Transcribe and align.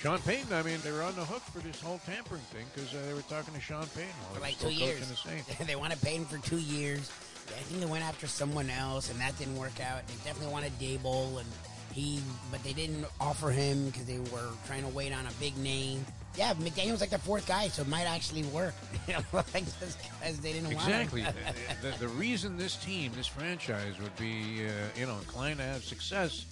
Sean 0.00 0.18
Payton, 0.20 0.52
I 0.52 0.62
mean, 0.62 0.78
they 0.84 0.92
were 0.92 1.02
on 1.02 1.14
the 1.16 1.24
hook 1.24 1.42
for 1.42 1.58
this 1.60 1.80
whole 1.80 2.00
tampering 2.06 2.42
thing 2.52 2.66
because 2.74 2.92
uh, 2.94 2.98
they 3.06 3.14
were 3.14 3.22
talking 3.22 3.54
to 3.54 3.60
Sean 3.60 3.86
Payton 3.94 4.08
while 4.26 4.34
For 4.34 4.40
like 4.40 4.58
two 4.58 4.70
years. 4.72 5.00
the 5.08 5.64
they 5.64 5.76
wanted 5.76 6.00
Payton 6.02 6.26
for 6.26 6.38
two 6.38 6.58
years. 6.58 7.10
I 7.48 7.60
think 7.62 7.80
they 7.80 7.86
went 7.86 8.04
after 8.04 8.26
someone 8.26 8.68
else, 8.70 9.10
and 9.10 9.18
that 9.20 9.38
didn't 9.38 9.56
work 9.56 9.80
out. 9.80 10.06
They 10.06 10.14
definitely 10.24 10.52
wanted 10.52 10.78
Daboll, 10.78 11.38
and 11.38 11.46
he, 11.92 12.20
but 12.50 12.62
they 12.62 12.72
didn't 12.72 13.06
offer 13.20 13.50
him 13.50 13.86
because 13.86 14.04
they 14.04 14.18
were 14.18 14.50
trying 14.66 14.82
to 14.82 14.88
wait 14.88 15.12
on 15.12 15.24
a 15.26 15.32
big 15.40 15.56
name. 15.56 16.04
Yeah, 16.36 16.52
McDaniel's 16.54 17.00
like 17.00 17.10
the 17.10 17.18
fourth 17.18 17.46
guy, 17.48 17.68
so 17.68 17.82
it 17.82 17.88
might 17.88 18.04
actually 18.04 18.42
work. 18.44 18.74
You 19.08 19.14
know, 19.14 19.20
like 19.32 19.64
just 19.80 19.98
because 20.20 20.40
they 20.40 20.52
didn't 20.52 20.72
Exactly. 20.72 21.22
want 21.22 21.34
him. 21.36 21.54
the, 21.80 21.90
the, 21.90 21.98
the 21.98 22.08
reason 22.08 22.56
this 22.58 22.74
team, 22.76 23.12
this 23.16 23.28
franchise, 23.28 23.94
would 24.02 24.14
be, 24.16 24.66
uh, 24.66 24.70
you 24.98 25.06
know, 25.06 25.14
inclined 25.18 25.58
to 25.58 25.64
have 25.64 25.84
success 25.84 26.44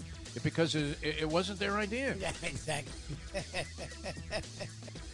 because 0.42 0.74
it, 0.74 0.98
it 1.02 1.28
wasn't 1.28 1.58
their 1.58 1.76
idea. 1.76 2.14
yeah, 2.20 2.32
exactly. 2.42 2.92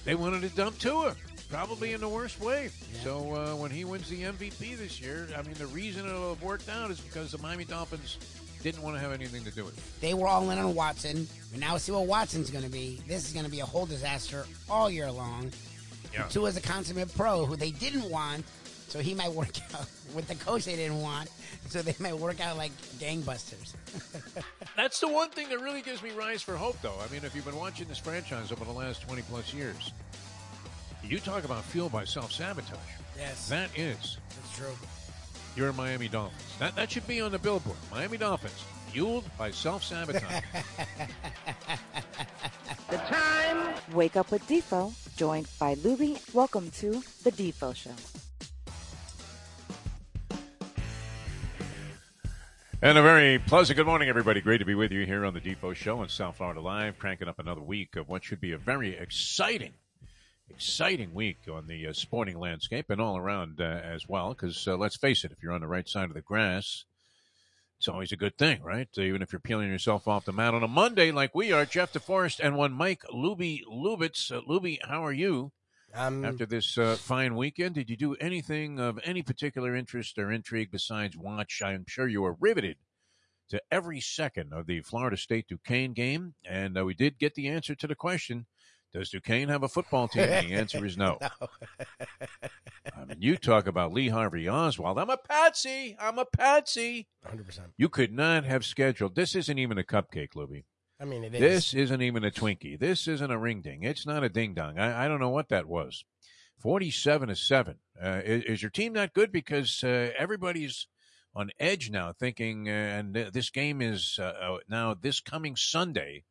They 0.05 0.15
wanted 0.15 0.41
to 0.43 0.49
dump 0.49 0.79
Tua, 0.79 1.15
probably 1.51 1.93
in 1.93 2.01
the 2.01 2.09
worst 2.09 2.41
way. 2.41 2.71
So 3.05 3.35
uh, 3.35 3.57
when 3.57 3.71
he 3.71 3.85
wins 3.85 4.09
the 4.09 4.23
MVP 4.23 4.79
this 4.79 5.01
year, 5.01 5.29
I 5.37 5.43
mean, 5.43 5.55
the 5.55 5.67
reason 5.67 6.07
it'll 6.07 6.31
have 6.35 6.43
worked 6.43 6.69
out 6.69 6.91
is 6.91 7.01
because 7.01 7.33
the 7.33 7.39
Miami 7.39 7.65
Dolphins 7.65 8.17
didn't 8.63 8.83
want 8.83 8.97
to 8.97 9.01
have 9.01 9.13
anything 9.13 9.45
to 9.45 9.51
do 9.51 9.65
with 9.65 9.77
it. 9.77 10.01
They 10.01 10.15
were 10.15 10.27
all 10.27 10.49
in 10.51 10.59
on 10.59 10.75
Watson. 10.75 11.29
And 11.53 11.61
now 11.61 11.77
see 11.77 11.93
what 11.93 12.07
Watson's 12.07 12.51
going 12.51 12.65
to 12.65 12.71
be. 12.71 13.01
This 13.07 13.27
is 13.27 13.33
going 13.33 13.45
to 13.45 13.51
be 13.51 13.61
a 13.61 13.67
whole 13.67 13.87
disaster 13.87 14.47
all 14.69 14.91
year 14.91 15.11
long. 15.11 15.51
Yeah. 16.13 16.25
Tua's 16.29 16.57
a 16.57 16.61
consummate 16.61 17.15
pro 17.15 17.45
who 17.45 17.57
they 17.57 17.71
didn't 17.71 18.11
want, 18.11 18.45
so 18.91 18.99
he 18.99 19.15
might 19.15 19.31
work 19.33 19.57
out 19.75 19.87
with 20.15 20.27
the 20.29 20.35
coach 20.35 20.65
they 20.65 20.75
didn't 20.77 21.01
want, 21.01 21.31
so 21.69 21.81
they 21.81 21.95
might 22.01 22.17
work 22.19 22.41
out 22.41 22.57
like 22.57 22.73
gangbusters. 22.99 23.75
That's 24.77 24.99
the 25.01 25.09
one 25.09 25.31
thing 25.31 25.49
that 25.49 25.61
really 25.61 25.81
gives 25.83 26.03
me 26.03 26.11
rise 26.11 26.43
for 26.43 26.57
hope, 26.57 26.77
though. 26.83 26.97
I 27.09 27.11
mean, 27.13 27.25
if 27.25 27.35
you've 27.35 27.45
been 27.45 27.57
watching 27.57 27.87
this 27.89 27.99
franchise 27.99 28.51
over 28.53 28.65
the 28.65 28.73
last 28.73 29.03
20 29.03 29.23
plus 29.23 29.55
years, 29.55 29.93
you 31.05 31.19
talk 31.21 31.45
about 31.45 31.65
fueled 31.65 31.93
by 31.93 32.05
self 32.05 32.33
sabotage. 32.33 32.77
Yes, 33.17 33.49
That 33.49 33.71
is 33.77 34.19
that's 34.29 34.57
true. 34.57 34.75
your 35.57 35.73
Miami 35.73 36.09
Dolphins. 36.09 36.43
That, 36.59 36.75
that 36.77 36.91
should 36.91 37.07
be 37.07 37.21
on 37.21 37.33
the 37.33 37.39
billboard. 37.39 37.77
Miami 37.91 38.17
Dolphins, 38.19 38.65
fueled 38.89 39.25
by 39.39 39.51
self 39.51 39.85
sabotage. 39.85 40.43
The 42.91 42.97
time. 42.97 43.75
Wake 43.93 44.17
up 44.17 44.33
with 44.33 44.43
Defo, 44.49 44.93
joined 45.17 45.47
by 45.61 45.77
Lubie. 45.77 46.19
Welcome 46.35 46.71
to 46.73 47.01
the 47.23 47.31
Defo 47.31 47.73
Show. 47.75 47.93
And 52.83 52.97
a 52.97 53.03
very 53.03 53.39
pleasant 53.39 53.77
good 53.77 53.85
morning, 53.85 54.09
everybody. 54.09 54.41
Great 54.41 54.57
to 54.57 54.65
be 54.65 54.75
with 54.75 54.91
you 54.91 55.05
here 55.05 55.27
on 55.27 55.35
the 55.35 55.41
Defo 55.41 55.77
Show 55.77 56.03
in 56.03 56.09
South 56.09 56.39
Florida 56.39 56.63
Live, 56.63 56.99
cranking 56.99 57.29
up 57.29 57.39
another 57.39 57.61
week 57.61 57.95
of 57.95 58.09
what 58.09 58.25
should 58.25 58.41
be 58.41 58.53
a 58.53 58.59
very 58.59 58.97
exciting, 58.97 59.75
exciting 60.49 61.13
week 61.13 61.41
on 61.53 61.67
the 61.67 61.89
uh, 61.89 61.93
sporting 61.93 62.39
landscape 62.41 62.89
and 62.89 62.99
all 62.99 63.19
around 63.19 63.61
uh, 63.61 63.65
as 63.65 64.09
well. 64.09 64.31
Because 64.31 64.67
uh, 64.67 64.79
let's 64.79 64.97
face 64.97 65.25
it, 65.25 65.31
if 65.31 65.43
you're 65.43 65.53
on 65.53 65.61
the 65.61 65.67
right 65.67 65.87
side 65.87 66.09
of 66.09 66.15
the 66.15 66.23
grass, 66.23 66.87
it's 67.77 67.87
always 67.87 68.13
a 68.13 68.17
good 68.17 68.39
thing, 68.39 68.63
right? 68.63 68.89
Even 68.97 69.21
if 69.21 69.31
you're 69.31 69.41
peeling 69.41 69.69
yourself 69.69 70.09
off 70.09 70.25
the 70.25 70.33
mat 70.33 70.55
on 70.55 70.63
a 70.63 70.69
Monday 70.69 71.13
like 71.13 71.35
we 71.35 71.53
are, 71.53 71.67
Jeff 71.67 71.93
DeForrest 71.93 72.41
and 72.43 72.57
one 72.57 72.73
Mike 72.73 73.03
Lubie 73.13 73.61
Lubitz. 73.71 74.33
Uh, 74.33 74.41
Lubie, 74.49 74.79
how 74.89 75.05
are 75.05 75.13
you? 75.13 75.53
Um, 75.95 76.25
After 76.25 76.47
this 76.47 76.79
uh, 76.79 76.97
fine 76.97 77.35
weekend, 77.35 77.75
did 77.75 77.91
you 77.91 77.97
do 77.97 78.15
anything 78.17 78.79
of 78.79 78.99
any 79.05 79.23
particular 79.23 79.75
interest 79.75 80.19
or 80.19 80.31
intrigue 80.31 80.71
besides 80.71 81.17
watch? 81.17 81.63
I'm 81.65 81.85
sure 81.89 82.07
you 82.07 82.23
were 82.23 82.37
riveted 82.39 82.77
to 83.49 83.61
every 83.71 84.01
second 84.01 84.53
of 84.53 84.67
the 84.67 84.81
Florida 84.83 85.17
State 85.17 85.49
Duquesne 85.49 85.93
game, 85.93 86.35
and 86.49 86.79
uh, 86.79 86.85
we 86.85 86.95
did 86.95 87.19
get 87.19 87.35
the 87.35 87.49
answer 87.49 87.75
to 87.75 87.87
the 87.89 87.97
question: 87.97 88.47
Does 88.93 89.11
Duquesne 89.11 89.49
have 89.49 89.65
a 89.65 89.69
football 89.69 90.07
team? 90.07 90.23
And 90.23 90.49
the 90.49 90.55
answer 90.55 90.85
is 90.85 90.97
no. 90.97 91.19
I 92.97 93.05
mean, 93.07 93.19
you 93.21 93.37
talk 93.37 93.67
about 93.67 93.93
Lee 93.93 94.09
Harvey 94.09 94.49
Oswald. 94.49 94.99
I'm 94.99 95.11
a 95.11 95.17
patsy. 95.17 95.97
I'm 96.01 96.19
a 96.19 96.25
patsy. 96.25 97.09
100%. 97.27 97.59
You 97.77 97.89
could 97.89 98.13
not 98.13 98.45
have 98.45 98.65
scheduled. 98.65 99.17
This 99.17 99.35
isn't 99.35 99.59
even 99.59 99.79
a 99.79 99.83
cupcake, 99.83 100.35
Lubie. 100.35 100.65
I 101.01 101.05
mean, 101.07 101.25
it 101.25 101.35
is. 101.35 101.41
This 101.41 101.75
isn't 101.75 102.03
even 102.03 102.25
a 102.25 102.31
Twinkie. 102.31 102.79
This 102.79 103.09
isn't 103.09 103.31
a 103.31 103.39
ring 103.39 103.63
ding. 103.63 103.85
It's 103.85 104.07
not 104.07 104.23
a 104.23 104.29
ding 104.29 104.55
dong. 104.55 104.79
I, 104.79 105.05
I 105.05 105.09
don't 105.09 105.21
know 105.21 105.31
what 105.31 105.49
that 105.49 105.67
was. 105.67 106.05
47 106.59 107.29
to 107.29 107.37
7. 107.37 107.77
Uh, 108.03 108.21
is, 108.23 108.45
is 108.45 108.63
your 108.63 108.71
team 108.71 108.93
not 108.93 109.15
good? 109.15 109.33
Because 109.33 109.83
uh, 109.83 110.11
everybody's 110.19 110.87
on 111.35 111.51
edge 111.59 111.91
now, 111.91 112.13
thinking, 112.13 112.69
uh, 112.69 112.73
and 112.73 113.15
th- 113.15 113.33
this 113.33 113.51
game 113.51 113.81
is 113.81 114.19
uh, 114.21 114.25
uh, 114.25 114.59
now 114.69 114.95
this 114.95 115.21
coming 115.21 115.57
Sunday, 115.57 116.25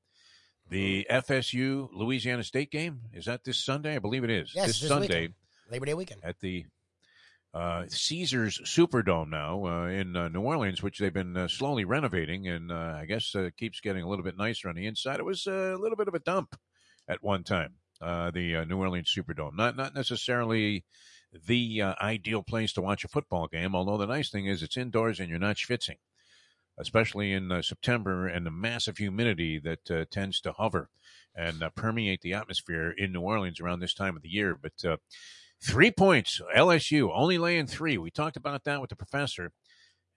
the 0.70 1.08
FSU 1.10 1.90
Louisiana 1.92 2.44
State 2.44 2.70
game. 2.70 3.02
Is 3.14 3.26
that 3.26 3.44
this 3.44 3.58
Sunday? 3.58 3.96
I 3.96 4.00
believe 4.00 4.24
it 4.24 4.30
is. 4.30 4.52
Yes, 4.54 4.68
this 4.68 4.80
this 4.82 4.90
Sunday 4.90 5.08
weekend. 5.08 5.34
Labor 5.72 5.86
Day 5.86 5.94
weekend. 5.96 6.22
at 6.24 6.40
the 6.42 6.66
uh, 7.54 7.86
Caesars 7.88 8.62
Superdome 8.64 9.30
now 9.30 9.66
uh, 9.66 9.88
in 9.88 10.16
uh, 10.16 10.30
New 10.30 10.42
Orleans, 10.42 10.84
which 10.84 11.00
they've 11.00 11.14
been 11.14 11.36
uh, 11.36 11.48
slowly 11.48 11.84
renovating, 11.84 12.48
and 12.48 12.72
uh, 12.72 12.98
I 13.00 13.06
guess 13.06 13.34
uh, 13.36 13.50
keeps 13.58 13.80
getting 13.80 14.04
a 14.04 14.08
little 14.08 14.24
bit 14.24 14.38
nicer 14.38 14.70
on 14.70 14.76
the 14.76 14.86
inside. 14.86 15.20
It 15.20 15.26
was 15.26 15.48
a 15.48 15.76
little 15.80 15.98
bit 15.98 16.08
of 16.08 16.14
a 16.14 16.20
dump 16.20 16.56
at 17.08 17.24
one 17.24 17.44
time. 17.44 17.76
Uh, 18.02 18.32
the 18.32 18.64
New 18.66 18.78
Orleans 18.78 19.14
Superdome, 19.14 19.58
not 19.58 19.76
not 19.76 19.94
necessarily 19.94 20.86
the 21.48 21.82
ideal 22.02 22.44
place 22.44 22.72
to 22.74 22.82
watch 22.82 23.04
a 23.04 23.10
football 23.10 23.48
game. 23.48 23.76
Although 23.76 23.98
the 23.98 24.06
nice 24.06 24.30
thing 24.30 24.46
is 24.46 24.64
it's 24.64 24.78
indoors 24.78 25.20
and 25.20 25.30
you're 25.30 25.38
not 25.38 25.58
schwitzing, 25.58 25.98
especially 26.80 27.34
in 27.34 27.62
September 27.62 28.26
and 28.26 28.46
the 28.46 28.52
massive 28.52 28.98
humidity 28.98 29.60
that 29.60 30.10
tends 30.12 30.40
to 30.42 30.54
hover 30.54 30.90
and 31.36 31.62
permeate 31.76 32.22
the 32.22 32.34
atmosphere 32.34 32.90
in 32.98 33.12
New 33.12 33.22
Orleans 33.22 33.60
around 33.60 33.82
this 33.82 33.94
time 33.94 34.16
of 34.16 34.22
the 34.22 34.30
year. 34.30 34.58
But 34.60 35.00
Three 35.62 35.92
points, 35.92 36.42
LSU 36.56 37.12
only 37.14 37.38
laying 37.38 37.68
three. 37.68 37.98
We 37.98 38.12
talked 38.12 38.38
about 38.38 38.64
that 38.64 38.80
with 38.80 38.90
the 38.90 38.96
professor, 38.96 39.52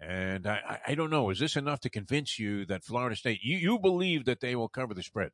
and 0.00 0.47
I, 0.47 0.78
I, 0.86 0.94
don't 0.94 1.10
know. 1.10 1.30
Is 1.30 1.41
this 1.41 1.56
enough 1.56 1.80
to 1.80 1.91
convince 1.91 2.38
you 2.38 2.64
that 2.66 2.84
Florida 2.84 3.16
State? 3.16 3.41
You 3.42 3.56
you 3.56 3.78
believe 3.80 4.25
that 4.26 4.41
they 4.41 4.54
will 4.54 4.69
cover 4.69 4.94
the 4.94 5.03
spread 5.03 5.30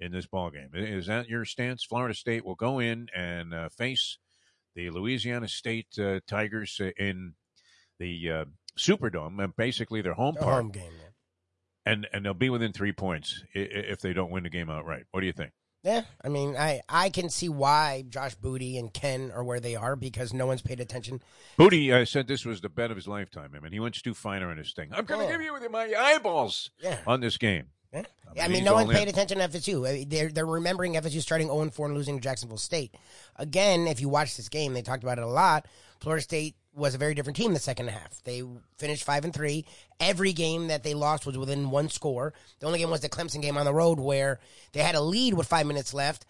in 0.00 0.10
this 0.10 0.26
ball 0.26 0.50
game? 0.50 0.70
Is 0.74 1.06
that 1.06 1.28
your 1.28 1.44
stance? 1.44 1.84
Florida 1.84 2.14
State 2.14 2.44
will 2.44 2.56
go 2.56 2.80
in 2.80 3.06
and 3.14 3.54
uh, 3.54 3.68
face 3.68 4.18
the 4.74 4.90
Louisiana 4.90 5.46
State 5.46 5.96
uh, 5.98 6.20
Tigers 6.26 6.80
uh, 6.80 6.90
in 6.96 7.34
the 8.00 8.30
uh, 8.30 8.44
Superdome, 8.76 9.42
and 9.42 9.54
basically 9.56 10.02
their 10.02 10.14
home 10.14 10.34
park, 10.34 10.62
home 10.62 10.70
game. 10.70 10.92
And 11.84 12.08
and 12.12 12.24
they'll 12.24 12.34
be 12.34 12.50
within 12.50 12.72
three 12.72 12.92
points 12.92 13.44
if 13.54 14.00
they 14.00 14.12
don't 14.12 14.32
win 14.32 14.42
the 14.42 14.50
game 14.50 14.70
outright. 14.70 15.04
What 15.12 15.20
do 15.20 15.26
you 15.26 15.32
think? 15.32 15.52
Yeah, 15.86 16.02
I 16.24 16.28
mean, 16.28 16.56
I 16.56 16.80
I 16.88 17.10
can 17.10 17.30
see 17.30 17.48
why 17.48 18.04
Josh 18.08 18.34
Booty 18.34 18.76
and 18.76 18.92
Ken 18.92 19.30
are 19.32 19.44
where 19.44 19.60
they 19.60 19.76
are 19.76 19.94
because 19.94 20.34
no 20.34 20.44
one's 20.44 20.60
paid 20.60 20.80
attention. 20.80 21.22
Booty 21.56 21.92
uh, 21.92 22.04
said 22.04 22.26
this 22.26 22.44
was 22.44 22.60
the 22.60 22.68
bet 22.68 22.90
of 22.90 22.96
his 22.96 23.06
lifetime. 23.06 23.52
I 23.56 23.60
mean, 23.60 23.70
he 23.72 23.78
went 23.78 23.94
Stu 23.94 24.12
Feiner 24.12 24.50
in 24.50 24.58
his 24.58 24.72
thing. 24.72 24.88
I'm 24.92 25.04
going 25.04 25.20
to 25.20 25.26
Oh. 25.26 25.30
give 25.30 25.40
you 25.42 25.52
with 25.52 25.70
my 25.70 25.94
eyeballs 25.96 26.70
Yeah. 26.82 26.98
on 27.06 27.20
this 27.20 27.36
game. 27.36 27.66
Yeah. 27.92 28.02
I 28.36 28.40
I 28.40 28.48
mean, 28.48 28.52
mean, 28.56 28.64
no 28.64 28.74
one 28.74 28.88
paid 28.88 29.04
in. 29.04 29.08
attention 29.10 29.38
to 29.38 29.44
FSU. 29.44 30.08
They're 30.10 30.28
they're 30.30 30.44
remembering 30.44 30.94
FSU 30.96 31.20
starting 31.22 31.46
0 31.46 31.70
4 31.70 31.86
and 31.86 31.94
losing 31.94 32.16
to 32.16 32.20
Jacksonville 32.20 32.58
State. 32.58 32.92
Again, 33.36 33.86
if 33.86 34.00
you 34.00 34.08
watch 34.08 34.36
this 34.36 34.48
game, 34.48 34.74
they 34.74 34.82
talked 34.82 35.04
about 35.04 35.18
it 35.18 35.24
a 35.24 35.28
lot. 35.28 35.66
Florida 36.00 36.20
State 36.22 36.56
was 36.76 36.94
a 36.94 36.98
very 36.98 37.14
different 37.14 37.36
team 37.36 37.54
the 37.54 37.58
second 37.58 37.88
half. 37.88 38.22
They 38.22 38.42
finished 38.76 39.02
five 39.02 39.24
and 39.24 39.32
three. 39.32 39.64
Every 39.98 40.34
game 40.34 40.68
that 40.68 40.84
they 40.84 40.92
lost 40.92 41.24
was 41.24 41.38
within 41.38 41.70
one 41.70 41.88
score. 41.88 42.34
The 42.60 42.66
only 42.66 42.78
game 42.78 42.90
was 42.90 43.00
the 43.00 43.08
Clemson 43.08 43.40
game 43.40 43.56
on 43.56 43.64
the 43.64 43.72
road 43.72 43.98
where 43.98 44.38
they 44.72 44.80
had 44.80 44.94
a 44.94 45.00
lead 45.00 45.34
with 45.34 45.48
five 45.48 45.66
minutes 45.66 45.94
left, 45.94 46.26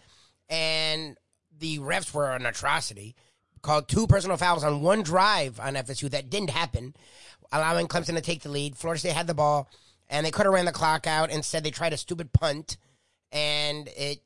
and 0.48 1.16
the 1.58 1.80
refs 1.80 2.14
were 2.14 2.32
an 2.32 2.46
atrocity. 2.46 3.16
Called 3.62 3.88
two 3.88 4.06
personal 4.06 4.36
fouls 4.36 4.62
on 4.62 4.82
one 4.82 5.02
drive 5.02 5.58
on 5.58 5.74
FSU 5.74 6.08
that 6.10 6.30
didn't 6.30 6.50
happen, 6.50 6.94
allowing 7.50 7.88
Clemson 7.88 8.14
to 8.14 8.20
take 8.20 8.42
the 8.42 8.48
lead. 8.48 8.76
Florida 8.76 9.00
State 9.00 9.14
had 9.14 9.26
the 9.26 9.34
ball, 9.34 9.68
and 10.08 10.24
they 10.24 10.30
could 10.30 10.46
have 10.46 10.54
ran 10.54 10.66
the 10.66 10.72
clock 10.72 11.08
out. 11.08 11.30
Instead, 11.30 11.64
they 11.64 11.72
tried 11.72 11.92
a 11.92 11.96
stupid 11.96 12.32
punt, 12.32 12.76
and 13.32 13.88
it 13.96 14.20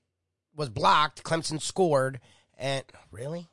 was 0.54 0.68
blocked. 0.68 1.22
Clemson 1.22 1.62
scored, 1.62 2.20
and 2.58 2.84
really, 3.10 3.48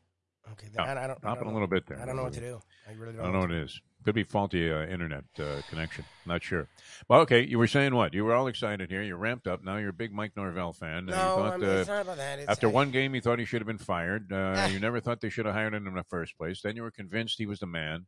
okay, 0.54 0.68
then 0.74 0.86
I, 0.98 1.04
I 1.04 1.08
don't. 1.08 1.22
Don't 1.22 1.38
a 1.42 1.44
know. 1.46 1.52
little 1.52 1.68
bit 1.68 1.86
there. 1.88 2.00
I 2.02 2.06
don't 2.06 2.16
know 2.16 2.24
what 2.24 2.34
to 2.34 2.40
do. 2.40 2.60
I 2.88 2.94
really 2.94 3.14
don't. 3.14 3.22
I 3.22 3.24
don't 3.26 3.34
know 3.34 3.40
what 3.42 3.52
it 3.52 3.64
is. 3.64 3.80
Could 4.06 4.16
be 4.16 4.24
faulty 4.24 4.72
uh, 4.72 4.86
internet 4.86 5.26
uh, 5.38 5.62
connection. 5.70 6.06
Not 6.26 6.42
sure. 6.42 6.68
Well, 7.10 7.22
okay. 7.22 7.46
You 7.46 7.58
were 7.58 7.68
saying 7.68 7.94
what? 7.94 8.14
You 8.14 8.24
were 8.24 8.34
all 8.34 8.48
excited 8.48 8.90
here. 8.90 9.02
You're 9.04 9.18
ramped 9.18 9.48
up. 9.48 9.64
Now 9.64 9.78
you're 9.78 9.90
a 9.90 9.94
big 9.94 10.14
Mike 10.14 10.32
Norvell 10.38 10.72
fan. 10.72 11.10
Uh, 11.10 11.12
No, 11.12 11.18
thought, 11.18 11.54
I 11.54 11.58
mean, 11.58 11.70
uh, 11.70 11.74
it's 11.74 11.88
not 11.90 12.02
about 12.04 12.18
that. 12.18 12.40
It's, 12.40 12.50
after 12.50 12.68
I- 12.68 12.72
one 12.72 12.92
game, 12.92 13.16
you 13.16 13.22
thought 13.22 13.40
he 13.40 13.46
should 13.46 13.60
have 13.62 13.68
been 13.68 13.78
fired. 13.78 14.32
Uh, 14.32 14.54
Ah. 14.56 14.68
you 14.68 14.80
never 14.80 15.02
thought 15.02 15.20
they 15.20 15.30
should 15.30 15.46
have 15.46 15.56
hired 15.56 15.74
him 15.74 15.88
in 15.88 15.94
the 15.96 16.04
first 16.04 16.38
place. 16.38 16.62
Then 16.62 16.76
you 16.78 16.84
were 16.84 16.92
convinced 16.92 17.38
he 17.38 17.46
was 17.46 17.60
the 17.60 17.68
man. 17.68 18.06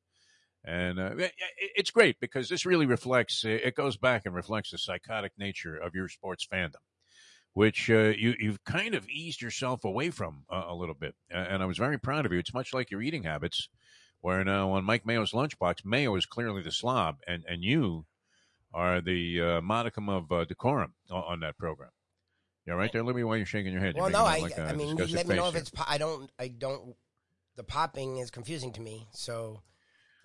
And 0.64 1.00
uh, 1.00 1.12
it's 1.58 1.90
great 1.92 2.20
because 2.20 2.50
this 2.50 2.66
really 2.66 2.86
reflects, 2.86 3.44
it 3.46 3.76
goes 3.76 3.96
back 3.98 4.24
and 4.26 4.36
reflects 4.36 4.72
the 4.72 4.78
psychotic 4.78 5.32
nature 5.38 5.76
of 5.76 5.96
your 5.96 6.10
sports 6.10 6.46
fandom, 6.52 6.76
which 7.60 7.90
uh, 7.90 8.14
you, 8.18 8.36
you've 8.40 8.64
kind 8.64 8.96
of 8.96 9.06
eased 9.10 9.42
yourself 9.42 9.84
away 9.84 10.10
from 10.10 10.46
uh, 10.50 10.64
a 10.70 10.74
little 10.74 10.96
bit. 10.96 11.14
Uh, 11.30 11.40
and 11.40 11.62
I 11.62 11.66
was 11.66 11.78
very 11.78 12.00
proud 12.00 12.26
of 12.26 12.32
you. 12.32 12.40
It's 12.40 12.54
much 12.54 12.74
like 12.74 12.90
your 12.90 13.02
eating 13.02 13.24
habits, 13.24 13.68
where 14.22 14.46
now 14.46 14.72
on 14.72 14.86
Mike 14.86 15.06
Mayo's 15.06 15.34
lunchbox, 15.34 15.84
Mayo 15.84 16.16
is 16.16 16.26
clearly 16.26 16.62
the 16.62 16.72
slob, 16.72 17.18
and, 17.28 17.44
and 17.50 17.62
you 17.62 18.06
are 18.74 19.02
the 19.02 19.42
uh, 19.42 19.62
modicum 19.62 20.08
of 20.08 20.32
uh, 20.32 20.46
decorum 20.46 20.94
on, 21.12 21.22
on 21.22 21.40
that 21.42 21.58
program. 21.58 21.90
Yeah, 22.66 22.76
right 22.76 22.94
there, 22.94 23.04
Libby? 23.04 23.26
Why 23.26 23.34
are 23.34 23.40
you 23.40 23.46
shaking 23.46 23.74
your 23.74 23.82
head? 23.82 23.96
Well, 23.98 24.10
no, 24.10 24.24
I, 24.24 24.40
like 24.40 24.58
I 24.58 24.72
mean, 24.72 24.96
let 24.96 25.28
me 25.28 25.36
know 25.36 25.50
if 25.50 25.56
it's. 25.58 25.70
Po- 25.70 25.84
I 25.86 25.98
don't. 25.98 26.32
I 26.40 26.48
don't. 26.48 26.96
The 27.58 27.66
popping 27.66 28.20
is 28.20 28.32
confusing 28.32 28.72
to 28.72 28.82
me. 28.82 29.10
So, 29.12 29.64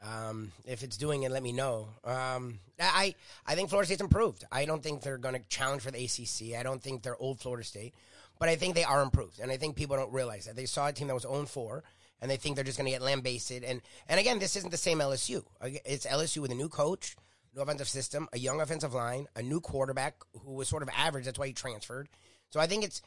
um, 0.03 0.53
if 0.67 0.83
it's 0.83 0.97
doing 0.97 1.23
it, 1.23 1.31
let 1.31 1.43
me 1.43 1.53
know. 1.53 1.89
Um, 2.05 2.61
I 2.79 3.15
I 3.47 3.55
think 3.55 3.71
Florida 3.71 3.87
State's 3.87 4.03
improved. 4.03 4.45
I 4.51 4.65
don't 4.65 4.83
think 4.83 5.03
they're 5.03 5.19
going 5.19 5.35
to 5.35 5.43
challenge 5.49 5.83
for 5.83 5.91
the 5.91 6.05
ACC. 6.05 6.59
I 6.59 6.63
don't 6.63 6.83
think 6.83 7.03
they're 7.03 7.17
old 7.17 7.41
Florida 7.41 7.65
State, 7.65 7.95
but 8.39 8.49
I 8.49 8.57
think 8.57 8.75
they 8.75 8.85
are 8.85 9.03
improved, 9.03 9.41
and 9.41 9.51
I 9.51 9.57
think 9.57 9.77
people 9.77 9.97
don't 9.97 10.13
realize 10.13 10.47
that 10.47 10.57
they 10.57 10.67
saw 10.67 10.89
a 10.89 10.93
team 10.93 11.09
that 11.09 11.15
was 11.15 11.23
0 11.23 11.47
4. 11.47 11.83
And 12.21 12.31
they 12.31 12.37
think 12.39 12.55
they're 12.55 12.65
just 12.65 12.79
going 12.79 12.87
to 12.87 12.93
get 12.93 13.03
lambasted. 13.03 13.65
And 13.65 13.83
and 14.09 14.19
again, 14.19 14.39
this 14.39 14.57
isn't 14.57 14.71
the 14.71 14.79
same 14.79 14.99
LSU. 15.01 15.45
It's 15.61 16.07
LSU 16.07 16.39
with 16.39 16.53
a 16.53 16.55
new 16.55 16.71
coach, 16.71 17.17
new 17.55 17.61
offensive 17.61 17.89
system, 17.89 18.29
a 18.33 18.39
young 18.39 18.63
offensive 18.63 18.95
line, 18.95 19.27
a 19.37 19.43
new 19.43 19.61
quarterback 19.61 20.15
who 20.43 20.53
was 20.53 20.69
sort 20.69 20.83
of 20.83 20.89
average. 20.97 21.27
That's 21.27 21.39
why 21.39 21.49
he 21.49 21.53
transferred. 21.53 22.09
So 22.49 22.61
I 22.61 22.67
think 22.67 22.85
it's 22.85 23.03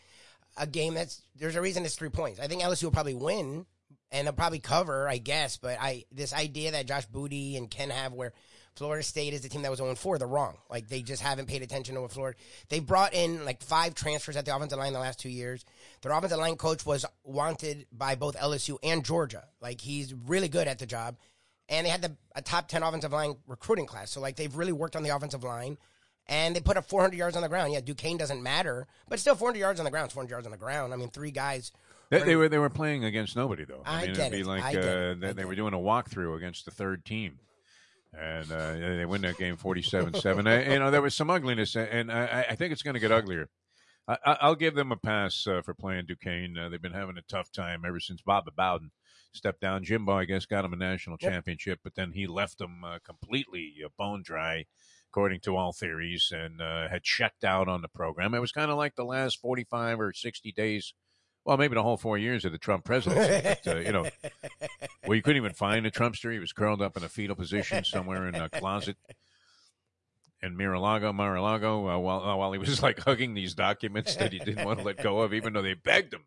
a 0.58 0.68
game 0.68 0.94
that's 0.94 1.22
there's 1.36 1.56
a 1.56 1.62
reason 1.62 1.86
it's 1.86 1.96
three 1.96 2.10
points. 2.10 2.40
I 2.40 2.48
think 2.48 2.62
LSU 2.62 2.84
will 2.84 2.92
probably 2.92 3.16
win 3.16 3.66
and 4.12 4.28
they'll 4.28 4.34
probably 4.34 4.60
cover, 4.60 5.08
I 5.08 5.18
guess. 5.18 5.58
But 5.58 5.78
I 5.80 6.06
this 6.12 6.34
idea 6.34 6.72
that 6.72 6.88
Josh 6.88 7.06
Booty 7.06 7.58
and 7.58 7.70
Ken 7.70 7.90
have 7.90 8.14
where 8.14 8.34
Florida 8.76 9.04
State 9.04 9.34
is 9.34 9.42
the 9.42 9.50
team 9.50 9.64
that 9.64 9.72
was 9.72 9.80
0 9.80 9.96
4, 9.96 10.20
they're 10.20 10.28
wrong. 10.28 10.58
Like 10.70 10.88
they 10.88 11.02
just 11.02 11.22
haven't 11.22 11.48
paid 11.48 11.64
attention 11.64 11.96
to 11.96 12.02
what 12.02 12.12
Florida. 12.12 12.38
They 12.70 12.80
brought 12.80 13.14
in 13.14 13.44
like 13.44 13.64
five 13.64 13.96
transfers 13.96 14.38
at 14.38 14.46
the 14.46 14.56
offensive 14.56 14.78
line 14.78 14.94
the 14.94 15.00
last 15.00 15.20
two 15.20 15.30
years. 15.30 15.66
Their 16.02 16.12
offensive 16.12 16.38
line 16.38 16.56
coach 16.56 16.86
was 16.86 17.06
wanted 17.24 17.88
by 17.92 18.16
both 18.16 18.38
LSU 18.38 18.78
and 18.84 19.04
Georgia. 19.04 19.46
Like 19.62 19.82
he's 19.82 20.14
really 20.14 20.48
good 20.48 20.68
at 20.68 20.80
the 20.80 20.86
job. 20.86 21.18
And 21.70 21.86
they 21.86 21.90
had 21.90 22.02
the, 22.02 22.16
a 22.34 22.42
top 22.42 22.70
10 22.70 22.82
offensive 22.82 23.12
line 23.12 23.36
recruiting 23.46 23.88
class. 23.88 24.12
So 24.12 24.22
like 24.22 24.36
they've 24.36 24.56
really 24.56 24.72
worked 24.72 24.96
on 24.96 25.04
the 25.04 25.10
offensive 25.10 25.44
line 25.44 25.78
and 26.28 26.56
they 26.56 26.60
put 26.60 26.78
up 26.78 26.86
400 26.86 27.16
yards 27.16 27.36
on 27.36 27.42
the 27.42 27.50
ground. 27.50 27.74
Yeah, 27.74 27.82
Duquesne 27.82 28.18
doesn't 28.18 28.44
matter, 28.44 28.88
but 29.10 29.20
still 29.20 29.36
400 29.36 29.60
yards 29.60 29.80
on 29.80 29.86
the 29.86 29.92
ground. 29.92 30.12
400 30.12 30.30
yards 30.30 30.46
on 30.46 30.52
the 30.52 30.58
ground. 30.58 30.94
I 30.94 30.98
mean, 30.98 31.10
three 31.10 31.32
guys. 31.32 31.72
They, 32.10 32.20
they 32.24 32.36
were 32.36 32.48
they 32.50 32.58
were 32.58 32.70
playing 32.70 33.04
against 33.04 33.36
nobody 33.36 33.66
though. 33.66 33.82
I 33.86 34.06
mean, 34.06 34.14
get 34.14 34.28
it'd 34.28 34.32
be 34.32 34.40
it. 34.42 34.46
like 34.46 34.64
I 34.64 34.76
uh, 34.76 34.82
it. 35.12 35.20
they, 35.22 35.34
they 35.34 35.46
were 35.46 35.56
doing 35.56 35.74
a 35.74 35.78
walkthrough 35.78 36.36
against 36.38 36.66
the 36.66 36.72
third 36.72 37.04
team, 37.06 37.40
and 38.18 38.52
uh, 38.52 38.74
they 38.74 39.06
win 39.06 39.22
that 39.22 39.38
game 39.38 39.58
47-7. 39.58 40.48
I, 40.48 40.74
you 40.74 40.80
know, 40.80 40.90
there 40.92 41.02
was 41.02 41.16
some 41.16 41.30
ugliness, 41.30 41.76
and 41.76 42.12
I, 42.12 42.46
I 42.52 42.56
think 42.56 42.72
it's 42.72 42.82
going 42.84 42.94
to 42.94 43.00
get 43.00 43.12
uglier. 43.12 43.50
I, 44.08 44.18
I- 44.26 44.38
I'll 44.42 44.56
give 44.56 44.76
them 44.76 44.92
a 44.92 44.98
pass 44.98 45.46
uh, 45.48 45.62
for 45.62 45.74
playing 45.74 46.06
Duquesne. 46.06 46.58
Uh, 46.58 46.70
they've 46.70 46.82
been 46.82 46.94
having 46.94 47.18
a 47.18 47.22
tough 47.22 47.52
time 47.52 47.84
ever 47.86 48.00
since 48.00 48.22
Bob 48.22 48.46
Bowden 48.56 48.92
stepped 49.34 49.60
down. 49.60 49.84
Jimbo, 49.84 50.14
I 50.14 50.24
guess, 50.26 50.46
got 50.46 50.64
him 50.66 50.74
a 50.74 50.78
national 50.78 51.18
Yep. 51.20 51.32
championship, 51.32 51.80
but 51.84 51.96
then 51.96 52.14
he 52.14 52.26
left 52.26 52.58
them 52.60 52.84
uh, 52.86 53.00
completely 53.04 53.74
uh, 53.86 53.90
bone 53.98 54.24
dry, 54.24 54.66
according 55.12 55.42
to 55.42 55.58
all 55.58 55.74
theories, 55.74 56.32
and 56.34 56.62
uh, 56.62 56.88
had 56.88 57.04
checked 57.04 57.44
out 57.44 57.68
on 57.68 57.82
the 57.82 57.90
program. 57.90 58.34
It 58.34 58.40
was 58.40 58.54
kind 58.54 58.72
of 58.72 58.78
like 58.78 58.96
the 58.96 59.04
last 59.04 59.40
45 59.42 60.00
or 60.00 60.14
60 60.14 60.52
days. 60.54 60.94
Well, 61.48 61.56
maybe 61.56 61.76
the 61.76 61.82
whole 61.84 61.96
four 61.96 62.18
years 62.18 62.44
of 62.44 62.52
the 62.52 62.58
Trump 62.58 62.84
presidency. 62.84 63.58
but, 63.64 63.76
uh, 63.76 63.80
you 63.80 63.94
know, 63.94 64.06
well, 65.08 65.16
you 65.16 65.22
couldn't 65.22 65.38
even 65.38 65.54
find 65.54 65.86
a 65.86 65.92
Trumpster. 65.92 66.34
He 66.34 66.40
was 66.40 66.52
curled 66.52 66.82
up 66.82 66.98
in 66.98 67.06
a 67.06 67.10
fetal 67.10 67.38
position 67.38 67.86
somewhere 67.86 68.28
in 68.28 68.36
a 68.36 68.50
closet 68.50 68.98
in 70.42 70.58
Mar-a-Lago, 70.58 71.14
Mar-a-Lago, 71.14 71.88
uh, 71.88 71.98
while 71.98 72.20
uh, 72.22 72.36
while 72.36 72.52
he 72.52 72.60
was 72.60 72.84
like 72.84 73.00
hugging 73.00 73.34
these 73.34 73.54
documents 73.54 74.18
that 74.18 74.34
he 74.34 74.40
didn't 74.40 74.66
want 74.66 74.80
to 74.80 74.86
let 74.86 75.02
go 75.02 75.22
of, 75.22 75.34
even 75.34 75.54
though 75.54 75.62
they 75.62 75.74
begged 75.74 76.14
him. 76.14 76.26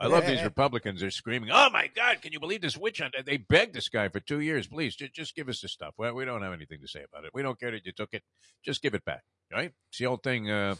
I 0.00 0.06
love 0.06 0.24
these 0.24 0.42
Republicans. 0.44 1.00
They're 1.00 1.10
screaming, 1.10 1.50
"Oh 1.52 1.68
my 1.70 1.88
God! 1.88 2.22
Can 2.22 2.32
you 2.32 2.38
believe 2.38 2.60
this 2.60 2.76
witch 2.76 3.00
hunt?" 3.00 3.16
They 3.26 3.38
begged 3.38 3.74
this 3.74 3.88
guy 3.88 4.08
for 4.10 4.20
two 4.20 4.38
years. 4.38 4.68
Please, 4.68 4.94
just, 4.94 5.12
just 5.12 5.34
give 5.34 5.48
us 5.48 5.60
the 5.60 5.68
stuff. 5.68 5.94
Well, 5.98 6.14
we 6.14 6.24
don't 6.24 6.42
have 6.42 6.52
anything 6.52 6.80
to 6.82 6.88
say 6.88 7.02
about 7.02 7.24
it. 7.24 7.32
We 7.34 7.42
don't 7.42 7.58
care 7.58 7.72
that 7.72 7.84
you 7.84 7.90
took 7.90 8.14
it. 8.14 8.22
Just 8.64 8.80
give 8.80 8.94
it 8.94 9.04
back. 9.04 9.24
Right? 9.52 9.72
It's 9.90 9.98
the 9.98 10.06
old 10.06 10.22
thing. 10.22 10.48
Uh, 10.50 10.76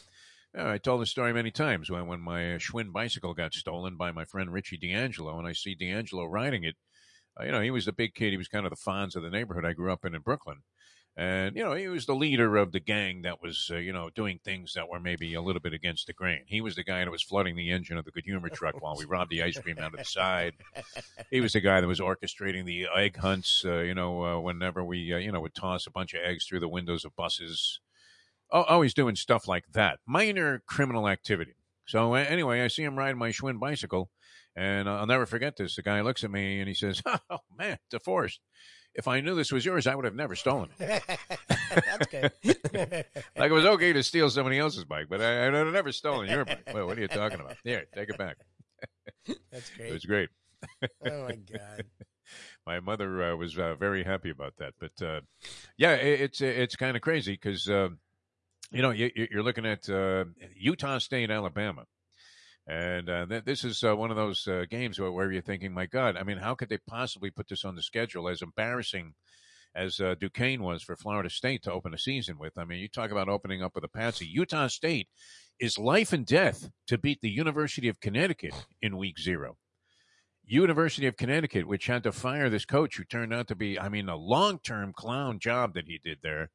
I 0.58 0.78
told 0.78 1.02
the 1.02 1.06
story 1.06 1.32
many 1.32 1.50
times 1.50 1.90
when 1.90 2.06
when 2.06 2.20
my 2.20 2.54
uh, 2.54 2.58
Schwinn 2.58 2.92
bicycle 2.92 3.34
got 3.34 3.52
stolen 3.52 3.96
by 3.96 4.10
my 4.10 4.24
friend 4.24 4.52
Richie 4.52 4.78
D'Angelo, 4.78 5.38
and 5.38 5.46
I 5.46 5.52
see 5.52 5.74
D'Angelo 5.74 6.24
riding 6.24 6.64
it. 6.64 6.76
Uh, 7.38 7.44
you 7.44 7.52
know, 7.52 7.60
he 7.60 7.70
was 7.70 7.84
the 7.84 7.92
big 7.92 8.14
kid. 8.14 8.30
He 8.30 8.38
was 8.38 8.48
kind 8.48 8.64
of 8.64 8.70
the 8.70 8.76
Fonz 8.76 9.16
of 9.16 9.22
the 9.22 9.30
neighborhood 9.30 9.66
I 9.66 9.74
grew 9.74 9.92
up 9.92 10.04
in 10.04 10.14
in 10.14 10.22
Brooklyn. 10.22 10.62
And, 11.18 11.56
you 11.56 11.64
know, 11.64 11.72
he 11.72 11.88
was 11.88 12.04
the 12.04 12.14
leader 12.14 12.56
of 12.56 12.72
the 12.72 12.80
gang 12.80 13.22
that 13.22 13.40
was, 13.40 13.70
uh, 13.72 13.76
you 13.78 13.90
know, 13.90 14.10
doing 14.10 14.38
things 14.44 14.74
that 14.74 14.90
were 14.90 15.00
maybe 15.00 15.32
a 15.32 15.40
little 15.40 15.62
bit 15.62 15.72
against 15.72 16.06
the 16.06 16.12
grain. 16.12 16.42
He 16.46 16.60
was 16.60 16.76
the 16.76 16.84
guy 16.84 17.02
that 17.02 17.10
was 17.10 17.22
flooding 17.22 17.56
the 17.56 17.70
engine 17.70 17.96
of 17.96 18.04
the 18.04 18.10
Good 18.10 18.26
Humor 18.26 18.50
truck 18.50 18.82
while 18.82 18.96
we 18.98 19.06
robbed 19.06 19.30
the 19.30 19.42
ice 19.42 19.58
cream 19.58 19.78
out 19.78 19.94
of 19.94 19.98
the 19.98 20.04
side. 20.04 20.52
He 21.30 21.40
was 21.40 21.54
the 21.54 21.60
guy 21.60 21.80
that 21.80 21.86
was 21.86 22.00
orchestrating 22.00 22.66
the 22.66 22.86
egg 22.94 23.16
hunts, 23.16 23.64
uh, 23.64 23.78
you 23.78 23.94
know, 23.94 24.24
uh, 24.24 24.40
whenever 24.40 24.84
we, 24.84 25.14
uh, 25.14 25.16
you 25.16 25.32
know, 25.32 25.40
would 25.40 25.54
toss 25.54 25.86
a 25.86 25.90
bunch 25.90 26.12
of 26.12 26.20
eggs 26.22 26.44
through 26.44 26.60
the 26.60 26.68
windows 26.68 27.06
of 27.06 27.16
buses. 27.16 27.80
Oh, 28.50 28.62
always 28.62 28.94
doing 28.94 29.16
stuff 29.16 29.48
like 29.48 29.64
that. 29.72 29.98
Minor 30.06 30.62
criminal 30.66 31.08
activity. 31.08 31.54
So, 31.86 32.14
anyway, 32.14 32.62
I 32.62 32.68
see 32.68 32.82
him 32.82 32.96
riding 32.96 33.18
my 33.18 33.30
Schwinn 33.30 33.60
bicycle, 33.60 34.10
and 34.56 34.88
I'll 34.88 35.06
never 35.06 35.26
forget 35.26 35.56
this. 35.56 35.76
The 35.76 35.82
guy 35.82 36.00
looks 36.00 36.24
at 36.24 36.30
me 36.30 36.60
and 36.60 36.68
he 36.68 36.74
says, 36.74 37.02
Oh, 37.30 37.38
man, 37.56 37.78
DeForrest, 37.92 38.38
if 38.94 39.06
I 39.06 39.20
knew 39.20 39.34
this 39.34 39.52
was 39.52 39.64
yours, 39.64 39.86
I 39.86 39.94
would 39.94 40.04
have 40.04 40.14
never 40.14 40.34
stolen 40.34 40.70
it. 40.78 41.02
That's 41.48 42.06
good. 42.06 42.32
Like 43.36 43.50
it 43.50 43.54
was 43.54 43.66
okay 43.66 43.92
to 43.92 44.02
steal 44.02 44.30
somebody 44.30 44.58
else's 44.58 44.84
bike, 44.84 45.06
but 45.10 45.20
I, 45.20 45.46
I'd 45.46 45.54
have 45.54 45.72
never 45.72 45.92
stolen 45.92 46.28
your 46.28 46.44
bike. 46.44 46.70
Well, 46.72 46.86
what 46.86 46.96
are 46.96 47.02
you 47.02 47.08
talking 47.08 47.38
about? 47.38 47.56
Here, 47.62 47.84
take 47.94 48.08
it 48.08 48.16
back. 48.18 48.38
That's 49.52 49.70
great. 49.70 49.78
It 49.78 49.78
great. 49.78 49.92
was 49.92 50.04
great. 50.04 50.28
Oh 51.06 51.24
my 51.24 51.36
god. 51.36 51.84
My 52.66 52.80
mother 52.80 53.22
uh, 53.22 53.36
was 53.36 53.56
uh, 53.58 53.74
very 53.76 54.02
happy 54.02 54.30
about 54.30 54.54
that. 54.58 54.72
But 54.80 55.04
uh, 55.04 55.20
yeah, 55.76 55.92
it, 55.92 56.20
it's 56.22 56.40
it's 56.40 56.76
kind 56.76 56.96
of 56.96 57.02
crazy 57.02 57.32
because 57.32 57.68
uh, 57.68 57.90
you 58.70 58.82
know 58.82 58.90
you, 58.90 59.10
you're 59.14 59.42
looking 59.42 59.66
at 59.66 59.88
uh, 59.88 60.24
Utah 60.56 60.98
State, 60.98 61.30
Alabama, 61.30 61.84
and 62.66 63.08
uh, 63.08 63.26
th- 63.26 63.44
this 63.44 63.64
is 63.64 63.82
uh, 63.84 63.96
one 63.96 64.10
of 64.10 64.16
those 64.16 64.46
uh, 64.46 64.64
games 64.68 64.98
where, 64.98 65.12
where 65.12 65.30
you're 65.30 65.42
thinking, 65.42 65.72
my 65.72 65.86
God, 65.86 66.16
I 66.16 66.22
mean, 66.22 66.38
how 66.38 66.54
could 66.54 66.68
they 66.68 66.78
possibly 66.86 67.30
put 67.30 67.48
this 67.48 67.64
on 67.64 67.76
the 67.76 67.82
schedule 67.82 68.28
as 68.28 68.42
embarrassing? 68.42 69.14
As 69.74 70.00
uh, 70.00 70.14
Duquesne 70.18 70.62
was 70.62 70.82
for 70.82 70.96
Florida 70.96 71.28
State 71.28 71.62
to 71.64 71.72
open 71.72 71.92
a 71.92 71.98
season 71.98 72.38
with. 72.38 72.56
I 72.56 72.64
mean, 72.64 72.78
you 72.78 72.88
talk 72.88 73.10
about 73.10 73.28
opening 73.28 73.62
up 73.62 73.74
with 73.74 73.84
a 73.84 73.88
patsy. 73.88 74.24
Utah 74.24 74.68
State 74.68 75.06
is 75.60 75.76
life 75.76 76.14
and 76.14 76.24
death 76.24 76.70
to 76.86 76.96
beat 76.96 77.20
the 77.20 77.28
University 77.28 77.90
of 77.90 78.00
Connecticut 78.00 78.54
in 78.80 78.96
week 78.96 79.18
zero. 79.18 79.58
University 80.46 81.06
of 81.06 81.16
Connecticut, 81.16 81.66
which 81.66 81.86
had 81.86 82.04
to 82.04 82.12
fire 82.12 82.48
this 82.48 82.64
coach 82.64 82.96
who 82.96 83.04
turned 83.04 83.34
out 83.34 83.48
to 83.48 83.54
be, 83.54 83.78
I 83.78 83.88
mean, 83.88 84.08
a 84.08 84.16
long 84.16 84.60
term 84.60 84.92
clown 84.94 85.40
job 85.40 85.74
that 85.74 85.86
he 85.86 86.00
did 86.02 86.18
there, 86.22 86.50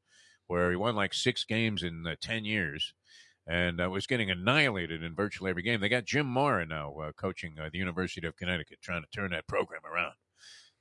where 0.52 0.70
he 0.70 0.76
won 0.76 0.96
like 0.96 1.14
six 1.14 1.46
games 1.46 1.82
in 1.82 2.06
uh, 2.06 2.16
10 2.22 2.44
years 2.44 2.94
and 3.48 3.82
uh, 3.82 3.90
was 3.90 4.06
getting 4.06 4.30
annihilated 4.30 5.02
in 5.02 5.16
virtually 5.16 5.50
every 5.50 5.64
game. 5.64 5.80
They 5.80 5.88
got 5.88 6.04
Jim 6.04 6.26
Mora 6.26 6.66
now 6.66 6.94
uh, 6.96 7.14
coaching 7.14 7.56
uh, 7.58 7.70
the 7.72 7.80
University 7.80 8.28
of 8.28 8.36
Connecticut, 8.36 8.80
trying 8.82 9.02
to 9.02 9.08
turn 9.10 9.32
that 9.32 9.48
program 9.48 9.84
around. 9.86 10.12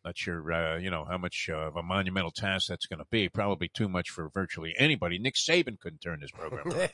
Not 0.04 0.18
sure, 0.18 0.52
uh, 0.52 0.78
you 0.78 0.90
know, 0.90 1.04
how 1.08 1.18
much 1.18 1.48
uh, 1.52 1.68
of 1.68 1.76
a 1.76 1.84
monumental 1.84 2.32
task 2.32 2.66
that's 2.68 2.86
going 2.86 2.98
to 2.98 3.06
be. 3.10 3.28
Probably 3.28 3.68
too 3.68 3.88
much 3.88 4.10
for 4.10 4.28
virtually 4.30 4.74
anybody. 4.76 5.18
Nick 5.18 5.34
Saban 5.34 5.78
couldn't 5.78 6.00
turn 6.00 6.18
this 6.20 6.32
program 6.32 6.66
around. 6.66 6.90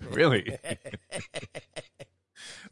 really. 0.10 0.58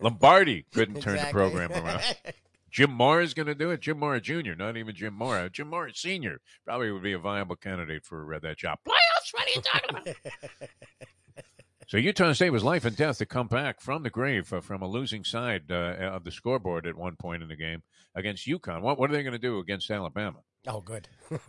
Lombardi 0.01 0.65
couldn't 0.73 1.01
turn 1.01 1.17
the 1.17 1.29
program 1.33 1.73
around. 1.73 2.05
Jim 2.71 2.91
Mora 2.93 3.25
is 3.25 3.35
going 3.35 3.47
to 3.47 3.55
do 3.55 3.71
it. 3.71 3.81
Jim 3.81 3.99
Mora 3.99 4.21
Jr., 4.21 4.55
not 4.57 4.77
even 4.77 4.95
Jim 4.95 5.15
Mora. 5.15 5.51
Jim 5.51 5.69
Mora 5.69 5.93
Sr. 5.95 6.41
probably 6.65 6.91
would 6.93 7.03
be 7.03 7.13
a 7.13 7.19
viable 7.19 7.57
candidate 7.57 8.05
for 8.05 8.33
uh, 8.35 8.39
that 8.41 8.59
job. 8.59 8.79
Playoffs? 8.87 9.33
What 9.33 9.47
are 9.47 9.51
you 9.55 9.61
talking 9.63 9.97
about? 9.97 10.17
so 11.89 11.97
Utah 11.97 12.33
State 12.33 12.51
was 12.51 12.63
life 12.63 12.85
and 12.85 12.97
death 12.97 13.19
to 13.19 13.27
come 13.27 13.49
back 13.49 13.81
from 13.81 14.03
the 14.03 14.11
grave 14.11 14.53
uh, 14.53 14.61
from 14.61 14.83
a 14.83 14.89
losing 14.89 15.25
side 15.25 15.65
uh, 15.71 15.97
of 16.15 16.25
the 16.25 16.31
scoreboard 16.31 16.87
at 16.87 16.97
one 16.97 17.17
point 17.17 17.43
in 17.43 17.49
the 17.49 17.57
game 17.57 17.83
against 18.15 18.47
UConn. 18.47 18.83
What, 18.83 18.99
what 18.99 19.11
are 19.11 19.13
they 19.13 19.23
going 19.23 19.33
to 19.33 19.39
do 19.39 19.59
against 19.59 19.91
Alabama? 19.91 20.39
oh, 20.69 20.81
good. 20.81 21.09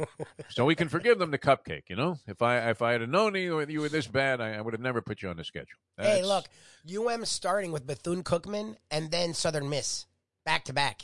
So 0.49 0.65
we 0.65 0.75
can 0.75 0.89
forgive 0.89 1.17
them 1.19 1.31
the 1.31 1.37
cupcake, 1.37 1.83
you 1.89 1.95
know. 1.95 2.17
If 2.27 2.41
I 2.41 2.69
if 2.69 2.81
I 2.81 2.93
had 2.93 3.07
known 3.09 3.35
you, 3.35 3.55
were- 3.55 3.69
you 3.69 3.81
were 3.81 3.89
this 3.89 4.07
bad, 4.07 4.41
I, 4.41 4.53
I 4.55 4.61
would 4.61 4.73
have 4.73 4.81
never 4.81 5.01
put 5.01 5.21
you 5.21 5.29
on 5.29 5.37
the 5.37 5.43
schedule. 5.43 5.77
hey, 5.97 6.23
look, 6.23 6.45
UM 6.93 7.23
starting 7.25 7.71
with 7.71 7.85
Bethune 7.87 8.23
Cookman 8.23 8.75
and 8.89 9.11
then 9.11 9.33
Southern 9.33 9.69
Miss 9.69 10.07
back 10.45 10.65
to 10.65 10.73
back. 10.73 11.03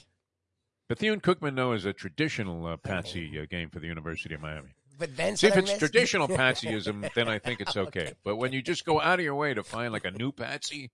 Bethune 0.89 1.19
Cookman, 1.19 1.55
though, 1.55 1.73
is 1.73 1.85
a 1.85 1.93
traditional 1.93 2.65
uh, 2.65 2.77
patsy 2.77 3.39
uh, 3.39 3.45
game 3.49 3.69
for 3.69 3.79
the 3.79 3.87
University 3.87 4.33
of 4.33 4.41
Miami. 4.41 4.69
But 4.97 5.15
then 5.15 5.35
See, 5.37 5.47
if 5.47 5.57
it's 5.57 5.77
traditional 5.77 6.27
patsyism, 6.27 7.13
then 7.13 7.27
I 7.27 7.39
think 7.39 7.61
it's 7.61 7.77
okay. 7.85 8.13
But 8.23 8.37
when 8.37 8.53
you 8.53 8.61
just 8.61 8.85
go 8.85 8.99
out 9.01 9.19
of 9.19 9.25
your 9.25 9.35
way 9.35 9.53
to 9.53 9.63
find 9.63 9.91
like 9.93 10.05
a 10.05 10.11
new 10.11 10.31
patsy, 10.31 10.91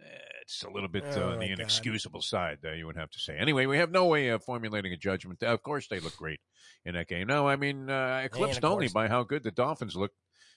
eh, 0.00 0.04
it's 0.42 0.62
a 0.62 0.70
little 0.70 0.88
bit 0.88 1.04
Oh, 1.16 1.20
uh, 1.20 1.24
on 1.24 1.38
my 1.38 1.44
the 1.44 1.48
God. 1.48 1.58
inexcusable 1.58 2.22
side, 2.22 2.58
uh, 2.64 2.72
you 2.72 2.86
would 2.86 2.96
have 2.96 3.10
to 3.10 3.18
say. 3.18 3.36
Anyway, 3.36 3.66
we 3.66 3.78
have 3.78 3.90
no 3.90 4.06
way 4.06 4.28
of 4.28 4.44
formulating 4.44 4.92
a 4.92 4.96
judgment. 4.96 5.42
Of 5.42 5.62
course, 5.62 5.88
they 5.88 6.00
look 6.00 6.16
great 6.16 6.40
in 6.84 6.94
that 6.94 7.08
game. 7.08 7.26
No, 7.26 7.46
I 7.48 7.56
mean, 7.56 7.90
uh, 7.90 8.22
eclipsed 8.24 8.58
of 8.64 8.70
only 8.72 8.88
by 8.88 9.08
how 9.08 9.22
good 9.24 9.42
the 9.42 9.50
Dolphins 9.50 9.96
look 9.96 10.12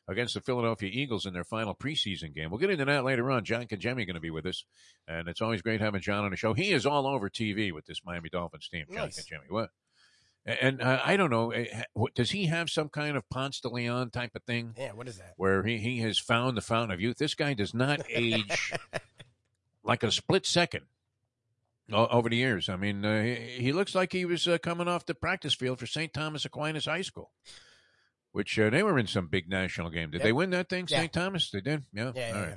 against 0.07 0.33
the 0.35 0.41
Philadelphia 0.41 0.89
Eagles 0.93 1.25
in 1.25 1.33
their 1.33 1.43
final 1.43 1.73
preseason 1.75 2.33
game. 2.33 2.49
We'll 2.51 2.59
get 2.59 2.69
into 2.69 2.85
that 2.85 3.03
later 3.03 3.31
on. 3.31 3.43
John 3.43 3.65
Congemi 3.65 4.05
going 4.05 4.13
to 4.15 4.19
be 4.19 4.29
with 4.29 4.45
us, 4.45 4.63
and 5.07 5.27
it's 5.27 5.41
always 5.41 5.61
great 5.61 5.81
having 5.81 6.01
John 6.01 6.23
on 6.25 6.31
the 6.31 6.37
show. 6.37 6.53
He 6.53 6.71
is 6.71 6.85
all 6.85 7.07
over 7.07 7.29
TV 7.29 7.71
with 7.73 7.85
this 7.85 8.01
Miami 8.05 8.29
Dolphins 8.29 8.67
team. 8.69 8.85
John 8.89 8.97
Nice. 9.05 9.19
Congemi. 9.25 9.49
What? 9.49 9.69
And 10.45 10.79
uh, 10.79 11.01
I 11.03 11.17
don't 11.17 11.31
know, 11.31 11.49
eh, 11.49 11.65
does 12.13 12.29
he 12.29 12.45
have 12.45 12.69
some 12.69 12.87
kind 12.89 13.17
of 13.17 13.27
Ponce 13.31 13.59
de 13.61 13.67
Leon 13.67 14.11
type 14.11 14.35
of 14.35 14.43
thing 14.43 14.75
Yeah, 14.77 14.91
what 14.91 15.07
is 15.07 15.17
that? 15.17 15.33
where 15.37 15.63
he, 15.63 15.79
he 15.79 16.01
has 16.01 16.19
found 16.19 16.55
the 16.55 16.61
fountain 16.61 16.91
of 16.91 17.01
youth? 17.01 17.17
This 17.17 17.33
guy 17.33 17.55
does 17.55 17.73
not 17.73 18.01
age 18.09 18.71
like 19.83 20.03
a 20.03 20.11
split 20.11 20.45
second 20.45 20.83
over 21.91 22.29
the 22.29 22.35
years. 22.35 22.69
I 22.69 22.75
mean, 22.75 23.03
uh, 23.03 23.23
he, 23.23 23.33
he 23.63 23.71
looks 23.71 23.95
like 23.95 24.11
he 24.11 24.25
was 24.25 24.47
uh, 24.47 24.59
coming 24.59 24.87
off 24.87 25.05
the 25.07 25.15
practice 25.15 25.55
field 25.55 25.79
for 25.79 25.87
St. 25.87 26.13
Thomas 26.13 26.45
Aquinas 26.45 26.85
High 26.85 27.01
School, 27.01 27.31
which 28.35 28.59
uh, 28.59 28.69
they 28.69 28.83
were 28.83 28.99
in 28.99 29.07
some 29.07 29.27
big 29.27 29.47
national 29.49 29.89
game. 29.89 30.11
Did 30.11 30.17
Yep. 30.19 30.23
they 30.23 30.33
win 30.33 30.49
that 30.49 30.67
thing, 30.67 30.87
Yeah. 30.89 30.99
St. 30.99 31.13
Thomas? 31.13 31.49
They 31.51 31.61
did. 31.61 31.85
Yeah. 31.93 32.11
Yeah, 32.13 32.27
All 32.27 32.33
yeah, 32.33 32.39
right. 32.41 32.49
yeah. 32.49 32.55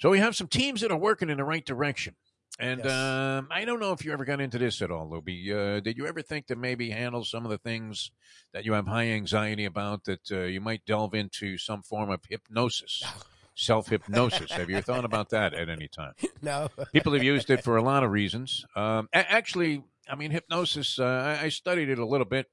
So 0.00 0.10
we 0.10 0.18
have 0.18 0.34
some 0.34 0.48
teams 0.48 0.80
that 0.80 0.90
are 0.90 0.98
working 0.98 1.30
in 1.30 1.36
the 1.36 1.44
right 1.44 1.64
direction. 1.64 2.16
And 2.58 2.80
Yes. 2.84 2.92
um, 2.92 3.48
I 3.52 3.64
don't 3.64 3.78
know 3.78 3.92
if 3.92 4.04
you 4.04 4.12
ever 4.12 4.24
got 4.24 4.40
into 4.40 4.58
this 4.58 4.82
at 4.82 4.90
all, 4.90 5.08
Lubie. 5.08 5.48
Uh, 5.50 5.78
did 5.80 5.96
you 5.96 6.06
ever 6.08 6.22
think 6.22 6.46
to 6.48 6.56
maybe 6.56 6.90
handle 6.90 7.24
some 7.24 7.44
of 7.44 7.50
the 7.52 7.58
things 7.58 8.10
that 8.52 8.64
you 8.64 8.72
have 8.72 8.88
high 8.88 9.06
anxiety 9.06 9.64
about 9.64 10.04
that 10.06 10.30
uh, 10.32 10.40
you 10.40 10.60
might 10.60 10.84
delve 10.84 11.14
into 11.14 11.56
some 11.56 11.82
form 11.82 12.10
of 12.10 12.20
hypnosis, 12.28 13.02
self 13.54 13.88
hypnosis? 13.90 14.50
have 14.50 14.70
you 14.70 14.80
thought 14.82 15.04
about 15.04 15.30
that 15.30 15.54
at 15.54 15.68
any 15.68 15.86
time? 15.86 16.14
No. 16.42 16.68
People 16.92 17.12
have 17.14 17.22
used 17.22 17.48
it 17.48 17.62
for 17.64 17.76
a 17.76 17.82
lot 17.82 18.02
of 18.04 18.10
reasons. 18.10 18.64
Um, 18.76 19.08
a- 19.14 19.32
actually, 19.32 19.82
I 20.08 20.14
mean, 20.16 20.30
hypnosis, 20.32 20.98
uh, 20.98 21.04
I, 21.40 21.44
I 21.44 21.48
studied 21.48 21.88
it 21.88 21.98
a 22.00 22.04
little 22.06 22.26
bit 22.26 22.46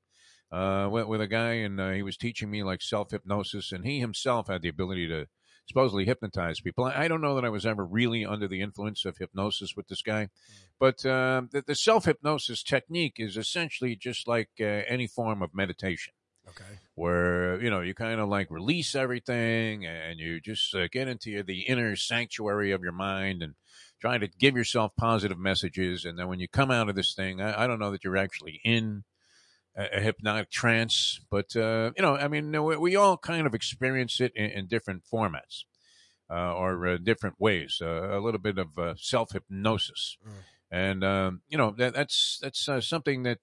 uh, 0.51 0.89
with, 0.91 1.08
with 1.08 1.22
a 1.22 1.27
guy, 1.27 1.53
and 1.53 1.79
uh, 1.79 1.91
he 1.91 2.03
was 2.03 2.17
teaching 2.17 2.50
me 2.50 2.63
like 2.63 2.81
self 2.81 3.12
hypnosis, 3.12 3.72
and 3.72 3.86
he 3.86 4.00
himself 4.00 4.48
had 4.48 4.62
the 4.62 4.70
ability 4.70 5.08
to 5.08 5.27
supposedly 5.67 6.05
hypnotize 6.05 6.60
people. 6.60 6.86
I, 6.86 7.03
I 7.03 7.08
don't 7.08 7.22
know 7.22 7.36
that 7.36 7.46
I 7.46 7.50
was 7.50 7.65
ever 7.65 7.86
really 7.86 8.25
under 8.25 8.48
the 8.48 8.62
influence 8.62 9.05
of 9.05 9.17
hypnosis 9.17 9.75
with 9.75 9.88
this 9.88 10.01
guy, 10.01 10.29
but 10.79 11.05
uh, 11.05 11.43
the, 11.51 11.63
the 11.65 11.75
self 11.75 12.05
hypnosis 12.05 12.63
technique 12.63 13.15
is 13.17 13.38
essentially 13.38 13.96
just 13.96 14.27
like 14.27 14.50
uh, 14.60 14.63
any 14.63 15.08
form 15.08 15.41
of 15.41 15.53
meditation 15.53 16.13
Okay. 16.48 16.79
where 16.96 17.62
you 17.62 17.70
know 17.70 17.81
you 17.81 17.93
kind 17.93 18.20
of 18.20 18.27
like 18.27 18.51
release 18.51 18.96
everything 18.96 19.86
and 19.86 20.20
you 20.20 20.39
just 20.41 20.75
uh, 20.75 20.88
get 20.91 21.08
into 21.08 21.41
the 21.43 21.62
inner 21.62 21.96
sanctuary 21.96 22.72
of 22.72 22.81
your 22.84 22.91
mind 22.91 23.41
and 23.41 23.55
try 24.00 24.17
to 24.17 24.27
give 24.27 24.55
yourself 24.55 24.91
positive 24.98 25.38
messages 25.39 26.03
and 26.03 26.20
then 26.20 26.27
when 26.27 26.39
you 26.39 26.48
come 26.48 26.70
out 26.70 26.89
of 26.89 26.96
this 26.96 27.13
thing 27.13 27.39
i, 27.41 27.63
I 27.63 27.67
don't 27.67 27.79
know 27.79 27.91
that 27.91 28.03
you're 28.03 28.17
actually 28.17 28.60
in 28.65 29.03
a, 29.75 29.97
a 29.97 29.99
hypnotic 30.01 30.49
trance 30.49 31.19
but 31.29 31.55
uh, 31.55 31.91
you 31.95 32.01
know 32.01 32.15
i 32.15 32.27
mean 32.27 32.51
we, 32.63 32.77
we 32.77 32.95
all 32.95 33.17
kind 33.17 33.47
of 33.47 33.53
experience 33.53 34.19
it 34.19 34.31
in, 34.35 34.51
in 34.51 34.67
different 34.67 35.03
formats 35.11 35.63
uh, 36.29 36.53
or 36.53 36.87
uh, 36.87 36.97
different 36.97 37.35
ways 37.39 37.79
uh, 37.81 38.17
a 38.17 38.19
little 38.19 38.39
bit 38.39 38.57
of 38.57 38.77
uh, 38.77 38.93
self-hypnosis 38.97 40.17
Mm. 40.25 40.33
and 40.71 41.03
um, 41.03 41.41
you 41.49 41.57
know 41.57 41.71
that, 41.77 41.93
that's 41.93 42.39
that's 42.41 42.69
uh, 42.69 42.79
something 42.79 43.23
that 43.23 43.39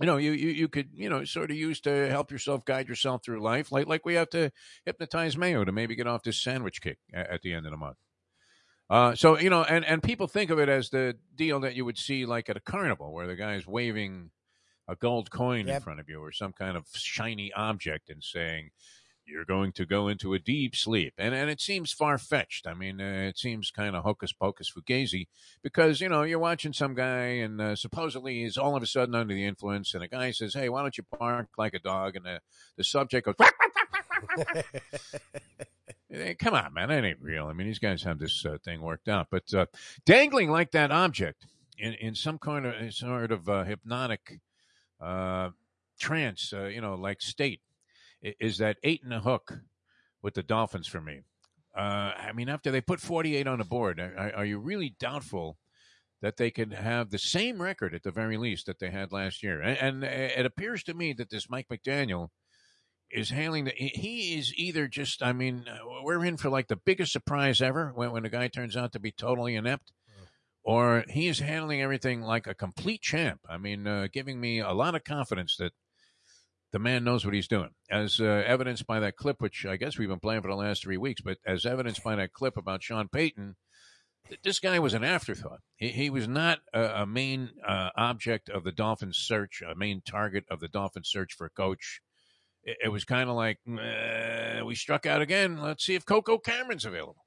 you 0.00 0.06
know, 0.06 0.16
you, 0.16 0.32
you 0.32 0.48
you 0.48 0.68
could 0.68 0.88
you 0.92 1.08
know 1.08 1.24
sort 1.24 1.50
of 1.50 1.56
use 1.56 1.80
to 1.82 2.08
help 2.08 2.32
yourself 2.32 2.64
guide 2.64 2.88
yourself 2.88 3.24
through 3.24 3.40
life, 3.40 3.70
like 3.70 3.86
like 3.86 4.04
we 4.04 4.14
have 4.14 4.28
to 4.30 4.50
hypnotize 4.84 5.36
Mayo 5.36 5.64
to 5.64 5.70
maybe 5.70 5.94
get 5.94 6.08
off 6.08 6.24
this 6.24 6.42
sandwich 6.42 6.80
kick 6.80 6.98
at, 7.12 7.30
at 7.30 7.42
the 7.42 7.52
end 7.52 7.66
of 7.66 7.70
the 7.70 7.76
month. 7.76 7.98
Uh, 8.90 9.14
so 9.14 9.38
you 9.38 9.48
know, 9.48 9.62
and 9.62 9.84
and 9.84 10.02
people 10.02 10.26
think 10.26 10.50
of 10.50 10.58
it 10.58 10.68
as 10.68 10.90
the 10.90 11.16
deal 11.36 11.60
that 11.60 11.74
you 11.76 11.84
would 11.84 11.96
see 11.96 12.26
like 12.26 12.50
at 12.50 12.56
a 12.56 12.60
carnival, 12.60 13.12
where 13.12 13.28
the 13.28 13.36
guy's 13.36 13.66
waving 13.66 14.30
a 14.88 14.96
gold 14.96 15.30
coin 15.30 15.68
in 15.68 15.80
front 15.80 16.00
of 16.00 16.08
you 16.08 16.20
or 16.20 16.32
some 16.32 16.52
kind 16.52 16.76
of 16.76 16.86
shiny 16.92 17.52
object 17.52 18.10
and 18.10 18.22
saying. 18.22 18.70
You're 19.26 19.46
going 19.46 19.72
to 19.72 19.86
go 19.86 20.08
into 20.08 20.34
a 20.34 20.38
deep 20.38 20.76
sleep, 20.76 21.14
and 21.16 21.34
and 21.34 21.48
it 21.48 21.58
seems 21.58 21.90
far 21.92 22.18
fetched. 22.18 22.66
I 22.66 22.74
mean, 22.74 23.00
uh, 23.00 23.28
it 23.30 23.38
seems 23.38 23.70
kind 23.70 23.96
of 23.96 24.04
hocus 24.04 24.34
pocus 24.34 24.70
fugazi, 24.70 25.28
because 25.62 26.02
you 26.02 26.10
know 26.10 26.24
you're 26.24 26.38
watching 26.38 26.74
some 26.74 26.92
guy 26.92 27.28
and 27.40 27.58
uh, 27.58 27.74
supposedly 27.74 28.42
he's 28.42 28.58
all 28.58 28.76
of 28.76 28.82
a 28.82 28.86
sudden 28.86 29.14
under 29.14 29.32
the 29.32 29.46
influence 29.46 29.94
and 29.94 30.04
a 30.04 30.08
guy 30.08 30.30
says 30.30 30.52
hey 30.52 30.68
why 30.68 30.82
don't 30.82 30.98
you 30.98 31.04
bark 31.18 31.48
like 31.56 31.72
a 31.72 31.78
dog 31.78 32.16
and 32.16 32.26
the, 32.26 32.40
the 32.76 32.84
subject 32.84 33.26
goes 33.26 33.34
Eh, 36.14 36.34
come 36.34 36.54
on 36.54 36.72
man 36.72 36.90
that 36.90 37.04
ain't 37.04 37.20
real 37.20 37.46
i 37.46 37.52
mean 37.52 37.66
these 37.66 37.80
guys 37.80 38.04
have 38.04 38.20
this 38.20 38.46
uh, 38.46 38.56
thing 38.64 38.80
worked 38.80 39.08
out 39.08 39.26
but 39.32 39.52
uh, 39.52 39.66
dangling 40.06 40.48
like 40.48 40.70
that 40.70 40.92
object 40.92 41.46
in, 41.76 41.94
in 41.94 42.14
some 42.14 42.38
kind 42.38 42.66
of 42.66 42.94
sort 42.94 43.32
of 43.32 43.48
uh, 43.48 43.64
hypnotic 43.64 44.38
uh, 45.00 45.50
trance 45.98 46.52
uh, 46.52 46.64
you 46.64 46.80
know 46.80 46.94
like 46.94 47.20
state 47.20 47.60
is 48.22 48.58
that 48.58 48.78
eight 48.82 49.02
and 49.02 49.12
a 49.12 49.20
hook 49.20 49.60
with 50.22 50.34
the 50.34 50.42
dolphins 50.42 50.86
for 50.86 51.00
me 51.00 51.20
uh, 51.76 52.12
I 52.16 52.32
mean, 52.32 52.48
after 52.48 52.70
they 52.70 52.80
put 52.80 53.00
48 53.00 53.46
on 53.46 53.58
the 53.58 53.64
board, 53.64 53.98
are, 53.98 54.32
are 54.36 54.44
you 54.44 54.58
really 54.58 54.94
doubtful 55.00 55.58
that 56.22 56.36
they 56.36 56.50
could 56.50 56.72
have 56.72 57.10
the 57.10 57.18
same 57.18 57.60
record 57.60 57.94
at 57.94 58.04
the 58.04 58.12
very 58.12 58.36
least 58.36 58.66
that 58.66 58.78
they 58.78 58.90
had 58.90 59.10
last 59.10 59.42
year? 59.42 59.60
And, 59.60 59.78
and 59.78 60.04
it 60.04 60.46
appears 60.46 60.84
to 60.84 60.94
me 60.94 61.12
that 61.14 61.30
this 61.30 61.50
Mike 61.50 61.66
McDaniel 61.68 62.28
is 63.10 63.30
hailing 63.30 63.64
that 63.64 63.74
He 63.74 64.38
is 64.38 64.54
either 64.56 64.86
just, 64.86 65.20
I 65.20 65.32
mean, 65.32 65.64
uh, 65.68 66.02
we're 66.04 66.24
in 66.24 66.36
for 66.36 66.48
like 66.48 66.68
the 66.68 66.76
biggest 66.76 67.12
surprise 67.12 67.60
ever 67.60 67.90
when, 67.94 68.12
when 68.12 68.24
a 68.24 68.30
guy 68.30 68.46
turns 68.46 68.76
out 68.76 68.92
to 68.92 69.00
be 69.00 69.10
totally 69.10 69.56
inept. 69.56 69.92
Or 70.64 71.04
he 71.10 71.28
is 71.28 71.40
handling 71.40 71.82
everything 71.82 72.22
like 72.22 72.46
a 72.46 72.54
complete 72.54 73.02
champ. 73.02 73.40
I 73.48 73.58
mean, 73.58 73.86
uh, 73.86 74.08
giving 74.10 74.40
me 74.40 74.60
a 74.60 74.72
lot 74.72 74.94
of 74.94 75.04
confidence 75.04 75.56
that 75.58 75.72
the 76.72 76.78
man 76.78 77.04
knows 77.04 77.24
what 77.24 77.34
he's 77.34 77.46
doing, 77.46 77.70
as 77.88 78.18
uh, 78.18 78.42
evidenced 78.46 78.86
by 78.86 78.98
that 78.98 79.16
clip, 79.16 79.40
which 79.40 79.64
I 79.64 79.76
guess 79.76 79.96
we've 79.96 80.08
been 80.08 80.18
playing 80.18 80.42
for 80.42 80.48
the 80.48 80.56
last 80.56 80.82
three 80.82 80.96
weeks. 80.96 81.20
But 81.20 81.38
as 81.46 81.64
evidenced 81.64 82.02
by 82.02 82.16
that 82.16 82.32
clip 82.32 82.56
about 82.56 82.82
Sean 82.82 83.08
Payton, 83.08 83.56
th- 84.26 84.40
this 84.42 84.58
guy 84.58 84.78
was 84.78 84.94
an 84.94 85.04
afterthought. 85.04 85.60
He, 85.76 85.90
he 85.90 86.10
was 86.10 86.26
not 86.26 86.60
a, 86.72 87.02
a 87.02 87.06
main 87.06 87.50
uh, 87.64 87.90
object 87.96 88.48
of 88.48 88.64
the 88.64 88.72
Dolphins' 88.72 89.18
search, 89.18 89.62
a 89.62 89.76
main 89.76 90.02
target 90.04 90.46
of 90.50 90.60
the 90.60 90.66
Dolphins' 90.66 91.10
search 91.10 91.34
for 91.34 91.46
a 91.46 91.50
coach. 91.50 92.00
It, 92.64 92.78
it 92.86 92.88
was 92.88 93.04
kind 93.04 93.28
of 93.30 93.36
like 93.36 93.58
"Uh, 93.68 94.64
we 94.64 94.74
struck 94.74 95.06
out 95.06 95.22
again. 95.22 95.58
Let's 95.60 95.84
see 95.84 95.94
if 95.94 96.06
Coco 96.06 96.38
Cameron's 96.38 96.86
available. 96.86 97.23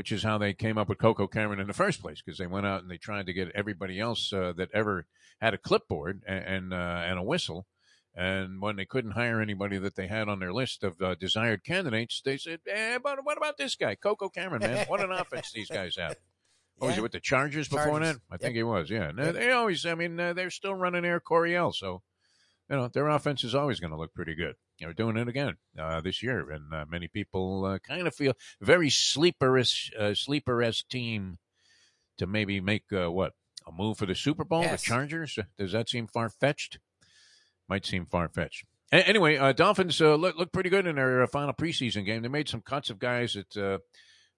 Which 0.00 0.12
is 0.12 0.22
how 0.22 0.38
they 0.38 0.54
came 0.54 0.78
up 0.78 0.88
with 0.88 0.96
Coco 0.96 1.26
Cameron 1.26 1.60
in 1.60 1.66
the 1.66 1.74
first 1.74 2.00
place, 2.00 2.22
because 2.24 2.38
they 2.38 2.46
went 2.46 2.64
out 2.64 2.80
and 2.80 2.90
they 2.90 2.96
tried 2.96 3.26
to 3.26 3.34
get 3.34 3.50
everybody 3.54 4.00
else 4.00 4.32
uh, 4.32 4.54
that 4.56 4.70
ever 4.72 5.04
had 5.42 5.52
a 5.52 5.58
clipboard 5.58 6.22
and 6.26 6.42
and, 6.42 6.72
uh, 6.72 7.02
and 7.06 7.18
a 7.18 7.22
whistle 7.22 7.66
and 8.14 8.62
when 8.62 8.76
they 8.76 8.86
couldn't 8.86 9.10
hire 9.10 9.42
anybody 9.42 9.76
that 9.76 9.96
they 9.96 10.06
had 10.06 10.26
on 10.26 10.38
their 10.38 10.54
list 10.54 10.84
of 10.84 11.02
uh, 11.02 11.16
desired 11.16 11.64
candidates, 11.64 12.22
they 12.24 12.38
said, 12.38 12.60
eh, 12.66 12.96
but 12.96 13.18
what 13.24 13.36
about 13.36 13.58
this 13.58 13.74
guy, 13.76 13.94
Coco 13.94 14.30
Cameron, 14.30 14.62
man? 14.62 14.86
What 14.88 15.02
an 15.04 15.12
offense 15.12 15.52
these 15.52 15.68
guys 15.68 15.96
have. 15.96 16.16
Oh, 16.82 16.86
was 16.86 16.92
Yeah. 16.92 16.96
he 16.96 17.02
with 17.02 17.12
the 17.12 17.20
Chargers 17.20 17.68
before 17.68 17.84
Chargers. 18.00 18.14
that? 18.14 18.20
I 18.30 18.36
think 18.38 18.54
Yep. 18.54 18.58
he 18.58 18.62
was, 18.62 18.88
yeah. 18.88 19.12
Yep. 19.14 19.34
They 19.34 19.50
always, 19.50 19.84
I 19.84 19.94
mean, 19.94 20.18
uh, 20.18 20.32
they're 20.32 20.48
still 20.48 20.74
running 20.74 21.04
Air 21.04 21.20
Coryell, 21.20 21.72
so, 21.74 22.00
you 22.70 22.76
know, 22.76 22.88
their 22.88 23.06
offense 23.08 23.44
is 23.44 23.54
always 23.54 23.80
going 23.80 23.90
to 23.90 23.98
look 23.98 24.14
pretty 24.14 24.34
good. 24.34 24.54
They're 24.80 24.92
doing 24.94 25.16
it 25.16 25.28
again 25.28 25.56
uh, 25.78 26.00
this 26.00 26.22
year, 26.22 26.50
and 26.50 26.72
uh, 26.72 26.84
many 26.90 27.06
people 27.08 27.64
uh, 27.64 27.78
kind 27.78 28.06
of 28.06 28.14
feel 28.14 28.32
very 28.60 28.88
sleeperish, 28.88 29.94
uh, 29.98 30.14
sleeper-esque 30.14 30.88
team 30.88 31.38
to 32.18 32.26
maybe 32.26 32.60
make, 32.60 32.84
uh, 32.92 33.10
what, 33.10 33.32
a 33.66 33.72
move 33.72 33.98
for 33.98 34.06
the 34.06 34.14
Super 34.14 34.44
Bowl, 34.44 34.62
Yes. 34.62 34.80
the 34.82 34.86
Chargers? 34.86 35.38
Does 35.58 35.72
that 35.72 35.88
seem 35.90 36.06
far-fetched? 36.06 36.78
Might 37.68 37.84
seem 37.84 38.06
far-fetched. 38.06 38.64
A- 38.92 39.06
Anyway, 39.06 39.36
uh, 39.36 39.52
Dolphins 39.52 40.00
uh, 40.00 40.14
look, 40.14 40.36
look 40.36 40.50
pretty 40.52 40.70
good 40.70 40.86
in 40.86 40.96
their 40.96 41.22
uh, 41.22 41.26
final 41.26 41.52
preseason 41.52 42.04
game. 42.06 42.22
They 42.22 42.28
made 42.28 42.48
some 42.48 42.62
cuts 42.62 42.88
of 42.90 42.98
guys 42.98 43.34
that 43.34 43.56
uh, 43.56 43.78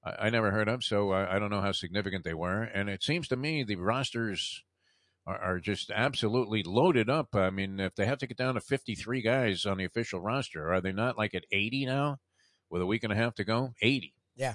I, 0.05 0.27
I 0.27 0.31
never 0.31 0.51
heard 0.51 0.69
of, 0.69 0.83
so 0.83 1.13
I, 1.13 1.37
I 1.37 1.39
don't 1.39 1.51
know 1.51 1.61
how 1.61 1.73
significant 1.73 2.25
they 2.25 2.35
were. 2.35 2.63
And 2.65 2.89
it 2.91 3.03
seems 3.05 3.29
to 3.29 3.37
me 3.37 3.63
the 3.63 3.77
rosters 3.77 4.65
are, 5.27 5.39
are 5.39 5.61
just 5.61 5.91
absolutely 5.91 6.63
loaded 6.63 7.09
up. 7.09 7.35
I 7.35 7.51
mean, 7.51 7.81
if 7.81 7.95
they 7.95 8.07
have 8.07 8.19
to 8.19 8.27
get 8.27 8.37
down 8.37 8.55
to 8.55 8.61
53 8.61 9.23
guys 9.23 9.67
on 9.67 9.79
the 9.79 9.85
official 9.85 10.21
roster, 10.21 10.73
are 10.73 10.81
they 10.81 10.93
not 10.93 11.19
like 11.19 11.35
at 11.35 11.45
80 11.53 11.87
now 11.87 12.19
with 12.71 12.83
a 12.83 12.87
week 12.87 13.05
and 13.05 13.13
a 13.13 13.17
half 13.17 13.35
to 13.37 13.45
go? 13.45 13.75
80. 13.81 14.15
Yeah. 14.37 14.55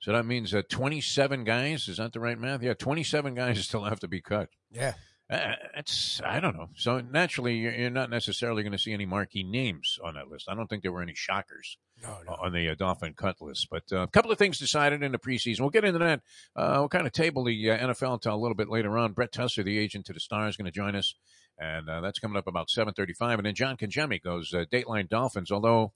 So 0.00 0.12
that 0.12 0.26
means 0.26 0.52
uh, 0.52 0.62
27 0.68 1.44
guys. 1.44 1.88
Is 1.88 1.98
that 1.98 2.12
the 2.12 2.20
right 2.20 2.38
math? 2.38 2.62
Yeah, 2.62 2.74
27 2.74 3.34
guys 3.34 3.60
still 3.64 3.84
have 3.84 4.00
to 4.00 4.08
be 4.08 4.20
cut. 4.20 4.48
Yeah. 4.70 4.94
Uh, 5.32 5.54
it's 5.76 6.20
I 6.26 6.40
don't 6.40 6.54
know. 6.54 6.68
So 6.76 7.00
naturally, 7.00 7.56
you're, 7.56 7.88
not 7.88 8.10
necessarily 8.10 8.62
going 8.62 8.72
to 8.72 8.78
see 8.78 8.92
any 8.92 9.06
marquee 9.06 9.42
names 9.42 9.98
on 10.04 10.14
that 10.14 10.28
list. 10.28 10.46
I 10.46 10.54
don't 10.54 10.68
think 10.68 10.82
there 10.82 10.92
were 10.92 11.00
any 11.00 11.14
shockers 11.14 11.78
No, 12.02 12.18
no. 12.26 12.36
on 12.38 12.52
the 12.52 12.68
uh, 12.68 12.74
Dolphin 12.74 13.14
cut 13.14 13.40
list. 13.40 13.68
But 13.70 13.84
uh, 13.90 14.00
a 14.02 14.08
couple 14.08 14.30
of 14.30 14.36
things 14.36 14.58
decided 14.58 15.02
in 15.02 15.10
the 15.10 15.18
preseason. 15.18 15.60
We'll 15.60 15.70
get 15.70 15.86
into 15.86 16.00
that. 16.00 16.20
Uh, 16.54 16.74
we'll 16.80 16.90
kind 16.90 17.06
of 17.06 17.14
table 17.14 17.44
the 17.44 17.70
uh, 17.70 17.78
NFL 17.78 18.12
until 18.14 18.34
a 18.34 18.36
little 18.36 18.54
bit 18.54 18.68
later 18.68 18.98
on. 18.98 19.12
Brett 19.12 19.32
Tessler, 19.32 19.64
the 19.64 19.78
agent 19.78 20.04
to 20.06 20.12
the 20.12 20.20
Stars, 20.20 20.50
is 20.50 20.56
going 20.58 20.66
to 20.66 20.70
join 20.70 20.94
us, 20.94 21.14
and 21.58 21.88
uh, 21.88 22.02
that's 22.02 22.18
coming 22.18 22.36
up 22.36 22.46
about 22.46 22.68
seven 22.68 22.92
thirty-five. 22.92 23.38
And 23.38 23.46
then 23.46 23.54
John 23.54 23.78
Congemi 23.78 24.22
goes 24.22 24.52
uh, 24.52 24.66
Dateline 24.70 25.08
Dolphins. 25.08 25.50
Although 25.50 25.92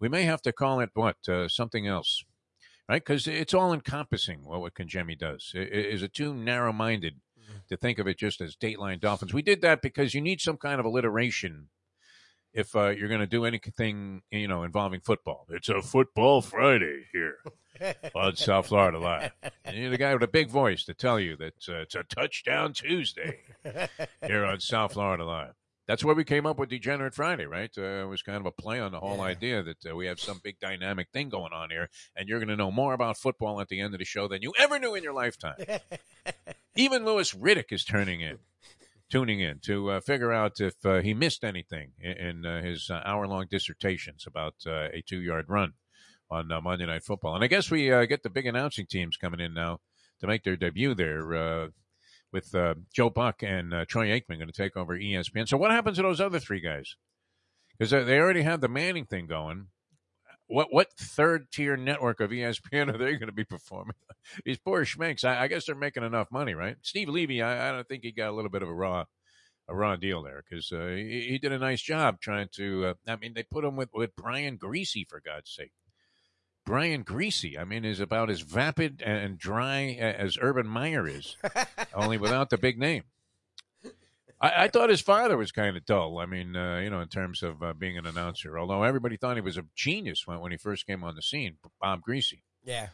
we 0.00 0.08
may 0.08 0.24
have 0.24 0.42
to 0.42 0.52
call 0.52 0.80
it 0.80 0.90
what 0.94 1.28
uh, 1.28 1.46
something 1.46 1.86
else, 1.86 2.24
right? 2.88 3.04
Because 3.04 3.28
it's 3.28 3.54
all 3.54 3.72
encompassing. 3.72 4.44
What 4.44 4.60
what 4.60 4.74
Congemi 4.74 5.16
does 5.16 5.52
is 5.54 6.02
it 6.02 6.12
too 6.14 6.34
narrow-minded 6.34 7.20
to 7.68 7.76
think 7.76 7.98
of 7.98 8.06
it 8.06 8.18
just 8.18 8.40
as 8.40 8.56
Dateline 8.56 9.00
Dolphins. 9.00 9.34
We 9.34 9.42
did 9.42 9.62
that 9.62 9.82
because 9.82 10.14
you 10.14 10.20
need 10.20 10.40
some 10.40 10.56
kind 10.56 10.80
of 10.80 10.86
alliteration 10.86 11.68
if 12.54 12.76
uh, 12.76 12.90
you're 12.90 13.08
going 13.08 13.20
to 13.20 13.26
do 13.26 13.44
anything, 13.44 14.22
you 14.30 14.48
know, 14.48 14.62
involving 14.62 15.00
football. 15.00 15.46
It's 15.48 15.68
a 15.68 15.80
football 15.80 16.42
Friday 16.42 17.06
here 17.12 17.36
on 18.14 18.36
South 18.36 18.66
Florida 18.66 18.98
Live. 18.98 19.32
And 19.64 19.76
you're 19.76 19.90
the 19.90 19.98
guy 19.98 20.12
with 20.12 20.22
a 20.22 20.28
big 20.28 20.50
voice 20.50 20.84
to 20.84 20.94
tell 20.94 21.18
you 21.18 21.36
that 21.36 21.54
uh, 21.68 21.80
it's 21.80 21.94
a 21.94 22.02
touchdown 22.02 22.72
Tuesday 22.74 23.40
here 24.26 24.44
on 24.44 24.60
South 24.60 24.92
Florida 24.92 25.24
Live. 25.24 25.54
That's 25.88 26.04
where 26.04 26.14
we 26.14 26.24
came 26.24 26.46
up 26.46 26.58
with 26.58 26.68
Degenerate 26.70 27.14
Friday, 27.14 27.44
right? 27.44 27.70
Uh, 27.76 27.82
it 28.04 28.08
was 28.08 28.22
kind 28.22 28.38
of 28.38 28.46
a 28.46 28.52
play 28.52 28.78
on 28.78 28.92
the 28.92 29.00
whole 29.00 29.16
Yeah. 29.16 29.22
idea 29.24 29.62
that 29.64 29.86
uh, 29.90 29.96
we 29.96 30.06
have 30.06 30.20
some 30.20 30.40
big 30.42 30.60
dynamic 30.60 31.08
thing 31.12 31.28
going 31.28 31.52
on 31.52 31.70
here, 31.70 31.90
and 32.14 32.28
you're 32.28 32.38
going 32.38 32.48
to 32.48 32.56
know 32.56 32.70
more 32.70 32.94
about 32.94 33.16
football 33.18 33.60
at 33.60 33.68
the 33.68 33.80
end 33.80 33.92
of 33.94 33.98
the 33.98 34.04
show 34.04 34.28
than 34.28 34.42
you 34.42 34.52
ever 34.58 34.78
knew 34.78 34.94
in 34.94 35.02
your 35.02 35.12
lifetime. 35.12 35.56
Even 36.76 37.04
Louis 37.04 37.32
Riddick 37.34 37.72
is 37.72 37.84
turning 37.84 38.20
in, 38.20 38.38
tuning 39.10 39.40
in 39.40 39.58
to 39.60 39.90
uh, 39.90 40.00
figure 40.00 40.32
out 40.32 40.60
if 40.60 40.74
uh, 40.86 41.00
he 41.00 41.14
missed 41.14 41.42
anything 41.44 41.92
in, 42.00 42.12
in 42.12 42.46
uh, 42.46 42.62
his 42.62 42.88
uh, 42.88 43.02
hour-long 43.04 43.46
dissertations 43.50 44.24
about 44.26 44.54
uh, 44.66 44.88
a 44.92 45.02
two-yard 45.04 45.46
run 45.48 45.72
on 46.30 46.50
uh, 46.52 46.60
Monday 46.60 46.86
Night 46.86 47.02
Football. 47.04 47.34
And 47.34 47.44
I 47.44 47.48
guess 47.48 47.70
we 47.70 47.92
uh, 47.92 48.04
get 48.06 48.22
the 48.22 48.30
big 48.30 48.46
announcing 48.46 48.86
teams 48.86 49.16
coming 49.16 49.40
in 49.40 49.52
now 49.52 49.80
to 50.20 50.26
make 50.28 50.44
their 50.44 50.56
debut 50.56 50.94
there. 50.94 51.70
With 52.32 52.54
uh, 52.54 52.74
Joe 52.94 53.10
Buck 53.10 53.42
and 53.42 53.74
uh, 53.74 53.84
Troy 53.84 54.08
Aikman 54.08 54.38
going 54.38 54.46
to 54.46 54.52
take 54.52 54.76
over 54.76 54.96
ESPN. 54.96 55.46
So 55.46 55.58
what 55.58 55.70
happens 55.70 55.96
to 55.98 56.02
those 56.02 56.20
other 56.20 56.38
three 56.38 56.60
guys? 56.60 56.96
Because 57.78 57.90
they 57.90 58.18
already 58.18 58.42
have 58.42 58.60
the 58.60 58.68
Manning 58.68 59.04
thing 59.04 59.26
going. 59.26 59.66
What 60.46 60.68
what 60.70 60.92
third 60.98 61.50
tier 61.50 61.76
network 61.76 62.20
of 62.20 62.30
ESPN 62.30 62.92
are 62.92 62.98
they 62.98 63.12
going 63.12 63.26
to 63.26 63.32
be 63.32 63.44
performing? 63.44 63.94
These 64.44 64.58
poor 64.58 64.84
schminks. 64.84 65.24
I, 65.24 65.42
I 65.42 65.48
guess 65.48 65.66
they're 65.66 65.74
making 65.74 66.04
enough 66.04 66.28
money, 66.30 66.54
right? 66.54 66.76
Steve 66.82 67.08
Levy, 67.08 67.42
I, 67.42 67.68
I 67.68 67.72
don't 67.72 67.88
think 67.88 68.02
he 68.02 68.12
got 68.12 68.30
a 68.30 68.34
little 68.34 68.50
bit 68.50 68.62
of 68.62 68.68
a 68.68 68.74
raw 68.74 69.04
a 69.68 69.74
raw 69.74 69.96
deal 69.96 70.22
there 70.22 70.42
because 70.48 70.72
uh, 70.72 70.88
he, 70.88 71.26
he 71.30 71.38
did 71.38 71.52
a 71.52 71.58
nice 71.58 71.80
job 71.80 72.20
trying 72.20 72.48
to. 72.56 72.86
Uh, 72.86 72.94
I 73.06 73.16
mean, 73.16 73.34
they 73.34 73.42
put 73.42 73.64
him 73.64 73.76
with 73.76 73.90
with 73.94 74.16
Brian 74.16 74.58
Griese 74.58 75.08
for 75.08 75.20
God's 75.24 75.50
sake. 75.50 75.72
Brian 76.64 77.04
Griese, 77.04 77.58
I 77.58 77.64
mean, 77.64 77.84
is 77.84 78.00
about 78.00 78.30
as 78.30 78.40
vapid 78.40 79.02
and 79.02 79.36
dry 79.36 79.96
as 80.00 80.38
Urban 80.40 80.66
Meyer 80.66 81.08
is, 81.08 81.36
only 81.94 82.18
without 82.18 82.50
the 82.50 82.58
big 82.58 82.78
name. 82.78 83.04
I, 84.40 84.64
I 84.64 84.68
thought 84.68 84.90
his 84.90 85.00
father 85.00 85.36
was 85.36 85.52
kind 85.52 85.76
of 85.76 85.84
dull. 85.84 86.18
I 86.18 86.26
mean, 86.26 86.56
uh, 86.56 86.78
you 86.78 86.90
know, 86.90 87.00
in 87.00 87.08
terms 87.08 87.42
of 87.42 87.62
uh, 87.62 87.72
being 87.72 87.98
an 87.98 88.06
announcer, 88.06 88.58
although 88.58 88.82
everybody 88.82 89.16
thought 89.16 89.36
he 89.36 89.40
was 89.40 89.56
a 89.56 89.64
genius 89.74 90.26
when, 90.26 90.40
when 90.40 90.52
he 90.52 90.58
first 90.58 90.86
came 90.86 91.02
on 91.02 91.14
the 91.14 91.22
scene, 91.22 91.56
Bob 91.80 92.00
Griese. 92.06 92.42
yeah. 92.64 92.88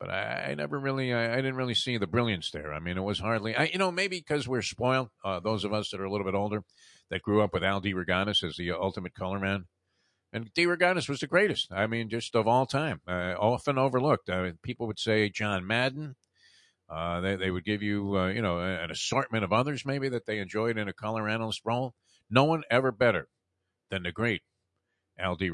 But 0.00 0.10
I, 0.10 0.48
I 0.50 0.54
never 0.54 0.80
really, 0.80 1.14
I, 1.14 1.34
I 1.34 1.36
didn't 1.36 1.54
really 1.54 1.74
see 1.74 1.96
the 1.96 2.08
brilliance 2.08 2.50
there. 2.50 2.74
I 2.74 2.80
mean, 2.80 2.96
it 2.96 3.02
was 3.02 3.20
hardly, 3.20 3.54
I, 3.54 3.70
you 3.72 3.78
know, 3.78 3.92
maybe 3.92 4.18
because 4.18 4.48
we're 4.48 4.60
spoiled, 4.62 5.10
uh, 5.24 5.38
those 5.38 5.62
of 5.64 5.72
us 5.72 5.90
that 5.90 6.00
are 6.00 6.04
a 6.04 6.10
little 6.10 6.26
bit 6.26 6.34
older, 6.34 6.64
that 7.10 7.22
grew 7.22 7.40
up 7.40 7.52
with 7.52 7.62
Al 7.62 7.80
DeRogatis 7.80 8.42
as 8.42 8.56
the 8.56 8.72
ultimate 8.72 9.14
color 9.14 9.38
man. 9.38 9.66
And 10.32 10.52
DeRogatis 10.54 11.08
was 11.08 11.20
the 11.20 11.26
greatest. 11.26 11.72
I 11.72 11.86
mean, 11.86 12.08
just 12.08 12.34
of 12.34 12.48
all 12.48 12.64
time, 12.64 13.00
uh, 13.06 13.34
often 13.38 13.78
overlooked. 13.78 14.30
I 14.30 14.42
mean, 14.42 14.58
people 14.62 14.86
would 14.86 14.98
say 14.98 15.28
John 15.28 15.66
Madden. 15.66 16.16
Uh, 16.88 17.20
they, 17.20 17.36
they 17.36 17.50
would 17.50 17.64
give 17.64 17.82
you, 17.82 18.16
uh, 18.18 18.28
you 18.28 18.42
know, 18.42 18.58
an 18.60 18.90
assortment 18.90 19.44
of 19.44 19.52
others 19.52 19.84
maybe 19.86 20.08
that 20.08 20.26
they 20.26 20.38
enjoyed 20.38 20.78
in 20.78 20.88
a 20.88 20.92
color 20.92 21.28
analyst 21.28 21.60
role. 21.64 21.94
No 22.30 22.44
one 22.44 22.62
ever 22.70 22.92
better 22.92 23.28
than 23.90 24.02
the 24.02 24.12
great 24.12 24.42
Al. 25.18 25.36
He, 25.36 25.50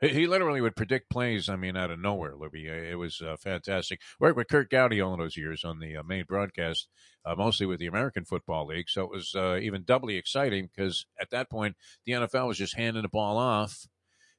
he 0.00 0.26
literally 0.26 0.60
would 0.60 0.76
predict 0.76 1.10
plays. 1.10 1.48
I 1.48 1.56
mean, 1.56 1.76
out 1.76 1.90
of 1.90 1.98
nowhere, 1.98 2.34
Libby. 2.36 2.66
It 2.66 2.98
was 2.98 3.20
uh, 3.20 3.36
fantastic. 3.36 4.00
Worked 4.20 4.36
with 4.36 4.48
Curt 4.48 4.70
Gowdy 4.70 5.00
all 5.00 5.16
those 5.16 5.36
years 5.36 5.64
on 5.64 5.78
the 5.78 5.96
uh, 5.96 6.02
main 6.02 6.24
broadcast, 6.28 6.88
uh, 7.24 7.34
mostly 7.34 7.66
with 7.66 7.78
the 7.78 7.86
American 7.86 8.24
Football 8.24 8.66
League. 8.66 8.88
So 8.88 9.04
it 9.04 9.10
was 9.10 9.34
uh, 9.34 9.58
even 9.60 9.84
doubly 9.84 10.16
exciting 10.16 10.68
because 10.74 11.06
at 11.20 11.30
that 11.30 11.50
point 11.50 11.76
the 12.04 12.12
NFL 12.12 12.48
was 12.48 12.58
just 12.58 12.76
handing 12.76 13.02
the 13.02 13.08
ball 13.08 13.38
off 13.38 13.86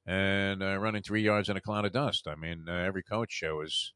and 0.05 0.63
uh, 0.63 0.77
running 0.77 1.01
three 1.01 1.21
yards 1.21 1.49
in 1.49 1.57
a 1.57 1.61
cloud 1.61 1.85
of 1.85 1.91
dust. 1.91 2.27
I 2.27 2.35
mean, 2.35 2.65
uh, 2.67 2.73
every 2.73 3.03
coach 3.03 3.31
show 3.31 3.61
is 3.61 3.93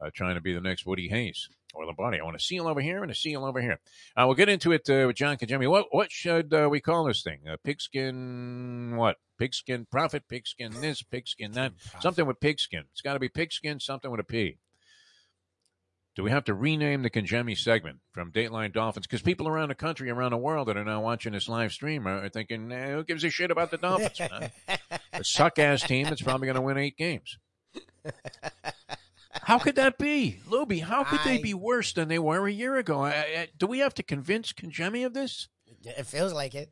uh, 0.00 0.10
trying 0.14 0.34
to 0.34 0.40
be 0.40 0.54
the 0.54 0.60
next 0.60 0.86
Woody 0.86 1.08
Hayes 1.08 1.48
or 1.74 1.86
Lombardi. 1.86 2.20
I 2.20 2.24
want 2.24 2.36
a 2.36 2.40
seal 2.40 2.66
over 2.66 2.80
here 2.80 3.02
and 3.02 3.10
a 3.10 3.14
seal 3.14 3.44
over 3.44 3.60
here. 3.60 3.78
Uh, 4.16 4.24
we'll 4.26 4.34
get 4.34 4.48
into 4.48 4.72
it 4.72 4.88
uh, 4.88 5.06
with 5.06 5.16
John 5.16 5.36
Congemi. 5.36 5.68
What 5.68 5.86
what 5.90 6.10
should 6.10 6.52
uh, 6.52 6.68
we 6.70 6.80
call 6.80 7.04
this 7.04 7.22
thing? 7.22 7.40
Uh, 7.48 7.56
pigskin 7.62 8.96
what? 8.96 9.16
Pigskin 9.38 9.86
profit, 9.90 10.24
pigskin 10.28 10.80
this, 10.80 11.02
pigskin 11.02 11.52
that. 11.52 11.72
Something 12.00 12.26
with 12.26 12.40
pigskin. 12.40 12.84
It's 12.92 13.00
got 13.00 13.14
to 13.14 13.18
be 13.18 13.28
pigskin, 13.28 13.80
something 13.80 14.10
with 14.10 14.20
a 14.20 14.24
P. 14.24 14.58
Do 16.16 16.24
we 16.24 16.30
have 16.30 16.44
to 16.44 16.54
rename 16.54 17.02
the 17.02 17.08
Congemi 17.08 17.56
segment 17.56 18.00
from 18.12 18.32
Dateline 18.32 18.72
Dolphins? 18.74 19.06
Because 19.06 19.22
people 19.22 19.48
around 19.48 19.68
the 19.68 19.76
country, 19.76 20.10
around 20.10 20.32
the 20.32 20.36
world 20.36 20.68
that 20.68 20.76
are 20.76 20.84
now 20.84 21.00
watching 21.00 21.32
this 21.32 21.48
live 21.48 21.72
stream 21.72 22.06
are 22.06 22.28
thinking, 22.28 22.70
eh, 22.72 22.90
who 22.90 23.04
gives 23.04 23.22
a 23.24 23.30
shit 23.30 23.50
about 23.50 23.70
the 23.70 23.78
Dolphins? 23.78 24.20
man? 24.30 24.50
a 25.12 25.24
suck 25.24 25.58
ass 25.58 25.82
team 25.82 26.06
that's 26.06 26.20
probably 26.20 26.46
going 26.46 26.56
to 26.56 26.60
win 26.60 26.76
eight 26.76 26.96
games. 26.96 27.38
How 29.42 29.58
could 29.58 29.76
that 29.76 29.98
be, 29.98 30.40
Lubie? 30.48 30.82
How 30.82 31.04
could 31.04 31.20
they 31.24 31.38
be 31.38 31.54
worse 31.54 31.92
than 31.92 32.08
they 32.08 32.18
were 32.18 32.46
a 32.46 32.52
year 32.52 32.76
ago? 32.76 33.02
I, 33.04 33.10
I, 33.10 33.48
do 33.56 33.66
we 33.66 33.78
have 33.78 33.94
to 33.94 34.02
convince 34.02 34.52
Congemi 34.52 35.04
of 35.04 35.14
this? 35.14 35.48
It 35.84 36.06
feels 36.06 36.32
like 36.32 36.54
it. 36.54 36.70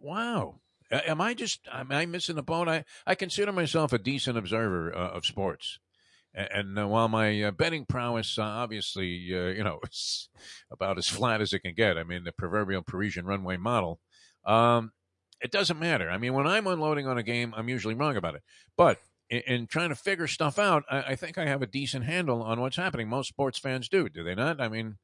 Wow. 0.00 0.60
Am 0.90 1.20
I 1.20 1.34
just 1.34 1.66
am 1.72 1.90
I 1.90 2.06
missing 2.06 2.36
the 2.36 2.42
boat? 2.42 2.68
I, 2.68 2.84
I 3.06 3.14
consider 3.16 3.50
myself 3.50 3.92
a 3.92 3.98
decent 3.98 4.38
observer 4.38 4.94
uh, 4.94 5.10
of 5.10 5.26
sports, 5.26 5.80
and, 6.32 6.48
and 6.52 6.78
uh, 6.78 6.86
while 6.86 7.08
my 7.08 7.42
uh, 7.42 7.50
betting 7.50 7.86
prowess 7.86 8.38
uh, 8.38 8.42
obviously 8.42 9.30
uh, 9.32 9.48
you 9.48 9.64
know 9.64 9.80
is 9.90 10.28
about 10.70 10.96
as 10.96 11.08
flat 11.08 11.40
as 11.40 11.52
it 11.52 11.60
can 11.60 11.74
get. 11.74 11.98
I 11.98 12.04
mean 12.04 12.22
the 12.22 12.30
proverbial 12.30 12.82
Parisian 12.82 13.26
runway 13.26 13.56
model. 13.56 13.98
Um, 14.44 14.92
it 15.40 15.50
doesn't 15.50 15.80
matter. 15.80 16.08
I 16.08 16.18
mean 16.18 16.34
when 16.34 16.46
I'm 16.46 16.68
unloading 16.68 17.08
on 17.08 17.18
a 17.18 17.24
game, 17.24 17.52
I'm 17.56 17.68
usually 17.68 17.94
wrong 17.94 18.16
about 18.16 18.36
it, 18.36 18.42
but. 18.76 18.98
In, 19.28 19.40
in 19.46 19.66
trying 19.66 19.88
to 19.88 19.94
figure 19.94 20.26
stuff 20.26 20.58
out, 20.58 20.84
I, 20.90 20.98
I 20.98 21.16
think 21.16 21.38
I 21.38 21.46
have 21.46 21.62
a 21.62 21.66
decent 21.66 22.04
handle 22.04 22.42
on 22.42 22.60
what's 22.60 22.76
happening. 22.76 23.08
Most 23.08 23.28
sports 23.28 23.58
fans 23.58 23.88
do, 23.88 24.08
do 24.08 24.22
they 24.22 24.34
not? 24.34 24.60
I 24.60 24.68
mean, 24.68 24.96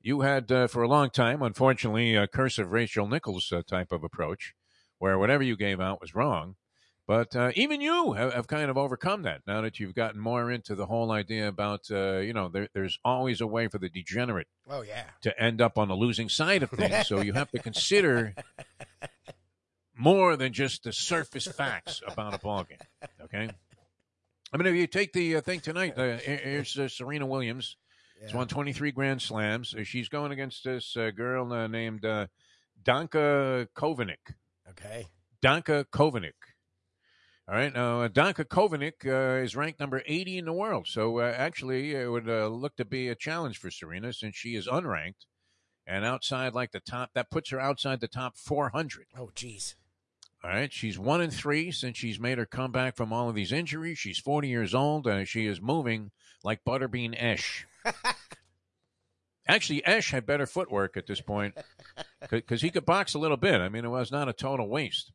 you 0.00 0.20
had 0.22 0.50
uh, 0.52 0.66
for 0.66 0.82
a 0.82 0.88
long 0.88 1.10
time, 1.10 1.42
unfortunately, 1.42 2.14
a 2.14 2.26
cursive 2.26 2.70
Rachel 2.72 3.06
Nichols 3.08 3.52
uh, 3.52 3.62
type 3.66 3.92
of 3.92 4.04
approach, 4.04 4.54
where 4.98 5.18
whatever 5.18 5.42
you 5.42 5.56
gave 5.56 5.80
out 5.80 6.00
was 6.00 6.14
wrong. 6.14 6.56
But 7.06 7.36
uh, 7.36 7.52
even 7.54 7.82
you 7.82 8.14
have, 8.14 8.32
have 8.32 8.46
kind 8.46 8.70
of 8.70 8.78
overcome 8.78 9.22
that 9.22 9.42
now 9.46 9.60
that 9.60 9.78
you've 9.78 9.94
gotten 9.94 10.18
more 10.18 10.50
into 10.50 10.74
the 10.74 10.86
whole 10.86 11.10
idea 11.12 11.48
about, 11.48 11.82
uh, 11.90 12.16
you 12.16 12.32
know, 12.32 12.48
there, 12.48 12.68
there's 12.72 12.98
always 13.04 13.42
a 13.42 13.46
way 13.46 13.68
for 13.68 13.76
the 13.78 13.90
degenerate 13.90 14.46
Oh 14.70 14.80
yeah. 14.80 15.04
to 15.20 15.38
end 15.38 15.60
up 15.60 15.76
on 15.76 15.88
the 15.88 15.94
losing 15.94 16.30
side 16.30 16.62
of 16.62 16.70
things. 16.70 17.06
so 17.06 17.20
you 17.20 17.34
have 17.34 17.50
to 17.50 17.58
consider 17.58 18.34
more 19.96 20.36
than 20.36 20.52
just 20.52 20.84
the 20.84 20.92
surface 20.92 21.46
facts 21.46 22.02
about 22.06 22.34
a 22.34 22.38
ballgame. 22.38 22.80
Okay. 23.22 23.48
I 24.52 24.56
mean, 24.56 24.66
if 24.66 24.74
you 24.74 24.86
take 24.86 25.12
the 25.12 25.36
uh, 25.36 25.40
thing 25.40 25.60
tonight, 25.60 25.98
uh, 25.98 26.18
here's 26.18 26.78
uh, 26.78 26.88
Serena 26.88 27.26
Williams. 27.26 27.76
She's 28.20 28.34
won 28.34 28.46
23 28.46 28.92
Grand 28.92 29.20
Slams. 29.20 29.74
Uh, 29.74 29.82
She's 29.82 30.08
going 30.08 30.32
against 30.32 30.64
this 30.64 30.96
uh, 30.96 31.10
girl 31.10 31.52
uh, 31.52 31.66
named 31.66 32.04
uh, 32.04 32.28
Danka 32.82 33.66
Kovinic. 33.76 34.34
Okay. 34.70 35.08
Danka 35.42 35.84
Kovinic. 35.84 36.32
All 37.46 37.54
right, 37.54 37.74
now 37.74 38.08
Danka 38.08 38.46
Kovinic 38.46 39.04
uh, 39.04 39.42
is 39.42 39.54
ranked 39.54 39.78
number 39.78 40.02
80 40.06 40.38
in 40.38 40.44
the 40.46 40.52
world. 40.52 40.86
So 40.88 41.18
uh, 41.18 41.34
actually, 41.36 41.94
it 41.94 42.10
would 42.10 42.28
uh, 42.28 42.46
look 42.48 42.76
to 42.76 42.86
be 42.86 43.08
a 43.08 43.14
challenge 43.14 43.58
for 43.58 43.70
Serena 43.70 44.14
since 44.14 44.34
she 44.34 44.54
is 44.54 44.66
unranked 44.66 45.26
and 45.86 46.06
outside 46.06 46.54
like 46.54 46.72
the 46.72 46.80
top. 46.80 47.10
That 47.14 47.30
puts 47.30 47.50
her 47.50 47.60
outside 47.60 48.00
the 48.00 48.08
top 48.08 48.38
400. 48.38 49.08
Oh 49.18 49.30
jeez. 49.34 49.74
All 50.44 50.50
right, 50.50 50.70
she's 50.70 50.98
one 50.98 51.22
and 51.22 51.32
three 51.32 51.70
since 51.70 51.96
she's 51.96 52.20
made 52.20 52.36
her 52.36 52.44
comeback 52.44 52.96
from 52.96 53.14
all 53.14 53.30
of 53.30 53.34
these 53.34 53.50
injuries. 53.50 53.98
She's 53.98 54.18
40 54.18 54.46
years 54.46 54.74
old. 54.74 55.06
Uh, 55.06 55.24
she 55.24 55.46
is 55.46 55.58
moving 55.58 56.10
like 56.42 56.64
Butterbean 56.66 57.14
Esch. 57.16 57.66
Actually, 59.48 59.86
Esch 59.86 60.10
had 60.10 60.26
better 60.26 60.44
footwork 60.44 60.98
at 60.98 61.06
this 61.06 61.22
point 61.22 61.54
because 62.30 62.60
he 62.60 62.68
could 62.68 62.84
box 62.84 63.14
a 63.14 63.18
little 63.18 63.38
bit. 63.38 63.62
I 63.62 63.70
mean, 63.70 63.86
it 63.86 63.90
was 63.90 64.12
not 64.12 64.28
a 64.28 64.34
total 64.34 64.68
waste. 64.68 65.12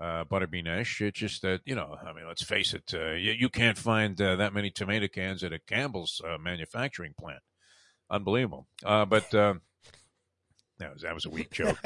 Uh, 0.00 0.24
Butterbean 0.24 0.66
Esch. 0.66 1.02
It's 1.02 1.18
just 1.18 1.42
that 1.42 1.60
you 1.66 1.74
know. 1.74 1.98
I 2.02 2.14
mean, 2.14 2.26
let's 2.26 2.42
face 2.42 2.72
it. 2.72 2.94
Uh, 2.94 3.12
you, 3.12 3.32
you 3.32 3.48
can't 3.50 3.76
find 3.76 4.18
uh, 4.20 4.36
that 4.36 4.54
many 4.54 4.70
tomato 4.70 5.08
cans 5.08 5.44
at 5.44 5.52
a 5.52 5.58
Campbell's 5.58 6.22
uh, 6.26 6.38
manufacturing 6.38 7.12
plant. 7.18 7.42
Unbelievable. 8.10 8.66
Uh, 8.82 9.04
but 9.04 9.34
uh, 9.34 9.54
that 10.78 10.94
was 10.94 11.02
that 11.02 11.14
was 11.14 11.26
a 11.26 11.30
weak 11.30 11.50
joke. 11.50 11.78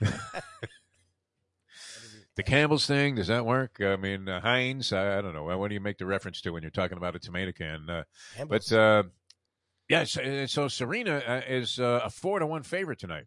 The 2.36 2.42
Campbell's 2.42 2.86
thing, 2.86 3.14
does 3.14 3.28
that 3.28 3.46
work? 3.46 3.80
I 3.80 3.96
mean, 3.96 4.28
uh, 4.28 4.40
Heinz, 4.40 4.92
I, 4.92 5.18
I 5.18 5.22
don't 5.22 5.32
know. 5.32 5.44
What 5.44 5.68
do 5.68 5.74
you 5.74 5.80
make 5.80 5.96
the 5.96 6.04
reference 6.04 6.42
to 6.42 6.50
when 6.50 6.62
you're 6.62 6.70
talking 6.70 6.98
about 6.98 7.16
a 7.16 7.18
tomato 7.18 7.52
can? 7.52 7.88
Uh, 7.88 8.04
but 8.46 8.70
uh, 8.70 9.04
yeah, 9.88 10.04
so, 10.04 10.44
so 10.44 10.68
Serena 10.68 11.22
uh, 11.26 11.40
is 11.48 11.80
uh, 11.80 12.02
a 12.04 12.10
four 12.10 12.38
to 12.38 12.46
one 12.46 12.62
favorite 12.62 12.98
tonight, 12.98 13.24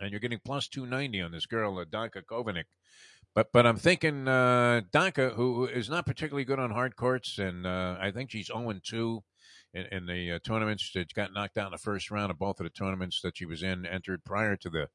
and 0.00 0.12
you're 0.12 0.20
getting 0.20 0.38
plus 0.44 0.68
two 0.68 0.86
ninety 0.86 1.20
on 1.20 1.32
this 1.32 1.46
girl, 1.46 1.76
uh, 1.78 1.84
Danka 1.84 2.22
Kovinic. 2.22 2.66
But 3.34 3.48
but 3.52 3.66
I'm 3.66 3.78
thinking 3.78 4.28
uh, 4.28 4.82
Danka, 4.92 5.34
who 5.34 5.66
is 5.66 5.90
not 5.90 6.06
particularly 6.06 6.44
good 6.44 6.60
on 6.60 6.70
hard 6.70 6.94
courts, 6.94 7.38
and 7.38 7.66
uh, 7.66 7.96
I 8.00 8.12
think 8.12 8.30
she's 8.30 8.46
zero 8.46 8.78
two 8.84 9.24
in, 9.72 9.86
in 9.90 10.06
the 10.06 10.32
uh, 10.32 10.38
tournaments. 10.44 10.84
She 10.84 11.04
got 11.16 11.32
knocked 11.32 11.58
out 11.58 11.66
in 11.66 11.72
the 11.72 11.78
first 11.78 12.12
round 12.12 12.30
of 12.30 12.38
both 12.38 12.60
of 12.60 12.64
the 12.64 12.70
tournaments 12.70 13.22
that 13.22 13.36
she 13.36 13.44
was 13.44 13.64
in, 13.64 13.84
entered 13.86 14.22
prior 14.22 14.54
to 14.54 14.70
the 14.70 14.88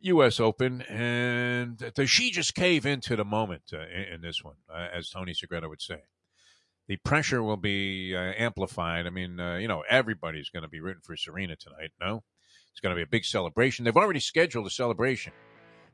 U.S. 0.00 0.38
Open, 0.38 0.82
and 0.82 1.92
does 1.94 2.10
she 2.10 2.30
just 2.30 2.54
cave 2.54 2.84
into 2.84 3.16
the 3.16 3.24
moment 3.24 3.62
uh, 3.72 3.80
in, 3.80 4.14
in, 4.14 4.20
this 4.20 4.44
one, 4.44 4.56
uh, 4.72 4.88
as 4.92 5.08
Tony 5.08 5.32
Segreto 5.32 5.68
would 5.68 5.80
say? 5.80 6.02
The 6.86 6.96
pressure 6.98 7.42
will 7.42 7.56
be 7.56 8.14
uh, 8.14 8.32
amplified. 8.36 9.06
I 9.06 9.10
mean, 9.10 9.40
uh, 9.40 9.56
you 9.56 9.68
know, 9.68 9.82
everybody's 9.88 10.50
going 10.50 10.64
to 10.64 10.68
be 10.68 10.80
rooting 10.80 11.02
for 11.02 11.16
Serena 11.16 11.56
tonight. 11.56 11.92
No, 12.00 12.22
it's 12.70 12.80
going 12.80 12.94
to 12.94 12.98
be 12.98 13.02
a 13.02 13.06
big 13.06 13.24
celebration. 13.24 13.84
They've 13.84 13.96
already 13.96 14.20
scheduled 14.20 14.66
a 14.66 14.70
celebration, 14.70 15.32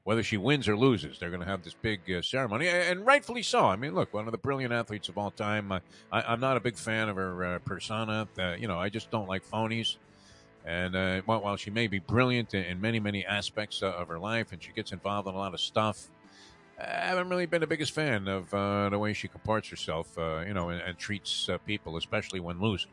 whether 0.03 0.25
she 0.25 0.37
wins 0.37 0.67
or 0.67 0.77
loses. 0.77 1.21
They're 1.21 1.31
going 1.31 1.43
to 1.43 1.47
have 1.47 1.63
this 1.63 1.75
big 1.75 2.01
uh, 2.11 2.23
ceremony, 2.23 2.67
and 2.67 3.07
rightfully 3.07 3.45
so. 3.45 3.67
I 3.67 3.77
mean, 3.77 3.95
look, 3.95 4.13
one 4.13 4.27
of 4.27 4.33
the 4.33 4.39
brilliant 4.39 4.73
athletes 4.73 5.09
of 5.09 5.17
all 5.17 5.31
time. 5.31 5.71
I, 5.71 5.81
am 6.13 6.41
not 6.41 6.57
a 6.57 6.61
big 6.61 6.77
fan 6.77 7.09
of 7.09 7.15
her 7.15 7.55
uh, 7.55 7.59
persona. 7.61 8.27
you 8.59 8.67
know, 8.67 8.79
I 8.79 8.89
just 8.89 9.13
don't 9.13 9.29
like 9.29 9.49
phonies. 9.49 9.97
And 10.65 10.95
uh, 10.95 11.23
while 11.23 11.57
she 11.57 11.71
may 11.71 11.87
be 11.87 11.99
brilliant 11.99 12.55
in 12.55 12.81
many, 12.81 13.01
many 13.01 13.25
aspects 13.25 13.83
uh, 13.83 13.89
of 13.89 14.09
her 14.09 14.19
life 14.19 14.53
and 14.53 14.63
she 14.63 14.73
gets 14.73 14.93
involved 14.93 15.27
in 15.29 15.35
a 15.35 15.39
lot 15.39 15.55
of 15.55 15.61
stuff, 15.61 16.09
I 16.79 17.07
haven't 17.07 17.29
really 17.29 17.47
been 17.47 17.61
the 17.61 17.67
biggest 17.67 17.93
fan 17.93 18.29
of 18.29 18.53
uh, 18.55 18.89
the 18.89 18.99
way 18.99 19.13
she 19.13 19.29
comports 19.29 19.69
herself, 19.69 20.17
uh, 20.19 20.41
you 20.47 20.55
know, 20.55 20.71
and, 20.71 20.81
and 20.81 20.99
treats 20.99 21.49
uh, 21.49 21.59
people, 21.59 21.97
especially 21.97 22.41
when 22.41 22.61
losing. 22.61 22.91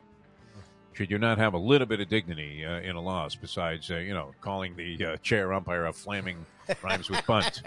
Should 0.92 1.10
you 1.10 1.18
not 1.18 1.38
have 1.38 1.54
a 1.54 1.58
little 1.58 1.86
bit 1.86 2.00
of 2.00 2.08
dignity 2.08 2.64
uh, 2.64 2.80
in 2.80 2.96
a 2.96 3.00
loss 3.00 3.36
besides, 3.36 3.88
you 3.88 4.12
know, 4.12 4.32
calling 4.40 4.74
the 4.74 5.16
chair 5.22 5.52
umpire 5.52 5.86
a 5.86 5.92
flaming 5.92 6.44
rhymes 6.82 7.08
with 7.08 7.24
bunt 7.24 7.62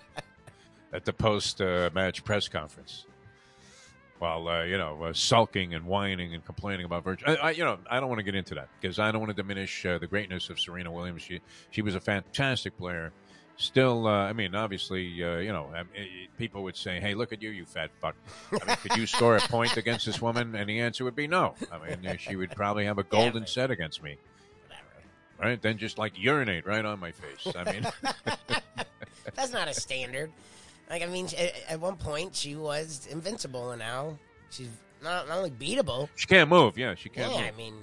at 0.92 1.04
the 1.04 1.12
post 1.12 1.60
match 1.60 2.24
press 2.24 2.48
conference? 2.48 3.04
While 4.22 4.46
uh, 4.46 4.62
you 4.62 4.78
know 4.78 5.02
uh, 5.02 5.12
sulking 5.12 5.74
and 5.74 5.84
whining 5.84 6.32
and 6.32 6.44
complaining 6.44 6.86
about 6.86 7.02
Virgin. 7.02 7.28
I, 7.28 7.34
I, 7.34 7.50
you 7.50 7.64
know, 7.64 7.78
I 7.90 7.98
don't 7.98 8.08
want 8.08 8.20
to 8.20 8.22
get 8.22 8.36
into 8.36 8.54
that 8.54 8.68
because 8.80 9.00
I 9.00 9.10
don't 9.10 9.20
want 9.20 9.36
to 9.36 9.42
diminish 9.42 9.84
uh, 9.84 9.98
the 9.98 10.06
greatness 10.06 10.48
of 10.48 10.60
Serena 10.60 10.92
Williams. 10.92 11.22
She 11.22 11.40
she 11.70 11.82
was 11.82 11.96
a 11.96 12.00
fantastic 12.00 12.78
player. 12.78 13.12
Still, 13.56 14.06
uh, 14.06 14.10
I 14.10 14.32
mean, 14.32 14.54
obviously, 14.54 15.22
uh, 15.22 15.38
you 15.38 15.52
know, 15.52 15.70
um, 15.76 15.88
people 16.38 16.62
would 16.62 16.76
say, 16.76 17.00
"Hey, 17.00 17.14
look 17.14 17.32
at 17.32 17.42
you, 17.42 17.50
you 17.50 17.66
fat 17.66 17.90
fuck." 18.00 18.14
I 18.52 18.64
mean, 18.64 18.76
could 18.76 18.96
you 18.96 19.06
score 19.06 19.36
a 19.36 19.40
point 19.56 19.76
against 19.76 20.06
this 20.06 20.22
woman? 20.22 20.54
And 20.54 20.68
the 20.68 20.78
answer 20.80 21.02
would 21.04 21.16
be 21.16 21.26
no. 21.26 21.54
I 21.72 21.78
mean, 21.78 22.16
she 22.18 22.36
would 22.36 22.52
probably 22.52 22.84
have 22.84 22.98
a 22.98 23.02
golden 23.02 23.42
yeah, 23.42 23.48
set 23.48 23.70
against 23.72 24.02
me. 24.02 24.18
Right? 25.40 25.60
Then 25.60 25.76
just 25.76 25.98
like 25.98 26.12
urinate 26.16 26.64
right 26.64 26.84
on 26.84 27.00
my 27.00 27.10
face. 27.10 27.52
I 27.56 27.72
mean, 27.72 27.86
that's 29.34 29.52
not 29.52 29.66
a 29.66 29.74
standard. 29.74 30.30
Like 30.90 31.02
I 31.02 31.06
mean, 31.06 31.28
at, 31.68 31.80
one 31.80 31.96
point 31.96 32.34
she 32.34 32.56
was 32.56 33.06
invincible, 33.10 33.70
and 33.70 33.78
now 33.78 34.18
she's 34.50 34.68
not, 35.02 35.28
not 35.28 35.38
only 35.38 35.50
beatable. 35.50 36.08
She 36.16 36.26
can't 36.26 36.50
move. 36.50 36.76
Yeah, 36.76 36.94
she 36.94 37.08
can't. 37.08 37.32
Yeah, 37.32 37.38
move. 37.38 37.54
I 37.54 37.56
mean, 37.56 37.74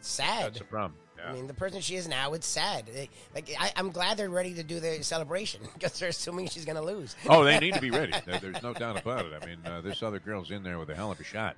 sad. 0.00 0.46
That's 0.46 0.60
a 0.60 0.64
problem. 0.64 0.94
Yeah. 1.18 1.30
I 1.30 1.32
mean, 1.32 1.46
the 1.46 1.54
person 1.54 1.80
she 1.80 1.96
is 1.96 2.06
now, 2.06 2.34
it's 2.34 2.46
sad. 2.46 2.90
Like, 3.34 3.50
I, 3.58 3.72
am 3.76 3.90
glad 3.90 4.16
they're 4.16 4.30
ready 4.30 4.52
to 4.54 4.62
do 4.62 4.80
the 4.80 5.02
celebration 5.02 5.62
because 5.74 5.98
they're 5.98 6.10
assuming 6.10 6.48
she's 6.48 6.64
going 6.64 6.76
to 6.76 6.82
lose. 6.82 7.16
Oh, 7.28 7.44
they 7.44 7.58
need 7.58 7.74
to 7.74 7.80
be 7.80 7.90
ready. 7.90 8.12
There's 8.26 8.62
no 8.62 8.74
doubt 8.74 9.00
about 9.00 9.26
it. 9.26 9.32
I 9.40 9.46
mean, 9.46 9.58
uh, 9.64 9.80
this 9.80 10.02
other 10.02 10.18
girl's 10.18 10.50
in 10.50 10.62
there 10.62 10.78
with 10.78 10.90
a 10.90 10.94
hell 10.94 11.10
of 11.10 11.20
a 11.20 11.24
shot. 11.24 11.56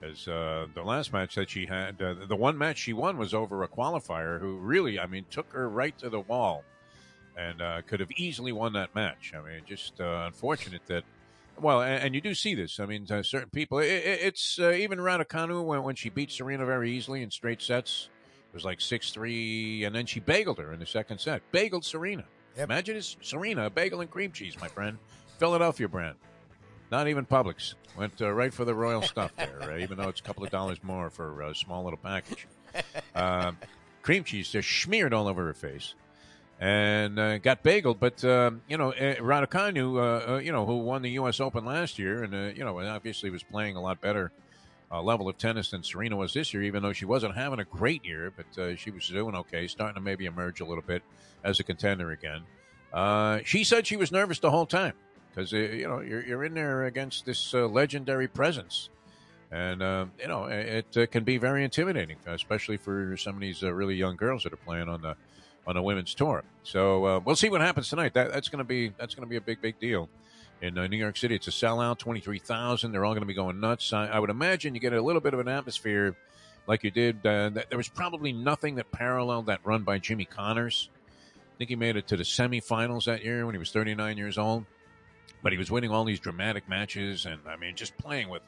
Because 0.00 0.26
uh, 0.28 0.66
the 0.74 0.82
last 0.82 1.12
match 1.12 1.34
that 1.34 1.50
she 1.50 1.66
had, 1.66 2.00
uh, 2.00 2.14
the 2.26 2.36
one 2.36 2.56
match 2.56 2.78
she 2.78 2.94
won 2.94 3.18
was 3.18 3.34
over 3.34 3.62
a 3.62 3.68
qualifier 3.68 4.40
who 4.40 4.56
really, 4.56 4.98
I 4.98 5.06
mean, 5.06 5.26
took 5.30 5.52
her 5.52 5.68
right 5.68 5.96
to 5.98 6.08
the 6.08 6.20
wall 6.20 6.64
and 7.36 7.62
uh, 7.62 7.82
could 7.86 8.00
have 8.00 8.10
easily 8.12 8.52
won 8.52 8.72
that 8.74 8.94
match. 8.94 9.32
I 9.34 9.40
mean, 9.40 9.62
just 9.66 10.00
uh, 10.00 10.24
unfortunate 10.26 10.82
that. 10.86 11.04
Well, 11.60 11.82
and, 11.82 12.02
and, 12.04 12.14
you 12.14 12.20
do 12.20 12.34
see 12.34 12.54
this. 12.54 12.80
I 12.80 12.86
mean, 12.86 13.06
certain 13.06 13.50
people. 13.50 13.78
It, 13.78 13.86
it, 13.86 14.20
it's 14.22 14.58
uh, 14.58 14.70
even 14.70 14.98
Raducanu 14.98 15.64
when 15.64 15.82
when 15.82 15.94
she 15.94 16.08
beat 16.08 16.30
Serena 16.30 16.64
very 16.64 16.92
easily 16.92 17.22
in 17.22 17.30
straight 17.30 17.62
sets. 17.62 18.08
It 18.50 18.54
was 18.54 18.64
like 18.64 18.80
six 18.80 19.12
three, 19.12 19.84
and 19.84 19.94
then 19.94 20.06
she 20.06 20.20
bageled 20.20 20.58
her 20.58 20.72
in 20.72 20.80
the 20.80 20.86
second 20.86 21.18
set. 21.18 21.42
Bageled 21.52 21.84
Serena. 21.84 22.24
Yep. 22.56 22.64
Imagine 22.64 22.96
it's 22.96 23.16
Serena, 23.20 23.70
bagel 23.70 24.00
and 24.00 24.10
cream 24.10 24.32
cheese, 24.32 24.56
my 24.60 24.68
friend. 24.68 24.98
Philadelphia 25.38 25.88
brand. 25.88 26.16
Not 26.90 27.06
even 27.06 27.24
Publix. 27.24 27.74
Went 27.96 28.20
uh, 28.20 28.32
right 28.32 28.52
for 28.52 28.64
the 28.64 28.74
royal 28.74 29.02
stuff 29.02 29.34
there, 29.36 29.62
uh, 29.62 29.78
even 29.78 29.96
though 29.96 30.08
it's 30.08 30.20
a 30.20 30.22
couple 30.22 30.44
of 30.44 30.50
dollars 30.50 30.78
more 30.82 31.10
for 31.10 31.42
a 31.42 31.54
small 31.54 31.84
little 31.84 31.98
package. 31.98 32.46
Uh, 33.14 33.52
cream 34.02 34.24
cheese 34.24 34.50
just 34.50 34.68
smeared 34.68 35.14
all 35.14 35.28
over 35.28 35.44
her 35.46 35.54
face 35.54 35.94
and 36.60 37.18
uh, 37.18 37.38
got 37.38 37.64
bageled. 37.64 37.98
But 37.98 38.22
uh, 38.22 38.52
you 38.68 38.76
know, 38.76 38.92
uh, 38.92 39.16
Raducanu, 39.16 39.96
uh, 39.96 40.32
uh, 40.34 40.38
you 40.38 40.52
know, 40.52 40.66
who 40.66 40.78
won 40.78 41.02
the 41.02 41.10
U.S. 41.12 41.40
Open 41.40 41.64
last 41.64 41.98
year, 41.98 42.22
and 42.22 42.34
uh, 42.34 42.38
you 42.54 42.64
know, 42.64 42.78
obviously 42.80 43.30
was 43.30 43.42
playing 43.42 43.76
a 43.76 43.80
lot 43.80 44.00
better 44.00 44.30
uh, 44.92 45.00
level 45.02 45.28
of 45.28 45.38
tennis 45.38 45.70
than 45.70 45.82
Serena 45.82 46.16
was 46.16 46.34
this 46.34 46.52
year. 46.52 46.62
Even 46.62 46.82
though 46.82 46.92
she 46.92 47.06
wasn't 47.06 47.34
having 47.34 47.58
a 47.58 47.64
great 47.64 48.04
year, 48.04 48.30
but 48.36 48.78
she 48.78 48.90
was 48.90 49.08
doing 49.08 49.34
okay, 49.34 49.66
starting 49.66 49.94
to 49.94 50.00
maybe 50.00 50.26
emerge 50.26 50.60
a 50.60 50.64
little 50.64 50.84
bit 50.86 51.02
as 51.42 51.58
a 51.58 51.64
contender 51.64 52.12
again. 52.12 52.42
she 53.44 53.64
said 53.64 53.86
she 53.86 53.96
was 53.96 54.12
nervous 54.12 54.38
the 54.38 54.50
whole 54.50 54.66
time 54.66 54.92
because 55.30 55.52
you 55.52 55.88
know 55.88 56.00
you're, 56.00 56.22
you're 56.24 56.44
in 56.44 56.52
there 56.54 56.84
against 56.84 57.24
this 57.24 57.54
legendary 57.54 58.28
presence. 58.28 58.90
And 59.52 59.80
you 60.20 60.28
know 60.28 60.44
it, 60.44 61.10
can 61.10 61.24
be 61.24 61.38
very 61.38 61.64
intimidating, 61.64 62.18
especially 62.26 62.76
for 62.76 63.16
some 63.16 63.34
of 63.34 63.40
these 63.40 63.62
really 63.62 63.94
young 63.94 64.16
girls 64.16 64.42
that 64.42 64.52
are 64.52 64.56
playing 64.56 64.90
on 64.90 65.00
the 65.00 65.16
on 65.70 65.76
a 65.76 65.82
women's 65.82 66.14
tour. 66.14 66.42
So 66.64 67.06
uh, 67.06 67.20
we'll 67.24 67.36
see 67.36 67.48
what 67.48 67.60
happens 67.60 67.88
tonight. 67.88 68.12
That, 68.14 68.32
that's 68.32 68.48
going 68.48 68.58
to 68.58 68.64
be 68.64 68.92
that's 68.98 69.14
going 69.14 69.26
to 69.26 69.30
be 69.30 69.36
a 69.36 69.40
big 69.40 69.62
big 69.62 69.78
deal 69.78 70.08
in 70.60 70.76
uh, 70.76 70.88
New 70.88 70.96
York 70.96 71.16
City. 71.16 71.36
It's 71.36 71.48
a 71.48 71.52
sellout, 71.52 71.98
twenty 71.98 72.20
three 72.20 72.40
thousand. 72.40 72.92
They're 72.92 73.04
all 73.04 73.12
going 73.12 73.22
to 73.22 73.26
be 73.26 73.34
going 73.34 73.60
nuts. 73.60 73.92
I, 73.92 74.08
I, 74.08 74.18
would 74.18 74.30
imagine 74.30 74.74
you 74.74 74.80
get 74.80 74.92
a 74.92 75.00
little 75.00 75.20
bit 75.20 75.32
of 75.32 75.40
an 75.40 75.48
atmosphere 75.48 76.16
like 76.66 76.82
you 76.82 76.90
did. 76.90 77.24
Uh, 77.24 77.50
there 77.50 77.78
was 77.78 77.88
probably 77.88 78.32
nothing 78.32 78.74
that 78.74 78.90
paralleled 78.90 79.46
that 79.46 79.60
run 79.64 79.84
by 79.84 79.98
Jimmy 79.98 80.24
Connors. 80.24 80.90
I 81.38 81.56
think 81.58 81.70
he 81.70 81.76
made 81.76 81.96
it 81.96 82.08
to 82.08 82.16
the 82.16 82.24
semifinals 82.24 83.04
that 83.04 83.24
year 83.24 83.46
when 83.46 83.54
he 83.54 83.58
was 83.60 83.70
thirty 83.70 83.94
nine 83.94 84.18
years 84.18 84.36
old. 84.36 84.66
But 85.42 85.52
he 85.52 85.58
was 85.58 85.70
winning 85.70 85.90
all 85.90 86.04
these 86.04 86.20
dramatic 86.20 86.68
matches, 86.68 87.24
and 87.24 87.40
I 87.48 87.56
mean, 87.56 87.76
just 87.76 87.96
playing 87.96 88.28
with 88.28 88.42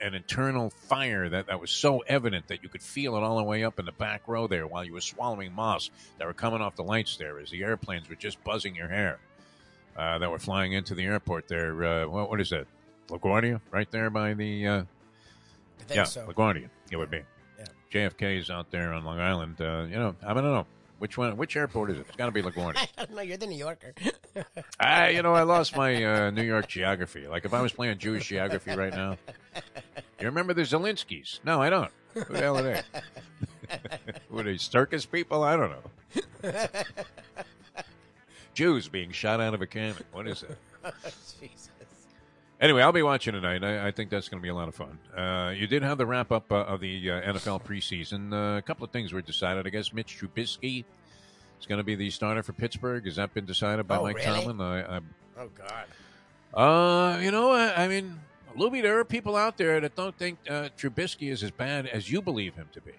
an 0.00 0.14
internal 0.14 0.70
fire 0.70 1.28
that, 1.28 1.46
that 1.46 1.60
was 1.60 1.70
so 1.70 2.00
evident 2.00 2.48
that 2.48 2.62
you 2.62 2.68
could 2.68 2.82
feel 2.82 3.16
it 3.16 3.22
all 3.22 3.36
the 3.36 3.42
way 3.42 3.64
up 3.64 3.78
in 3.78 3.84
the 3.84 3.92
back 3.92 4.22
row 4.26 4.46
there 4.46 4.66
while 4.66 4.84
you 4.84 4.92
were 4.92 5.00
swallowing 5.00 5.52
moss 5.52 5.90
that 6.18 6.26
were 6.26 6.34
coming 6.34 6.60
off 6.60 6.76
the 6.76 6.82
lights 6.82 7.16
there 7.16 7.38
as 7.38 7.50
the 7.50 7.62
airplanes 7.62 8.08
were 8.08 8.16
just 8.16 8.42
buzzing 8.44 8.74
your 8.74 8.88
hair 8.88 9.18
uh, 9.96 10.18
that 10.18 10.30
were 10.30 10.38
flying 10.38 10.72
into 10.72 10.94
the 10.94 11.04
airport 11.04 11.48
there. 11.48 11.84
Uh, 11.84 12.06
what, 12.06 12.30
what 12.30 12.40
is 12.40 12.50
that? 12.50 12.66
LaGuardia, 13.08 13.60
right 13.70 13.90
there 13.90 14.10
by 14.10 14.34
the. 14.34 14.66
Uh, 14.66 14.82
yeah, 15.92 16.04
so. 16.04 16.26
LaGuardia, 16.26 16.68
it 16.90 16.96
would 16.96 17.10
be. 17.10 17.22
Yeah. 17.58 17.64
JFK 17.92 18.40
is 18.40 18.50
out 18.50 18.70
there 18.70 18.92
on 18.92 19.04
Long 19.04 19.20
Island. 19.20 19.60
Uh, 19.60 19.86
you 19.88 19.96
know, 19.96 20.16
I 20.26 20.34
don't 20.34 20.44
know. 20.44 20.66
Which 20.98 21.18
one? 21.18 21.36
Which 21.36 21.56
airport 21.56 21.90
is 21.90 21.98
it? 21.98 22.06
It's 22.08 22.16
got 22.16 22.26
to 22.26 22.32
be 22.32 22.42
LaGuardia. 22.50 22.88
I 22.98 23.04
don't 23.04 23.14
know. 23.14 23.22
You're 23.22 23.36
the 23.36 23.46
New 23.46 23.58
Yorker. 23.58 23.94
I, 24.80 25.10
you 25.10 25.22
know, 25.22 25.34
I 25.34 25.42
lost 25.42 25.76
my 25.76 26.02
uh, 26.26 26.30
New 26.30 26.42
York 26.42 26.68
geography. 26.68 27.26
Like 27.26 27.44
if 27.44 27.54
I 27.54 27.60
was 27.60 27.72
playing 27.72 27.98
Jewish 27.98 28.28
geography 28.28 28.74
right 28.74 28.92
now, 28.92 29.18
you 30.20 30.26
remember 30.26 30.54
the 30.54 30.62
Zelinskys? 30.62 31.40
No, 31.44 31.60
I 31.60 31.70
don't. 31.70 31.90
Who 32.14 32.24
the 32.24 32.38
hell 32.38 32.58
are 32.58 32.62
they? 32.62 32.82
Were 34.30 34.42
they 34.42 34.56
circus 34.56 35.04
people? 35.04 35.42
I 35.42 35.56
don't 35.56 35.70
know. 35.70 36.66
Jews 38.54 38.88
being 38.88 39.10
shot 39.10 39.40
out 39.40 39.52
of 39.52 39.60
a 39.60 39.66
cannon. 39.66 39.96
What 40.12 40.26
is 40.26 40.42
it? 40.42 40.56
Jesus. 41.40 41.70
Anyway, 42.58 42.80
I'll 42.80 42.92
be 42.92 43.02
watching 43.02 43.34
tonight. 43.34 43.62
I, 43.62 43.88
I 43.88 43.90
think 43.90 44.08
that's 44.08 44.30
going 44.30 44.40
to 44.40 44.42
be 44.42 44.48
a 44.48 44.54
lot 44.54 44.68
of 44.68 44.74
fun. 44.74 44.98
Uh, 45.14 45.50
you 45.50 45.66
did 45.66 45.82
have 45.82 45.98
the 45.98 46.06
wrap 46.06 46.32
up 46.32 46.50
uh, 46.50 46.62
of 46.64 46.80
the 46.80 47.10
uh, 47.10 47.32
NFL 47.32 47.62
preseason. 47.64 48.32
Uh, 48.32 48.56
a 48.56 48.62
couple 48.62 48.84
of 48.84 48.90
things 48.90 49.12
were 49.12 49.20
decided. 49.20 49.66
I 49.66 49.70
guess 49.70 49.92
Mitch 49.92 50.18
Trubisky 50.18 50.84
is 51.60 51.66
going 51.66 51.78
to 51.78 51.84
be 51.84 51.96
the 51.96 52.08
starter 52.08 52.42
for 52.42 52.54
Pittsburgh. 52.54 53.04
Has 53.04 53.16
that 53.16 53.34
been 53.34 53.44
decided 53.44 53.86
by 53.86 53.98
oh, 53.98 54.04
Mike 54.04 54.16
really? 54.16 54.44
Tomlin? 54.44 54.60
I, 54.62 54.96
I, 54.96 55.00
oh 55.38 55.50
God. 55.54 55.86
Uh, 56.54 57.18
you 57.20 57.30
know, 57.30 57.50
I, 57.50 57.84
I 57.84 57.88
mean, 57.88 58.18
Luby, 58.56 58.82
there 58.82 58.98
are 58.98 59.04
people 59.04 59.36
out 59.36 59.56
there 59.56 59.80
that 59.80 59.94
don't 59.94 60.16
think 60.16 60.38
uh, 60.48 60.68
Trubisky 60.78 61.30
is 61.30 61.42
as 61.42 61.50
bad 61.50 61.86
as 61.86 62.10
you 62.10 62.22
believe 62.22 62.54
him 62.54 62.68
to 62.72 62.80
be. 62.80 62.92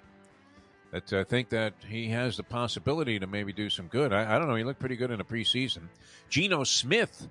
That 0.92 1.14
uh, 1.14 1.24
think 1.26 1.50
that 1.50 1.74
he 1.88 2.10
has 2.10 2.38
the 2.38 2.44
possibility 2.44 3.20
to 3.20 3.28
maybe 3.28 3.52
do 3.52 3.70
some 3.70 3.88
good. 3.88 4.14
I, 4.14 4.36
I 4.36 4.40
don't 4.40 4.48
know. 4.48 4.56
He 4.56 4.64
looked 4.64 4.80
pretty 4.80 4.96
good 4.96 5.12
in 5.12 5.18
the 5.18 5.24
preseason. 5.24 5.90
Geno 6.30 6.64
Smith 6.64 7.28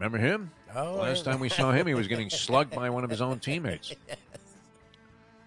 Remember 0.00 0.16
him? 0.16 0.50
Oh, 0.74 0.94
last 0.94 1.26
time 1.26 1.40
we 1.40 1.50
saw 1.50 1.72
him, 1.72 1.86
he 1.86 1.92
was 1.92 2.08
getting 2.08 2.30
slugged 2.30 2.74
by 2.74 2.88
one 2.88 3.04
of 3.04 3.10
his 3.10 3.20
own 3.20 3.38
teammates. 3.38 3.92
yes. 4.08 4.16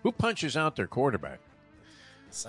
Who 0.03 0.12
punches 0.12 0.55
out 0.55 0.75
their 0.75 0.86
quarterback? 0.86 1.39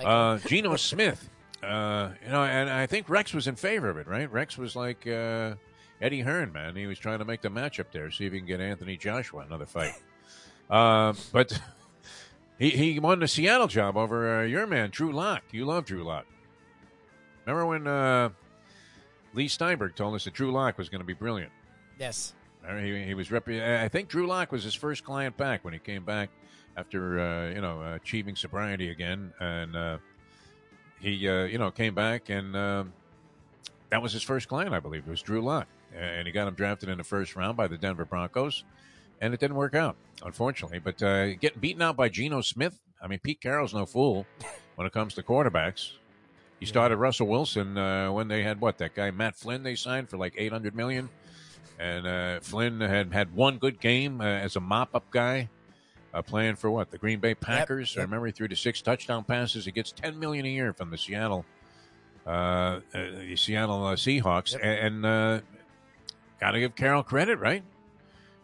Uh, 0.04 0.36
Geno 0.38 0.76
Smith. 0.76 1.30
Uh, 1.62 2.10
you 2.22 2.30
know, 2.30 2.44
and 2.44 2.68
I 2.68 2.84
think 2.84 3.08
Rex 3.08 3.32
was 3.32 3.46
in 3.46 3.56
favor 3.56 3.88
of 3.88 3.96
it, 3.96 4.06
right? 4.06 4.30
Rex 4.30 4.58
was 4.58 4.76
like 4.76 5.06
uh, 5.06 5.54
Eddie 6.04 6.20
Hearn, 6.20 6.52
man. 6.52 6.76
He 6.76 6.86
was 6.86 6.98
trying 6.98 7.20
to 7.20 7.24
make 7.24 7.40
the 7.40 7.48
matchup 7.48 7.86
there, 7.90 8.10
see 8.10 8.26
if 8.26 8.32
he 8.34 8.38
can 8.38 8.46
get 8.46 8.60
Anthony 8.60 8.98
Joshua 8.98 9.40
another 9.40 9.64
fight. 9.64 9.94
Uh, 10.68 11.14
but 11.32 11.58
he 12.58 12.70
he 12.70 12.98
won 12.98 13.20
the 13.20 13.28
Seattle 13.28 13.68
job 13.68 13.96
over 13.96 14.40
uh, 14.40 14.44
your 14.44 14.66
man 14.66 14.90
Drew 14.90 15.12
Lock. 15.12 15.42
You 15.50 15.64
love 15.64 15.86
Drew 15.86 16.04
Lock. 16.04 16.26
Remember 17.46 17.66
when 17.66 17.86
uh, 17.86 18.28
Leigh 19.32 19.48
Steinberg 19.48 19.96
told 19.96 20.14
us 20.14 20.24
that 20.24 20.34
Drew 20.34 20.52
Lock 20.52 20.76
was 20.76 20.90
going 20.90 21.00
to 21.00 21.06
be 21.06 21.14
brilliant? 21.14 21.52
Yes. 21.98 22.34
He, 22.80 23.04
he 23.04 23.14
was 23.14 23.30
rep- 23.30 23.48
I 23.48 23.88
think 23.88 24.08
Drew 24.08 24.26
Lock 24.26 24.52
was 24.52 24.64
his 24.64 24.74
first 24.74 25.04
client 25.04 25.36
back 25.36 25.64
when 25.64 25.74
he 25.74 25.78
came 25.78 26.04
back 26.04 26.30
after 26.76 27.20
uh, 27.20 27.48
you 27.50 27.60
know 27.62 27.94
achieving 27.94 28.36
sobriety 28.36 28.90
again, 28.90 29.32
and 29.40 29.74
uh, 29.74 29.98
he 31.00 31.26
uh, 31.28 31.44
you 31.44 31.56
know 31.56 31.70
came 31.70 31.94
back 31.94 32.28
and 32.28 32.54
um, 32.54 32.92
that 33.90 34.02
was 34.02 34.12
his 34.12 34.22
first 34.22 34.48
client, 34.48 34.74
I 34.74 34.80
believe. 34.80 35.06
It 35.06 35.10
was 35.10 35.22
Drew 35.22 35.40
Lock, 35.40 35.68
and 35.96 36.26
he 36.26 36.32
got 36.32 36.48
him 36.48 36.54
drafted 36.54 36.88
in 36.88 36.98
the 36.98 37.04
first 37.04 37.36
round 37.36 37.56
by 37.56 37.66
the 37.66 37.78
Denver 37.78 38.04
Broncos, 38.04 38.64
and 39.20 39.32
it 39.32 39.40
didn't 39.40 39.56
work 39.56 39.74
out, 39.74 39.96
unfortunately. 40.24 40.78
But 40.78 41.02
uh, 41.02 41.34
getting 41.34 41.60
beaten 41.60 41.82
out 41.82 41.96
by 41.96 42.08
Geno 42.08 42.40
Smith, 42.40 42.78
I 43.00 43.06
mean, 43.06 43.20
Pete 43.20 43.40
Carroll's 43.40 43.74
no 43.74 43.86
fool 43.86 44.26
when 44.76 44.86
it 44.86 44.92
comes 44.92 45.14
to 45.14 45.22
quarterbacks. 45.22 45.92
He 46.60 46.66
started 46.66 46.96
Russell 46.96 47.26
Wilson 47.26 47.76
uh, 47.76 48.10
when 48.10 48.28
they 48.28 48.42
had 48.42 48.60
what 48.60 48.78
that 48.78 48.94
guy 48.94 49.10
Matt 49.10 49.36
Flynn 49.36 49.62
they 49.62 49.74
signed 49.74 50.08
for 50.08 50.16
like 50.16 50.34
eight 50.38 50.52
hundred 50.52 50.74
million, 50.74 51.10
and 51.78 52.06
uh, 52.06 52.40
Flynn 52.40 52.80
had 52.80 53.12
had 53.12 53.34
one 53.34 53.58
good 53.58 53.80
game 53.80 54.20
uh, 54.20 54.24
as 54.24 54.56
a 54.56 54.60
mop 54.60 54.94
up 54.94 55.10
guy, 55.10 55.48
uh, 56.14 56.22
playing 56.22 56.56
for 56.56 56.70
what 56.70 56.90
the 56.90 56.96
Green 56.98 57.20
Bay 57.20 57.34
Packers. 57.34 57.94
I 57.96 58.00
yep. 58.00 58.08
remember 58.08 58.26
he 58.26 58.32
threw 58.32 58.48
the 58.48 58.56
six 58.56 58.80
touchdown 58.80 59.24
passes. 59.24 59.64
He 59.64 59.72
gets 59.72 59.92
ten 59.92 60.18
million 60.18 60.46
a 60.46 60.48
year 60.48 60.72
from 60.72 60.90
the 60.90 60.96
Seattle, 60.96 61.44
uh, 62.26 62.30
uh, 62.30 62.80
the 62.92 63.36
Seattle 63.36 63.84
uh, 63.84 63.96
Seahawks, 63.96 64.52
Yep. 64.52 64.62
And 64.62 65.04
uh, 65.04 65.40
got 66.40 66.52
to 66.52 66.60
give 66.60 66.74
Carroll 66.76 67.02
credit, 67.02 67.38
right? 67.38 67.62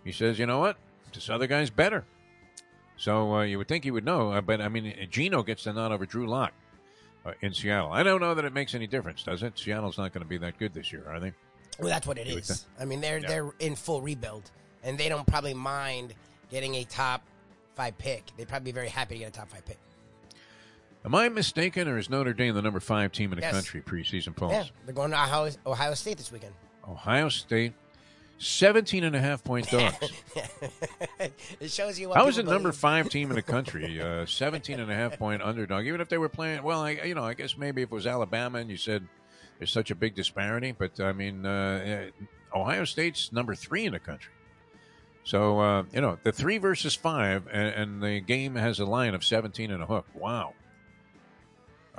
He 0.04 0.12
says, 0.12 0.38
you 0.38 0.46
know 0.46 0.58
what, 0.58 0.76
this 1.12 1.28
other 1.28 1.46
guy's 1.46 1.70
better. 1.70 2.04
So 2.96 3.34
uh, 3.36 3.42
you 3.42 3.58
would 3.58 3.68
think 3.68 3.84
he 3.84 3.90
would 3.90 4.04
know, 4.04 4.32
uh, 4.32 4.40
but 4.40 4.60
I 4.60 4.68
mean, 4.68 4.94
Geno 5.10 5.42
gets 5.42 5.64
the 5.64 5.72
nod 5.72 5.92
over 5.92 6.04
Drew 6.06 6.26
Lock 6.26 6.52
uh, 7.24 7.32
in 7.40 7.52
Seattle. 7.54 7.92
I 7.92 8.02
don't 8.02 8.20
know 8.20 8.34
that 8.34 8.44
it 8.44 8.52
makes 8.52 8.74
any 8.74 8.86
difference, 8.86 9.22
does 9.22 9.42
it? 9.42 9.58
Seattle's 9.58 9.96
not 9.98 10.12
going 10.12 10.22
to 10.22 10.28
be 10.28 10.38
that 10.38 10.58
good 10.58 10.74
this 10.74 10.92
year, 10.92 11.04
are 11.08 11.18
they? 11.20 11.32
Well, 11.78 11.88
that's 11.88 12.06
what 12.06 12.18
it 12.18 12.26
You 12.26 12.36
is. 12.38 12.66
I 12.78 12.84
mean, 12.84 13.00
they're 13.00 13.18
Yeah. 13.18 13.28
they're 13.28 13.50
in 13.58 13.74
full 13.74 14.02
rebuild, 14.02 14.50
and 14.82 14.98
they 14.98 15.08
don't 15.08 15.26
probably 15.26 15.54
mind 15.54 16.14
getting 16.50 16.74
a 16.74 16.84
top 16.84 17.22
five 17.74 17.96
pick. 17.96 18.24
They'd 18.36 18.48
probably 18.48 18.70
be 18.70 18.74
very 18.74 18.88
happy 18.88 19.14
to 19.14 19.18
get 19.20 19.28
a 19.28 19.32
top 19.32 19.48
five 19.48 19.64
pick. 19.64 19.78
Am 21.02 21.14
I 21.14 21.30
mistaken, 21.30 21.88
or 21.88 21.96
is 21.96 22.10
Notre 22.10 22.34
Dame 22.34 22.54
the 22.54 22.60
number 22.60 22.80
five 22.80 23.12
team 23.12 23.32
in 23.32 23.36
the 23.38 23.42
Yes. 23.42 23.54
country 23.54 23.80
preseason 23.80 24.36
polls? 24.36 24.52
Yeah, 24.52 24.64
they're 24.84 24.94
going 24.94 25.10
to 25.12 25.16
Ohio, 25.16 25.50
Ohio 25.64 25.94
State 25.94 26.18
this 26.18 26.30
weekend. 26.30 26.52
Ohio 26.88 27.28
State, 27.28 27.72
17 28.38 29.04
and 29.04 29.14
a 29.14 29.20
half 29.20 29.44
point 29.44 29.70
dogs. 29.70 30.12
it 31.60 31.70
shows 31.70 31.98
you 31.98 32.08
what 32.08 32.18
How 32.18 32.26
is 32.26 32.36
people 32.36 32.52
number 32.52 32.72
five 32.72 33.08
team 33.08 33.30
in 33.30 33.36
the 33.36 33.42
country? 33.56 34.00
Uh, 34.00 34.24
17 34.24 34.80
and 34.80 34.90
a 34.90 34.94
half 34.94 35.18
point 35.18 35.42
underdog. 35.42 35.86
Even 35.86 36.00
if 36.00 36.08
they 36.08 36.18
were 36.18 36.28
playing, 36.28 36.62
well, 36.62 36.80
I, 36.80 36.92
you 37.04 37.14
know, 37.14 37.24
I 37.24 37.34
guess 37.34 37.56
maybe 37.58 37.82
if 37.82 37.90
it 37.90 37.94
was 37.94 38.06
Alabama 38.06 38.58
and 38.58 38.70
you 38.70 38.76
said 38.76 39.06
there's 39.58 39.70
such 39.70 39.90
a 39.90 39.94
big 39.94 40.14
disparity, 40.14 40.72
but 40.72 40.98
I 41.00 41.12
mean, 41.12 41.44
uh, 41.44 42.10
uh, 42.54 42.58
Ohio 42.58 42.84
State's 42.84 43.30
number 43.30 43.54
three 43.54 43.84
in 43.84 43.92
the 43.92 43.98
country. 43.98 44.32
So, 45.22 45.60
uh, 45.60 45.84
you 45.92 46.00
know, 46.00 46.18
the 46.22 46.32
three 46.32 46.56
versus 46.56 46.94
five, 46.94 47.46
and, 47.52 47.68
and 47.68 48.02
the 48.02 48.20
game 48.20 48.54
has 48.54 48.80
a 48.80 48.86
line 48.86 49.14
of 49.14 49.22
17 49.22 49.70
and 49.70 49.82
a 49.82 49.86
hook. 49.86 50.06
Wow. 50.14 50.54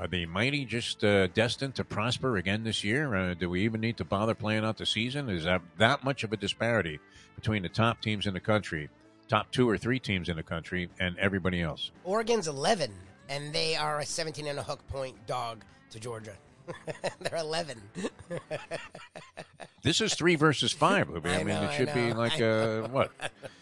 Are 0.01 0.07
the 0.07 0.25
mighty 0.25 0.65
just 0.65 1.03
uh, 1.03 1.27
destined 1.27 1.75
to 1.75 1.83
prosper 1.83 2.37
again 2.37 2.63
this 2.63 2.83
year? 2.83 3.15
Uh, 3.15 3.35
do 3.35 3.51
we 3.51 3.61
even 3.61 3.81
need 3.81 3.97
to 3.97 4.03
bother 4.03 4.33
playing 4.33 4.65
out 4.65 4.77
the 4.77 4.85
season? 4.87 5.29
Is 5.29 5.43
that 5.43 5.61
that 5.77 6.03
much 6.03 6.23
of 6.23 6.33
a 6.33 6.37
disparity 6.37 6.99
between 7.35 7.61
the 7.61 7.69
top 7.69 8.01
teams 8.01 8.25
in 8.25 8.33
the 8.33 8.39
country, 8.39 8.89
top 9.27 9.51
two 9.51 9.69
or 9.69 9.77
three 9.77 9.99
teams 9.99 10.27
in 10.27 10.37
the 10.37 10.43
country, 10.43 10.89
and 10.99 11.15
everybody 11.19 11.61
else? 11.61 11.91
Oregon's 12.03 12.47
11, 12.47 12.91
and 13.29 13.53
they 13.53 13.75
are 13.75 13.99
a 13.99 14.05
17 14.05 14.47
and 14.47 14.57
a 14.57 14.63
hook 14.63 14.79
point 14.87 15.15
dog 15.27 15.63
to 15.91 15.99
Georgia. 15.99 16.33
they're 17.19 17.37
11. 17.37 17.79
This 19.83 20.01
is 20.01 20.15
three 20.15 20.35
versus 20.35 20.71
five, 20.71 21.09
Lubie. 21.09 21.27
I, 21.29 21.41
I 21.41 21.43
mean, 21.43 21.49
know, 21.49 21.63
it 21.65 21.73
should 21.73 21.93
be 21.93 22.11
like 22.11 22.39
a, 22.39 22.89
what? 22.91 23.11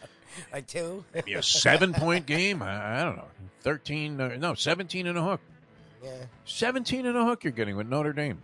like 0.54 0.67
two. 0.67 1.04
Maybe 1.13 1.34
a 1.34 1.43
seven 1.43 1.93
point 1.93 2.25
game? 2.25 2.62
I, 2.62 3.02
I 3.02 3.04
don't 3.04 3.17
know. 3.17 3.28
13, 3.63 4.21
uh, 4.21 4.38
no, 4.38 4.54
17 4.54 5.06
and 5.06 5.17
a 5.17 5.21
hook. 5.21 5.41
Yeah. 6.03 6.12
17 6.45 7.05
and 7.05 7.17
a 7.17 7.25
hook 7.25 7.43
you're 7.43 7.51
getting 7.53 7.75
with 7.75 7.88
Notre 7.88 8.13
Dame. 8.13 8.41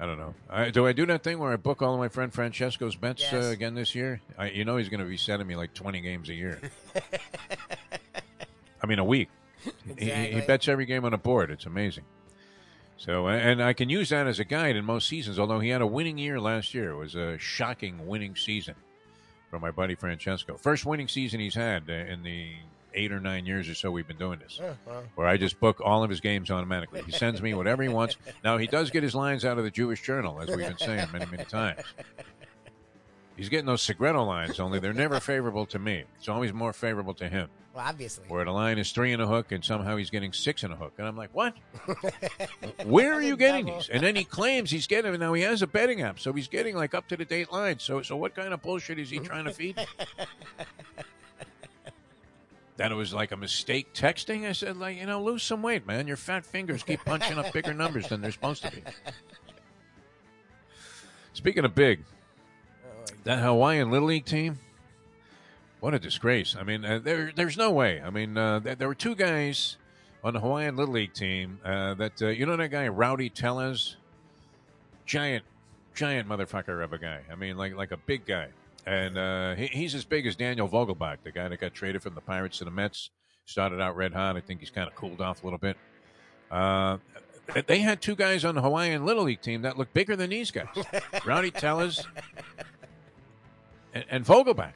I 0.00 0.06
don't 0.06 0.18
know. 0.18 0.34
I, 0.50 0.70
do 0.70 0.86
I 0.86 0.92
do 0.92 1.06
that 1.06 1.22
thing 1.22 1.38
where 1.38 1.52
I 1.52 1.56
book 1.56 1.80
all 1.80 1.94
of 1.94 2.00
my 2.00 2.08
friend 2.08 2.32
Francesco's 2.32 2.96
bets 2.96 3.32
uh, 3.32 3.36
again 3.52 3.74
this 3.74 3.94
year? 3.94 4.20
I, 4.36 4.50
you 4.50 4.64
know 4.64 4.76
he's 4.76 4.88
going 4.88 5.00
to 5.00 5.06
be 5.06 5.16
sending 5.16 5.46
me 5.46 5.54
like 5.54 5.72
20 5.72 6.00
games 6.00 6.28
a 6.28 6.34
year. 6.34 6.60
I 8.82 8.86
mean, 8.86 8.98
a 8.98 9.04
week. 9.04 9.28
He- 9.98 10.10
He, 10.10 10.10
he 10.32 10.40
bets 10.42 10.68
every 10.68 10.84
game 10.84 11.04
on 11.04 11.14
a 11.14 11.18
board. 11.18 11.50
It's 11.50 11.64
amazing. 11.66 12.04
So, 12.96 13.28
and 13.28 13.62
I 13.62 13.72
can 13.72 13.88
use 13.88 14.10
that 14.10 14.26
as 14.26 14.38
a 14.40 14.44
guide 14.44 14.76
in 14.76 14.84
most 14.84 15.08
seasons. 15.08 15.38
Although 15.38 15.60
he 15.60 15.68
had 15.70 15.80
a 15.80 15.86
winning 15.86 16.18
year 16.18 16.40
last 16.40 16.74
year, 16.74 16.90
it 16.90 16.96
was 16.96 17.14
a 17.14 17.38
shocking 17.38 18.06
winning 18.06 18.36
season 18.36 18.74
for 19.50 19.58
my 19.58 19.70
buddy 19.70 19.94
Francesco. 19.94 20.56
First 20.56 20.84
winning 20.86 21.08
season 21.08 21.40
he's 21.40 21.54
had 21.54 21.84
uh, 21.88 21.92
in 21.92 22.22
the 22.22 22.52
eight 22.94 23.12
or 23.12 23.20
nine 23.20 23.44
years 23.46 23.68
or 23.68 23.74
so 23.74 23.90
we've 23.90 24.06
been 24.08 24.18
doing 24.18 24.38
this 24.38 24.58
Oh, 24.62 24.76
well. 24.86 25.04
where 25.14 25.26
I 25.26 25.36
just 25.36 25.58
book 25.60 25.80
all 25.84 26.02
of 26.02 26.10
his 26.10 26.20
games 26.20 26.50
automatically. 26.50 27.02
He 27.04 27.12
sends 27.12 27.42
me 27.42 27.54
whatever 27.54 27.82
he 27.82 27.88
wants. 27.88 28.16
Now 28.42 28.56
he 28.58 28.66
does 28.66 28.90
get 28.90 29.02
his 29.02 29.14
lines 29.14 29.44
out 29.44 29.58
of 29.58 29.64
the 29.64 29.70
Jewish 29.70 30.02
Journal, 30.02 30.40
as 30.40 30.48
we've 30.48 30.58
been 30.58 30.78
saying 30.78 31.08
many, 31.12 31.26
many 31.26 31.44
times. 31.44 31.80
He's 33.36 33.48
getting 33.48 33.66
those 33.66 33.82
Segreto 33.82 34.24
lines, 34.24 34.60
only 34.60 34.78
they're 34.78 34.92
never 34.92 35.18
favorable 35.18 35.66
to 35.66 35.78
me. 35.78 36.04
It's 36.18 36.28
always 36.28 36.52
more 36.52 36.72
favorable 36.72 37.14
to 37.14 37.28
him. 37.28 37.48
Well, 37.74 37.84
obviously. 37.84 38.24
Where 38.28 38.44
the 38.44 38.52
line 38.52 38.78
is 38.78 38.92
three 38.92 39.12
and 39.12 39.20
a 39.20 39.26
hook, 39.26 39.50
and 39.50 39.64
somehow 39.64 39.96
he's 39.96 40.08
getting 40.10 40.32
six 40.32 40.62
and 40.62 40.72
a 40.72 40.76
hook, 40.76 40.92
and 40.98 41.08
I'm 41.08 41.16
like, 41.16 41.30
what? 41.32 41.54
Where 42.84 43.12
are 43.12 43.20
you 43.20 43.36
getting 43.36 43.66
these? 43.66 43.88
And 43.88 44.00
then 44.00 44.14
he 44.14 44.22
claims 44.22 44.70
he's 44.70 44.86
getting. 44.86 45.10
Them. 45.10 45.20
Now 45.20 45.32
he 45.32 45.42
has 45.42 45.62
a 45.62 45.66
betting 45.66 46.00
app, 46.00 46.20
so 46.20 46.32
he's 46.32 46.46
getting 46.46 46.76
like 46.76 46.94
up 46.94 47.08
to 47.08 47.16
the 47.16 47.24
date 47.24 47.50
lines. 47.50 47.82
So, 47.82 48.00
so 48.02 48.14
what 48.14 48.36
kind 48.36 48.54
of 48.54 48.62
bullshit 48.62 49.00
is 49.00 49.10
he 49.10 49.18
trying 49.18 49.46
to 49.46 49.52
feed 49.52 49.76
me? 49.78 49.86
That 52.76 52.90
it 52.90 52.94
was 52.94 53.14
like 53.14 53.32
a 53.32 53.36
mistake 53.36 53.94
texting. 53.94 54.48
I 54.48 54.52
said, 54.52 54.76
like, 54.76 54.98
you 54.98 55.06
know, 55.06 55.22
lose 55.22 55.42
some 55.42 55.62
weight, 55.62 55.86
man. 55.86 56.06
Your 56.06 56.16
fat 56.16 56.44
fingers 56.44 56.82
keep 56.82 57.04
punching 57.04 57.38
up 57.38 57.52
bigger 57.52 57.72
numbers 57.72 58.08
than 58.08 58.20
they're 58.20 58.32
supposed 58.32 58.64
to 58.64 58.70
be. 58.70 58.82
Speaking 61.32 61.64
of 61.64 61.74
big, 61.74 62.04
that 63.24 63.40
Hawaiian 63.40 63.90
Little 63.90 64.08
League 64.08 64.24
team, 64.24 64.58
what 65.80 65.94
a 65.94 65.98
disgrace. 65.98 66.56
I 66.58 66.62
mean, 66.62 66.84
uh, 66.84 66.98
there, 66.98 67.32
there's 67.34 67.56
no 67.56 67.70
way. 67.70 68.00
I 68.00 68.10
mean, 68.10 68.36
uh, 68.36 68.58
there, 68.58 68.74
there 68.74 68.88
were 68.88 68.94
two 68.94 69.14
guys 69.14 69.76
on 70.22 70.32
the 70.32 70.40
Hawaiian 70.40 70.76
Little 70.76 70.94
League 70.94 71.12
team 71.12 71.60
uh, 71.64 71.94
that, 71.94 72.22
uh, 72.22 72.28
you 72.28 72.46
know, 72.46 72.56
that 72.56 72.70
guy, 72.70 72.88
Rowdy 72.88 73.30
Tellez? 73.30 73.96
Giant, 75.06 75.44
giant 75.94 76.28
motherfucker 76.28 76.82
of 76.82 76.92
a 76.92 76.98
guy. 76.98 77.20
I 77.30 77.34
mean, 77.34 77.56
like, 77.56 77.76
like 77.76 77.92
a 77.92 77.98
big 77.98 78.24
guy. 78.24 78.48
And 78.86 79.16
uh, 79.16 79.54
he, 79.54 79.66
he's 79.66 79.94
as 79.94 80.04
big 80.04 80.26
as 80.26 80.36
Daniel 80.36 80.68
Vogelbach, 80.68 81.18
the 81.22 81.32
guy 81.32 81.48
that 81.48 81.60
got 81.60 81.74
traded 81.74 82.02
from 82.02 82.14
the 82.14 82.20
Pirates 82.20 82.58
to 82.58 82.64
the 82.64 82.70
Mets. 82.70 83.10
Started 83.46 83.80
out 83.80 83.96
red 83.96 84.12
hot. 84.14 84.36
I 84.36 84.40
think 84.40 84.60
he's 84.60 84.70
kind 84.70 84.88
of 84.88 84.94
cooled 84.94 85.20
off 85.20 85.42
a 85.42 85.46
little 85.46 85.58
bit. 85.58 85.76
Uh, 86.50 86.98
they 87.66 87.80
had 87.80 88.00
two 88.00 88.16
guys 88.16 88.44
on 88.44 88.54
the 88.54 88.62
Hawaiian 88.62 89.04
Little 89.04 89.24
League 89.24 89.42
team 89.42 89.62
that 89.62 89.76
looked 89.76 89.92
bigger 89.92 90.16
than 90.16 90.30
these 90.30 90.50
guys 90.50 90.66
Rowdy 91.26 91.50
Tellez 91.50 92.06
and, 93.92 94.04
and 94.10 94.24
Vogelbach. 94.24 94.72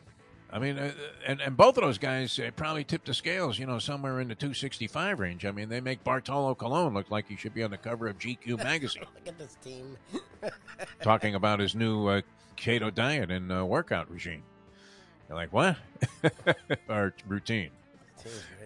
I 0.51 0.59
mean, 0.59 0.79
uh, 0.79 0.93
and, 1.27 1.41
and 1.43 1.57
both 1.57 1.77
of 1.77 1.83
those 1.83 1.99
guys 1.99 2.39
uh, 2.39 2.51
probably 2.57 2.83
tipped 2.83 3.07
the 3.07 3.13
scales, 3.15 3.59
you 3.59 3.67
know, 3.67 3.79
somewhere 3.79 4.21
in 4.21 4.29
the 4.29 4.35
265 4.35 5.21
range. 5.21 5.45
I 5.45 5.51
mean, 5.51 5.69
they 5.69 5.81
make 5.81 6.03
Bartolo 6.03 6.55
Colon 6.55 6.95
look 6.95 7.11
like 7.11 7.29
he 7.29 7.37
should 7.37 7.53
be 7.53 7.63
on 7.63 7.71
the 7.71 7.77
cover 7.77 8.07
of 8.07 8.19
GQ 8.19 8.57
magazine 8.65 9.03
Look 9.15 9.29
at 9.29 9.39
this 9.39 9.57
team. 9.63 9.97
talking 11.03 11.35
about 11.35 11.61
his 11.61 11.75
new 11.75 12.07
uh, 12.07 12.23
keto 12.59 12.95
diet 12.95 13.31
and 13.31 13.51
uh, 13.53 13.65
workout 13.65 14.11
regime. 14.11 14.43
You're 15.29 15.37
like, 15.37 15.53
what? 15.53 15.77
Our 16.89 17.15
routine. 17.27 17.71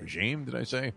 Regime, 0.00 0.44
did 0.44 0.55
I 0.55 0.64
say? 0.64 0.92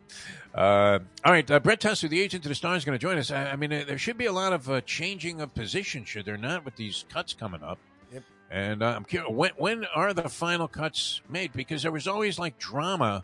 Uh, 0.54 1.00
all 1.24 1.32
right, 1.32 1.50
uh, 1.50 1.60
Brett 1.60 1.82
Tessler, 1.82 2.10
the 2.10 2.22
agent 2.22 2.44
to 2.44 2.50
the 2.50 2.56
Stars, 2.56 2.80
is 2.80 2.86
going 2.86 2.98
to 2.98 3.02
join 3.02 3.18
us. 3.18 3.30
I, 3.30 3.52
I 3.52 3.56
mean, 3.56 3.72
uh, 3.74 3.84
there 3.86 3.98
should 3.98 4.18
be 4.18 4.26
a 4.26 4.32
lot 4.32 4.54
of 4.54 4.70
uh, 4.70 4.82
changing 4.82 5.42
of 5.42 5.54
position, 5.54 6.06
should 6.06 6.26
there 6.26 6.38
not, 6.38 6.66
with 6.66 6.76
these 6.76 7.06
cuts 7.10 7.34
coming 7.34 7.62
up? 7.62 7.78
Yep. 8.14 8.24
And 8.50 8.82
uh, 8.82 8.94
I'm 8.96 9.04
curious, 9.04 9.32
when, 9.32 9.52
when 9.58 9.86
are 9.94 10.14
the 10.14 10.30
final 10.30 10.68
cuts 10.68 11.22
made? 11.30 11.54
Because 11.54 11.84
there 11.84 11.92
was 11.92 12.08
always 12.08 12.40
like 12.40 12.58
drama 12.58 13.24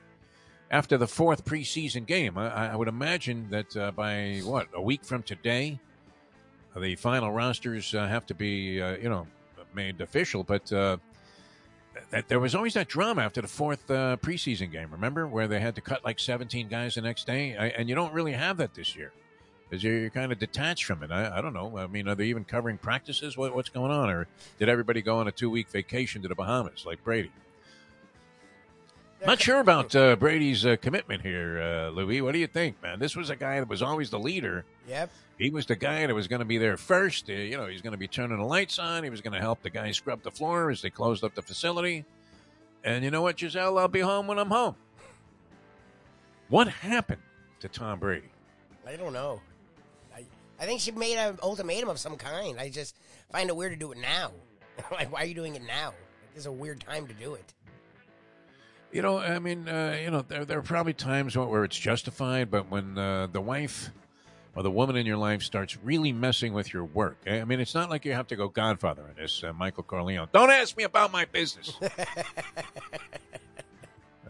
after 0.70 0.98
the 0.98 1.08
fourth 1.08 1.46
preseason 1.46 2.06
game. 2.06 2.38
I, 2.38 2.72
I 2.72 2.76
would 2.76 2.88
imagine 2.88 3.48
that 3.50 3.76
uh, 3.76 3.92
by 3.92 4.42
what 4.44 4.68
a 4.74 4.82
week 4.82 5.04
from 5.04 5.24
today, 5.24 5.80
the 6.78 6.96
final 6.96 7.32
rosters 7.32 7.94
uh, 7.94 8.08
have 8.08 8.26
to 8.28 8.34
be, 8.34 8.82
uh, 8.82 8.98
you 8.98 9.10
know, 9.10 9.28
made 9.76 10.02
official. 10.02 10.44
But 10.44 10.72
uh, 10.72 10.98
that 12.12 12.28
there 12.28 12.40
was 12.40 12.56
always 12.56 12.74
that 12.74 12.88
drama 12.88 13.22
after 13.22 13.42
the 13.42 13.48
fourth 13.48 13.90
uh, 13.90 14.18
preseason 14.22 14.72
game. 14.72 14.90
Remember 14.92 15.28
where 15.28 15.48
they 15.48 15.60
had 15.60 15.76
to 15.76 15.82
cut 15.82 16.04
like 16.04 16.20
17 16.20 16.68
guys 16.68 16.96
the 16.96 17.02
next 17.02 17.28
day, 17.28 17.56
I, 17.58 17.68
and 17.68 17.90
you 17.90 17.96
don't 17.96 18.14
really 18.14 18.34
have 18.34 18.58
that 18.58 18.74
this 18.74 18.96
year. 18.96 19.12
Because 19.70 19.84
you're, 19.84 20.00
you're 20.00 20.10
kind 20.10 20.34
of 20.34 20.40
detached 20.40 20.84
from 20.84 21.02
it. 21.02 21.12
I, 21.12 21.38
I 21.38 21.42
don't 21.42 21.54
know. 21.54 21.78
I 21.78 21.88
mean, 21.88 22.08
are 22.10 22.16
they 22.16 22.26
even 22.26 22.44
covering 22.44 22.78
practices? 22.78 23.38
What, 23.38 23.56
what's 23.56 23.70
going 23.70 23.92
on? 23.92 24.10
Or 24.10 24.28
did 24.60 24.68
everybody 24.68 25.02
go 25.02 25.20
on 25.20 25.28
a 25.30 25.32
two 25.32 25.50
week 25.50 25.70
vacation 25.70 26.22
to 26.24 26.28
the 26.28 26.36
Bahamas 26.36 26.86
like 26.86 27.04
Brady? 27.04 27.32
Not 29.26 29.40
sure 29.40 29.60
about 29.60 29.96
uh, 29.96 30.16
Brady's 30.16 30.66
uh, 30.66 30.78
commitment 30.82 31.22
here, 31.22 31.62
uh, 31.62 31.90
Louis. 31.90 32.22
What 32.22 32.32
do 32.32 32.40
you 32.40 32.48
think, 32.48 32.82
man? 32.82 32.98
This 32.98 33.16
was 33.16 33.30
a 33.30 33.36
guy 33.36 33.60
that 33.60 33.70
was 33.70 33.84
always 33.84 34.10
the 34.10 34.18
leader. 34.18 34.66
Yep. 34.88 35.12
He 35.38 35.52
was 35.52 35.68
the 35.68 35.76
guy 35.76 36.08
that 36.08 36.14
was 36.14 36.28
going 36.28 36.40
to 36.40 36.46
be 36.46 36.58
there 36.58 36.76
first. 36.76 37.30
Uh, 37.30 37.34
you 37.34 37.56
know, 37.56 37.68
he's 37.68 37.82
going 37.82 37.92
to 37.92 38.00
be 38.00 38.08
turning 38.08 38.38
the 38.38 38.44
lights 38.44 38.80
on. 38.80 39.04
He 39.04 39.12
was 39.12 39.22
going 39.22 39.34
to 39.34 39.40
help 39.40 39.62
the 39.62 39.70
guys 39.70 39.98
scrub 39.98 40.24
the 40.24 40.32
floor 40.32 40.72
as 40.72 40.82
they 40.82 40.90
closed 40.90 41.24
up 41.24 41.36
the 41.36 41.42
facility. 41.44 42.04
And 42.84 43.04
you 43.04 43.12
know 43.12 43.22
what, 43.22 43.38
Gisele? 43.38 43.78
I'll 43.78 43.88
be 43.88 44.00
home 44.00 44.26
when 44.26 44.40
I'm 44.40 44.50
home. 44.50 44.76
What 46.50 46.68
happened 46.68 47.22
to 47.60 47.68
Tom 47.68 48.00
Brady? 48.00 48.30
I 48.88 48.96
don't 48.96 49.14
know. 49.14 49.40
I, 50.16 50.26
I 50.60 50.66
think 50.66 50.82
she 50.82 50.92
made 50.92 51.18
an 51.18 51.38
ultimatum 51.44 51.90
of 51.90 52.00
some 52.00 52.18
kind. 52.18 52.60
I 52.60 52.70
just 52.70 52.96
find 53.32 53.50
it 53.50 53.56
weird 53.56 53.72
to 53.72 53.78
do 53.78 53.92
it 53.92 54.00
now. 54.00 54.32
like, 54.92 55.12
why 55.14 55.22
are 55.22 55.26
you 55.26 55.36
doing 55.36 55.56
it 55.56 55.62
now? 55.62 55.94
This 56.34 56.42
is 56.42 56.46
a 56.48 56.52
weird 56.52 56.80
time 56.80 57.08
to 57.08 57.14
do 57.14 57.36
it. 57.36 57.54
You 58.92 59.02
know, 59.02 59.20
I 59.20 59.40
mean, 59.40 59.70
uh, 59.70 59.98
you 60.02 60.12
know, 60.12 60.22
there, 60.28 60.44
there 60.44 60.58
are 60.60 60.64
probably 60.64 60.94
times 60.94 61.38
where 61.38 61.64
it's 61.64 61.78
justified, 61.78 62.52
but 62.52 62.70
when 62.70 62.98
uh, 62.98 63.28
the 63.32 63.40
wife 63.40 63.90
or 64.54 64.64
the 64.64 64.72
woman 64.72 64.98
in 64.98 65.06
your 65.06 65.16
life 65.16 65.44
starts 65.44 65.78
really 65.82 66.12
messing 66.12 66.54
with 66.54 66.74
your 66.74 66.84
work, 66.84 67.18
eh, 67.26 67.40
I 67.40 67.46
mean, 67.46 67.62
it's 67.62 67.74
not 67.74 67.90
like 67.90 68.04
you 68.04 68.12
have 68.12 68.28
to 68.28 68.36
go 68.36 68.50
Godfather 68.50 69.04
in 69.08 69.22
this, 69.22 69.44
uh, 69.44 69.54
Michael 69.54 69.84
Corleone. 69.84 70.28
Don't 70.34 70.50
ask 70.52 70.76
me 70.76 70.84
about 70.84 71.12
my 71.12 71.24
business. 71.24 71.74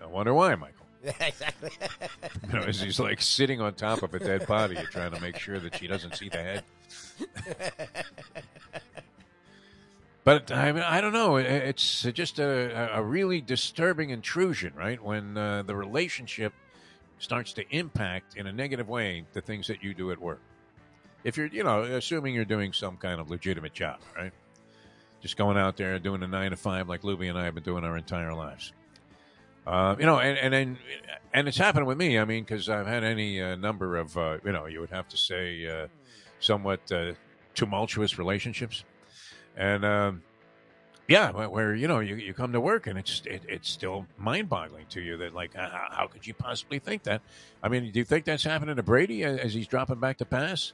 I 0.01 0.05
wonder 0.05 0.33
why, 0.33 0.53
Michael. 0.55 0.85
exactly. 1.19 1.71
You 2.47 2.59
know, 2.59 2.65
as 2.65 2.81
he's 2.81 2.99
like 2.99 3.21
sitting 3.21 3.61
on 3.61 3.73
top 3.75 4.03
of 4.03 4.13
a 4.13 4.19
dead 4.19 4.45
body, 4.45 4.75
you're 4.75 4.83
trying 4.83 5.11
to 5.11 5.21
make 5.21 5.37
sure 5.37 5.57
that 5.59 5.77
she 5.77 5.87
doesn't 5.87 6.15
see 6.17 6.27
the 6.29 6.37
head. 6.37 6.63
But 10.23 10.51
I 10.51 10.71
mean, 10.71 10.83
I 10.83 11.01
don't 11.01 11.13
know. 11.13 11.37
It's 11.37 12.03
just 12.03 12.39
a, 12.39 12.95
a 12.95 13.01
really 13.01 13.41
disturbing 13.41 14.11
intrusion, 14.11 14.73
right? 14.75 15.01
When 15.03 15.35
uh, 15.35 15.63
the 15.63 15.75
relationship 15.75 16.53
starts 17.17 17.53
to 17.53 17.63
impact 17.75 18.35
in 18.35 18.47
a 18.47 18.51
negative 18.51 18.87
way 18.87 19.25
the 19.33 19.41
things 19.41 19.67
that 19.67 19.83
you 19.83 19.93
do 19.93 20.11
at 20.11 20.19
work. 20.19 20.41
If 21.23 21.37
you're, 21.37 21.47
you 21.47 21.63
know, 21.63 21.81
assuming 21.81 22.33
you're 22.33 22.45
doing 22.45 22.73
some 22.73 22.97
kind 22.97 23.19
of 23.19 23.29
legitimate 23.29 23.73
job, 23.73 23.99
right? 24.15 24.31
Just 25.21 25.37
going 25.37 25.57
out 25.57 25.77
there 25.77 25.97
doing 25.99 26.23
a 26.23 26.27
nine 26.27 26.51
to 26.51 26.57
five 26.57 26.89
like 26.89 27.01
Lubie 27.03 27.29
and 27.29 27.37
I 27.37 27.45
have 27.45 27.53
been 27.53 27.63
doing 27.63 27.83
our 27.83 27.97
entire 27.97 28.33
lives. 28.33 28.73
Uh, 29.65 29.95
you 29.99 30.05
know, 30.07 30.19
and 30.19 30.37
and 30.39 30.55
and, 30.55 30.77
and 31.33 31.47
it's 31.47 31.57
happened 31.57 31.85
with 31.85 31.97
me. 31.97 32.17
I 32.17 32.25
mean, 32.25 32.43
because 32.43 32.69
I've 32.69 32.87
had 32.87 33.03
any 33.03 33.39
uh, 33.39 33.55
number 33.55 33.97
of, 33.97 34.17
uh, 34.17 34.37
you 34.43 34.51
know, 34.51 34.65
you 34.65 34.79
would 34.79 34.89
have 34.89 35.07
to 35.09 35.17
say, 35.17 35.67
uh, 35.67 35.87
somewhat 36.39 36.91
uh, 36.91 37.13
tumultuous 37.53 38.17
relationships, 38.17 38.83
and 39.57 39.83
um, 39.85 40.21
yeah, 41.07 41.31
where, 41.31 41.49
where 41.49 41.75
you 41.75 41.87
know 41.87 41.99
you, 41.99 42.15
you 42.15 42.33
come 42.33 42.51
to 42.53 42.61
work 42.61 42.87
and 42.87 42.97
it's 42.97 43.21
it, 43.25 43.43
it's 43.47 43.69
still 43.69 44.05
mind 44.17 44.49
boggling 44.49 44.85
to 44.91 45.01
you 45.01 45.17
that 45.17 45.33
like 45.33 45.53
how, 45.55 45.87
how 45.91 46.07
could 46.07 46.25
you 46.25 46.33
possibly 46.33 46.79
think 46.79 47.03
that? 47.03 47.21
I 47.61 47.69
mean, 47.69 47.91
do 47.91 47.99
you 47.99 48.05
think 48.05 48.25
that's 48.25 48.43
happening 48.43 48.75
to 48.75 48.83
Brady 48.83 49.23
as, 49.23 49.39
as 49.39 49.53
he's 49.53 49.67
dropping 49.67 49.99
back 49.99 50.17
to 50.17 50.25
pass? 50.25 50.73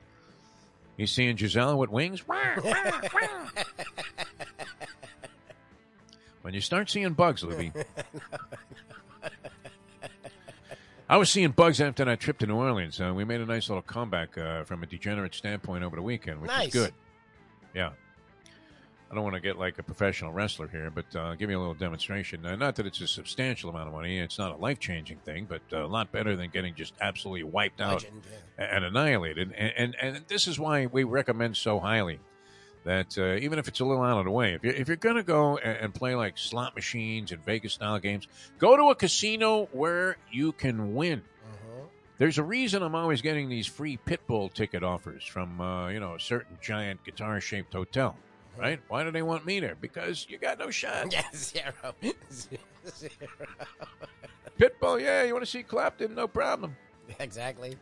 He's 0.97 1.11
seeing 1.11 1.35
Gisele 1.35 1.77
with 1.77 1.89
wings. 1.91 2.23
when 6.41 6.53
you 6.53 6.61
start 6.61 6.89
seeing 6.89 7.13
bugs, 7.13 7.43
Lubie. 7.43 7.71
I 11.09 11.15
was 11.17 11.29
seeing 11.29 11.51
bugs 11.51 11.79
after 11.79 12.03
that 12.03 12.19
trip 12.19 12.37
to 12.39 12.47
New 12.47 12.55
Orleans. 12.55 12.99
Uh, 12.99 13.13
we 13.15 13.23
made 13.23 13.39
a 13.39 13.45
nice 13.45 13.69
little 13.69 13.81
comeback 13.81 14.37
uh, 14.37 14.63
from 14.65 14.83
a 14.83 14.85
degenerate 14.85 15.33
standpoint 15.35 15.83
over 15.85 15.95
the 15.95 16.01
weekend, 16.01 16.41
which 16.41 16.49
Nice. 16.49 16.67
is 16.67 16.73
good. 16.73 16.93
Yeah. 17.73 17.91
I 19.09 19.15
don't 19.15 19.23
want 19.23 19.35
to 19.35 19.41
get 19.41 19.57
like 19.57 19.79
a 19.79 19.83
professional 19.83 20.33
wrestler 20.33 20.67
here, 20.67 20.91
but 20.93 21.15
uh, 21.15 21.35
give 21.35 21.47
me 21.47 21.55
a 21.55 21.59
little 21.59 21.73
demonstration. 21.73 22.45
Uh, 22.45 22.55
not 22.57 22.75
that 22.75 22.85
it's 22.85 22.99
a 22.99 23.07
substantial 23.07 23.69
amount 23.69 23.87
of 23.87 23.93
money; 23.93 24.19
it's 24.19 24.37
not 24.37 24.51
a 24.53 24.57
life 24.57 24.79
changing 24.79 25.19
thing, 25.19 25.45
but 25.47 25.61
uh, 25.71 25.85
a 25.85 25.87
lot 25.87 26.11
better 26.11 26.35
than 26.35 26.49
getting 26.49 26.75
just 26.75 26.93
absolutely 26.99 27.43
wiped 27.43 27.79
out 27.79 28.03
Legend. 28.03 28.21
yeah. 28.59 28.75
and 28.75 28.83
annihilated. 28.83 29.53
And, 29.57 29.73
and 29.77 29.95
and 30.01 30.25
this 30.27 30.47
is 30.47 30.59
why 30.59 30.87
we 30.87 31.03
recommend 31.05 31.55
so 31.55 31.79
highly 31.79 32.19
that 32.83 33.17
uh, 33.17 33.35
even 33.35 33.59
if 33.59 33.67
it's 33.67 33.79
a 33.79 33.85
little 33.85 34.03
out 34.03 34.17
of 34.19 34.25
the 34.25 34.31
way, 34.31 34.53
if 34.53 34.63
you're, 34.63 34.73
if 34.73 34.87
you're 34.87 34.97
going 34.97 35.15
to 35.15 35.23
go 35.23 35.57
and, 35.57 35.77
and 35.77 35.93
play 35.93 36.15
like 36.15 36.37
slot 36.37 36.75
machines 36.75 37.31
and 37.31 37.43
Vegas 37.45 37.73
style 37.73 37.99
games, 37.99 38.27
go 38.59 38.75
to 38.75 38.89
a 38.89 38.95
casino 38.95 39.67
where 39.71 40.17
you 40.31 40.51
can 40.51 40.95
win. 40.95 41.19
Mhm. 41.19 41.85
There's 42.17 42.37
a 42.37 42.43
reason 42.43 42.83
I'm 42.83 42.95
always 42.95 43.21
getting 43.21 43.47
these 43.47 43.67
free 43.67 43.97
Pitbull 44.05 44.51
ticket 44.53 44.83
offers 44.83 45.23
from 45.25 45.61
uh, 45.61 45.87
you 45.89 46.01
know 46.01 46.15
a 46.15 46.19
certain 46.19 46.57
giant 46.61 47.05
guitar 47.05 47.39
shaped 47.39 47.71
hotel. 47.73 48.17
Right? 48.57 48.79
Why 48.87 49.03
do 49.03 49.11
they 49.11 49.21
want 49.21 49.45
me 49.45 49.59
there? 49.59 49.75
Because 49.79 50.25
you 50.29 50.37
got 50.37 50.59
no 50.59 50.69
shot. 50.71 51.11
Yeah, 51.11 51.23
zero. 51.35 51.95
Zero. 52.89 53.11
Pitbull, 54.59 55.01
yeah, 55.01 55.23
you 55.23 55.33
want 55.33 55.43
to 55.45 55.51
see 55.51 55.61
Clapton? 55.61 56.15
No 56.15 56.27
problem. 56.27 56.75
exactly. 57.19 57.77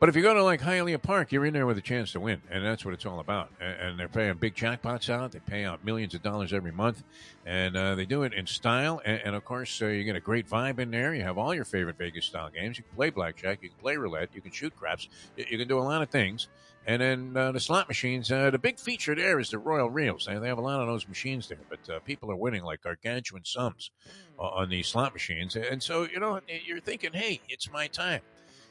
But 0.00 0.08
if 0.08 0.16
you 0.16 0.22
go 0.22 0.34
to 0.34 0.42
like 0.42 0.60
Hialeah 0.60 1.00
Park, 1.00 1.32
you're 1.32 1.46
in 1.46 1.54
there 1.54 1.66
with 1.66 1.78
a 1.78 1.80
chance 1.80 2.12
to 2.12 2.20
win, 2.20 2.42
and 2.50 2.62
that's 2.64 2.84
what 2.84 2.92
it's 2.92 3.06
all 3.06 3.20
about. 3.20 3.50
And, 3.60 3.80
and 3.80 3.98
they're 3.98 4.08
paying 4.08 4.34
big 4.34 4.54
jackpots 4.54 5.08
out. 5.08 5.32
They 5.32 5.38
pay 5.38 5.64
out 5.64 5.84
millions 5.84 6.14
of 6.14 6.22
dollars 6.22 6.52
every 6.52 6.72
month, 6.72 7.02
and 7.46 7.74
uh, 7.76 7.94
they 7.94 8.04
do 8.04 8.24
it 8.24 8.34
in 8.34 8.46
style. 8.46 9.00
And, 9.06 9.22
and 9.24 9.36
of 9.36 9.44
course, 9.44 9.80
uh, 9.80 9.86
you 9.86 10.04
get 10.04 10.16
a 10.16 10.20
great 10.20 10.46
vibe 10.46 10.78
in 10.78 10.90
there. 10.90 11.14
You 11.14 11.22
have 11.22 11.38
all 11.38 11.54
your 11.54 11.64
favorite 11.64 11.96
Vegas 11.96 12.26
style 12.26 12.50
games. 12.50 12.76
You 12.76 12.84
can 12.84 12.94
play 12.96 13.10
blackjack, 13.10 13.62
you 13.62 13.70
can 13.70 13.78
play 13.78 13.96
roulette, 13.96 14.28
you 14.34 14.42
can 14.42 14.50
shoot 14.50 14.76
craps, 14.76 15.08
you, 15.36 15.46
you 15.48 15.56
can 15.58 15.68
do 15.68 15.78
a 15.78 15.80
lot 15.80 16.02
of 16.02 16.10
things. 16.10 16.48
And 16.86 17.00
then 17.00 17.36
uh, 17.36 17.52
the 17.52 17.60
slot 17.60 17.88
machines. 17.88 18.30
Uh, 18.30 18.50
the 18.50 18.58
big 18.58 18.78
feature 18.78 19.14
there 19.14 19.38
is 19.40 19.50
the 19.50 19.58
Royal 19.58 19.88
Reels. 19.88 20.26
They, 20.26 20.38
they 20.38 20.48
have 20.48 20.58
a 20.58 20.62
lot 20.62 20.80
of 20.80 20.86
those 20.86 21.08
machines 21.08 21.48
there, 21.48 21.58
but 21.68 21.94
uh, 21.94 22.00
people 22.00 22.30
are 22.30 22.36
winning 22.36 22.62
like 22.62 22.82
gargantuan 22.82 23.44
sums 23.44 23.90
o- 24.38 24.48
on 24.48 24.68
these 24.68 24.88
slot 24.88 25.14
machines. 25.14 25.56
And 25.56 25.82
so 25.82 26.06
you 26.10 26.20
know, 26.20 26.40
you're 26.66 26.80
thinking, 26.80 27.12
hey, 27.14 27.40
it's 27.48 27.70
my 27.70 27.86
time 27.86 28.20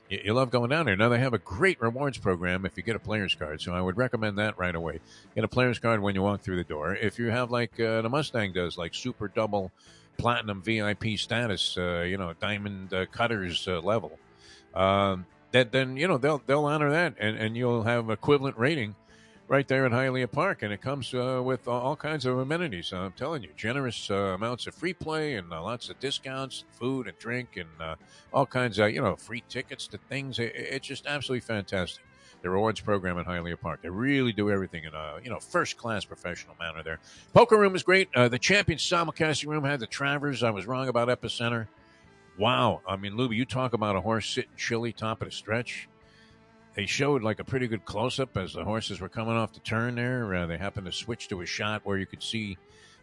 you, 0.09 0.19
you 0.25 0.33
love 0.33 0.49
going 0.49 0.69
down 0.69 0.85
there. 0.85 0.95
Now 0.95 1.09
they 1.09 1.19
have 1.19 1.33
a 1.33 1.39
great 1.39 1.79
rewards 1.81 2.17
program 2.17 2.65
if 2.65 2.77
you 2.77 2.83
get 2.83 2.95
a 2.95 2.99
player's 2.99 3.35
card, 3.35 3.61
so 3.61 3.73
I 3.73 3.81
would 3.81 3.97
recommend 3.97 4.37
that 4.37 4.57
right 4.57 4.75
away. 4.75 4.99
Get 5.35 5.43
a 5.43 5.49
player's 5.49 5.79
card 5.79 6.01
when 6.01 6.15
you 6.15 6.21
walk 6.21 6.41
through 6.41 6.57
the 6.57 6.63
door. 6.63 6.95
If 6.95 7.17
you 7.19 7.29
have 7.29 7.51
like 7.51 7.79
uh, 7.79 8.01
the 8.01 8.09
Mustang 8.09 8.53
does, 8.53 8.77
like 8.77 8.93
super 8.93 9.27
double 9.27 9.71
platinum 10.17 10.61
VIP 10.63 11.17
status, 11.17 11.75
uh, 11.77 12.01
you 12.01 12.17
know, 12.17 12.33
diamond 12.39 12.93
uh, 12.93 13.05
cutters 13.07 13.67
uh, 13.67 13.79
level, 13.81 14.19
um, 14.73 15.25
that 15.53 15.71
then 15.71 15.95
you 15.95 16.07
know 16.07 16.17
they'll 16.17 16.41
they'll 16.45 16.65
honor 16.65 16.91
that, 16.91 17.15
and 17.17 17.37
and 17.37 17.55
you'll 17.55 17.83
have 17.83 18.09
equivalent 18.09 18.57
rating. 18.57 18.95
Right 19.49 19.67
there 19.67 19.85
at 19.85 19.91
Hialeah 19.91 20.31
Park, 20.31 20.63
and 20.63 20.71
it 20.71 20.81
comes 20.81 21.13
uh, 21.13 21.41
with 21.43 21.67
all 21.67 21.97
kinds 21.97 22.25
of 22.25 22.39
amenities. 22.39 22.93
I'm 22.93 23.11
telling 23.11 23.43
you, 23.43 23.49
generous 23.57 24.09
uh, 24.09 24.15
amounts 24.15 24.67
of 24.67 24.73
free 24.73 24.93
play 24.93 25.35
and 25.35 25.51
uh, 25.51 25.61
lots 25.61 25.89
of 25.89 25.99
discounts, 25.99 26.63
food 26.71 27.07
and 27.07 27.19
drink, 27.19 27.57
and 27.57 27.69
uh, 27.79 27.95
all 28.33 28.45
kinds 28.45 28.79
of 28.79 28.91
you 28.91 29.01
know 29.01 29.17
free 29.17 29.43
tickets 29.49 29.85
to 29.87 29.97
things. 29.97 30.39
It, 30.39 30.53
it's 30.55 30.87
just 30.87 31.05
absolutely 31.05 31.41
fantastic. 31.41 32.03
The 32.41 32.49
rewards 32.49 32.79
program 32.79 33.19
at 33.19 33.25
Hialeah 33.25 33.59
Park. 33.59 33.81
They 33.83 33.89
really 33.89 34.31
do 34.31 34.49
everything 34.49 34.85
in 34.85 34.93
a 34.93 35.19
you 35.21 35.29
know 35.29 35.39
first 35.39 35.77
class 35.77 36.05
professional 36.05 36.55
manner. 36.57 36.81
There, 36.81 36.99
poker 37.33 37.57
room 37.57 37.75
is 37.75 37.83
great. 37.83 38.09
Uh, 38.15 38.29
the 38.29 38.39
champion 38.39 38.79
simulcasting 38.79 39.47
room 39.47 39.65
had 39.65 39.81
the 39.81 39.87
Travers. 39.87 40.41
I 40.41 40.51
was 40.51 40.65
wrong 40.65 40.87
about 40.87 41.09
Epicenter. 41.09 41.67
Wow, 42.37 42.81
I 42.87 42.95
mean, 42.95 43.13
Lubie, 43.13 43.35
you 43.35 43.45
talk 43.45 43.73
about 43.73 43.95
a 43.95 44.01
horse 44.01 44.27
sitting 44.27 44.51
chilly 44.57 44.91
top 44.91 45.21
of 45.21 45.27
the 45.27 45.31
stretch. 45.31 45.87
They 46.75 46.87
showed 46.87 47.21
like 47.21 47.39
a 47.39 47.43
pretty 47.43 47.67
good 47.67 47.85
close 47.85 48.19
up 48.19 48.35
as 48.35 48.53
the 48.53 48.63
horses 48.63 48.99
were 48.99 49.09
coming 49.09 49.35
off 49.35 49.53
the 49.53 49.59
turn 49.59 49.95
there. 49.95 50.33
Uh, 50.33 50.47
they 50.47 50.57
happened 50.57 50.87
to 50.87 50.91
switch 50.91 51.27
to 51.27 51.41
a 51.41 51.45
shot 51.45 51.81
where 51.83 51.97
you 51.97 52.07
could 52.07 52.23
see 52.23 52.57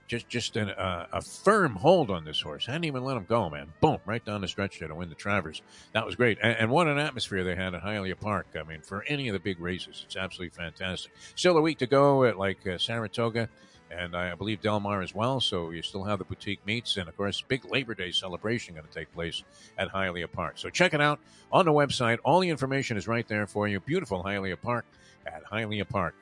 just 0.08 0.28
just 0.28 0.56
an, 0.56 0.70
uh, 0.70 1.06
a 1.12 1.22
firm 1.22 1.76
hold 1.76 2.10
on 2.10 2.24
this 2.24 2.40
horse. 2.40 2.66
Hadn't 2.66 2.84
even 2.84 3.04
let 3.04 3.16
him 3.16 3.26
go, 3.28 3.48
man. 3.48 3.72
Boom, 3.80 3.98
right 4.04 4.24
down 4.24 4.40
the 4.40 4.48
stretch 4.48 4.80
there 4.80 4.88
to 4.88 4.94
win 4.96 5.08
the 5.08 5.14
Travers. 5.14 5.62
That 5.92 6.04
was 6.04 6.16
great. 6.16 6.38
And, 6.42 6.56
and 6.58 6.70
what 6.70 6.88
an 6.88 6.98
atmosphere 6.98 7.44
they 7.44 7.54
had 7.54 7.76
at 7.76 7.84
Hialeah 7.84 8.18
Park. 8.18 8.48
I 8.58 8.64
mean, 8.64 8.80
for 8.80 9.04
any 9.04 9.28
of 9.28 9.34
the 9.34 9.38
big 9.38 9.60
races, 9.60 10.02
it's 10.04 10.16
absolutely 10.16 10.50
fantastic. 10.50 11.12
Still 11.36 11.56
a 11.56 11.60
week 11.60 11.78
to 11.78 11.86
go 11.86 12.24
at 12.24 12.36
like 12.36 12.66
uh, 12.66 12.76
Saratoga 12.76 13.48
and 13.90 14.16
I 14.16 14.34
believe 14.34 14.60
Del 14.60 14.80
Mar 14.80 15.02
as 15.02 15.14
well. 15.14 15.40
So 15.40 15.70
you 15.70 15.82
still 15.82 16.04
have 16.04 16.18
the 16.18 16.24
boutique 16.24 16.64
meets, 16.66 16.96
and 16.96 17.08
of 17.08 17.16
course, 17.16 17.42
big 17.46 17.64
Labor 17.70 17.94
Day 17.94 18.10
celebration 18.10 18.74
going 18.74 18.86
to 18.86 18.92
take 18.92 19.12
place 19.12 19.42
at 19.78 19.90
Hialeah 19.92 20.30
Park. 20.30 20.58
So 20.58 20.70
check 20.70 20.94
it 20.94 21.00
out 21.00 21.18
on 21.52 21.64
the 21.64 21.72
website. 21.72 22.18
All 22.24 22.40
the 22.40 22.48
information 22.48 22.96
is 22.96 23.08
right 23.08 23.26
there 23.26 23.46
for 23.46 23.68
you. 23.68 23.80
Beautiful 23.80 24.22
Hialeah 24.22 24.60
Park 24.60 24.84
at 25.26 25.44
hialeahpark.com. 25.44 26.12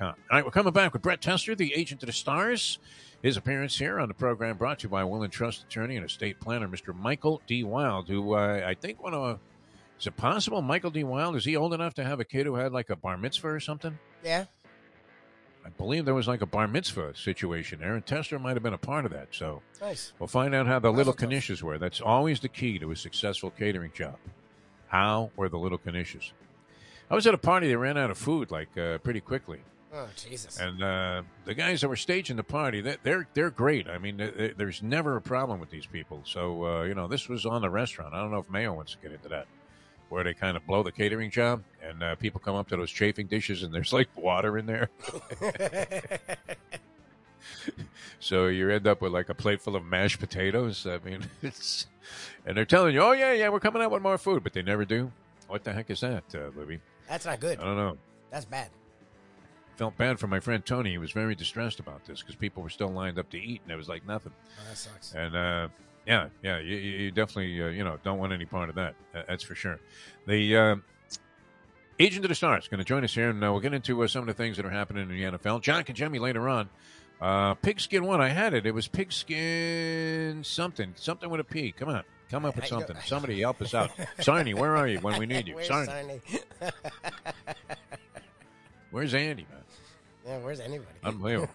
All 0.00 0.14
right, 0.30 0.44
we're 0.44 0.50
coming 0.50 0.72
back 0.72 0.92
with 0.92 1.02
Brett 1.02 1.20
Tessler, 1.20 1.56
the 1.56 1.74
agent 1.74 2.02
of 2.02 2.06
the 2.06 2.12
stars. 2.12 2.78
His 3.22 3.36
appearance 3.36 3.78
here 3.78 4.00
on 4.00 4.08
the 4.08 4.14
program 4.14 4.56
brought 4.56 4.80
to 4.80 4.84
you 4.84 4.88
by 4.88 5.04
Will 5.04 5.22
and 5.22 5.32
Trust 5.32 5.62
attorney 5.62 5.96
and 5.96 6.04
estate 6.04 6.40
planner, 6.40 6.66
Mr. 6.66 6.94
Michael 6.94 7.40
D. 7.46 7.62
Wild, 7.62 8.08
who 8.08 8.34
uh, 8.34 8.62
I 8.66 8.74
think 8.74 9.00
one 9.00 9.14
of 9.14 9.38
is 10.00 10.08
it 10.08 10.16
possible 10.16 10.60
Michael 10.60 10.90
D. 10.90 11.04
Wild 11.04 11.36
is 11.36 11.44
he 11.44 11.56
old 11.56 11.72
enough 11.72 11.94
to 11.94 12.04
have 12.04 12.18
a 12.18 12.24
kid 12.24 12.46
who 12.46 12.56
had 12.56 12.72
like 12.72 12.90
a 12.90 12.96
bar 12.96 13.16
mitzvah 13.16 13.46
or 13.46 13.60
something? 13.60 13.96
Yeah. 14.24 14.46
I 15.64 15.68
believe 15.70 16.04
there 16.04 16.14
was 16.14 16.26
like 16.28 16.42
a 16.42 16.46
bar 16.46 16.66
mitzvah 16.68 17.14
situation 17.16 17.78
there, 17.80 17.94
and 17.94 18.04
Tessler 18.04 18.40
might 18.40 18.54
have 18.54 18.62
been 18.62 18.72
a 18.74 18.78
part 18.78 19.04
of 19.04 19.12
that. 19.12 19.28
So 19.32 19.62
Nice. 19.80 20.12
we'll 20.18 20.26
find 20.26 20.54
out 20.54 20.66
how 20.66 20.78
the 20.78 20.92
little. 20.92 21.14
knishes 21.14 21.62
were. 21.62 21.78
That's 21.78 22.00
always 22.00 22.40
the 22.40 22.48
key 22.48 22.78
to 22.80 22.90
a 22.90 22.96
successful 22.96 23.50
catering 23.50 23.92
job. 23.94 24.16
How 24.88 25.30
were 25.36 25.48
the 25.48 25.58
little 25.58 25.78
knishes? 25.78 26.32
I 27.10 27.14
was 27.14 27.26
at 27.26 27.34
a 27.34 27.38
party 27.38 27.68
that 27.68 27.78
ran 27.78 27.96
out 27.96 28.10
of 28.10 28.18
food 28.18 28.50
like 28.50 28.76
uh, 28.76 28.98
pretty 28.98 29.20
quickly, 29.20 29.60
Oh, 29.94 30.08
Jesus. 30.16 30.58
and 30.58 30.82
uh, 30.82 31.22
the 31.44 31.54
guys 31.54 31.82
that 31.82 31.88
were 31.88 31.96
staging 31.96 32.36
the 32.36 32.42
party, 32.42 32.80
they- 32.80 32.96
they're 33.02 33.28
they're 33.34 33.50
great. 33.50 33.86
I 33.88 33.98
mean, 33.98 34.16
there's 34.56 34.82
never 34.82 35.16
a 35.16 35.20
problem 35.20 35.60
with 35.60 35.70
these 35.70 35.86
people. 35.86 36.22
So 36.24 36.64
uh, 36.64 36.82
you 36.84 36.94
know, 36.94 37.06
this 37.08 37.28
was 37.28 37.44
on 37.46 37.60
the 37.62 37.70
restaurant. 37.70 38.14
I 38.14 38.20
don't 38.20 38.30
know 38.30 38.38
if 38.38 38.48
Mayo 38.50 38.72
wants 38.72 38.92
to 38.92 38.98
get 38.98 39.12
into 39.12 39.28
that, 39.28 39.46
where 40.12 40.22
they 40.22 40.34
kind 40.34 40.58
of 40.58 40.66
blow 40.66 40.82
the 40.82 40.92
catering 40.92 41.30
job, 41.30 41.64
and 41.82 42.02
uh, 42.02 42.14
people 42.16 42.38
come 42.38 42.54
up 42.54 42.68
to 42.68 42.76
those 42.76 42.90
chafing 42.90 43.26
dishes, 43.26 43.62
and 43.62 43.72
there's 43.72 43.94
like 43.94 44.08
water 44.14 44.58
in 44.58 44.66
there. 44.66 44.90
So 48.18 48.46
you 48.46 48.70
end 48.70 48.86
up 48.86 49.00
with 49.00 49.12
like 49.12 49.28
a 49.28 49.34
plate 49.34 49.60
full 49.60 49.74
of 49.74 49.84
mashed 49.84 50.20
potatoes. 50.20 50.86
I 50.86 50.98
mean, 50.98 51.24
it's 51.42 51.86
and 52.46 52.56
they're 52.56 52.64
telling 52.64 52.94
you, 52.94 53.00
"Oh 53.00 53.12
yeah, 53.12 53.32
yeah, 53.32 53.48
we're 53.48 53.60
coming 53.60 53.82
out 53.82 53.90
with 53.90 54.00
more 54.00 54.16
food," 54.16 54.44
but 54.44 54.52
they 54.52 54.62
never 54.62 54.84
do. 54.84 55.10
What 55.48 55.64
the 55.64 55.72
heck 55.72 55.90
is 55.90 56.00
that, 56.00 56.22
uh, 56.34 56.50
Lubie? 56.50 56.80
That's 57.08 57.26
not 57.26 57.40
good. 57.40 57.58
I 57.58 57.64
don't 57.64 57.76
know. 57.76 57.98
That's 58.30 58.44
bad. 58.44 58.70
Felt 59.76 59.96
bad 59.96 60.20
for 60.20 60.28
my 60.28 60.38
friend 60.38 60.64
Tony. 60.64 60.92
He 60.92 60.98
was 60.98 61.12
very 61.12 61.34
distressed 61.34 61.80
about 61.80 62.04
this 62.04 62.20
because 62.20 62.36
people 62.36 62.62
were 62.62 62.70
still 62.70 62.90
lined 62.90 63.18
up 63.18 63.28
to 63.30 63.38
eat, 63.38 63.60
and 63.64 63.72
it 63.72 63.76
was 63.76 63.88
like 63.88 64.06
nothing. 64.06 64.32
Oh, 64.60 64.68
that 64.68 64.78
sucks. 64.78 65.12
And 65.14 65.36
uh, 65.36 65.68
yeah, 66.06 66.28
yeah, 66.42 66.58
you, 66.58 66.76
you 66.76 67.10
definitely 67.10 67.62
uh, 67.62 67.68
you 67.68 67.84
know 67.84 67.98
don't 68.02 68.18
want 68.18 68.32
any 68.32 68.44
part 68.44 68.68
of 68.68 68.74
that. 68.76 68.94
That's 69.12 69.42
for 69.42 69.54
sure. 69.54 69.78
The 70.26 70.56
uh, 70.56 70.76
agent 71.98 72.24
of 72.24 72.28
the 72.28 72.34
stars 72.34 72.68
going 72.68 72.78
to 72.78 72.84
join 72.84 73.04
us 73.04 73.14
here, 73.14 73.30
and 73.30 73.42
uh, 73.42 73.52
we'll 73.52 73.60
get 73.60 73.74
into 73.74 74.02
uh, 74.02 74.08
some 74.08 74.22
of 74.22 74.26
the 74.26 74.34
things 74.34 74.56
that 74.56 74.66
are 74.66 74.70
happening 74.70 75.08
in 75.10 75.16
the 75.16 75.38
NFL. 75.38 75.62
John 75.62 75.84
Congemi 75.84 76.20
later 76.20 76.48
on. 76.48 76.68
Uh, 77.20 77.54
pigskin 77.54 78.04
one, 78.04 78.20
I 78.20 78.30
had 78.30 78.52
it. 78.52 78.66
It 78.66 78.74
was 78.74 78.88
pigskin 78.88 80.42
something, 80.42 80.92
something 80.96 81.30
with 81.30 81.38
a 81.38 81.44
P. 81.44 81.70
Come 81.70 81.88
on, 81.88 82.02
come 82.28 82.44
up 82.44 82.56
with 82.56 82.66
something. 82.66 82.96
Somebody 83.06 83.40
help 83.40 83.62
us 83.62 83.74
out. 83.74 83.90
Sarney, 84.18 84.54
where 84.54 84.76
are 84.76 84.88
you 84.88 84.98
when 84.98 85.20
we 85.20 85.26
need 85.26 85.46
you? 85.46 85.54
Where's 85.56 85.68
Sarney, 85.68 86.20
Sarney? 86.60 86.72
where's 88.90 89.14
Andy, 89.14 89.46
man? 89.48 89.61
Yeah, 90.26 90.38
where's 90.38 90.60
anybody? 90.60 90.90
Unbelievable. 91.04 91.52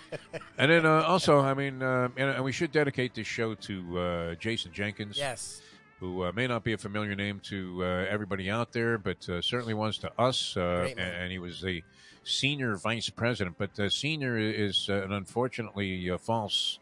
and 0.58 0.70
then 0.70 0.86
uh, 0.86 1.02
also, 1.02 1.40
I 1.40 1.54
mean, 1.54 1.82
uh, 1.82 2.08
and, 2.16 2.30
and 2.30 2.44
we 2.44 2.52
should 2.52 2.72
dedicate 2.72 3.14
this 3.14 3.26
show 3.26 3.54
to 3.54 3.98
uh, 3.98 4.34
Jason 4.36 4.72
Jenkins, 4.72 5.18
yes. 5.18 5.60
who 6.00 6.24
uh, 6.24 6.32
may 6.32 6.46
not 6.46 6.64
be 6.64 6.72
a 6.72 6.78
familiar 6.78 7.14
name 7.14 7.40
to 7.44 7.84
uh, 7.84 8.06
everybody 8.08 8.50
out 8.50 8.72
there, 8.72 8.98
but 8.98 9.28
uh, 9.28 9.42
certainly 9.42 9.74
was 9.74 9.98
to 9.98 10.12
us. 10.18 10.56
Uh, 10.56 10.88
and, 10.90 11.00
and 11.00 11.32
he 11.32 11.38
was 11.38 11.60
the 11.60 11.82
senior 12.26 12.76
vice 12.76 13.08
president. 13.08 13.56
But 13.58 13.78
uh, 13.78 13.88
senior 13.88 14.36
is 14.36 14.88
uh, 14.88 15.02
an 15.02 15.12
unfortunately 15.12 16.10
uh, 16.10 16.18
false 16.18 16.78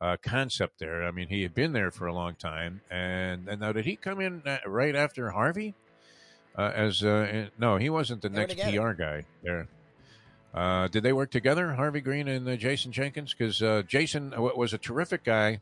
uh, 0.00 0.16
concept 0.22 0.78
there. 0.78 1.04
I 1.04 1.10
mean, 1.10 1.28
he 1.28 1.42
had 1.42 1.54
been 1.54 1.72
there 1.72 1.90
for 1.90 2.06
a 2.06 2.12
long 2.12 2.34
time. 2.34 2.80
And, 2.90 3.48
and 3.48 3.60
now, 3.60 3.72
did 3.72 3.84
he 3.84 3.96
come 3.96 4.20
in 4.20 4.42
right 4.66 4.96
after 4.96 5.30
Harvey? 5.30 5.74
Uh, 6.56 6.72
as 6.74 7.04
uh, 7.04 7.28
in- 7.30 7.50
no, 7.58 7.76
he 7.76 7.88
wasn't 7.88 8.22
the 8.22 8.28
next. 8.28 8.58
PR 8.58 8.92
guy 8.92 9.24
there. 9.42 9.68
Uh, 10.52 10.88
did 10.88 11.02
they 11.04 11.12
work 11.12 11.30
together, 11.30 11.72
Harvey 11.74 12.00
Greene 12.00 12.26
and 12.28 12.48
uh, 12.48 12.56
Jason 12.56 12.90
Jenkins? 12.92 13.32
Because 13.36 13.62
uh, 13.62 13.82
Jason 13.86 14.30
w- 14.30 14.56
was 14.56 14.72
a 14.72 14.78
terrific 14.78 15.22
guy, 15.22 15.60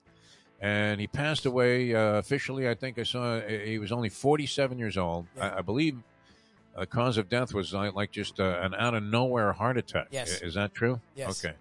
and 0.61 0.99
he 1.01 1.07
passed 1.07 1.45
away 1.45 1.95
uh, 1.95 2.14
officially. 2.14 2.68
I 2.68 2.74
think 2.74 2.99
I 2.99 3.03
saw 3.03 3.34
uh, 3.36 3.49
he 3.49 3.78
was 3.78 3.93
only 3.93 4.09
47 4.09 4.78
years 4.78 4.97
old. 4.97 5.26
Yeah. 5.36 5.49
I, 5.55 5.59
I 5.59 5.61
believe 5.61 5.99
the 6.78 6.86
cause 6.86 7.18
of 7.18 7.28
death 7.28 7.53
was 7.53 7.74
uh, 7.74 7.91
like 7.95 8.12
just 8.12 8.41
uh, 8.41 8.61
an 8.62 8.74
out 8.74 8.95
of 8.95 9.03
nowhere 9.03 9.53
heart 9.53 9.76
attack. 9.76 10.07
Yes. 10.11 10.41
Is 10.41 10.55
that 10.55 10.72
true? 10.74 11.01
Yes. 11.14 11.45
Okay. 11.45 11.55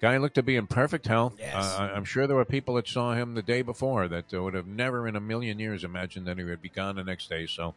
Guy 0.00 0.16
looked 0.18 0.34
to 0.34 0.42
be 0.42 0.56
in 0.56 0.66
perfect 0.66 1.06
health. 1.06 1.34
Yes. 1.38 1.54
Uh, 1.54 1.82
I- 1.82 1.92
I'm 1.96 2.04
sure 2.04 2.26
there 2.26 2.36
were 2.36 2.44
people 2.44 2.74
that 2.74 2.86
saw 2.88 3.14
him 3.14 3.34
the 3.34 3.42
day 3.42 3.62
before 3.62 4.06
that 4.08 4.32
uh, 4.34 4.42
would 4.42 4.54
have 4.54 4.66
never 4.66 5.08
in 5.08 5.16
a 5.16 5.20
million 5.20 5.58
years 5.58 5.82
imagined 5.84 6.26
that 6.26 6.38
he 6.38 6.44
would 6.44 6.62
be 6.62 6.68
gone 6.68 6.96
the 6.96 7.04
next 7.04 7.28
day. 7.28 7.46
So, 7.46 7.74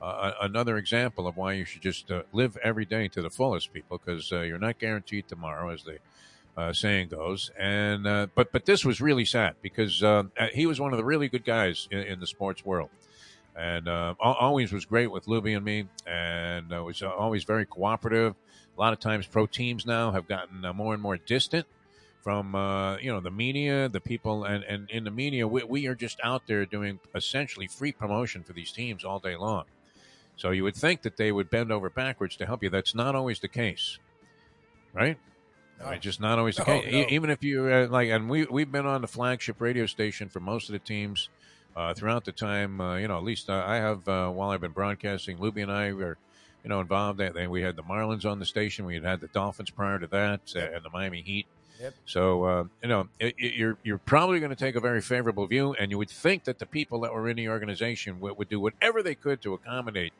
another 0.00 0.76
example 0.76 1.26
of 1.26 1.36
why 1.36 1.54
you 1.54 1.64
should 1.64 1.82
just 1.82 2.10
uh, 2.10 2.22
live 2.32 2.56
every 2.62 2.84
day 2.84 3.08
to 3.08 3.22
the 3.22 3.30
fullest, 3.30 3.72
people, 3.72 3.98
because 3.98 4.32
uh, 4.32 4.40
you're 4.40 4.58
not 4.58 4.78
guaranteed 4.78 5.28
tomorrow, 5.28 5.70
as 5.70 5.84
the 5.84 5.98
uh, 6.56 6.72
saying 6.72 7.08
goes. 7.08 7.50
And 7.58 8.06
uh, 8.06 8.26
but 8.34 8.52
but 8.52 8.66
this 8.66 8.84
was 8.84 9.00
really 9.00 9.24
sad 9.24 9.56
because 9.62 10.02
uh, 10.02 10.24
he 10.52 10.66
was 10.66 10.80
one 10.80 10.92
of 10.92 10.98
the 10.98 11.04
really 11.04 11.28
good 11.28 11.44
guys 11.44 11.88
in, 11.90 12.00
in 12.00 12.20
the 12.20 12.26
sports 12.26 12.64
world, 12.64 12.90
and 13.54 13.88
always 13.88 14.72
was 14.72 14.84
great 14.84 15.10
with 15.10 15.26
Lubie 15.26 15.56
and 15.56 15.64
me, 15.64 15.88
and 16.06 16.70
was 16.70 17.02
always 17.02 17.44
very 17.44 17.66
cooperative. 17.66 18.34
A 18.76 18.80
lot 18.80 18.92
of 18.92 19.00
times, 19.00 19.26
pro 19.26 19.46
teams 19.46 19.86
now 19.86 20.12
have 20.12 20.28
gotten 20.28 20.60
more 20.76 20.92
and 20.92 21.02
more 21.02 21.16
distant 21.16 21.66
from 22.26 22.56
uh, 22.56 22.96
you 22.96 23.12
know 23.12 23.20
the 23.20 23.30
media, 23.30 23.88
the 23.88 24.00
people, 24.00 24.42
and, 24.42 24.64
and 24.64 24.90
in 24.90 25.04
the 25.04 25.10
media, 25.12 25.46
we, 25.46 25.62
we 25.62 25.86
are 25.86 25.94
just 25.94 26.18
out 26.24 26.42
there 26.48 26.66
doing 26.66 26.98
essentially 27.14 27.68
free 27.68 27.92
promotion 27.92 28.42
for 28.42 28.52
these 28.52 28.72
teams 28.72 29.04
all 29.04 29.20
day 29.20 29.36
long. 29.36 29.64
So 30.36 30.50
you 30.50 30.64
would 30.64 30.76
think 30.76 31.02
that 31.02 31.16
they 31.16 31.32
would 31.32 31.50
bend 31.50 31.72
over 31.72 31.88
backwards 31.90 32.36
to 32.36 32.46
help 32.46 32.62
you. 32.62 32.70
That's 32.70 32.94
not 32.94 33.14
always 33.14 33.40
the 33.40 33.48
case, 33.48 33.98
right? 34.92 35.18
No. 35.80 35.90
mean, 35.90 36.00
just 36.00 36.20
not 36.20 36.38
always 36.38 36.56
the 36.56 36.64
No, 36.66 36.80
case. 36.80 36.92
E- 36.92 37.14
Even 37.14 37.30
if 37.30 37.42
you 37.42 37.66
uh, 37.66 37.86
like, 37.90 38.08
and 38.10 38.28
we 38.28 38.44
we've 38.44 38.70
been 38.70 38.86
on 38.86 39.00
the 39.00 39.08
flagship 39.08 39.60
radio 39.60 39.86
station 39.86 40.28
for 40.28 40.40
most 40.40 40.68
of 40.68 40.72
the 40.74 40.78
teams 40.78 41.28
uh, 41.74 41.94
throughout 41.94 42.24
the 42.24 42.32
time. 42.32 42.80
Uh, 42.80 42.96
you 42.96 43.08
know, 43.08 43.16
at 43.18 43.24
least 43.24 43.48
uh, 43.50 43.62
I 43.66 43.76
have 43.76 44.06
uh, 44.08 44.28
while 44.30 44.50
I've 44.50 44.60
been 44.60 44.72
broadcasting. 44.72 45.38
Lubie 45.38 45.62
and 45.62 45.70
I 45.72 45.92
were, 45.92 46.16
you 46.64 46.70
know, 46.70 46.80
involved. 46.80 47.20
And 47.20 47.34
then 47.34 47.50
we 47.50 47.62
had 47.62 47.76
the 47.76 47.82
Marlins 47.82 48.24
on 48.24 48.38
the 48.38 48.46
station. 48.46 48.84
We 48.86 48.94
had 48.94 49.04
had 49.04 49.20
the 49.20 49.28
Dolphins 49.28 49.70
prior 49.70 49.98
to 49.98 50.06
that, 50.08 50.40
uh, 50.56 50.60
and 50.60 50.84
the 50.84 50.90
Miami 50.90 51.22
Heat. 51.22 51.46
Yep. 51.80 51.94
So 52.06 52.44
uh, 52.44 52.64
you 52.82 52.88
know, 52.88 53.08
it, 53.20 53.34
it, 53.36 53.54
you're 53.54 53.76
you're 53.82 53.98
probably 53.98 54.38
going 54.40 54.50
to 54.50 54.56
take 54.56 54.76
a 54.76 54.80
very 54.80 55.02
favorable 55.02 55.46
view, 55.46 55.74
and 55.74 55.90
you 55.90 55.98
would 55.98 56.08
think 56.10 56.44
that 56.44 56.58
the 56.58 56.64
people 56.66 57.00
that 57.00 57.12
were 57.12 57.28
in 57.28 57.36
the 57.36 57.50
organization 57.50 58.18
would, 58.20 58.38
would 58.38 58.48
do 58.48 58.58
whatever 58.58 59.02
they 59.02 59.14
could 59.14 59.42
to 59.42 59.52
accommodate, 59.52 60.14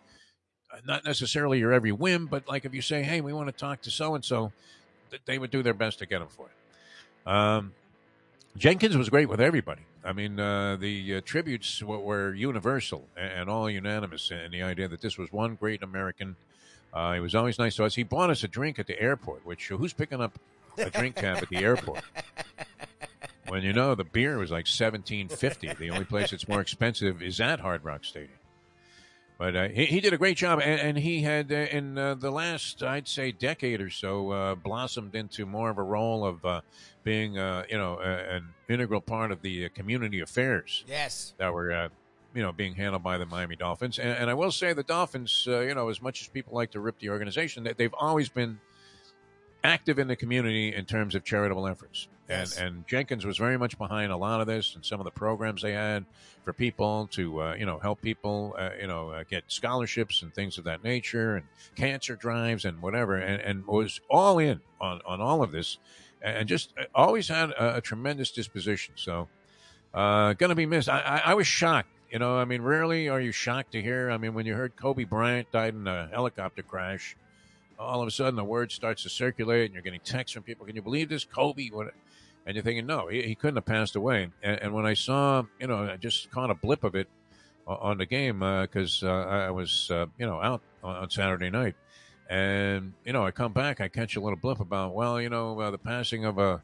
not 0.84 1.04
necessarily 1.04 1.58
your 1.58 1.72
every 1.72 1.92
whim, 1.92 2.26
but 2.26 2.48
like 2.48 2.64
if 2.64 2.74
you 2.74 2.82
say, 2.82 3.02
"Hey, 3.02 3.20
we 3.20 3.32
want 3.32 3.48
to 3.48 3.52
talk 3.52 3.82
to 3.82 3.90
so 3.90 4.14
and 4.14 4.24
so," 4.24 4.52
they 5.24 5.38
would 5.38 5.50
do 5.50 5.62
their 5.62 5.74
best 5.74 5.98
to 6.00 6.06
get 6.06 6.18
them 6.18 6.28
for 6.28 6.46
it. 6.46 7.30
Um, 7.30 7.72
Jenkins 8.56 8.96
was 8.96 9.08
great 9.08 9.28
with 9.28 9.40
everybody. 9.40 9.82
I 10.04 10.12
mean, 10.12 10.38
uh, 10.38 10.76
the 10.76 11.16
uh, 11.16 11.20
tributes 11.24 11.82
were, 11.82 11.98
were 11.98 12.34
universal 12.34 13.04
and, 13.16 13.32
and 13.32 13.50
all 13.50 13.68
unanimous 13.68 14.30
in 14.30 14.50
the 14.52 14.62
idea 14.62 14.88
that 14.88 15.00
this 15.00 15.18
was 15.18 15.32
one 15.32 15.56
great 15.56 15.82
American. 15.82 16.36
Uh, 16.94 17.14
he 17.14 17.20
was 17.20 17.34
always 17.34 17.58
nice 17.58 17.76
to 17.76 17.84
us. 17.84 17.94
He 17.94 18.04
bought 18.04 18.30
us 18.30 18.44
a 18.44 18.48
drink 18.48 18.78
at 18.78 18.86
the 18.86 19.00
airport, 19.00 19.44
which 19.44 19.68
who's 19.68 19.92
picking 19.92 20.20
up 20.20 20.38
a 20.78 20.90
drink 20.90 21.16
tab 21.16 21.38
at 21.38 21.48
the 21.48 21.58
airport? 21.58 22.02
When 23.48 23.62
you 23.62 23.72
know 23.72 23.94
the 23.94 24.02
beer 24.02 24.38
was 24.38 24.50
like 24.50 24.66
seventeen 24.66 25.28
fifty. 25.28 25.72
The 25.72 25.90
only 25.90 26.04
place 26.04 26.32
that's 26.32 26.48
more 26.48 26.60
expensive 26.60 27.22
is 27.22 27.40
at 27.40 27.60
Hard 27.60 27.84
Rock 27.84 28.04
Stadium. 28.04 28.38
But 29.38 29.54
uh, 29.54 29.68
he, 29.68 29.84
he 29.84 30.00
did 30.00 30.14
a 30.14 30.18
great 30.18 30.38
job, 30.38 30.60
and, 30.64 30.80
and 30.80 30.98
he 30.98 31.20
had 31.22 31.52
uh, 31.52 31.56
in 31.56 31.98
uh, 31.98 32.14
the 32.14 32.30
last, 32.30 32.82
I'd 32.82 33.06
say, 33.06 33.32
decade 33.32 33.82
or 33.82 33.90
so, 33.90 34.30
uh, 34.30 34.54
blossomed 34.54 35.14
into 35.14 35.44
more 35.44 35.68
of 35.68 35.76
a 35.76 35.82
role 35.82 36.24
of 36.24 36.44
uh, 36.44 36.60
being, 37.04 37.36
uh, 37.38 37.64
you 37.68 37.76
know, 37.76 37.98
an 37.98 38.48
integral 38.68 39.02
part 39.02 39.30
of 39.32 39.42
the 39.42 39.68
community 39.70 40.20
affairs 40.20 40.84
Yes. 40.88 41.34
that 41.36 41.52
were, 41.52 41.70
uh, 41.70 41.88
you 42.34 42.42
know, 42.42 42.50
being 42.52 42.74
handled 42.76 43.02
by 43.02 43.18
the 43.18 43.26
Miami 43.26 43.56
Dolphins. 43.56 43.98
And, 43.98 44.08
and 44.10 44.30
I 44.30 44.34
will 44.34 44.50
say, 44.52 44.72
the 44.72 44.82
Dolphins, 44.82 45.46
uh, 45.46 45.60
you 45.60 45.74
know, 45.74 45.90
as 45.90 46.00
much 46.00 46.22
as 46.22 46.28
people 46.28 46.54
like 46.54 46.70
to 46.70 46.80
rip 46.80 46.98
the 46.98 47.10
organization, 47.10 47.62
they, 47.64 47.74
they've 47.74 47.94
always 47.98 48.30
been 48.30 48.58
active 49.62 49.98
in 49.98 50.08
the 50.08 50.16
community 50.16 50.74
in 50.74 50.86
terms 50.86 51.14
of 51.14 51.24
charitable 51.24 51.66
efforts. 51.66 52.08
Yes. 52.28 52.56
And 52.56 52.66
and 52.66 52.86
Jenkins 52.86 53.24
was 53.24 53.38
very 53.38 53.56
much 53.56 53.78
behind 53.78 54.12
a 54.12 54.16
lot 54.16 54.40
of 54.40 54.46
this 54.46 54.74
and 54.74 54.84
some 54.84 55.00
of 55.00 55.04
the 55.04 55.10
programs 55.10 55.62
they 55.62 55.72
had 55.72 56.04
for 56.44 56.52
people 56.52 57.08
to 57.12 57.40
uh, 57.40 57.54
you 57.54 57.66
know 57.66 57.78
help 57.78 58.02
people 58.02 58.54
uh, 58.58 58.70
you 58.80 58.86
know 58.86 59.10
uh, 59.10 59.24
get 59.28 59.44
scholarships 59.48 60.22
and 60.22 60.34
things 60.34 60.58
of 60.58 60.64
that 60.64 60.82
nature 60.82 61.36
and 61.36 61.46
cancer 61.76 62.16
drives 62.16 62.64
and 62.64 62.82
whatever 62.82 63.16
and, 63.16 63.40
and 63.42 63.66
was 63.66 64.00
all 64.10 64.38
in 64.38 64.60
on 64.80 65.00
on 65.06 65.20
all 65.20 65.42
of 65.42 65.52
this 65.52 65.78
and 66.22 66.48
just 66.48 66.72
always 66.94 67.28
had 67.28 67.50
a, 67.50 67.76
a 67.76 67.80
tremendous 67.80 68.30
disposition. 68.30 68.94
So 68.96 69.28
uh, 69.94 70.32
going 70.34 70.50
to 70.50 70.56
be 70.56 70.66
missed. 70.66 70.88
I, 70.88 71.00
I, 71.00 71.30
I 71.30 71.34
was 71.34 71.46
shocked. 71.46 71.88
You 72.10 72.18
know, 72.20 72.38
I 72.38 72.44
mean, 72.44 72.62
rarely 72.62 73.08
are 73.08 73.20
you 73.20 73.32
shocked 73.32 73.72
to 73.72 73.82
hear. 73.82 74.10
I 74.10 74.16
mean, 74.16 74.34
when 74.34 74.46
you 74.46 74.54
heard 74.54 74.76
Kobe 74.76 75.04
Bryant 75.04 75.50
died 75.50 75.74
in 75.74 75.86
a 75.86 76.08
helicopter 76.08 76.62
crash, 76.62 77.16
all 77.78 78.00
of 78.00 78.08
a 78.08 78.10
sudden 78.10 78.36
the 78.36 78.44
word 78.44 78.72
starts 78.72 79.02
to 79.02 79.08
circulate 79.08 79.66
and 79.66 79.74
you're 79.74 79.82
getting 79.82 80.00
texts 80.00 80.32
from 80.32 80.42
people. 80.42 80.66
Can 80.66 80.76
you 80.76 80.82
believe 80.82 81.08
this? 81.08 81.24
Kobe? 81.24 81.68
What? 81.70 81.92
And 82.46 82.54
you're 82.54 82.62
thinking, 82.62 82.86
no, 82.86 83.08
he, 83.08 83.22
he 83.22 83.34
couldn't 83.34 83.56
have 83.56 83.64
passed 83.64 83.96
away. 83.96 84.28
And, 84.42 84.62
and 84.62 84.72
when 84.72 84.86
I 84.86 84.94
saw, 84.94 85.42
you 85.60 85.66
know, 85.66 85.90
I 85.90 85.96
just 85.96 86.30
caught 86.30 86.50
a 86.50 86.54
blip 86.54 86.84
of 86.84 86.94
it 86.94 87.08
on 87.66 87.98
the 87.98 88.06
game 88.06 88.38
because 88.38 89.02
uh, 89.02 89.08
I 89.08 89.50
was, 89.50 89.90
uh, 89.90 90.06
you 90.18 90.26
know, 90.26 90.40
out 90.40 90.62
on, 90.84 91.10
Saturday 91.10 91.50
night. 91.50 91.74
And, 92.30 92.92
you 93.04 93.12
know, 93.12 93.26
I 93.26 93.30
come 93.32 93.52
back, 93.52 93.80
I 93.80 93.88
catch 93.88 94.16
a 94.16 94.20
little 94.20 94.38
blip 94.38 94.60
about, 94.60 94.94
well, 94.94 95.20
you 95.20 95.28
know, 95.28 95.58
uh, 95.60 95.70
the 95.70 95.78
passing 95.78 96.24
of 96.24 96.38
a, 96.38 96.62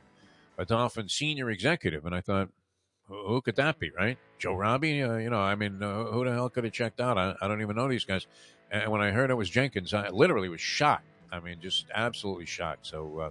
a 0.58 0.64
Dolphin 0.64 1.08
senior 1.08 1.50
executive. 1.50 2.06
And 2.06 2.14
I 2.14 2.20
thought, 2.20 2.48
who 3.08 3.26
who 3.26 3.40
could 3.40 3.56
that 3.56 3.78
be, 3.78 3.90
right? 3.90 4.18
Joe 4.38 4.54
Robbie? 4.54 5.02
Uh, 5.02 5.16
you 5.16 5.30
know, 5.30 5.40
I 5.40 5.54
mean, 5.54 5.82
uh, 5.82 6.04
who 6.04 6.24
the 6.24 6.32
hell 6.32 6.48
could 6.48 6.64
have 6.64 6.72
checked 6.72 7.00
out? 7.00 7.18
I, 7.18 7.34
I 7.40 7.48
don't 7.48 7.62
even 7.62 7.76
know 7.76 7.88
these 7.88 8.04
guys. 8.04 8.26
And 8.70 8.90
when 8.90 9.00
I 9.00 9.10
heard 9.10 9.30
it 9.30 9.34
was 9.34 9.50
Jenkins, 9.50 9.92
I 9.92 10.08
literally 10.08 10.48
was 10.48 10.60
shocked. 10.60 11.04
I 11.30 11.40
mean, 11.40 11.58
just 11.60 11.86
absolutely 11.94 12.46
shocked. 12.46 12.86
So, 12.86 13.18
uh, 13.18 13.30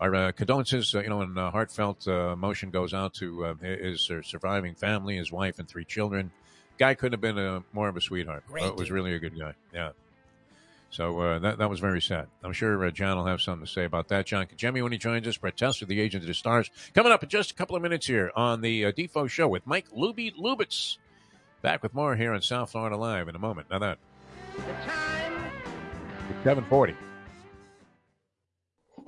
our 0.00 0.14
uh, 0.14 0.32
condolences, 0.32 0.94
uh, 0.94 1.00
you 1.00 1.08
know, 1.08 1.22
and 1.22 1.38
uh, 1.38 1.50
heartfelt 1.50 2.06
uh, 2.06 2.32
emotion 2.32 2.70
goes 2.70 2.92
out 2.92 3.14
to 3.14 3.46
uh, 3.46 3.54
his 3.54 4.10
uh, 4.10 4.22
surviving 4.22 4.74
family, 4.74 5.16
his 5.16 5.32
wife, 5.32 5.58
and 5.58 5.68
three 5.68 5.84
children. 5.84 6.30
Guy 6.78 6.94
couldn't 6.94 7.14
have 7.14 7.20
been 7.20 7.38
a, 7.38 7.62
more 7.72 7.88
of 7.88 7.96
a 7.96 8.00
sweetheart. 8.00 8.44
Great 8.46 8.64
Uh, 8.64 8.74
was 8.74 8.90
really 8.90 9.14
a 9.14 9.18
good 9.18 9.38
guy. 9.38 9.54
Yeah. 9.72 9.90
So 10.90 11.18
uh, 11.20 11.38
that 11.40 11.58
that 11.58 11.70
was 11.70 11.80
very 11.80 12.00
sad. 12.00 12.26
I'm 12.44 12.52
sure 12.52 12.84
uh, 12.84 12.90
John 12.90 13.16
will 13.16 13.26
have 13.26 13.40
something 13.40 13.66
to 13.66 13.72
say 13.72 13.84
about 13.84 14.08
that. 14.08 14.26
John 14.26 14.46
Jimmy, 14.56 14.82
when 14.82 14.92
he 14.92 14.98
joins 14.98 15.26
us, 15.26 15.36
Brett 15.36 15.56
Tessler, 15.56 15.88
the 15.88 16.00
agent 16.00 16.22
of 16.22 16.28
the 16.28 16.34
stars, 16.34 16.70
coming 16.94 17.10
up 17.12 17.22
in 17.22 17.28
just 17.28 17.50
a 17.50 17.54
couple 17.54 17.74
of 17.74 17.82
minutes 17.82 18.06
here 18.06 18.30
on 18.36 18.60
the 18.60 18.84
uh, 18.84 18.92
Defo 18.92 19.28
Show 19.28 19.48
with 19.48 19.66
Mike 19.66 19.90
Lubie 19.90 20.34
Lubitz. 20.36 20.98
Back 21.62 21.82
with 21.82 21.94
more 21.94 22.14
here 22.14 22.32
on 22.32 22.42
South 22.42 22.70
Florida 22.70 22.96
Live 22.96 23.28
in 23.28 23.34
a 23.34 23.38
moment. 23.38 23.68
Now 23.70 23.78
that 23.80 23.98
seven 26.44 26.64
forty. 26.66 26.94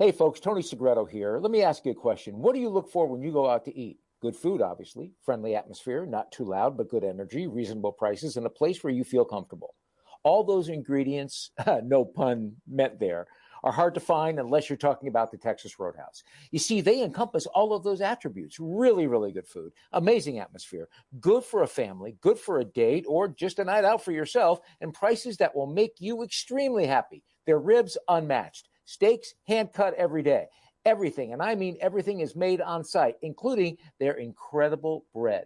Hey, 0.01 0.13
folks, 0.13 0.39
Tony 0.39 0.61
Segreto 0.61 1.03
here. 1.03 1.39
Let 1.39 1.51
me 1.51 1.61
ask 1.61 1.83
you 1.83 1.91
a 1.91 1.93
question. 1.93 2.39
What 2.39 2.55
do 2.55 2.61
you 2.61 2.69
look 2.69 2.89
for 2.89 3.05
when 3.05 3.21
you 3.21 3.33
go 3.33 3.49
out 3.49 3.65
to 3.65 3.77
eat? 3.77 3.97
Good 4.21 4.33
food, 4.33 4.61
obviously, 4.61 5.11
friendly 5.25 5.57
atmosphere, 5.57 6.05
not 6.05 6.31
too 6.31 6.45
loud, 6.45 6.77
but 6.77 6.87
good 6.87 7.03
energy, 7.03 7.47
reasonable 7.47 7.91
prices, 7.91 8.37
and 8.37 8.45
a 8.45 8.49
place 8.49 8.81
where 8.81 8.93
you 8.93 9.03
feel 9.03 9.25
comfortable. 9.25 9.75
All 10.23 10.45
those 10.45 10.69
ingredients, 10.69 11.51
no 11.83 12.05
pun 12.05 12.53
meant 12.65 12.97
there, 12.97 13.27
are 13.61 13.73
hard 13.73 13.93
to 13.93 13.99
find 13.99 14.39
unless 14.39 14.69
you're 14.69 14.77
talking 14.77 15.09
about 15.09 15.31
the 15.31 15.37
Texas 15.37 15.77
Roadhouse. 15.77 16.23
You 16.51 16.59
see, 16.59 16.79
they 16.79 17.03
encompass 17.03 17.45
all 17.47 17.73
of 17.73 17.83
those 17.83 17.99
attributes. 17.99 18.55
Really, 18.57 19.05
really 19.05 19.33
good 19.33 19.49
food, 19.49 19.73
amazing 19.91 20.39
atmosphere, 20.39 20.87
good 21.19 21.43
for 21.43 21.63
a 21.63 21.67
family, 21.67 22.15
good 22.21 22.39
for 22.39 22.59
a 22.59 22.63
date, 22.63 23.03
or 23.05 23.27
just 23.27 23.59
a 23.59 23.65
night 23.65 23.83
out 23.83 24.01
for 24.01 24.13
yourself, 24.13 24.61
and 24.79 24.93
prices 24.93 25.35
that 25.37 25.53
will 25.53 25.67
make 25.67 25.95
you 25.99 26.23
extremely 26.23 26.87
happy. 26.87 27.21
Their 27.45 27.59
ribs 27.59 27.97
unmatched, 28.07 28.69
steaks 28.89 29.35
hand 29.47 29.71
cut 29.71 29.93
every 29.93 30.23
day. 30.23 30.47
Everything, 30.83 31.33
and 31.33 31.43
I 31.43 31.53
mean 31.53 31.77
everything, 31.79 32.21
is 32.21 32.35
made 32.35 32.59
on 32.59 32.83
site, 32.83 33.15
including 33.21 33.77
their 33.99 34.13
incredible 34.13 35.05
bread. 35.13 35.45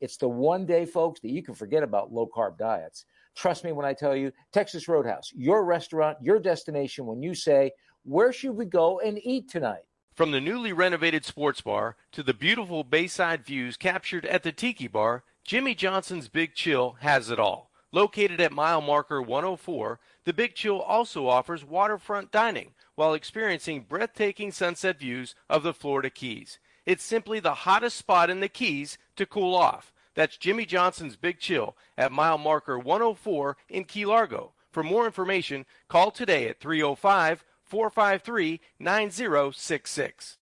It's 0.00 0.18
the 0.18 0.28
one 0.28 0.66
day, 0.66 0.84
folks, 0.84 1.20
that 1.20 1.30
you 1.30 1.42
can 1.42 1.54
forget 1.54 1.82
about 1.82 2.12
low 2.12 2.26
carb 2.26 2.58
diets. 2.58 3.06
Trust 3.34 3.64
me 3.64 3.72
when 3.72 3.86
I 3.86 3.94
tell 3.94 4.14
you, 4.14 4.30
Texas 4.52 4.88
Roadhouse, 4.88 5.30
your 5.34 5.64
restaurant, 5.64 6.18
your 6.20 6.38
destination 6.38 7.06
when 7.06 7.22
you 7.22 7.34
say, 7.34 7.70
Where 8.04 8.32
should 8.32 8.56
we 8.56 8.66
go 8.66 8.98
and 8.98 9.18
eat 9.24 9.48
tonight? 9.48 9.84
From 10.14 10.32
the 10.32 10.40
newly 10.40 10.74
renovated 10.74 11.24
sports 11.24 11.62
bar 11.62 11.96
to 12.10 12.22
the 12.22 12.34
beautiful 12.34 12.84
bayside 12.84 13.46
views 13.46 13.78
captured 13.78 14.26
at 14.26 14.42
the 14.42 14.52
Tiki 14.52 14.88
Bar, 14.88 15.24
Jimmy 15.44 15.74
Johnson's 15.74 16.28
Big 16.28 16.54
Chill 16.54 16.96
has 17.00 17.30
it 17.30 17.38
all. 17.38 17.70
Located 17.92 18.40
at 18.40 18.52
mile 18.52 18.80
marker 18.80 19.22
104, 19.22 20.00
the 20.24 20.32
Big 20.32 20.54
Chill 20.54 20.80
also 20.80 21.28
offers 21.28 21.64
waterfront 21.64 22.30
dining 22.30 22.72
while 22.94 23.14
experiencing 23.14 23.86
breathtaking 23.88 24.52
sunset 24.52 24.98
views 24.98 25.34
of 25.48 25.62
the 25.62 25.74
Florida 25.74 26.10
Keys. 26.10 26.58
It's 26.84 27.04
simply 27.04 27.40
the 27.40 27.54
hottest 27.54 27.96
spot 27.96 28.30
in 28.30 28.40
the 28.40 28.48
Keys 28.48 28.98
to 29.16 29.26
cool 29.26 29.54
off. 29.54 29.92
That's 30.14 30.36
Jimmy 30.36 30.66
Johnson's 30.66 31.16
Big 31.16 31.38
Chill 31.38 31.76
at 31.96 32.12
mile 32.12 32.38
marker 32.38 32.78
104 32.78 33.56
in 33.68 33.84
Key 33.84 34.04
Largo. 34.04 34.52
For 34.70 34.82
more 34.82 35.06
information, 35.06 35.64
call 35.88 36.10
today 36.10 36.48
at 36.48 36.60
305 36.60 37.44
453 37.64 38.60
9066. 38.78 40.38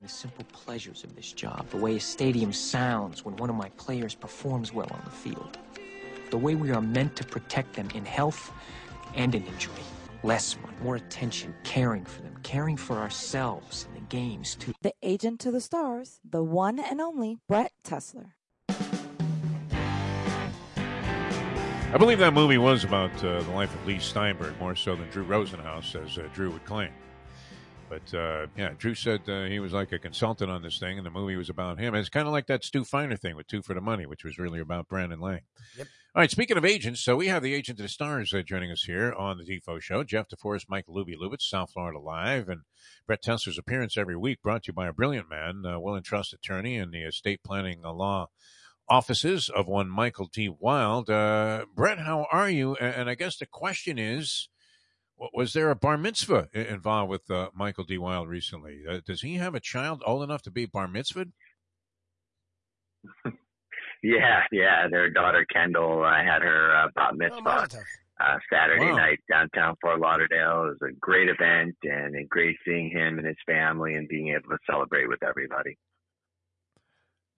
The 0.00 0.08
simple 0.08 0.44
pleasures 0.52 1.02
of 1.02 1.16
this 1.16 1.32
job, 1.32 1.68
the 1.70 1.78
way 1.78 1.96
a 1.96 2.00
stadium 2.00 2.52
sounds 2.52 3.24
when 3.24 3.36
one 3.36 3.48
of 3.48 3.56
my 3.56 3.70
players 3.70 4.14
performs 4.14 4.72
well 4.72 4.88
on 4.90 5.00
the 5.04 5.10
field, 5.10 5.58
the 6.30 6.36
way 6.36 6.54
we 6.54 6.70
are 6.72 6.82
meant 6.82 7.16
to 7.16 7.24
protect 7.24 7.74
them 7.74 7.88
in 7.94 8.04
health 8.04 8.52
and 9.14 9.34
in 9.34 9.46
injury. 9.46 9.72
Less 10.24 10.56
money, 10.56 10.74
more 10.82 10.96
attention, 10.96 11.54
caring 11.64 12.02
for 12.06 12.22
them, 12.22 12.34
caring 12.42 12.78
for 12.78 12.96
ourselves 12.96 13.84
and 13.84 13.94
the 13.94 14.08
games 14.08 14.54
too. 14.54 14.72
The 14.80 14.94
agent 15.02 15.38
to 15.40 15.50
the 15.50 15.60
stars, 15.60 16.18
the 16.24 16.42
one 16.42 16.78
and 16.78 16.98
only 16.98 17.40
Brett 17.46 17.72
Tessler. 17.86 18.30
I 21.92 21.98
believe 21.98 22.18
that 22.20 22.32
movie 22.32 22.56
was 22.56 22.84
about 22.84 23.12
uh, 23.22 23.42
the 23.42 23.50
life 23.50 23.74
of 23.74 23.86
Leigh 23.86 23.98
Steinberg 23.98 24.58
more 24.58 24.74
so 24.74 24.96
than 24.96 25.10
Drew 25.10 25.24
Rosenhaus, 25.24 25.94
as 25.94 26.16
uh, 26.16 26.26
Drew 26.32 26.50
would 26.52 26.64
claim. 26.64 26.92
But 27.90 28.14
uh, 28.14 28.46
yeah, 28.56 28.70
Drew 28.78 28.94
said 28.94 29.28
uh, 29.28 29.44
he 29.44 29.60
was 29.60 29.74
like 29.74 29.92
a 29.92 29.98
consultant 29.98 30.50
on 30.50 30.62
this 30.62 30.78
thing, 30.78 30.96
and 30.96 31.04
the 31.06 31.10
movie 31.10 31.36
was 31.36 31.50
about 31.50 31.78
him. 31.78 31.94
It's 31.94 32.08
kind 32.08 32.26
of 32.26 32.32
like 32.32 32.46
that 32.46 32.64
Stu 32.64 32.82
Feiner 32.82 33.18
thing 33.18 33.36
with 33.36 33.46
Two 33.46 33.60
for 33.60 33.74
the 33.74 33.82
Money, 33.82 34.06
which 34.06 34.24
was 34.24 34.38
really 34.38 34.60
about 34.60 34.88
Brandon 34.88 35.20
Lang. 35.20 35.42
Yep. 35.76 35.86
All 36.16 36.20
right, 36.20 36.30
speaking 36.30 36.56
of 36.56 36.64
agents, 36.64 37.00
so 37.00 37.16
we 37.16 37.26
have 37.26 37.42
the 37.42 37.54
agent 37.54 37.80
of 37.80 37.82
the 37.82 37.88
stars 37.88 38.32
uh, 38.32 38.40
joining 38.40 38.70
us 38.70 38.84
here 38.84 39.12
on 39.12 39.36
the 39.36 39.44
Defo 39.44 39.80
Show. 39.80 40.04
Jeff 40.04 40.28
DeForrest, 40.28 40.66
Mike 40.68 40.86
Lubie 40.86 41.16
Lubitz, 41.20 41.42
South 41.42 41.72
Florida 41.72 41.98
Live, 41.98 42.48
and 42.48 42.60
Brett 43.04 43.20
Tessler's 43.20 43.58
appearance 43.58 43.96
every 43.96 44.16
week 44.16 44.40
brought 44.40 44.62
to 44.62 44.68
you 44.68 44.74
by 44.74 44.86
a 44.86 44.92
brilliant 44.92 45.28
man, 45.28 45.64
uh, 45.66 45.80
will 45.80 45.96
and 45.96 46.04
trust 46.04 46.32
attorney 46.32 46.76
in 46.76 46.92
the 46.92 47.02
estate 47.02 47.40
planning 47.42 47.82
law 47.82 48.28
offices 48.88 49.48
of 49.48 49.66
one 49.66 49.90
Michael 49.90 50.30
D. 50.32 50.48
Wild. 50.48 51.10
Uh, 51.10 51.66
Brett, 51.74 51.98
how 51.98 52.28
are 52.30 52.48
you? 52.48 52.76
And 52.76 53.10
I 53.10 53.16
guess 53.16 53.36
the 53.36 53.46
question 53.46 53.98
is, 53.98 54.48
was 55.16 55.52
there 55.52 55.70
a 55.70 55.74
bar 55.74 55.98
mitzvah 55.98 56.48
involved 56.52 57.10
with 57.10 57.28
uh, 57.28 57.50
Michael 57.56 57.82
D. 57.82 57.98
Wild 57.98 58.28
recently? 58.28 58.82
Uh, 58.88 59.00
does 59.04 59.22
he 59.22 59.34
have 59.38 59.56
a 59.56 59.60
child 59.60 60.00
old 60.06 60.22
enough 60.22 60.42
to 60.42 60.52
be 60.52 60.64
bar 60.64 60.86
mitzvahed? 60.86 61.32
yeah, 64.04 64.42
yeah. 64.52 64.86
Their 64.88 65.10
daughter 65.10 65.44
Kendall 65.52 66.04
uh, 66.04 66.14
had 66.22 66.42
her 66.42 66.76
uh, 66.76 66.88
bat 66.94 67.16
mitzvah 67.16 67.68
uh, 68.20 68.38
Saturday 68.52 68.90
Wow. 68.92 68.96
night 68.96 69.18
downtown 69.28 69.74
Fort 69.80 69.98
Lauderdale. 69.98 70.66
It 70.66 70.78
was 70.80 70.90
a 70.90 70.92
great 71.00 71.28
event 71.28 71.74
and 71.82 72.14
a 72.14 72.24
great 72.24 72.56
seeing 72.64 72.90
him 72.90 73.18
and 73.18 73.26
his 73.26 73.36
family 73.46 73.94
and 73.94 74.06
being 74.06 74.28
able 74.28 74.50
to 74.50 74.58
celebrate 74.70 75.08
with 75.08 75.22
everybody. 75.24 75.76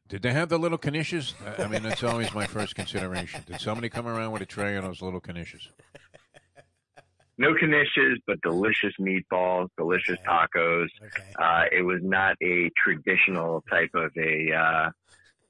Did 0.08 0.22
they 0.22 0.32
have 0.32 0.48
the 0.48 0.58
little 0.58 0.78
knishes? 0.78 1.34
I- 1.44 1.64
I 1.64 1.68
mean, 1.68 1.82
that's 1.82 2.04
always 2.04 2.32
my 2.34 2.46
first 2.46 2.74
consideration. 2.76 3.42
Did 3.46 3.60
somebody 3.60 3.88
come 3.88 4.06
around 4.06 4.32
with 4.32 4.42
a 4.42 4.46
tray 4.46 4.76
of 4.76 4.84
those 4.84 5.02
little 5.02 5.20
knishes? 5.20 5.68
No 7.38 7.52
knishes, 7.54 8.16
but 8.26 8.40
delicious 8.40 8.94
meatballs, 9.00 9.68
delicious 9.76 10.18
tacos. 10.26 10.88
Okay. 11.02 11.32
Uh, 11.38 11.64
it 11.70 11.82
was 11.82 12.00
not 12.02 12.36
a 12.42 12.70
traditional 12.82 13.62
type 13.68 13.90
of 13.94 14.10
a 14.16 14.52
uh, 14.52 14.90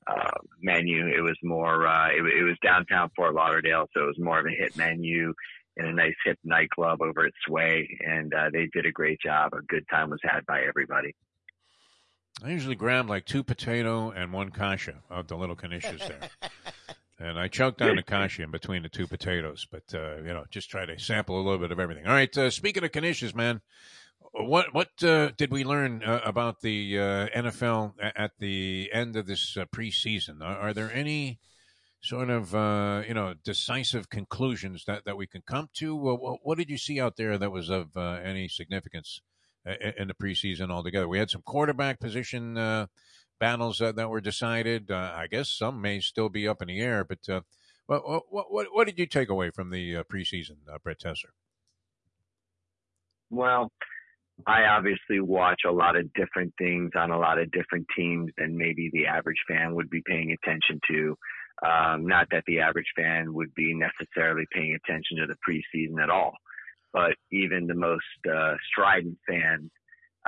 uh, 0.07 0.39
menu. 0.61 1.07
It 1.07 1.23
was 1.23 1.37
more. 1.43 1.87
Uh, 1.87 2.09
it, 2.09 2.23
it 2.23 2.43
was 2.43 2.57
downtown 2.63 3.11
Fort 3.17 3.35
Lauderdale, 3.35 3.89
so 3.95 4.05
it 4.05 4.07
was 4.07 4.19
more 4.19 4.39
of 4.39 4.47
a 4.47 4.51
hit 4.51 4.77
menu 4.77 5.35
in 5.77 5.87
a 5.87 5.93
nice 5.93 6.15
hip 6.25 6.39
nightclub 6.45 7.03
over 7.03 7.27
at 7.27 7.33
Sway, 7.47 7.99
and 8.01 8.33
uh, 8.33 8.51
they 8.53 8.67
did 8.73 8.87
a 8.87 8.93
great 8.93 9.21
job. 9.21 9.53
A 9.53 9.63
good 9.63 9.85
time 9.91 10.11
was 10.11 10.21
had 10.23 10.47
by 10.47 10.63
everybody. 10.63 11.15
I 12.43 12.51
usually 12.51 12.75
grab 12.75 13.09
like 13.09 13.25
two 13.25 13.43
potato 13.43 14.11
and 14.11 14.33
one 14.33 14.51
kasha 14.51 15.03
of 15.09 15.27
the 15.29 15.37
little 15.37 15.57
knishes 15.57 15.99
there. 16.07 16.21
And 17.19 17.39
I 17.39 17.49
choke 17.49 17.79
down 17.79 17.97
the 17.97 18.03
kasha 18.03 18.43
in 18.43 18.51
between 18.51 18.83
the 18.83 18.91
two 18.91 19.07
potatoes, 19.07 19.67
but 19.71 19.85
uh, 19.95 20.17
you 20.17 20.35
know, 20.35 20.45
just 20.51 20.69
try 20.69 20.85
to 20.85 20.99
sample 20.99 21.37
a 21.37 21.43
little 21.43 21.59
bit 21.59 21.73
of 21.73 21.81
everything. 21.81 22.07
All 22.07 22.13
right, 22.13 22.37
uh, 22.37 22.51
speaking 22.51 22.85
of 22.85 22.93
knishes, 22.93 23.35
man, 23.35 23.63
what 24.39 24.75
what 24.75 25.03
uh, 25.03 25.31
did 25.37 25.51
we 25.51 25.65
learn 25.65 26.03
uh, 26.03 26.21
about 26.25 26.61
the 26.61 26.99
uh, 26.99 27.27
NFL 27.29 27.95
at 28.01 28.33
the 28.39 28.91
end 28.93 29.17
of 29.17 29.27
this 29.27 29.57
uh, 29.57 29.65
preseason? 29.75 30.43
Are, 30.43 30.59
are 30.59 30.73
there 30.75 30.93
any 30.93 31.39
sort 32.03 32.29
of 32.29 32.55
uh, 32.55 33.03
you 33.07 33.15
know 33.15 33.35
decisive 33.45 34.11
conclusions 34.11 34.85
that, 34.87 35.05
that 35.07 35.17
we 35.17 35.27
can 35.27 35.43
come 35.43 35.69
to? 35.75 35.97
What, 35.97 36.41
what 36.43 36.59
did 36.59 36.69
you 36.69 36.79
see 36.79 37.01
out 37.01 37.17
there 37.17 37.39
that 37.39 37.51
was 37.51 37.71
of 37.71 37.97
uh, 37.97 38.19
any 38.23 38.49
significance 38.49 39.21
in 39.65 40.09
the 40.09 40.15
preseason 40.15 40.71
altogether? 40.71 41.09
We 41.09 41.19
had 41.19 41.31
some 41.31 41.43
quarterback 41.43 41.99
position 41.99 42.55
battles 43.39 43.79
that, 43.79 43.97
that 43.97 44.11
were 44.11 44.21
decided. 44.21 44.91
I 44.91 45.27
guess 45.29 45.49
some 45.49 45.81
may 45.81 46.01
still 46.01 46.29
be 46.29 46.47
up 46.47 46.61
in 46.61 46.69
the 46.69 46.81
air, 46.81 47.05
but 47.05 47.21
what, 47.87 48.03
what 48.31 48.53
what 48.53 48.67
what 48.73 48.87
did 48.87 48.99
you 48.99 49.07
take 49.07 49.31
away 49.31 49.51
from 49.51 49.71
the 49.71 50.05
preseason, 50.05 50.57
Brett 50.83 51.01
Tessler? 51.01 51.33
Well, 53.29 53.73
I 54.45 54.65
obviously 54.65 55.21
watch 55.21 55.63
a 55.67 55.73
lot 55.73 55.97
of 55.97 56.13
different 56.13 56.53
things 56.59 56.91
on 56.95 57.11
a 57.11 57.19
lot 57.19 57.39
of 57.39 57.51
different 57.53 57.87
teams 57.97 58.31
than 58.37 58.57
maybe 58.57 58.91
the 58.93 59.07
average 59.07 59.43
fan 59.49 59.75
would 59.75 59.89
be 59.89 60.03
paying 60.07 60.33
attention 60.33 60.79
to. 60.91 61.17
Um, 61.67 62.07
not 62.07 62.27
that 62.33 62.45
the 62.47 62.61
average 62.61 62.93
fan 62.95 63.33
would 63.33 63.55
be 63.55 63.75
necessarily 63.75 64.45
paying 64.53 64.77
attention 64.77 65.17
to 65.19 65.27
the 65.27 65.37
preseason 65.49 66.03
at 66.03 66.11
all, 66.11 66.35
but 66.93 67.15
even 67.33 67.67
the 67.67 67.75
most 67.75 68.05
uh, 68.31 68.55
strident 68.71 69.17
fans 69.27 69.71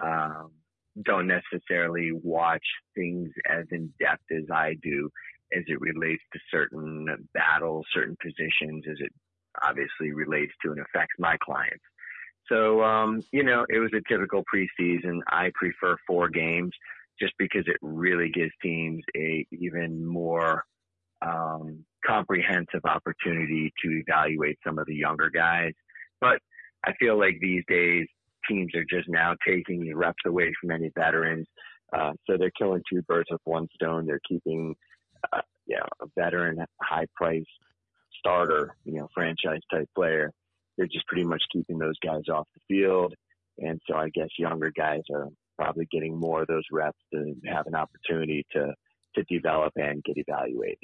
um, 0.03 0.53
don't 1.05 1.29
necessarily 1.29 2.13
watch 2.13 2.65
things 2.95 3.31
as 3.49 3.67
in 3.73 3.93
depth 4.01 4.25
as 4.31 4.45
I 4.51 4.75
do 4.83 5.11
as 5.55 5.65
it 5.67 5.81
relates 5.81 6.23
to 6.33 6.39
certain 6.51 7.07
battles, 7.35 7.87
certain 7.95 8.17
positions, 8.23 8.85
as 8.91 8.97
it 9.01 9.13
obviously 9.63 10.13
relates 10.13 10.53
to 10.63 10.73
and 10.73 10.81
affects 10.81 11.15
my 11.19 11.37
clients. 11.43 11.85
So, 12.49 12.83
um, 12.83 13.23
you 13.33 13.43
know, 13.43 13.67
it 13.69 13.79
was 13.79 13.91
a 13.95 14.13
typical 14.13 14.43
preseason. 14.53 15.21
I 15.29 15.51
prefer 15.55 15.97
four 16.07 16.29
games 16.29 16.73
just 17.21 17.35
because 17.39 17.65
it 17.67 17.77
really 17.83 18.31
gives 18.31 18.53
teams 18.63 19.03
a 19.17 19.47
even 19.53 20.07
more 20.07 20.65
um, 21.21 21.85
comprehensive 22.07 22.85
opportunity 22.85 23.73
to 23.85 24.03
evaluate 24.07 24.59
some 24.67 24.79
of 24.79 24.87
the 24.87 24.95
younger 24.95 25.31
guys. 25.31 25.73
But 26.21 26.39
I 26.87 26.93
feel 26.99 27.19
like 27.19 27.39
these 27.41 27.65
days 27.69 28.07
teams 28.49 28.75
are 28.75 28.85
just 28.89 29.09
now 29.09 29.35
taking 29.47 29.83
the 29.83 29.95
reps 29.95 30.23
away 30.27 30.53
from 30.61 30.71
any 30.71 30.91
veterans. 30.97 31.47
Uh, 31.93 32.13
so 32.29 32.37
they're 32.39 32.53
killing 32.59 32.83
two 32.91 33.03
birds 33.03 33.29
with 33.31 33.41
one 33.45 33.67
stone. 33.75 34.07
They're 34.07 34.21
keeping, 34.29 34.75
uh, 35.33 35.41
you 35.67 35.77
know, 35.77 35.87
a 36.03 36.07
veteran, 36.17 36.65
high 36.81 37.07
price 37.17 37.45
starter, 38.19 38.75
you 38.85 38.95
know, 38.95 39.09
franchise 39.15 39.61
type 39.73 39.89
player 39.95 40.33
they're 40.79 40.87
just 40.87 41.07
pretty 41.07 41.25
much 41.25 41.43
keeping 41.53 41.79
those 41.79 41.99
guys 41.99 42.23
off 42.33 42.47
the 42.55 42.75
field. 42.75 43.15
And 43.59 43.81
so 43.87 43.97
I 43.97 44.09
guess 44.09 44.29
younger 44.39 44.73
guys 44.75 45.03
are 45.13 45.29
probably 45.59 45.87
getting 45.91 46.17
more 46.17 46.43
of 46.43 46.47
those 46.47 46.63
reps 46.73 46.99
to 47.13 47.35
have 47.47 47.67
an 47.67 47.75
opportunity 47.75 48.47
to, 48.53 48.73
to 49.17 49.23
develop 49.25 49.73
and 49.77 50.03
get 50.05 50.17
evaluated. 50.17 50.79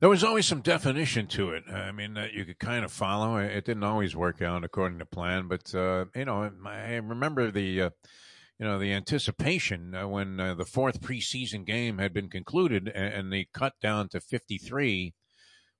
There 0.00 0.08
was 0.08 0.24
always 0.24 0.46
some 0.46 0.62
definition 0.62 1.26
to 1.28 1.50
it. 1.50 1.64
I 1.70 1.92
mean, 1.92 2.14
that 2.14 2.32
you 2.32 2.46
could 2.46 2.58
kind 2.58 2.86
of 2.86 2.90
follow. 2.90 3.36
It 3.36 3.66
didn't 3.66 3.84
always 3.84 4.16
work 4.16 4.40
out 4.40 4.64
according 4.64 4.98
to 5.00 5.04
plan, 5.04 5.46
but 5.46 5.74
uh, 5.74 6.06
you 6.16 6.24
know, 6.24 6.50
I 6.64 6.94
remember 6.94 7.50
the 7.50 7.82
uh, 7.82 7.90
you 8.58 8.64
know 8.64 8.78
the 8.78 8.94
anticipation 8.94 9.94
uh, 9.94 10.08
when 10.08 10.40
uh, 10.40 10.54
the 10.54 10.64
fourth 10.64 11.02
preseason 11.02 11.66
game 11.66 11.98
had 11.98 12.14
been 12.14 12.30
concluded 12.30 12.88
and, 12.88 13.12
and 13.12 13.32
they 13.32 13.48
cut 13.52 13.74
down 13.82 14.08
to 14.08 14.20
fifty 14.20 14.56
three. 14.56 15.12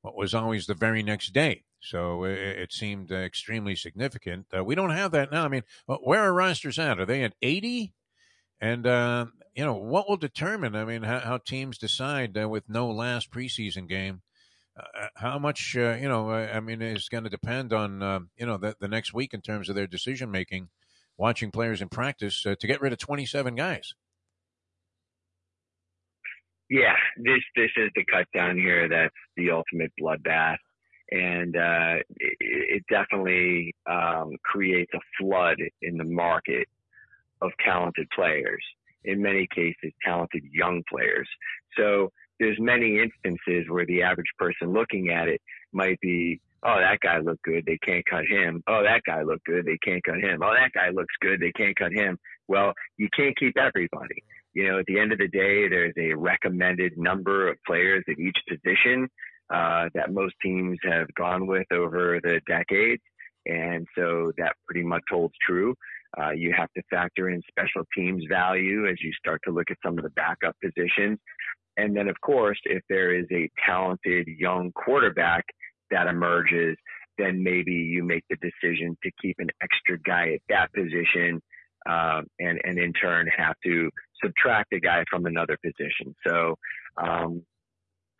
What 0.03 0.17
was 0.17 0.35
always 0.35 0.67
the 0.67 0.75
very 0.75 1.03
next 1.03 1.33
day, 1.33 1.65
So 1.81 2.25
it, 2.25 2.39
it 2.39 2.73
seemed 2.73 3.11
uh, 3.11 3.17
extremely 3.17 3.75
significant. 3.75 4.47
Uh, 4.57 4.63
we 4.65 4.75
don't 4.75 4.91
have 4.91 5.13
that 5.13 5.33
now. 5.33 5.45
I 5.45 5.49
mean, 5.49 5.63
where 5.87 6.21
are 6.21 6.33
rosters 6.33 6.79
at? 6.79 7.01
Are 7.01 7.07
they 7.07 7.23
at 7.23 7.35
80? 7.41 7.95
And, 8.61 8.87
uh, 8.87 9.27
you 9.55 9.65
know, 9.65 9.75
what 9.75 10.09
will 10.09 10.19
determine, 10.19 10.77
I 10.77 10.85
mean, 10.85 11.03
how, 11.03 11.21
how 11.21 11.39
teams 11.39 11.79
decide 11.79 12.37
uh, 12.37 12.49
with 12.49 12.69
no 12.69 12.89
last 12.91 13.31
preseason 13.31 13.89
game? 13.89 14.21
Uh, 14.79 15.09
how 15.17 15.39
much, 15.39 15.75
uh, 15.77 15.97
you 16.01 16.09
know, 16.09 16.31
I 16.31 16.61
mean, 16.61 16.83
is 16.83 17.09
going 17.09 17.25
to 17.25 17.31
depend 17.31 17.73
on, 17.73 18.29
you 18.37 18.47
know, 18.47 18.59
the, 18.59 18.77
the 18.79 18.89
next 18.89 19.15
week 19.15 19.35
in 19.35 19.41
terms 19.41 19.69
of 19.69 19.75
their 19.75 19.87
decision 19.87 20.31
making, 20.31 20.69
watching 21.17 21.51
players 21.51 21.81
in 21.81 21.89
practice 21.89 22.43
to 22.43 22.67
get 22.67 22.81
rid 22.81 22.93
of 22.93 22.99
27 22.99 23.55
guys. 23.55 23.95
Yeah, 26.69 26.95
this 27.17 27.41
this 27.57 27.71
is 27.77 27.91
the 27.97 28.05
cut 28.05 28.29
down 28.33 28.57
here. 28.57 28.89
That's 28.89 29.13
the 29.37 29.51
ultimate 29.51 29.91
bloodbath 30.01 30.59
and 31.11 31.57
uh, 31.57 31.97
it, 32.19 32.37
it, 32.41 32.85
definitely 32.89 33.75
um, 33.91 34.33
creates 34.45 34.93
a 34.95 35.01
flood 35.19 35.57
in 35.83 35.97
the 35.97 36.05
market 36.05 36.69
of 37.43 37.51
talented 37.65 38.07
players. 38.15 38.63
In 39.05 39.23
many 39.23 39.49
cases, 39.55 39.93
talented 40.05 40.43
young 40.53 40.83
players. 40.89 41.29
So 41.77 42.11
there's 42.39 42.59
many 42.61 43.01
instances 43.01 43.67
where 43.69 43.87
the 43.87 44.03
average 44.03 44.31
person 44.39 44.73
looking 44.73 45.11
at 45.11 45.29
it 45.29 45.41
might 45.73 45.99
be, 46.01 46.41
oh, 46.63 46.79
that 46.79 47.01
guy 47.01 47.19
looked 47.19 47.43
good, 47.43 47.65
they 47.67 47.79
can't 47.79 48.05
cut 48.07 48.27
him. 48.27 48.63
Oh, 48.67 48.83
that 48.83 49.03
guy 49.07 49.23
looked 49.23 49.45
good, 49.47 49.65
they 49.65 49.79
can't 49.79 50.05
cut 50.05 50.21
him. 50.21 50.41
Oh, 50.43 50.55
that 50.55 50.73
guy 50.73 50.91
looks 50.91 51.15
good, 51.21 51.41
they 51.41 51.53
can't 51.53 51.77
cut 51.77 51.93
him. 51.93 52.19
Well, 52.47 52.73
you 52.99 53.09
can't 53.17 53.37
keep 53.39 53.57
everybody. 53.57 54.23
You 54.53 54.69
know, 54.69 54.79
at 54.81 54.87
the 54.87 54.99
end 54.99 55.13
of 55.13 55.19
the 55.19 55.29
day, 55.29 55.69
there's 55.69 55.95
a 55.97 56.15
recommended 56.15 56.99
number 56.99 57.49
of 57.49 57.57
players 57.67 58.05
at 58.09 58.19
each 58.19 58.39
position 58.49 59.09
uh, 59.53 59.89
that 59.95 60.13
most 60.13 60.35
teams 60.43 60.79
have 60.85 61.13
gone 61.15 61.47
with 61.47 61.67
over 61.73 62.21
the 62.23 62.41
decades. 62.47 63.03
And 63.47 63.87
so 63.97 64.33
that 64.39 64.55
pretty 64.67 64.85
much 64.87 65.03
holds 65.11 65.35
true. 65.47 65.75
Uh, 66.21 66.31
you 66.31 66.53
have 66.57 66.69
to 66.77 66.83
factor 66.91 67.31
in 67.31 67.41
special 67.49 67.85
teams 67.97 68.25
value 68.29 68.89
as 68.89 68.97
you 69.03 69.13
start 69.13 69.41
to 69.45 69.53
look 69.53 69.71
at 69.71 69.77
some 69.85 69.97
of 69.97 70.05
the 70.05 70.11
backup 70.11 70.57
positions. 70.63 71.19
And 71.77 71.97
then, 71.97 72.09
of 72.09 72.21
course, 72.21 72.59
if 72.65 72.83
there 72.89 73.15
is 73.15 73.27
a 73.33 73.49
talented 73.65 74.27
young 74.27 74.73
quarterback 74.73 75.45
that 75.91 76.09
emerges, 76.09 76.77
then 77.17 77.43
maybe 77.43 77.73
you 77.73 78.03
make 78.03 78.25
the 78.29 78.37
decision 78.37 78.97
to 79.03 79.11
keep 79.23 79.37
an 79.39 79.49
extra 79.63 79.99
guy 80.01 80.35
at 80.35 80.41
that 80.49 80.73
position, 80.73 81.41
uh, 81.89 82.23
and 82.39 82.61
and 82.65 82.79
in 82.79 82.93
turn 82.93 83.29
have 83.37 83.55
to 83.65 83.91
subtract 84.23 84.73
a 84.73 84.81
guy 84.81 85.05
from 85.09 85.27
another 85.27 85.57
position. 85.65 86.15
So 86.27 86.57
um, 86.97 87.43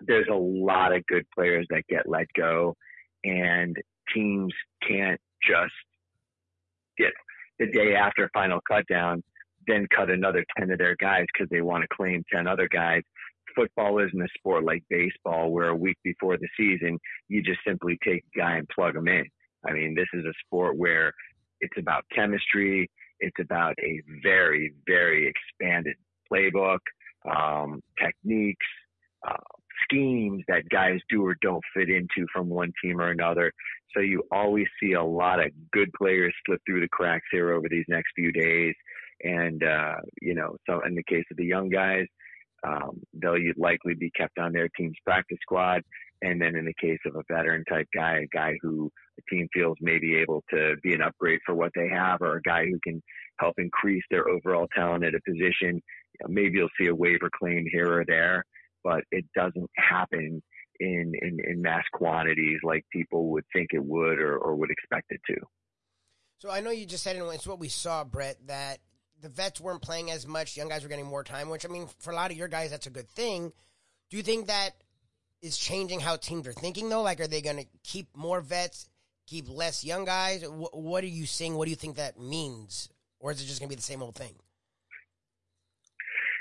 there's 0.07 0.29
a 0.31 0.35
lot 0.35 0.95
of 0.95 1.05
good 1.07 1.27
players 1.35 1.67
that 1.71 1.83
get 1.89 2.09
let 2.09 2.27
go, 2.37 2.75
and 3.25 3.77
teams 4.15 4.53
can't 4.87 5.21
just 5.47 5.73
get 6.99 7.13
the 7.59 7.67
day 7.67 7.95
after 7.95 8.31
final 8.33 8.61
cut 8.69 8.87
down, 8.89 9.23
then 9.67 9.87
cut 9.95 10.11
another 10.11 10.45
10 10.59 10.71
of 10.71 10.79
their 10.79 10.97
guys 10.97 11.27
because 11.33 11.49
they 11.51 11.61
want 11.61 11.83
to 11.83 11.89
claim 11.95 12.25
10 12.33 12.47
other 12.47 12.69
guys. 12.69 13.03
Football 13.55 13.99
isn't 13.99 14.23
a 14.23 14.29
sport 14.39 14.65
like 14.65 14.83
baseball 14.89 15.51
where 15.51 15.69
a 15.69 15.77
week 15.77 15.99
before 16.05 16.37
the 16.39 16.49
season, 16.57 16.99
you 17.29 17.43
just 17.43 17.61
simply 17.67 17.99
take 18.05 18.25
a 18.35 18.39
guy 18.39 18.57
and 18.57 18.69
plug 18.69 18.97
him 18.97 19.09
in. 19.09 19.25
I 19.67 19.73
mean, 19.73 19.95
this 19.95 20.07
is 20.15 20.25
a 20.25 20.33
sport 20.47 20.77
where 20.77 21.13
it's 21.61 21.77
about 21.79 22.05
chemistry. 22.15 22.91
It's 23.19 23.37
about 23.41 23.75
a 23.81 24.01
very, 24.23 24.73
very 24.87 25.29
expanded 25.29 25.97
playbook, 26.33 26.79
um, 27.31 27.83
techniques, 28.03 28.67
uh, 29.29 29.37
schemes 29.83 30.43
that 30.49 30.69
guys 30.69 30.99
do 31.09 31.25
or 31.25 31.37
don't 31.41 31.65
fit 31.75 31.89
into 31.89 32.27
from 32.33 32.49
one 32.49 32.73
team 32.83 33.01
or 33.01 33.11
another. 33.11 33.53
So 33.95 34.01
you 34.01 34.23
always 34.31 34.67
see 34.81 34.93
a 34.93 35.03
lot 35.03 35.41
of 35.41 35.51
good 35.73 35.91
players 35.93 36.35
slip 36.47 36.61
through 36.67 36.81
the 36.81 36.89
cracks 36.89 37.27
here 37.31 37.53
over 37.53 37.69
these 37.69 37.87
next 37.89 38.13
few 38.15 38.33
days. 38.33 38.75
And, 39.23 39.63
uh, 39.63 39.97
you 40.23 40.35
know, 40.35 40.57
so 40.69 40.81
in 40.87 40.95
the 40.95 41.03
case 41.03 41.25
of 41.31 41.37
the 41.37 41.45
young 41.45 41.69
guys, 41.69 42.07
um, 42.67 43.01
they'll 43.15 43.37
likely 43.57 43.95
be 43.95 44.11
kept 44.11 44.39
on 44.39 44.53
their 44.53 44.69
team's 44.77 44.97
practice 45.05 45.39
squad. 45.43 45.83
And 46.23 46.41
then 46.41 46.55
in 46.55 46.67
the 46.67 46.75
case 46.81 46.99
of 47.07 47.17
a 47.17 47.23
veteran 47.33 47.65
type 47.65 47.89
guy, 47.95 48.19
a 48.19 48.37
guy 48.37 48.55
who 48.61 48.91
the 49.17 49.23
team 49.35 49.49
feels 49.53 49.77
may 49.81 49.99
be 49.99 50.17
able 50.17 50.45
to 50.51 50.77
be 50.83 50.95
an 50.95 51.03
upgrade 51.03 51.41
for 51.45 51.55
what 51.55 51.73
they 51.75 51.89
have, 51.89 52.21
or 52.21 52.37
a 52.37 52.43
guy 52.43 52.67
who 52.67 52.79
can 52.85 53.03
help 53.39 53.55
increase 53.59 54.05
their 54.11 54.29
overall 54.29 54.69
talent 54.75 55.05
at 55.05 55.15
a 55.15 55.21
position, 55.27 55.81
you 55.81 56.21
know, 56.21 56.29
maybe 56.29 56.59
you'll 56.59 56.69
see 56.79 56.89
a 56.89 56.95
waiver 56.95 57.31
claim 57.39 57.65
here 57.73 58.01
or 58.01 58.05
there 58.07 58.45
but 58.83 59.03
it 59.11 59.25
doesn't 59.35 59.71
happen 59.77 60.43
in, 60.79 61.13
in, 61.21 61.39
in 61.47 61.63
mass 61.63 61.85
quantities 61.93 62.61
like 62.63 62.85
people 62.93 63.31
would 63.31 63.45
think 63.53 63.69
it 63.73 63.85
would 63.85 64.19
or, 64.19 64.37
or 64.37 64.55
would 64.57 64.71
expect 64.71 65.07
it 65.11 65.21
to. 65.27 65.37
So 66.39 66.51
I 66.51 66.61
know 66.61 66.71
you 66.71 66.87
just 66.87 67.05
said 67.05 67.17
it, 67.17 67.23
it's 67.23 67.47
what 67.47 67.59
we 67.59 67.69
saw, 67.69 68.03
Brett, 68.03 68.37
that 68.47 68.79
the 69.21 69.29
vets 69.29 69.61
weren't 69.61 69.83
playing 69.83 70.11
as 70.11 70.27
much. 70.27 70.57
Young 70.57 70.69
guys 70.69 70.83
were 70.83 70.89
getting 70.89 71.07
more 71.07 71.23
time, 71.23 71.51
which 71.51 71.67
I 71.67 71.69
mean, 71.69 71.87
for 71.99 72.13
a 72.13 72.17
lot 72.17 72.31
of 72.31 72.37
your 72.37 72.49
guys, 72.49 72.71
that's 72.71 72.87
a 72.87 72.91
good 72.91 73.09
thing. 73.09 73.53
Do 74.09 74.17
you 74.17 74.23
think 74.23 74.47
that 74.47 74.71
is 75.43 75.59
changing 75.59 76.01
how 76.01 76.17
teams 76.17 76.47
are 76.47 76.53
thinking 76.53 76.89
though? 76.89 77.03
Like, 77.03 77.21
are 77.21 77.27
they 77.27 77.43
going 77.43 77.59
to 77.59 77.67
keep 77.85 78.09
more 78.17 78.41
vets, 78.41 78.89
keep 79.27 79.49
less 79.49 79.85
young 79.85 80.07
guys? 80.07 80.43
What 80.47 81.05
are 81.05 81.09
you 81.09 81.27
seeing? 81.27 81.57
What 81.57 81.67
do 81.67 81.71
you 81.71 81.77
think 81.77 81.97
that 81.97 82.19
means? 82.19 82.89
Or 83.19 83.31
is 83.31 83.43
it 83.43 83.47
just 83.47 83.61
going 83.61 83.69
to 83.69 83.77
be 83.77 83.77
the 83.77 83.83
same 83.83 84.03
old 84.03 84.15
thing? 84.15 84.35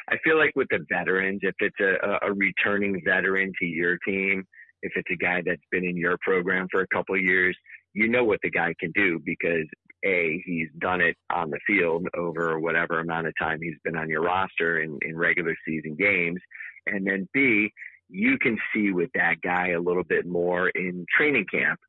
I 0.10 0.18
feel 0.24 0.38
like 0.38 0.51
with 0.55 0.68
the 0.72 0.86
veterans, 0.89 1.41
if 1.43 1.55
it's 1.60 1.80
a, 1.80 2.28
a 2.28 2.34
returning 2.34 3.01
veteran 3.05 3.51
to 3.60 3.66
your 3.66 3.97
team, 4.07 4.43
if 4.82 4.91
it's 4.95 5.10
a 5.12 5.16
guy 5.16 5.41
that's 5.45 5.62
been 5.72 5.86
in 5.86 5.97
your 5.97 6.18
program 6.22 6.68
for 6.72 6.82
a 6.82 6.88
couple 6.88 7.16
of 7.16 7.22
years, 7.22 7.55
you 7.93 8.07
know 8.07 8.24
what 8.24 8.39
the 8.41 8.49
guy 8.49 8.74
can 8.80 8.91
do 8.91 9.20
because 9.24 9.66
a 10.05 10.41
he's 10.45 10.70
done 10.80 11.01
it 11.01 11.16
on 11.34 11.49
the 11.49 11.60
field 11.68 12.07
over 12.18 12.60
whatever 12.60 12.99
amount 12.99 13.28
of 13.28 13.34
time 13.39 13.60
he's 13.62 13.78
been 13.84 13.97
on 13.97 14.10
your 14.10 14.22
roster 14.22 14.80
in, 14.80 14.97
in 15.01 15.18
regular 15.18 15.55
season 15.68 15.95
games, 15.95 16.39
and 16.88 17.05
then 17.05 17.28
b 17.34 17.70
you 18.07 18.38
can 18.39 18.57
see 18.74 18.91
with 18.91 19.10
that 19.14 19.36
guy 19.43 19.72
a 19.72 19.80
little 19.80 20.05
bit 20.05 20.26
more 20.26 20.70
in 20.70 21.05
training 21.16 21.45
camp 21.51 21.80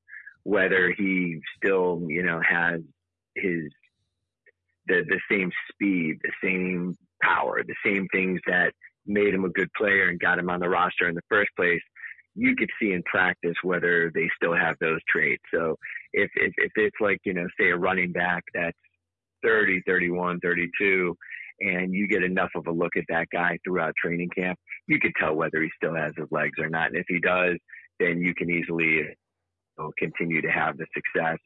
whether 0.43 0.93
he 0.99 1.41
still 1.57 2.03
you 2.09 2.23
know 2.23 2.41
has 2.47 2.81
his 3.37 3.71
the 4.89 5.05
the 5.09 5.21
same 5.31 5.51
speed, 5.73 6.19
the 6.23 6.33
same 6.43 6.97
power, 7.23 7.63
the 7.67 7.75
same 7.85 8.07
things 8.13 8.41
that 8.47 8.73
made 9.07 9.35
him 9.35 9.45
a 9.45 9.51
good 9.51 9.71
player 9.77 10.09
and 10.09 10.21
got 10.21 10.39
him 10.39 10.51
on 10.51 10.61
the 10.61 10.69
roster 10.69 11.09
in 11.09 11.15
the 11.15 11.23
first 11.29 11.51
place, 11.57 11.81
you 12.35 12.55
could 12.55 12.71
see 12.81 12.93
in 12.93 13.03
practice 13.05 13.57
whether 13.63 14.11
they 14.15 14.29
still 14.37 14.55
have 14.55 14.77
those 14.81 15.01
traits. 15.09 15.43
So 15.53 15.77
if, 16.13 16.31
if, 16.37 16.53
if 16.57 16.73
it's 16.77 16.97
like, 17.01 17.19
you 17.25 17.35
know, 17.35 17.47
say 17.59 17.71
a 17.71 17.77
running 17.77 18.13
back 18.13 18.45
that's 18.55 18.77
30, 19.43 19.83
31, 19.87 20.39
32, 20.41 21.17
and 21.61 21.93
you 21.93 22.07
get 22.07 22.23
enough 22.23 22.51
of 22.55 22.67
a 22.67 22.73
look 22.73 22.97
at 22.97 23.05
that 23.09 23.27
guy 23.33 23.59
throughout 23.65 23.95
training 24.03 24.31
camp, 24.35 24.59
you 24.87 24.99
could 24.99 25.13
tell 25.19 25.35
whether 25.35 25.61
he 25.61 25.69
still 25.77 25.95
has 25.95 26.13
his 26.17 26.29
legs 26.31 26.59
or 26.59 26.69
not. 26.69 26.89
And 26.89 26.97
if 26.97 27.07
he 27.09 27.21
does, 27.21 27.57
then 27.99 28.21
you 28.21 28.35
can 28.35 28.49
easily 28.49 29.03
continue 29.99 30.43
to 30.43 30.51
have 30.51 30.77
the 30.77 30.87
success. 30.95 31.39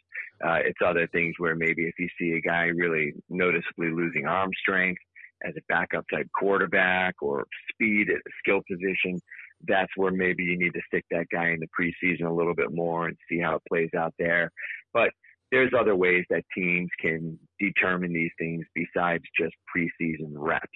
Uh, 0.44 0.58
it's 0.64 0.78
other 0.84 1.06
things 1.12 1.34
where 1.38 1.54
maybe 1.54 1.84
if 1.84 1.94
you 1.98 2.08
see 2.18 2.32
a 2.32 2.40
guy 2.40 2.64
really 2.64 3.12
noticeably 3.28 3.90
losing 3.90 4.26
arm 4.26 4.50
strength, 4.60 5.00
as 5.44 5.54
a 5.56 5.62
backup 5.68 6.04
type 6.12 6.26
quarterback 6.38 7.14
or 7.20 7.44
speed 7.70 8.08
at 8.10 8.16
a 8.16 8.34
skill 8.38 8.60
position, 8.70 9.20
that's 9.66 9.90
where 9.96 10.12
maybe 10.12 10.44
you 10.44 10.58
need 10.58 10.74
to 10.74 10.80
stick 10.86 11.04
that 11.10 11.26
guy 11.32 11.50
in 11.50 11.60
the 11.60 11.68
preseason 11.78 12.26
a 12.26 12.32
little 12.32 12.54
bit 12.54 12.72
more 12.72 13.06
and 13.06 13.16
see 13.28 13.40
how 13.40 13.56
it 13.56 13.62
plays 13.68 13.90
out 13.96 14.14
there. 14.18 14.50
But 14.92 15.10
there's 15.50 15.72
other 15.78 15.96
ways 15.96 16.24
that 16.30 16.42
teams 16.56 16.90
can 17.00 17.38
determine 17.60 18.12
these 18.12 18.32
things 18.38 18.64
besides 18.74 19.24
just 19.38 19.54
preseason 19.74 20.32
reps. 20.32 20.66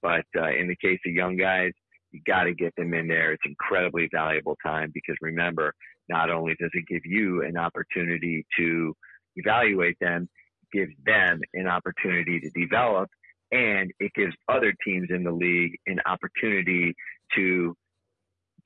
But 0.00 0.24
uh, 0.36 0.50
in 0.50 0.68
the 0.68 0.76
case 0.82 0.98
of 1.06 1.12
young 1.12 1.36
guys, 1.36 1.72
you 2.12 2.20
got 2.26 2.44
to 2.44 2.54
get 2.54 2.74
them 2.76 2.94
in 2.94 3.08
there. 3.08 3.32
It's 3.32 3.42
incredibly 3.46 4.08
valuable 4.12 4.56
time 4.64 4.90
because 4.92 5.16
remember, 5.20 5.72
not 6.08 6.30
only 6.30 6.54
does 6.60 6.70
it 6.74 6.84
give 6.86 7.02
you 7.04 7.42
an 7.42 7.56
opportunity 7.56 8.44
to 8.58 8.94
evaluate 9.36 9.96
them, 10.00 10.28
it 10.62 10.78
gives 10.78 10.92
them 11.04 11.40
an 11.54 11.66
opportunity 11.66 12.40
to 12.40 12.50
develop 12.50 13.08
and 13.52 13.92
it 14.00 14.12
gives 14.14 14.34
other 14.48 14.74
teams 14.84 15.08
in 15.10 15.22
the 15.22 15.30
league 15.30 15.78
an 15.86 16.00
opportunity 16.06 16.94
to 17.36 17.76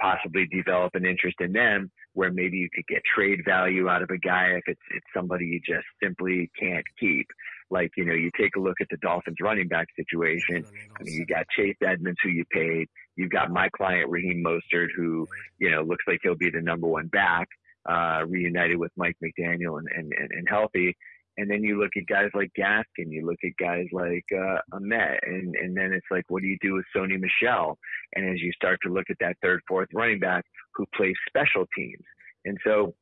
possibly 0.00 0.46
develop 0.46 0.94
an 0.94 1.04
interest 1.04 1.36
in 1.40 1.52
them 1.52 1.90
where 2.12 2.32
maybe 2.32 2.56
you 2.56 2.68
could 2.72 2.86
get 2.86 3.02
trade 3.14 3.40
value 3.44 3.88
out 3.88 4.02
of 4.02 4.10
a 4.10 4.18
guy 4.18 4.48
if 4.56 4.62
it's 4.66 4.80
it's 4.94 5.06
somebody 5.14 5.46
you 5.46 5.60
just 5.60 5.86
simply 6.02 6.50
can't 6.58 6.84
keep. 6.98 7.26
Like, 7.68 7.90
you 7.96 8.04
know, 8.04 8.14
you 8.14 8.30
take 8.38 8.54
a 8.56 8.60
look 8.60 8.76
at 8.80 8.86
the 8.90 8.96
Dolphins 8.98 9.38
running 9.40 9.68
back 9.68 9.88
situation. 9.96 10.64
I 10.98 11.02
mean, 11.02 11.14
you 11.14 11.26
got 11.26 11.46
Chase 11.48 11.76
Edmonds 11.84 12.18
who 12.22 12.30
you 12.30 12.44
paid. 12.50 12.88
You've 13.16 13.30
got 13.30 13.50
my 13.50 13.68
client 13.76 14.08
Raheem 14.08 14.44
Mostert 14.44 14.88
who, 14.96 15.26
you 15.58 15.70
know, 15.70 15.82
looks 15.82 16.04
like 16.06 16.20
he'll 16.22 16.36
be 16.36 16.50
the 16.50 16.60
number 16.62 16.86
one 16.86 17.08
back, 17.08 17.48
uh, 17.88 18.22
reunited 18.26 18.78
with 18.78 18.92
Mike 18.96 19.16
McDaniel 19.22 19.78
and, 19.78 19.88
and, 19.94 20.12
and, 20.16 20.30
and 20.30 20.48
healthy. 20.48 20.96
And 21.38 21.50
then 21.50 21.62
you 21.62 21.78
look 21.78 21.90
at 21.96 22.06
guys 22.06 22.30
like 22.34 22.50
Gaskin, 22.58 23.10
you 23.12 23.26
look 23.26 23.38
at 23.44 23.56
guys 23.58 23.86
like 23.92 24.24
uh, 24.34 24.58
Ahmed, 24.72 25.20
and 25.22 25.54
and 25.54 25.76
then 25.76 25.92
it's 25.92 26.06
like, 26.10 26.24
what 26.28 26.42
do 26.42 26.48
you 26.48 26.56
do 26.62 26.74
with 26.74 26.84
Sony 26.96 27.18
Michel? 27.20 27.78
And 28.14 28.28
as 28.28 28.40
you 28.40 28.52
start 28.52 28.78
to 28.84 28.92
look 28.92 29.06
at 29.10 29.16
that 29.20 29.36
third, 29.42 29.60
fourth 29.68 29.88
running 29.92 30.18
back 30.18 30.44
who 30.74 30.86
plays 30.94 31.14
special 31.28 31.66
teams, 31.76 32.04
and 32.46 32.56
so 32.64 32.94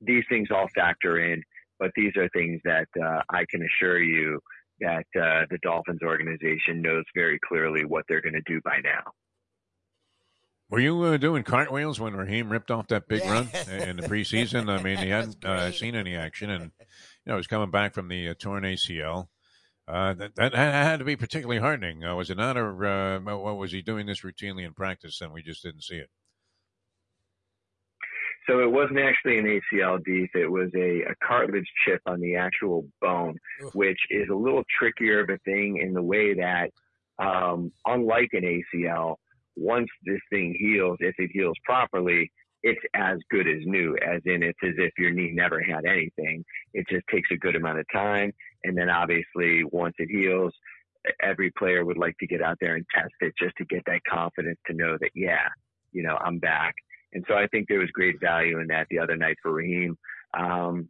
these 0.00 0.24
things 0.28 0.48
all 0.54 0.68
factor 0.74 1.18
in, 1.32 1.42
but 1.78 1.90
these 1.96 2.12
are 2.16 2.28
things 2.28 2.60
that 2.64 2.86
uh, 3.02 3.22
I 3.30 3.44
can 3.50 3.62
assure 3.62 3.98
you 4.00 4.38
that 4.80 5.06
uh, 5.16 5.46
the 5.50 5.58
Dolphins 5.62 6.00
organization 6.04 6.82
knows 6.82 7.04
very 7.14 7.38
clearly 7.48 7.84
what 7.84 8.04
they're 8.08 8.20
going 8.20 8.34
to 8.34 8.42
do 8.46 8.60
by 8.62 8.78
now. 8.84 9.10
Were 10.68 10.80
you 10.80 11.00
uh, 11.02 11.16
doing 11.16 11.44
cartwheels 11.44 12.00
when 12.00 12.14
Raheem 12.14 12.50
ripped 12.50 12.70
off 12.70 12.88
that 12.88 13.08
big 13.08 13.22
Yeah. 13.24 13.32
run 13.32 13.48
in 13.70 13.96
the 13.96 14.02
preseason? 14.02 14.68
I 14.68 14.82
mean, 14.82 14.98
he 14.98 15.08
hadn't 15.08 15.44
uh, 15.44 15.70
seen 15.72 15.94
any 15.94 16.16
action, 16.16 16.50
and 16.50 16.72
you 17.26 17.32
know, 17.32 17.36
he's 17.36 17.46
coming 17.46 17.70
back 17.70 17.92
from 17.92 18.08
the 18.08 18.28
uh, 18.28 18.34
torn 18.38 18.62
ACL. 18.62 19.28
Uh, 19.88 20.14
that 20.14 20.34
that 20.34 20.52
had 20.52 20.98
to 20.98 21.04
be 21.04 21.14
particularly 21.14 21.60
heartening, 21.60 22.04
uh, 22.04 22.14
was 22.14 22.28
it 22.28 22.36
not? 22.36 22.56
Or 22.56 22.84
uh, 22.84 23.20
what 23.20 23.56
was 23.56 23.70
he 23.70 23.82
doing 23.82 24.06
this 24.06 24.22
routinely 24.22 24.64
in 24.64 24.72
practice, 24.72 25.20
and 25.20 25.32
we 25.32 25.42
just 25.42 25.62
didn't 25.62 25.84
see 25.84 25.96
it? 25.96 26.10
So 28.48 28.60
it 28.60 28.70
wasn't 28.70 28.98
actually 28.98 29.38
an 29.38 29.44
ACL 29.44 30.04
deep. 30.04 30.30
It 30.34 30.50
was 30.50 30.70
a, 30.74 31.02
a 31.02 31.14
cartilage 31.24 31.68
chip 31.84 32.00
on 32.06 32.20
the 32.20 32.36
actual 32.36 32.86
bone, 33.00 33.36
which 33.74 33.98
is 34.10 34.28
a 34.28 34.34
little 34.34 34.62
trickier 34.78 35.20
of 35.20 35.30
a 35.30 35.38
thing 35.38 35.78
in 35.78 35.92
the 35.92 36.02
way 36.02 36.34
that, 36.34 36.70
um, 37.18 37.72
unlike 37.86 38.30
an 38.32 38.42
ACL, 38.42 39.16
once 39.56 39.88
this 40.04 40.20
thing 40.30 40.54
heals, 40.58 40.98
if 41.00 41.14
it 41.18 41.30
heals 41.32 41.56
properly, 41.64 42.30
it's 42.66 42.80
as 42.94 43.18
good 43.30 43.46
as 43.46 43.62
new, 43.64 43.96
as 43.96 44.20
in 44.24 44.42
it's 44.42 44.58
as 44.64 44.74
if 44.76 44.92
your 44.98 45.12
knee 45.12 45.30
never 45.32 45.62
had 45.62 45.84
anything. 45.84 46.44
It 46.74 46.84
just 46.90 47.06
takes 47.08 47.28
a 47.30 47.36
good 47.36 47.54
amount 47.54 47.78
of 47.78 47.86
time. 47.92 48.32
And 48.64 48.76
then 48.76 48.90
obviously 48.90 49.62
once 49.70 49.94
it 49.98 50.08
heals, 50.10 50.52
every 51.22 51.52
player 51.52 51.84
would 51.84 51.96
like 51.96 52.16
to 52.18 52.26
get 52.26 52.42
out 52.42 52.58
there 52.60 52.74
and 52.74 52.84
test 52.92 53.12
it 53.20 53.34
just 53.40 53.54
to 53.58 53.64
get 53.66 53.82
that 53.86 54.00
confidence 54.10 54.58
to 54.66 54.74
know 54.74 54.98
that, 55.00 55.10
yeah, 55.14 55.46
you 55.92 56.02
know, 56.02 56.18
I'm 56.20 56.40
back. 56.40 56.74
And 57.12 57.24
so 57.28 57.36
I 57.36 57.46
think 57.46 57.68
there 57.68 57.78
was 57.78 57.90
great 57.92 58.20
value 58.20 58.58
in 58.58 58.66
that 58.66 58.88
the 58.90 58.98
other 58.98 59.16
night 59.16 59.36
for 59.40 59.52
Raheem. 59.52 59.96
Um, 60.36 60.88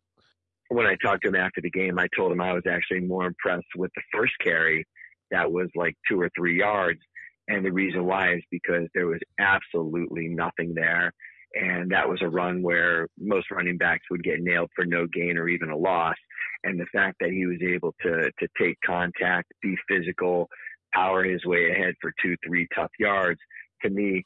when 0.69 0.87
I 0.87 0.97
talked 1.05 1.25
to 1.25 1.29
him 1.29 1.37
after 1.37 1.61
the 1.61 1.71
game, 1.71 1.99
I 1.99 2.09
told 2.17 2.33
him 2.33 2.41
I 2.41 2.55
was 2.55 2.65
actually 2.67 3.01
more 3.01 3.27
impressed 3.27 3.67
with 3.77 3.91
the 3.95 4.03
first 4.15 4.33
carry 4.43 4.87
that 5.31 5.53
was 5.53 5.69
like 5.75 5.95
two 6.09 6.19
or 6.19 6.31
three 6.35 6.59
yards. 6.59 7.01
And 7.49 7.65
the 7.65 7.73
reason 7.73 8.07
why 8.07 8.35
is 8.35 8.43
because 8.51 8.89
there 8.95 9.07
was 9.07 9.21
absolutely 9.39 10.29
nothing 10.29 10.73
there. 10.75 11.13
And 11.59 11.91
that 11.91 12.09
was 12.09 12.21
a 12.21 12.29
run 12.29 12.63
where 12.63 13.09
most 13.19 13.51
running 13.51 13.79
backs 13.79 14.05
would 14.11 14.23
get 14.23 14.41
nailed 14.41 14.71
for 14.77 14.85
no 14.85 15.07
gain 15.07 15.39
or 15.39 15.49
even 15.49 15.71
a 15.71 15.77
loss. 15.77 16.17
And 16.65 16.79
the 16.79 16.87
fact 16.93 17.17
that 17.21 17.31
he 17.31 17.47
was 17.47 17.59
able 17.63 17.95
to, 18.03 18.31
to 18.39 18.49
take 18.61 18.77
contact, 18.85 19.53
be 19.63 19.77
physical, 19.89 20.49
power 20.93 21.25
his 21.25 21.45
way 21.47 21.71
ahead 21.71 21.95
for 22.01 22.13
two, 22.23 22.37
three 22.47 22.69
tough 22.75 22.91
yards, 22.99 23.41
to 23.83 23.91
me, 23.91 24.25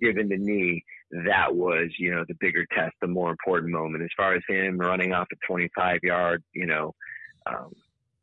given 0.00 0.28
the 0.28 0.38
knee, 0.38 0.84
that 1.26 1.54
was, 1.54 1.88
you 1.98 2.14
know, 2.14 2.24
the 2.28 2.36
bigger 2.40 2.64
test, 2.74 2.94
the 3.00 3.08
more 3.08 3.30
important 3.30 3.72
moment. 3.72 4.04
As 4.04 4.10
far 4.16 4.34
as 4.34 4.42
him 4.48 4.78
running 4.78 5.12
off 5.12 5.28
a 5.32 5.46
25 5.46 5.98
yard, 6.02 6.42
you 6.52 6.66
know, 6.66 6.94
um, 7.46 7.72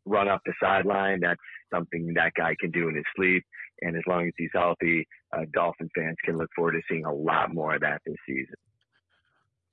run 0.06 0.28
up 0.28 0.42
the 0.46 0.54
sideline, 0.62 1.20
that's 1.22 1.40
something 1.74 2.14
that 2.16 2.34
guy 2.36 2.56
can 2.60 2.72
do 2.72 2.88
in 2.90 2.96
his 2.96 3.06
sleep. 3.16 3.44
And 3.82 3.98
as 3.98 4.04
long 4.08 4.28
as 4.28 4.34
he's 4.38 4.50
healthy, 4.54 5.08
uh, 5.36 5.42
Dolphin 5.54 5.90
fans 5.96 6.16
can 6.24 6.38
look 6.38 6.50
forward 6.56 6.74
to 6.74 6.82
seeing 6.90 7.06
a 7.06 7.14
lot 7.14 7.54
more 7.54 7.76
of 7.76 7.82
that 7.82 8.02
this 8.06 8.16
season. 8.26 8.56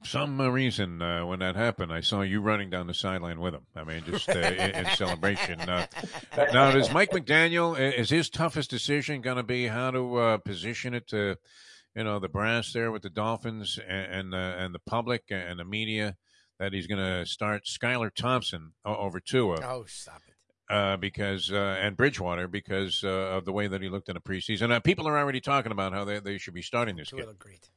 Some 0.04 0.40
uh, 0.40 0.48
reason 0.48 1.00
uh, 1.00 1.24
when 1.26 1.38
that 1.38 1.54
happened, 1.54 1.92
I 1.92 2.00
saw 2.00 2.22
you 2.22 2.40
running 2.40 2.70
down 2.70 2.88
the 2.88 2.94
sideline 2.94 3.38
with 3.38 3.54
him. 3.54 3.66
I 3.76 3.84
mean, 3.84 4.02
just 4.04 4.28
uh, 4.28 4.32
in, 4.32 4.70
in 4.74 4.86
celebration. 4.96 5.60
Now, 5.60 5.86
is 6.70 6.92
Mike 6.92 7.12
McDaniel 7.12 7.78
is 7.78 8.10
his 8.10 8.28
toughest 8.28 8.68
decision 8.68 9.20
going 9.20 9.36
to 9.36 9.44
be 9.44 9.68
how 9.68 9.92
to 9.92 10.16
uh, 10.16 10.38
position 10.38 10.94
it 10.94 11.06
to, 11.08 11.36
you 11.94 12.02
know, 12.02 12.18
the 12.18 12.28
brass 12.28 12.72
there 12.72 12.90
with 12.90 13.02
the 13.02 13.10
Dolphins 13.10 13.78
and 13.88 14.12
and, 14.12 14.34
uh, 14.34 14.56
and 14.58 14.74
the 14.74 14.80
public 14.80 15.22
and 15.30 15.60
the 15.60 15.64
media 15.64 16.16
that 16.62 16.72
he's 16.72 16.86
going 16.86 17.04
to 17.04 17.26
start 17.26 17.64
Skylar 17.64 18.14
Thompson 18.14 18.70
over 18.84 19.18
Tua 19.18 19.56
Oh, 19.64 19.84
stop 19.88 20.22
it. 20.28 20.72
uh, 20.72 20.96
because 20.96 21.50
uh, 21.50 21.76
and 21.82 21.96
Bridgewater 21.96 22.46
because 22.46 23.02
uh, 23.02 23.08
of 23.08 23.44
the 23.44 23.52
way 23.52 23.66
that 23.66 23.82
he 23.82 23.88
looked 23.88 24.08
in 24.08 24.14
the 24.14 24.20
preseason. 24.20 24.70
Uh, 24.70 24.78
people 24.78 25.08
are 25.08 25.18
already 25.18 25.40
talking 25.40 25.72
about 25.72 25.92
how 25.92 26.04
they, 26.04 26.20
they 26.20 26.38
should 26.38 26.54
be 26.54 26.62
starting 26.62 26.94
this 26.94 27.08
Tua 27.08 27.26
kid. 27.26 27.38
great. 27.40 27.68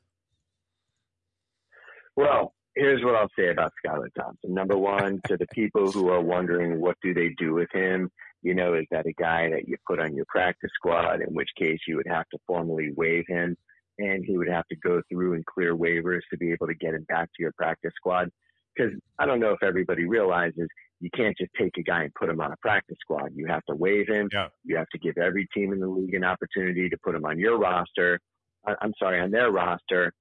Well, 2.15 2.53
here's 2.75 3.03
what 3.03 3.15
I'll 3.15 3.27
say 3.37 3.49
about 3.49 3.73
Skylar 3.83 4.09
Thompson. 4.17 4.53
Number 4.53 4.77
one, 4.77 5.19
to 5.29 5.35
the 5.35 5.47
people 5.51 5.91
who 5.91 6.09
are 6.09 6.21
wondering 6.21 6.79
what 6.79 6.95
do 7.01 7.11
they 7.15 7.29
do 7.39 7.55
with 7.55 7.69
him, 7.73 8.11
you 8.43 8.53
know, 8.53 8.75
is 8.75 8.85
that 8.91 9.07
a 9.07 9.13
guy 9.13 9.49
that 9.49 9.67
you 9.67 9.77
put 9.87 9.99
on 9.99 10.15
your 10.15 10.25
practice 10.29 10.69
squad, 10.75 11.21
in 11.21 11.33
which 11.33 11.49
case 11.57 11.79
you 11.87 11.95
would 11.95 12.07
have 12.07 12.29
to 12.29 12.37
formally 12.45 12.91
waive 12.95 13.25
him 13.27 13.57
and 13.97 14.23
he 14.25 14.37
would 14.37 14.49
have 14.49 14.67
to 14.67 14.75
go 14.75 15.01
through 15.09 15.33
and 15.33 15.45
clear 15.45 15.75
waivers 15.75 16.19
to 16.29 16.37
be 16.37 16.51
able 16.51 16.67
to 16.67 16.75
get 16.75 16.93
him 16.93 17.03
back 17.09 17.25
to 17.35 17.41
your 17.41 17.53
practice 17.53 17.93
squad. 17.95 18.29
Because 18.75 18.91
I 19.19 19.25
don't 19.25 19.39
know 19.39 19.51
if 19.51 19.63
everybody 19.63 20.05
realizes 20.05 20.67
you 20.99 21.09
can't 21.15 21.35
just 21.37 21.51
take 21.59 21.77
a 21.77 21.83
guy 21.83 22.03
and 22.03 22.13
put 22.15 22.29
him 22.29 22.41
on 22.41 22.51
a 22.51 22.57
practice 22.61 22.97
squad. 23.01 23.31
You 23.35 23.47
have 23.47 23.63
to 23.69 23.75
waive 23.75 24.07
him. 24.07 24.29
Yeah. 24.31 24.47
You 24.63 24.77
have 24.77 24.87
to 24.93 24.99
give 24.99 25.17
every 25.17 25.47
team 25.53 25.73
in 25.73 25.79
the 25.79 25.87
league 25.87 26.13
an 26.13 26.23
opportunity 26.23 26.89
to 26.89 26.97
put 27.03 27.15
him 27.15 27.25
on 27.25 27.39
your 27.39 27.57
roster. 27.57 28.19
I- 28.65 28.75
I'm 28.81 28.93
sorry, 28.99 29.19
on 29.19 29.31
their 29.31 29.51
roster. 29.51 30.11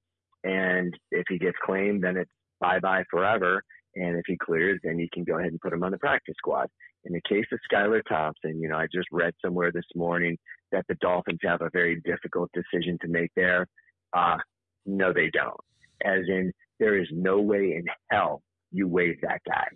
And 0.43 0.97
if 1.11 1.25
he 1.29 1.39
gets 1.39 1.57
claimed, 1.65 2.05
then 2.05 2.17
it's 2.17 2.31
bye 2.61 2.81
bye 2.81 3.05
forever. 3.11 3.63
And 3.97 4.17
if 4.17 4.25
he 4.27 4.37
clears, 4.37 4.81
then 4.83 4.99
you 4.99 5.09
can 5.13 5.25
go 5.25 5.39
ahead 5.39 5.51
and 5.53 5.61
put 5.61 5.73
him 5.73 5.83
on 5.85 5.93
the 5.93 5.99
practice 5.99 6.35
squad. 6.39 6.69
In 7.05 7.13
the 7.13 7.21
case 7.29 7.47
of 7.53 7.61
Skylar 7.71 8.03
Thompson, 8.09 8.61
you 8.61 8.69
know, 8.69 8.77
I 8.77 8.87
just 8.93 9.09
read 9.13 9.35
somewhere 9.45 9.71
this 9.73 9.85
morning 9.95 10.37
that 10.73 10.85
the 10.89 10.97
Dolphins 10.97 11.39
have 11.45 11.63
a 11.63 11.71
very 11.73 12.01
difficult 12.05 12.51
decision 12.53 12.99
to 13.03 13.09
make 13.09 13.31
there. 13.37 13.67
Uh, 14.13 14.39
no, 14.87 15.13
they 15.13 15.31
don't. 15.31 15.61
As 16.05 16.23
in, 16.29 16.53
there 16.81 16.99
is 16.99 17.09
no 17.13 17.41
way 17.41 17.75
in 17.77 17.85
hell 18.11 18.43
you 18.73 18.89
waive 18.89 19.21
that 19.23 19.41
guy. 19.47 19.69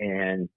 And, 0.00 0.48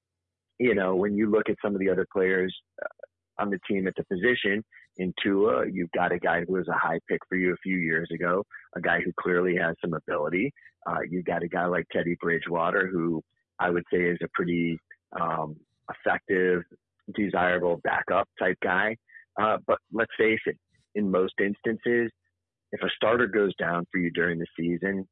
you 0.59 0.75
know, 0.75 0.95
when 0.95 1.15
you 1.15 1.29
look 1.29 1.49
at 1.49 1.57
some 1.63 1.73
of 1.73 1.79
the 1.79 1.89
other 1.89 2.07
players 2.11 2.55
uh, 2.81 3.41
on 3.41 3.49
the 3.49 3.59
team 3.67 3.87
at 3.87 3.93
the 3.95 4.03
position, 4.05 4.63
in 4.97 5.13
Tua, 5.23 5.65
you've 5.71 5.91
got 5.91 6.11
a 6.11 6.19
guy 6.19 6.43
who 6.45 6.53
was 6.53 6.67
a 6.67 6.77
high 6.77 6.99
pick 7.09 7.19
for 7.27 7.35
you 7.35 7.53
a 7.53 7.57
few 7.63 7.77
years 7.77 8.09
ago, 8.13 8.43
a 8.75 8.81
guy 8.81 8.99
who 9.03 9.11
clearly 9.19 9.55
has 9.55 9.75
some 9.81 9.93
ability. 9.93 10.53
Uh, 10.85 10.99
you've 11.09 11.25
got 11.25 11.43
a 11.43 11.47
guy 11.47 11.65
like 11.65 11.85
Teddy 11.91 12.17
Bridgewater, 12.21 12.87
who 12.87 13.21
I 13.59 13.69
would 13.69 13.83
say 13.91 13.99
is 13.99 14.17
a 14.23 14.27
pretty 14.33 14.77
um, 15.19 15.55
effective, 15.89 16.63
desirable 17.15 17.79
backup 17.83 18.27
type 18.37 18.57
guy. 18.61 18.95
Uh, 19.41 19.57
but 19.65 19.77
let's 19.93 20.11
face 20.17 20.39
it, 20.45 20.57
in 20.95 21.09
most 21.09 21.33
instances, 21.39 22.11
if 22.71 22.81
a 22.81 22.89
starter 22.95 23.27
goes 23.27 23.55
down 23.55 23.85
for 23.91 23.99
you 23.99 24.11
during 24.11 24.39
the 24.39 24.47
season, 24.57 25.07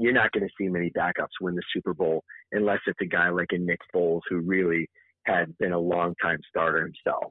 you're 0.00 0.14
not 0.14 0.32
going 0.32 0.46
to 0.46 0.54
see 0.58 0.68
many 0.68 0.90
backups 0.90 1.36
win 1.42 1.54
the 1.54 1.62
Super 1.74 1.92
Bowl 1.92 2.24
unless 2.52 2.78
it's 2.86 2.98
a 3.02 3.06
guy 3.06 3.28
like 3.28 3.50
a 3.52 3.58
Nick 3.58 3.80
Foles 3.94 4.22
who 4.30 4.40
really 4.40 4.88
had 5.26 5.56
been 5.58 5.72
a 5.72 5.78
long 5.78 6.14
time 6.22 6.38
starter 6.48 6.80
himself. 6.80 7.30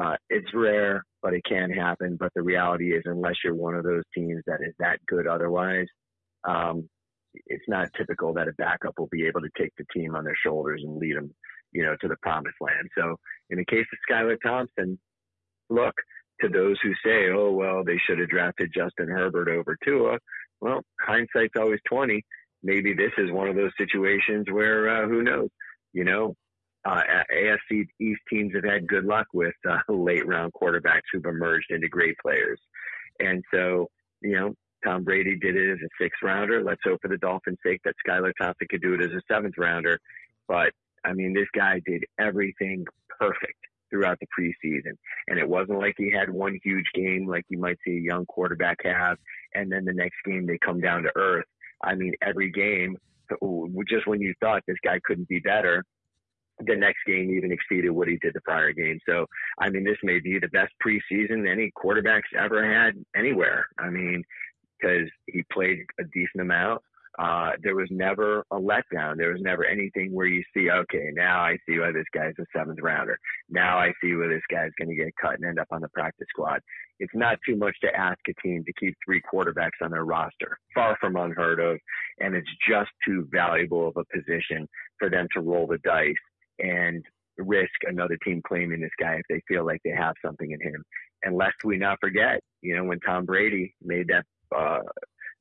Uh, 0.00 0.16
it's 0.30 0.48
rare, 0.54 1.04
but 1.22 1.34
it 1.34 1.42
can 1.46 1.70
happen. 1.70 2.16
But 2.18 2.32
the 2.34 2.42
reality 2.42 2.94
is, 2.94 3.02
unless 3.04 3.34
you're 3.44 3.54
one 3.54 3.74
of 3.74 3.84
those 3.84 4.02
teams 4.14 4.42
that 4.46 4.60
is 4.66 4.74
that 4.78 4.98
good 5.06 5.26
otherwise, 5.26 5.86
um, 6.48 6.88
it's 7.34 7.64
not 7.68 7.90
typical 7.98 8.32
that 8.32 8.48
a 8.48 8.52
backup 8.56 8.94
will 8.98 9.08
be 9.08 9.26
able 9.26 9.42
to 9.42 9.50
take 9.58 9.72
the 9.76 9.84
team 9.94 10.16
on 10.16 10.24
their 10.24 10.38
shoulders 10.42 10.80
and 10.82 10.96
lead 10.96 11.16
them, 11.16 11.34
you 11.72 11.82
know, 11.82 11.96
to 12.00 12.08
the 12.08 12.16
promised 12.22 12.56
land. 12.62 12.88
So 12.96 13.16
in 13.50 13.58
the 13.58 13.64
case 13.66 13.84
of 13.92 13.98
Skylar 14.10 14.36
Thompson, 14.42 14.98
look, 15.68 15.94
to 16.40 16.48
those 16.48 16.76
who 16.82 16.92
say, 17.04 17.30
oh, 17.30 17.52
well, 17.52 17.84
they 17.84 17.98
should 18.06 18.18
have 18.18 18.28
drafted 18.28 18.72
Justin 18.74 19.08
Herbert 19.08 19.48
over 19.48 19.76
Tua. 19.84 20.18
Well, 20.60 20.82
hindsight's 21.00 21.54
always 21.58 21.80
20. 21.88 22.24
Maybe 22.62 22.94
this 22.94 23.12
is 23.18 23.30
one 23.30 23.48
of 23.48 23.56
those 23.56 23.72
situations 23.78 24.46
where, 24.50 24.88
uh, 24.88 25.08
who 25.08 25.22
knows, 25.22 25.48
you 25.92 26.04
know, 26.04 26.34
uh, 26.84 27.02
AFC 27.34 27.86
East 28.00 28.20
teams 28.30 28.52
have 28.54 28.64
had 28.64 28.86
good 28.86 29.04
luck 29.04 29.26
with 29.34 29.54
uh, 29.68 29.78
late 29.92 30.26
round 30.26 30.52
quarterbacks 30.52 31.02
who've 31.12 31.24
emerged 31.24 31.70
into 31.70 31.88
great 31.88 32.16
players. 32.18 32.60
And 33.18 33.42
so, 33.52 33.88
you 34.20 34.36
know, 34.36 34.54
Tom 34.84 35.04
Brady 35.04 35.36
did 35.36 35.56
it 35.56 35.72
as 35.72 35.78
a 35.82 36.02
sixth 36.02 36.22
rounder. 36.22 36.62
Let's 36.62 36.80
hope 36.84 37.00
for 37.02 37.08
the 37.08 37.18
Dolphins' 37.18 37.58
sake 37.64 37.80
that 37.84 37.94
Skylar 38.06 38.32
Thompson 38.40 38.68
could 38.70 38.82
do 38.82 38.94
it 38.94 39.02
as 39.02 39.10
a 39.10 39.20
seventh 39.30 39.54
rounder. 39.58 39.98
But 40.46 40.72
I 41.04 41.12
mean, 41.12 41.32
this 41.34 41.48
guy 41.54 41.80
did 41.84 42.04
everything 42.18 42.84
perfect 43.18 43.58
throughout 43.90 44.18
the 44.20 44.26
preseason. 44.38 44.92
And 45.28 45.38
it 45.38 45.48
wasn't 45.48 45.78
like 45.78 45.94
he 45.96 46.10
had 46.10 46.30
one 46.30 46.58
huge 46.62 46.86
game 46.94 47.26
like 47.26 47.44
you 47.48 47.58
might 47.58 47.78
see 47.84 47.96
a 47.96 48.00
young 48.00 48.26
quarterback 48.26 48.78
have, 48.84 49.16
and 49.56 49.70
then 49.70 49.84
the 49.84 49.92
next 49.92 50.16
game 50.24 50.46
they 50.46 50.58
come 50.58 50.80
down 50.80 51.02
to 51.02 51.10
earth. 51.16 51.46
I 51.82 51.94
mean, 51.94 52.14
every 52.22 52.50
game, 52.50 52.96
just 53.88 54.06
when 54.06 54.20
you 54.20 54.34
thought 54.40 54.62
this 54.66 54.76
guy 54.84 55.00
couldn't 55.04 55.28
be 55.28 55.40
better, 55.40 55.84
the 56.60 56.76
next 56.76 57.00
game 57.06 57.30
even 57.30 57.52
exceeded 57.52 57.90
what 57.90 58.08
he 58.08 58.18
did 58.22 58.32
the 58.34 58.40
prior 58.40 58.72
game. 58.72 58.98
So, 59.06 59.26
I 59.58 59.68
mean, 59.68 59.84
this 59.84 59.98
may 60.02 60.20
be 60.20 60.38
the 60.38 60.48
best 60.48 60.72
preseason 60.84 61.50
any 61.50 61.70
quarterback's 61.74 62.30
ever 62.38 62.64
had 62.66 62.94
anywhere. 63.14 63.66
I 63.78 63.90
mean, 63.90 64.22
because 64.80 65.08
he 65.26 65.44
played 65.52 65.78
a 66.00 66.04
decent 66.04 66.40
amount. 66.40 66.82
Uh, 67.18 67.52
there 67.62 67.74
was 67.74 67.88
never 67.90 68.44
a 68.50 68.56
letdown. 68.56 69.16
There 69.16 69.32
was 69.32 69.40
never 69.40 69.64
anything 69.64 70.12
where 70.12 70.26
you 70.26 70.42
see, 70.54 70.70
okay, 70.70 71.10
now 71.14 71.40
I 71.40 71.56
see 71.66 71.78
why 71.78 71.92
this 71.92 72.04
guy's 72.12 72.34
a 72.38 72.44
seventh 72.54 72.78
rounder. 72.82 73.18
Now 73.48 73.78
I 73.78 73.92
see 74.02 74.14
where 74.14 74.28
this 74.28 74.42
guy's 74.50 74.70
going 74.78 74.88
to 74.88 75.02
get 75.02 75.14
cut 75.20 75.34
and 75.34 75.44
end 75.44 75.58
up 75.58 75.68
on 75.70 75.80
the 75.80 75.88
practice 75.88 76.26
squad. 76.30 76.60
It's 76.98 77.14
not 77.14 77.38
too 77.46 77.56
much 77.56 77.74
to 77.82 77.94
ask 77.94 78.18
a 78.28 78.34
team 78.42 78.64
to 78.64 78.72
keep 78.78 78.94
three 79.04 79.22
quarterbacks 79.32 79.82
on 79.82 79.90
their 79.90 80.04
roster. 80.04 80.58
Far 80.74 80.96
from 81.00 81.16
unheard 81.16 81.60
of. 81.60 81.78
And 82.20 82.34
it's 82.34 82.48
just 82.68 82.90
too 83.06 83.26
valuable 83.30 83.88
of 83.88 83.96
a 83.96 84.04
position 84.14 84.68
for 84.98 85.08
them 85.08 85.26
to 85.34 85.40
roll 85.40 85.66
the 85.66 85.78
dice 85.78 86.14
and 86.58 87.02
risk 87.38 87.72
another 87.82 88.16
team 88.24 88.42
claiming 88.46 88.80
this 88.80 88.90
guy 88.98 89.14
if 89.14 89.26
they 89.28 89.42
feel 89.46 89.64
like 89.64 89.80
they 89.84 89.90
have 89.90 90.14
something 90.24 90.50
in 90.50 90.60
him. 90.60 90.82
And 91.22 91.36
lest 91.36 91.56
we 91.64 91.76
not 91.76 91.98
forget, 92.00 92.40
you 92.62 92.76
know, 92.76 92.84
when 92.84 93.00
Tom 93.00 93.24
Brady 93.24 93.74
made 93.82 94.08
that 94.08 94.24
uh, 94.56 94.80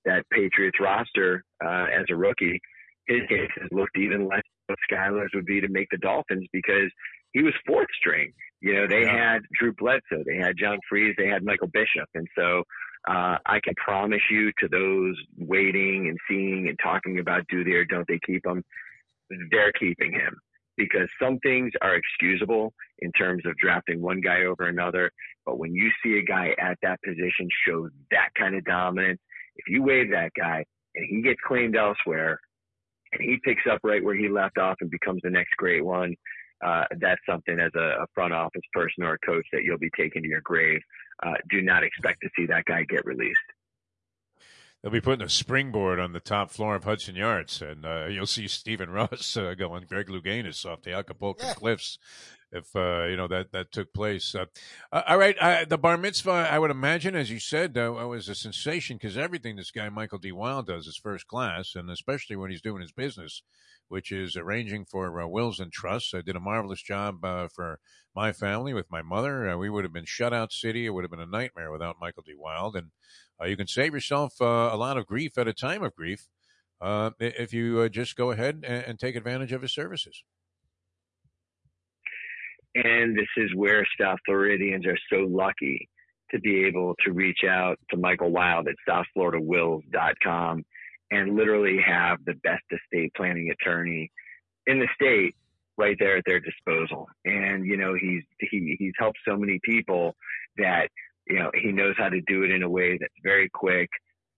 that 0.06 0.26
Patriots 0.32 0.80
roster 0.80 1.44
uh, 1.64 1.86
as 1.94 2.06
a 2.10 2.16
rookie, 2.16 2.60
his 3.08 3.22
cases 3.30 3.70
looked 3.72 3.98
even 3.98 4.28
less 4.28 4.42
what 4.68 4.78
Skylar's 4.92 5.32
would 5.34 5.46
be 5.46 5.62
to 5.62 5.68
make 5.70 5.88
the 5.92 5.98
Dolphins 5.98 6.48
because 6.52 6.92
he 7.34 7.44
was 7.44 7.54
fourth 7.68 7.88
string. 8.00 8.32
You 8.62 8.74
know, 8.74 8.88
they 8.88 9.02
yeah. 9.02 9.34
had 9.34 9.42
Drew 9.60 9.74
Bledsoe, 9.74 10.24
they 10.26 10.38
had 10.38 10.56
John 10.58 10.80
Friesz, 10.92 11.14
they 11.18 11.28
had 11.28 11.44
Michael 11.44 11.68
Bishop, 11.68 12.10
and 12.16 12.28
so 12.36 12.64
uh, 13.08 13.38
I 13.46 13.60
can 13.64 13.74
promise 13.76 14.22
you 14.32 14.52
to 14.60 14.68
those 14.68 15.16
waiting 15.38 16.08
and 16.08 16.18
seeing 16.28 16.68
and 16.68 16.80
talking 16.82 17.20
about 17.20 17.44
do 17.50 17.64
they 17.64 17.72
or 17.72 17.86
don't 17.86 18.08
they 18.08 18.20
keep 18.26 18.46
him, 18.46 18.64
they're 19.52 19.74
keeping 19.74 20.12
him 20.12 20.36
because 20.78 21.08
some 21.22 21.40
things 21.40 21.72
are 21.82 21.96
excusable 21.96 22.74
in 23.00 23.12
terms 23.12 23.44
of 23.46 23.58
drafting 23.58 24.02
one 24.02 24.22
guy 24.22 24.44
over 24.44 24.68
another. 24.68 25.12
But 25.46 25.60
when 25.60 25.74
you 25.74 25.90
see 26.04 26.18
a 26.18 26.24
guy 26.24 26.50
at 26.60 26.78
that 26.82 27.00
position 27.04 27.48
show 27.68 27.90
that 28.12 28.30
kind 28.38 28.56
of 28.56 28.66
dominance, 28.66 29.20
if 29.56 29.68
you 29.68 29.84
waive 29.84 30.12
that 30.12 30.32
guy 30.38 30.66
and 30.96 31.06
he 31.10 31.22
gets 31.22 31.40
claimed 31.46 31.76
elsewhere 31.76 32.40
and 33.12 33.22
he 33.22 33.38
picks 33.44 33.64
up 33.70 33.80
right 33.84 34.04
where 34.04 34.16
he 34.16 34.30
left 34.30 34.58
off 34.58 34.78
and 34.82 34.90
becomes 34.90 35.22
the 35.24 35.30
next 35.30 35.56
great 35.58 35.84
one, 35.84 36.16
uh, 36.66 36.84
that's 37.00 37.22
something 37.30 37.60
as 37.60 37.72
a, 37.76 38.04
a, 38.04 38.08
front 38.14 38.34
office 38.34 38.62
person 38.72 39.04
or 39.04 39.14
a 39.14 39.26
coach 39.26 39.46
that 39.52 39.64
you'll 39.64 39.78
be 39.78 39.90
taking 39.98 40.24
to 40.24 40.30
your 40.30 40.42
grave. 40.42 40.80
Uh, 41.26 41.34
do 41.50 41.62
not 41.62 41.84
expect 41.84 42.20
to 42.22 42.30
see 42.36 42.46
that 42.46 42.66
guy 42.66 42.84
get 42.84 43.06
released. 43.06 43.40
They'll 44.82 44.92
be 44.92 45.02
putting 45.02 45.26
a 45.26 45.30
springboard 45.30 46.00
on 46.00 46.14
the 46.14 46.20
top 46.20 46.52
floor 46.52 46.76
of 46.76 46.84
Hudson 46.84 47.16
Yards, 47.16 47.62
and 47.62 47.86
uh, 47.86 48.06
you'll 48.08 48.28
see 48.28 48.48
Stephen 48.48 48.90
Ross 48.92 49.36
uh, 49.36 49.56
going 49.56 49.86
Greg 49.90 50.08
Louganis 50.08 50.66
off 50.66 50.84
the 50.84 50.94
Acapulco 50.94 51.44
yeah. 51.44 51.54
cliffs. 51.56 51.98
If 52.56 52.76
uh, 52.76 53.06
you 53.06 53.18
know 53.18 53.28
that 53.28 53.52
that 53.52 53.72
took 53.72 53.94
place, 53.94 54.34
uh, 54.34 54.46
uh, 54.92 55.02
all 55.08 55.18
right. 55.18 55.68
the 55.68 55.78
bar 55.78 55.98
mitzvah, 55.98 56.48
I 56.50 56.58
would 56.58 56.72
imagine, 56.72 57.16
as 57.16 57.30
you 57.30 57.40
said, 57.40 57.78
uh, 57.78 57.92
was 57.92 58.30
a 58.30 58.36
sensation 58.36 58.98
because 58.98 59.18
everything 59.18 59.58
this 59.58 59.72
guy 59.72 59.90
Michael 59.90 60.20
D. 60.20 60.32
Wild 60.32 60.68
does 60.68 60.88
is 60.88 60.98
first 60.98 61.28
class, 61.28 61.76
and 61.76 61.90
especially 61.90 62.36
when 62.36 62.52
he's 62.52 62.62
doing 62.62 62.82
his 62.82 62.94
business, 62.94 63.44
which 63.90 64.12
is 64.12 64.38
arranging 64.38 64.86
for 64.86 65.28
wills 65.28 65.60
and 65.60 65.72
trusts. 65.72 66.14
I 66.14 66.22
did 66.22 66.38
a 66.38 66.40
marvelous 66.40 66.82
job 66.82 67.22
for 67.54 67.80
my 68.16 68.32
family 68.32 68.74
with 68.74 68.90
my 68.90 69.02
mother. 69.02 69.58
we 69.58 69.70
would 69.70 69.84
have 69.84 69.94
been 69.94 70.06
shut 70.06 70.34
out 70.34 70.54
city; 70.54 70.86
it 70.86 70.92
would 70.92 71.04
have 71.04 71.12
been 71.12 71.20
a 71.20 71.26
nightmare 71.26 71.72
without 71.72 71.98
Michael 72.00 72.24
D. 72.26 72.34
Wild, 72.38 72.78
and 72.78 72.92
uh, 73.42 73.46
you 73.46 73.58
can 73.58 73.68
save 73.68 73.94
yourself 73.94 74.42
uh, 74.42 74.70
a 74.72 74.78
lot 74.78 74.98
of 74.98 75.06
grief 75.06 75.38
at 75.38 75.48
a 75.48 75.54
time 75.54 75.84
of 75.84 75.96
grief 75.96 76.28
uh, 76.82 77.12
if 77.20 77.54
you 77.54 77.82
uh, 77.82 77.90
just 77.90 78.16
go 78.16 78.32
ahead 78.32 78.64
and, 78.66 78.86
and, 78.86 79.00
take 79.00 79.16
advantage 79.16 79.52
of 79.52 79.62
his 79.62 79.74
services. 79.74 80.24
And 82.76 83.18
this 83.18 83.28
is 83.38 83.56
where 83.56 83.86
South 84.00 84.20
Floridians 84.26 84.86
are 84.86 84.98
so 85.12 85.26
lucky 85.28 85.90
to 86.32 86.40
be 86.40 86.66
able 86.66 86.96
to 87.06 87.14
reach 87.14 87.44
out 87.48 87.80
to 87.90 87.98
Michael 87.98 88.32
Wild 88.32 88.68
at 88.68 88.76
SouthFloridaWills.com 88.88 90.64
and 91.12 91.36
literally 91.36 91.80
have 91.86 92.18
the 92.26 92.34
best 92.44 92.64
estate 92.72 93.12
planning 93.16 93.52
attorney 93.52 94.12
in 94.68 94.80
the 94.80 94.88
state 94.96 95.36
right 95.78 95.96
there 96.00 96.18
at 96.18 96.24
their 96.26 96.40
disposal. 96.40 97.08
And 97.26 97.66
you 97.66 97.78
know, 97.78 97.94
he's 97.94 98.24
he 98.40 98.76
he's 98.80 98.94
helped 98.98 99.20
so 99.28 99.38
many 99.38 99.60
people 99.64 100.16
that 100.58 100.90
you 101.28 101.40
know, 101.40 101.52
he 101.62 101.72
knows 101.72 101.96
how 101.98 102.10
to 102.10 102.22
do 102.28 102.44
it 102.44 102.52
in 102.52 102.64
a 102.64 102.70
way 102.70 102.98
that's 103.00 103.14
very 103.24 103.50
quick, 103.50 103.90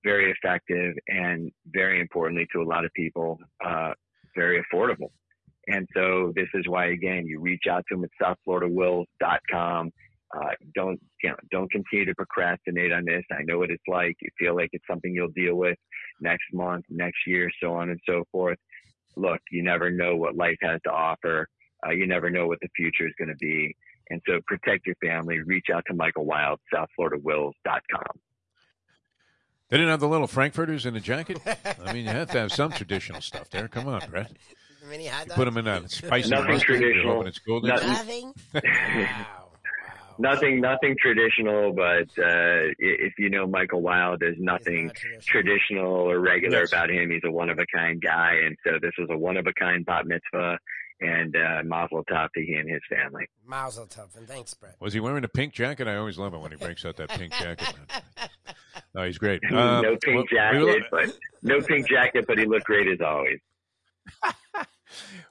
very 0.03 0.31
effective, 0.31 0.95
and 1.07 1.51
very 1.67 1.99
importantly 1.99 2.47
to 2.53 2.61
a 2.61 2.63
lot 2.63 2.85
of 2.85 2.93
people, 2.93 3.37
uh, 3.65 3.91
very 4.35 4.63
affordable. 4.63 5.11
And 5.67 5.87
so 5.93 6.31
this 6.35 6.47
is 6.53 6.65
why, 6.67 6.87
again, 6.87 7.25
you 7.25 7.39
reach 7.39 7.63
out 7.69 7.83
to 7.89 7.95
him 7.95 8.05
at 8.05 8.37
southfloridawills.com. 8.47 9.91
Uh, 10.35 10.49
don't, 10.75 10.99
you 11.23 11.29
know, 11.29 11.35
don't 11.51 11.71
continue 11.71 12.05
to 12.05 12.15
procrastinate 12.15 12.91
on 12.91 13.05
this. 13.05 13.23
I 13.31 13.43
know 13.43 13.59
what 13.59 13.71
it's 13.71 13.83
like. 13.87 14.15
You 14.21 14.29
feel 14.37 14.55
like 14.55 14.69
it's 14.73 14.85
something 14.89 15.13
you'll 15.13 15.29
deal 15.29 15.55
with 15.55 15.77
next 16.21 16.45
month, 16.53 16.85
next 16.89 17.19
year, 17.25 17.49
so 17.61 17.73
on 17.73 17.89
and 17.89 17.99
so 18.05 18.23
forth. 18.31 18.57
Look, 19.15 19.39
you 19.51 19.63
never 19.63 19.89
know 19.89 20.15
what 20.15 20.35
life 20.35 20.57
has 20.61 20.79
to 20.85 20.91
offer. 20.91 21.47
Uh, 21.85 21.91
you 21.91 22.07
never 22.07 22.29
know 22.29 22.47
what 22.47 22.59
the 22.61 22.69
future 22.75 23.07
is 23.07 23.13
going 23.17 23.29
to 23.29 23.35
be. 23.35 23.75
And 24.09 24.21
so 24.27 24.39
protect 24.47 24.85
your 24.85 24.95
family. 25.01 25.39
Reach 25.39 25.67
out 25.73 25.83
to 25.87 25.93
Michael 25.93 26.25
Wild, 26.25 26.59
SouthFloridaWills.com. 26.73 28.19
They 29.69 29.77
didn't 29.77 29.89
have 29.89 29.99
the 29.99 30.07
little 30.07 30.27
Frankfurters 30.27 30.85
in 30.85 30.93
the 30.93 31.01
jacket. 31.01 31.39
I 31.85 31.91
mean, 31.91 32.05
you 32.05 32.11
have 32.11 32.31
to 32.31 32.39
have 32.39 32.53
some 32.53 32.71
traditional 32.71 33.19
stuff 33.19 33.49
there. 33.49 33.67
Come 33.67 33.87
on, 33.87 34.01
Brett. 34.09 34.31
Mini 34.89 35.07
hot 35.07 35.29
put 35.29 35.45
them 35.45 35.57
in 35.57 35.67
a 35.67 35.87
spicy 35.89 36.29
Nothing 36.29 36.59
traditional. 36.59 37.25
It's 37.25 37.39
golden. 37.39 37.69
Nothing. 37.69 38.33
wow. 38.53 39.47
Nothing, 40.19 40.61
nothing 40.61 40.95
traditional, 40.99 41.73
but 41.73 42.09
uh, 42.17 42.73
if 42.79 43.19
you 43.19 43.29
know 43.29 43.45
Michael 43.45 43.81
Wild, 43.81 44.19
there's 44.19 44.39
nothing 44.39 44.89
traditional. 44.95 45.21
traditional. 45.21 46.11
or 46.11 46.19
regular 46.19 46.61
yes. 46.61 46.71
about 46.71 46.89
him. 46.89 47.11
He's 47.11 47.21
a 47.23 47.31
one 47.31 47.49
of 47.49 47.59
a 47.59 47.65
kind 47.67 48.01
guy, 48.01 48.33
and 48.43 48.57
so 48.65 48.79
this 48.81 48.93
was 48.97 49.09
a 49.11 49.17
one 49.17 49.37
of 49.37 49.45
a 49.45 49.53
kind 49.53 49.85
bat 49.85 50.07
mitzvah 50.07 50.57
and 50.99 51.35
uh, 51.35 51.61
Mazel 51.63 52.03
Tov 52.05 52.29
to 52.33 52.43
he 52.43 52.55
and 52.55 52.69
his 52.69 52.81
family. 52.89 53.25
Mazel 53.45 53.85
Tov, 53.85 54.15
and 54.17 54.27
thanks, 54.27 54.53
Brett. 54.53 54.75
Was 54.79 54.93
he 54.93 54.99
wearing 54.99 55.23
a 55.23 55.27
pink 55.27 55.53
jacket? 55.53 55.87
I 55.87 55.95
always 55.97 56.17
love 56.17 56.33
it 56.33 56.39
when 56.39 56.51
he 56.51 56.57
breaks 56.57 56.85
out 56.85 56.97
that 56.97 57.09
pink 57.09 57.33
jacket. 57.33 57.73
no, 58.95 59.03
he's 59.03 59.17
great. 59.17 59.41
Um, 59.51 59.83
no 59.83 59.97
pink 60.01 60.15
well, 60.15 60.23
jacket, 60.31 60.63
we 60.63 60.83
but 60.91 61.17
no 61.43 61.61
pink 61.61 61.87
jacket, 61.87 62.25
but 62.27 62.37
he 62.37 62.45
looked 62.45 62.65
great 62.65 62.87
as 62.87 62.99
always. 63.05 63.39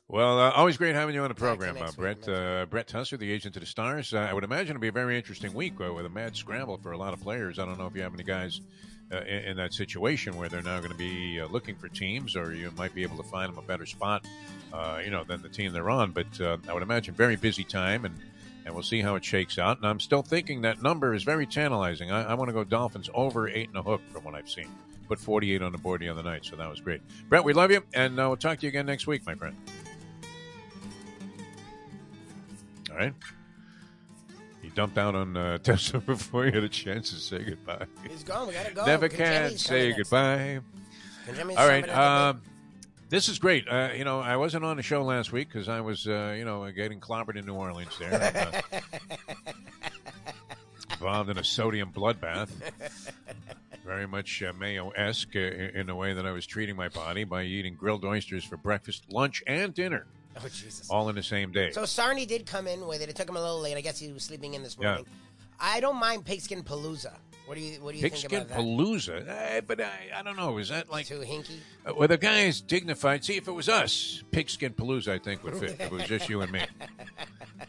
Well, 0.08 0.38
uh, 0.38 0.50
always 0.50 0.76
great 0.76 0.94
having 0.94 1.14
you 1.14 1.22
on 1.22 1.28
the 1.28 1.34
program, 1.34 1.76
uh, 1.80 1.90
Brett. 1.96 2.28
Uh, 2.28 2.66
Brett 2.66 2.86
Tessler, 2.88 3.18
the 3.18 3.32
agent 3.32 3.56
of 3.56 3.60
the 3.60 3.66
Stars. 3.66 4.14
Uh, 4.14 4.18
I 4.18 4.32
would 4.32 4.44
imagine 4.44 4.70
it'll 4.70 4.80
be 4.80 4.88
a 4.88 4.92
very 4.92 5.16
interesting 5.16 5.52
week 5.52 5.74
uh, 5.80 5.92
with 5.92 6.06
a 6.06 6.10
mad 6.10 6.36
scramble 6.36 6.78
for 6.78 6.92
a 6.92 6.98
lot 6.98 7.12
of 7.12 7.20
players. 7.20 7.58
I 7.58 7.64
don't 7.64 7.78
know 7.78 7.86
if 7.86 7.94
you 7.94 8.02
have 8.02 8.14
any 8.14 8.22
guys 8.22 8.60
uh, 9.12 9.18
in, 9.20 9.44
in, 9.44 9.56
that 9.56 9.72
situation 9.72 10.36
where 10.36 10.48
they're 10.48 10.62
now 10.62 10.78
going 10.78 10.90
to 10.90 10.98
be 10.98 11.40
uh, 11.40 11.46
looking 11.48 11.74
for 11.74 11.88
teams, 11.88 12.36
or 12.36 12.54
you 12.54 12.70
might 12.76 12.94
be 12.94 13.02
able 13.02 13.16
to 13.16 13.22
find 13.22 13.50
them 13.50 13.58
a 13.58 13.66
better 13.66 13.86
spot, 13.86 14.24
uh, 14.72 15.00
you 15.04 15.10
know, 15.10 15.24
than 15.24 15.42
the 15.42 15.48
team 15.48 15.72
they're 15.72 15.90
on. 15.90 16.12
But 16.12 16.40
uh, 16.40 16.56
I 16.68 16.72
would 16.72 16.82
imagine 16.82 17.14
very 17.14 17.36
busy 17.36 17.64
time, 17.64 18.04
and 18.04 18.14
and 18.64 18.74
we'll 18.74 18.82
see 18.82 19.00
how 19.00 19.14
it 19.14 19.24
shakes 19.24 19.58
out. 19.58 19.76
And 19.76 19.86
I'm 19.86 20.00
still 20.00 20.22
thinking 20.22 20.62
that 20.62 20.82
number 20.82 21.14
is 21.14 21.22
very 21.22 21.46
tantalizing. 21.46 22.10
I, 22.10 22.24
I 22.24 22.34
want 22.34 22.48
to 22.48 22.52
go 22.52 22.64
Dolphins 22.64 23.08
over 23.14 23.48
eight 23.48 23.68
and 23.68 23.76
a 23.78 23.82
hook 23.82 24.02
from 24.12 24.24
what 24.24 24.34
I've 24.34 24.50
seen. 24.50 24.68
Put 25.08 25.18
48 25.18 25.62
on 25.62 25.72
the 25.72 25.78
board 25.78 26.00
the 26.00 26.08
other 26.08 26.22
night, 26.22 26.44
so 26.44 26.56
that 26.56 26.68
was 26.68 26.80
great. 26.80 27.00
Brett, 27.28 27.44
we 27.44 27.52
love 27.52 27.70
you, 27.70 27.82
and 27.94 28.18
uh, 28.18 28.26
we'll 28.28 28.36
talk 28.36 28.58
to 28.58 28.66
you 28.66 28.68
again 28.68 28.86
next 28.86 29.06
week, 29.06 29.24
my 29.26 29.34
friend. 29.34 29.54
All 32.90 32.96
right 32.96 33.14
He 34.62 34.68
dumped 34.70 34.98
out 34.98 35.14
on 35.14 35.36
uh, 35.36 35.58
Tessler 35.62 36.04
before 36.04 36.46
he 36.46 36.52
had 36.52 36.64
a 36.64 36.68
chance 36.68 37.10
to 37.10 37.16
say 37.16 37.44
goodbye. 37.44 37.86
He's 38.08 38.24
gone. 38.24 38.48
We 38.48 38.54
gotta 38.54 38.72
go. 38.72 38.84
Never 38.84 39.08
can 39.08 39.56
say 39.58 39.92
goodbye. 39.92 40.60
All 41.56 41.68
right. 41.68 41.88
Um, 41.88 42.42
this 43.08 43.28
is 43.28 43.38
great. 43.38 43.68
Uh, 43.68 43.90
you 43.96 44.04
know, 44.04 44.20
I 44.20 44.36
wasn't 44.36 44.64
on 44.64 44.76
the 44.76 44.82
show 44.82 45.02
last 45.04 45.32
week 45.32 45.48
because 45.48 45.68
I 45.68 45.80
was, 45.80 46.08
uh, 46.08 46.34
you 46.36 46.44
know, 46.44 46.68
getting 46.72 47.00
clobbered 47.00 47.36
in 47.36 47.46
New 47.46 47.54
Orleans 47.54 47.96
there. 47.98 48.62
Uh, 48.72 48.80
involved 51.06 51.30
in 51.30 51.38
a 51.38 51.44
sodium 51.44 51.92
bloodbath. 51.92 52.50
Very 53.86 54.08
much 54.08 54.42
uh, 54.42 54.52
Mayo 54.52 54.90
esque 54.90 55.36
uh, 55.36 55.38
in 55.38 55.86
the 55.86 55.94
way 55.94 56.12
that 56.12 56.26
I 56.26 56.32
was 56.32 56.44
treating 56.44 56.74
my 56.74 56.88
body 56.88 57.22
by 57.22 57.44
eating 57.44 57.76
grilled 57.76 58.04
oysters 58.04 58.42
for 58.42 58.56
breakfast, 58.56 59.04
lunch, 59.12 59.44
and 59.46 59.72
dinner. 59.72 60.06
Oh 60.36 60.48
Jesus! 60.48 60.90
All 60.90 61.08
in 61.08 61.14
the 61.14 61.22
same 61.22 61.52
day. 61.52 61.70
So 61.70 61.82
Sarny 61.82 62.26
did 62.26 62.46
come 62.46 62.66
in 62.66 62.84
with 62.86 63.00
it. 63.00 63.08
It 63.08 63.14
took 63.14 63.28
him 63.28 63.36
a 63.36 63.40
little 63.40 63.60
late. 63.60 63.76
I 63.76 63.80
guess 63.80 63.98
he 63.98 64.10
was 64.10 64.24
sleeping 64.24 64.54
in 64.54 64.64
this 64.64 64.76
morning. 64.76 65.04
Yeah. 65.06 65.12
I 65.60 65.78
don't 65.78 65.96
mind 65.96 66.24
pigskin 66.24 66.64
palooza. 66.64 67.12
What 67.46 67.56
do 67.56 67.60
you 67.60 67.80
What 67.80 67.92
do 67.92 67.98
you 67.98 68.02
pigskin 68.02 68.28
think 68.30 68.42
about 68.44 68.56
that? 68.56 68.64
palooza? 68.64 69.58
Uh, 69.58 69.60
but 69.60 69.80
I, 69.80 69.90
I 70.16 70.22
don't 70.22 70.36
know. 70.36 70.58
Is 70.58 70.68
that 70.70 70.90
like 70.90 71.06
too 71.06 71.20
hinky? 71.20 71.58
Uh, 71.86 71.94
well, 71.96 72.08
the 72.08 72.18
guy 72.18 72.40
is 72.40 72.60
dignified. 72.60 73.24
See, 73.24 73.36
if 73.36 73.46
it 73.46 73.52
was 73.52 73.68
us, 73.68 74.22
pigskin 74.32 74.72
palooza, 74.74 75.12
I 75.12 75.18
think 75.18 75.44
would 75.44 75.56
fit. 75.56 75.70
if 75.70 75.80
it 75.80 75.90
was 75.92 76.02
just 76.04 76.28
you 76.28 76.40
and 76.42 76.52
me. 76.52 76.60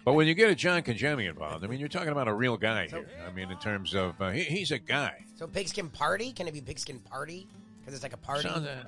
But 0.03 0.13
when 0.13 0.28
you 0.28 0.34
get 0.34 0.49
a 0.49 0.55
John 0.55 0.82
Congemi 0.84 1.30
involved, 1.30 1.63
I 1.63 1.67
mean, 1.67 1.80
you're 1.80 1.89
talking 1.89 2.09
about 2.09 2.28
a 2.28 2.34
real 2.34 2.55
guy 2.57 2.88
here. 2.88 3.09
I 3.25 3.32
mean, 3.32 3.51
in 3.51 3.57
terms 3.57 3.93
of 3.93 4.21
uh, 4.21 4.30
he, 4.32 4.43
he's 4.43 4.71
a 4.71 4.80
guy. 4.80 5.25
So 5.36 5.47
pigskin 5.47 5.89
party? 5.89 6.32
Can 6.34 6.47
it 6.47 6.53
be 6.53 6.61
pigskin 6.61 6.99
party? 6.99 7.47
Because 7.80 7.93
it's 7.93 8.03
like 8.03 8.13
a 8.13 8.17
party. 8.17 8.47
Sounds, 8.47 8.65
uh, 8.67 8.84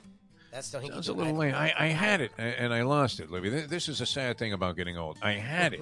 That's 0.52 0.72
don't 0.72 0.88
Sounds 0.88 1.10
a 1.10 1.14
little 1.14 1.36
lame. 1.36 1.54
I, 1.54 1.74
I 1.78 1.88
had 1.88 2.22
it 2.22 2.32
and 2.38 2.74
I 2.74 2.82
lost 2.82 3.20
it, 3.20 3.30
Lubie. 3.30 3.68
This 3.68 3.88
is 3.88 4.02
a 4.02 4.06
sad 4.06 4.38
thing 4.38 4.54
about 4.54 4.76
getting 4.76 4.98
old. 4.98 5.18
I 5.22 5.34
had 5.34 5.74
it, 5.74 5.82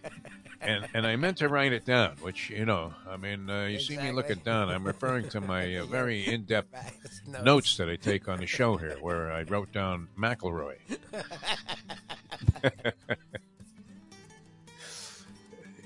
and 0.60 0.88
and 0.92 1.06
I 1.06 1.14
meant 1.16 1.36
to 1.38 1.48
write 1.48 1.72
it 1.72 1.84
down. 1.84 2.16
Which 2.20 2.50
you 2.50 2.64
know, 2.64 2.92
I 3.08 3.16
mean, 3.16 3.48
uh, 3.48 3.66
you 3.66 3.78
see 3.78 3.96
me 3.96 4.10
looking 4.10 4.38
down. 4.38 4.70
I'm 4.70 4.84
referring 4.84 5.28
to 5.30 5.40
my 5.40 5.76
uh, 5.76 5.84
very 5.90 6.26
in-depth 6.26 6.72
Facts, 6.72 7.22
notes 7.44 7.76
that 7.76 7.88
I 7.88 7.94
take 7.96 8.28
on 8.28 8.40
the 8.40 8.46
show 8.46 8.76
here, 8.76 8.96
where 9.00 9.30
I 9.30 9.42
wrote 9.42 9.72
down 9.72 10.08
McElroy. 10.18 10.78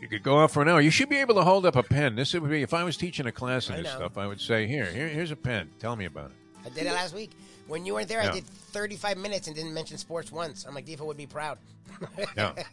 you 0.01 0.09
could 0.09 0.23
go 0.23 0.39
off 0.39 0.53
for 0.53 0.63
an 0.63 0.69
hour. 0.69 0.81
You 0.81 0.91
should 0.91 1.11
be 1.11 1.17
able 1.17 1.35
to 1.35 1.43
hold 1.43 1.67
up 1.67 1.77
a 1.77 1.83
pen. 1.83 2.15
This 2.17 2.33
would 2.33 2.49
be 2.49 2.63
if 2.63 2.73
I 2.73 2.83
was 2.83 2.97
teaching 2.97 3.27
a 3.27 3.33
class 3.33 3.69
in 3.69 3.83
this 3.83 3.93
stuff. 3.93 4.17
I 4.17 4.27
would 4.27 4.41
say, 4.41 4.67
here, 4.67 4.87
here, 4.87 5.09
here's 5.09 5.33
a 5.33 5.37
pen. 5.37 5.71
Tell 5.79 5.97
me 5.97 6.07
about 6.07 6.31
it. 6.31 6.37
I 6.65 6.71
did 6.71 6.87
it 6.87 6.93
last 6.93 7.15
week. 7.15 7.33
When 7.69 7.85
you 7.85 7.95
weren't 7.95 8.09
there, 8.09 8.23
Yeah. 8.23 8.31
I 8.31 8.35
did 8.35 8.47
35 8.47 9.19
minutes 9.19 9.47
and 9.47 9.57
didn't 9.57 9.75
mention 9.75 9.99
sports 9.99 10.31
once. 10.31 10.65
I'm 10.67 10.75
like, 10.75 10.87
Defo 10.87 11.07
would 11.07 11.17
be 11.17 11.27
proud. 11.27 11.59
Yeah. 12.37 12.53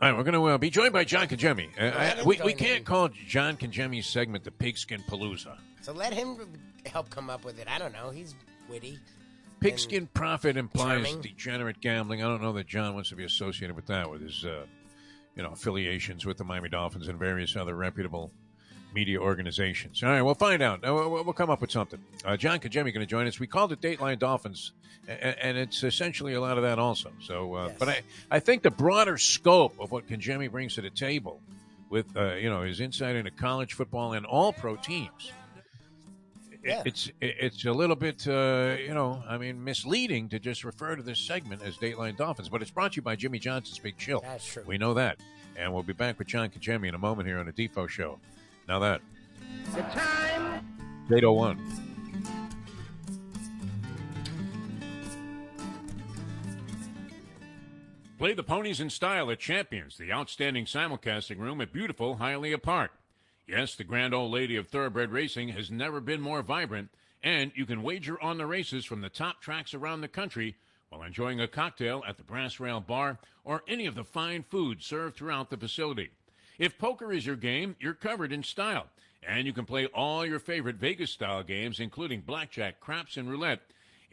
All 0.00 0.08
right, 0.08 0.16
we're 0.16 0.24
going 0.24 0.34
to 0.34 0.44
uh, 0.46 0.58
be 0.58 0.68
joined 0.70 0.92
by 0.92 1.04
John 1.04 1.28
Congemi. 1.28 1.68
Uh, 1.78 1.90
him 2.16 2.24
we, 2.26 2.40
we 2.44 2.54
can't 2.54 2.84
call 2.84 3.08
John 3.28 3.56
Congemi's 3.56 4.06
segment 4.06 4.42
the 4.42 4.50
Pigskin 4.50 5.00
Palooza. 5.08 5.56
So 5.80 5.92
let 5.92 6.12
him 6.12 6.38
help 6.86 7.08
come 7.10 7.30
up 7.30 7.44
with 7.44 7.60
it. 7.60 7.68
I 7.68 7.78
don't 7.78 7.92
know. 7.92 8.10
He's 8.10 8.34
witty. 8.68 8.98
Pigskin 9.60 10.08
profit 10.08 10.56
implies 10.56 11.04
charming. 11.04 11.20
degenerate 11.20 11.80
gambling. 11.80 12.20
I 12.20 12.26
don't 12.26 12.42
know 12.42 12.52
that 12.54 12.66
John 12.66 12.94
wants 12.94 13.10
to 13.10 13.16
be 13.16 13.22
associated 13.24 13.76
with 13.76 13.86
that, 13.86 14.10
with 14.10 14.22
his, 14.22 14.44
uh, 14.44 14.64
you 15.36 15.42
know, 15.44 15.50
affiliations 15.50 16.26
with 16.26 16.36
the 16.36 16.44
Miami 16.44 16.68
Dolphins 16.68 17.06
and 17.06 17.16
various 17.16 17.54
other 17.54 17.76
reputable 17.76 18.32
media 18.94 19.18
organizations. 19.18 20.02
All 20.02 20.10
right, 20.10 20.22
we'll 20.22 20.34
find 20.34 20.62
out. 20.62 20.84
Uh, 20.86 20.92
We'll, 20.94 21.32
come 21.32 21.50
up 21.50 21.60
with 21.60 21.70
something. 21.70 22.00
Uh, 22.24 22.36
John 22.36 22.58
Congemi 22.58 22.92
going 22.92 23.00
to 23.00 23.06
join 23.06 23.26
us. 23.26 23.38
We 23.40 23.46
called 23.46 23.72
it 23.72 23.80
Dateline 23.80 24.18
Dolphins, 24.18 24.72
and, 25.08 25.36
and 25.40 25.56
it's 25.58 25.82
essentially 25.82 26.34
a 26.34 26.40
lot 26.40 26.56
of 26.58 26.62
that 26.64 26.78
also. 26.78 27.10
So, 27.20 27.54
uh, 27.54 27.66
Yes. 27.68 27.76
but 27.78 27.88
I, 27.88 28.00
I 28.30 28.38
think 28.40 28.62
the 28.62 28.70
broader 28.70 29.16
scope 29.18 29.74
of 29.80 29.90
what 29.92 30.06
Congemi 30.08 30.50
brings 30.50 30.74
to 30.74 30.80
the 30.82 30.90
table, 30.90 31.40
with 31.88 32.16
uh, 32.16 32.34
you 32.34 32.48
know 32.50 32.62
his 32.62 32.80
insight 32.80 33.16
into 33.16 33.30
college 33.30 33.74
football 33.74 34.12
and 34.14 34.24
all 34.26 34.52
pro 34.52 34.76
teams, 34.76 35.32
Yeah. 36.64 36.82
it's 36.86 37.10
it's 37.20 37.64
a 37.64 37.72
little 37.72 37.96
bit 37.96 38.26
uh, 38.28 38.76
you 38.78 38.94
know 38.94 39.22
I 39.28 39.36
mean 39.38 39.62
misleading 39.62 40.28
to 40.30 40.38
just 40.38 40.64
refer 40.64 40.96
to 40.96 41.02
this 41.02 41.18
segment 41.18 41.62
as 41.62 41.76
Dateline 41.76 42.16
Dolphins, 42.16 42.48
but 42.48 42.62
it's 42.62 42.70
brought 42.70 42.92
to 42.92 42.96
you 42.96 43.02
by 43.02 43.16
Jimmy 43.16 43.38
Johnson's 43.38 43.78
Big 43.78 43.98
Chill. 43.98 44.20
That's 44.20 44.46
true. 44.46 44.62
We 44.66 44.78
know 44.78 44.94
that, 44.94 45.18
and 45.56 45.72
we'll 45.72 45.82
be 45.82 45.92
back 45.92 46.18
with 46.18 46.28
John 46.28 46.48
Congemi 46.50 46.88
in 46.88 46.94
a 46.94 46.98
moment 46.98 47.26
here 47.28 47.38
on 47.38 47.46
the 47.46 47.52
Defo 47.52 47.88
Show. 47.88 48.18
Now 48.72 48.78
that 48.78 49.02
The 49.74 49.82
time. 49.82 50.66
eight 51.14 51.24
oh 51.24 51.34
one. 51.34 51.58
Play 58.16 58.32
the 58.32 58.42
ponies 58.42 58.80
in 58.80 58.88
style 58.88 59.30
at 59.30 59.40
Champions, 59.40 59.98
the 59.98 60.10
outstanding 60.10 60.64
simulcasting 60.64 61.36
room 61.36 61.60
at 61.60 61.70
beautiful 61.70 62.16
Hialeah 62.16 62.62
Park. 62.62 62.92
Yes, 63.46 63.74
the 63.74 63.84
grand 63.84 64.14
old 64.14 64.32
lady 64.32 64.56
of 64.56 64.68
thoroughbred 64.68 65.10
racing 65.10 65.50
has 65.50 65.70
never 65.70 66.00
been 66.00 66.22
more 66.22 66.40
vibrant, 66.40 66.88
and 67.22 67.52
you 67.54 67.66
can 67.66 67.82
wager 67.82 68.18
on 68.22 68.38
the 68.38 68.46
races 68.46 68.86
from 68.86 69.02
the 69.02 69.10
top 69.10 69.42
tracks 69.42 69.74
around 69.74 70.00
the 70.00 70.08
country 70.08 70.56
while 70.88 71.02
enjoying 71.02 71.42
a 71.42 71.46
cocktail 71.46 72.02
at 72.08 72.16
the 72.16 72.24
Brass 72.24 72.58
Rail 72.58 72.80
Bar 72.80 73.18
or 73.44 73.64
any 73.68 73.84
of 73.84 73.96
the 73.96 74.04
fine 74.04 74.42
food 74.42 74.82
served 74.82 75.14
throughout 75.14 75.50
the 75.50 75.58
facility. 75.58 76.08
If 76.62 76.78
poker 76.78 77.12
is 77.12 77.26
your 77.26 77.34
game, 77.34 77.74
you're 77.80 77.92
covered 77.92 78.30
in 78.32 78.44
style, 78.44 78.86
and 79.20 79.48
you 79.48 79.52
can 79.52 79.64
play 79.64 79.86
all 79.86 80.24
your 80.24 80.38
favorite 80.38 80.76
Vegas 80.76 81.10
style 81.10 81.42
games, 81.42 81.80
including 81.80 82.20
blackjack, 82.20 82.78
craps, 82.78 83.16
and 83.16 83.28
roulette, 83.28 83.62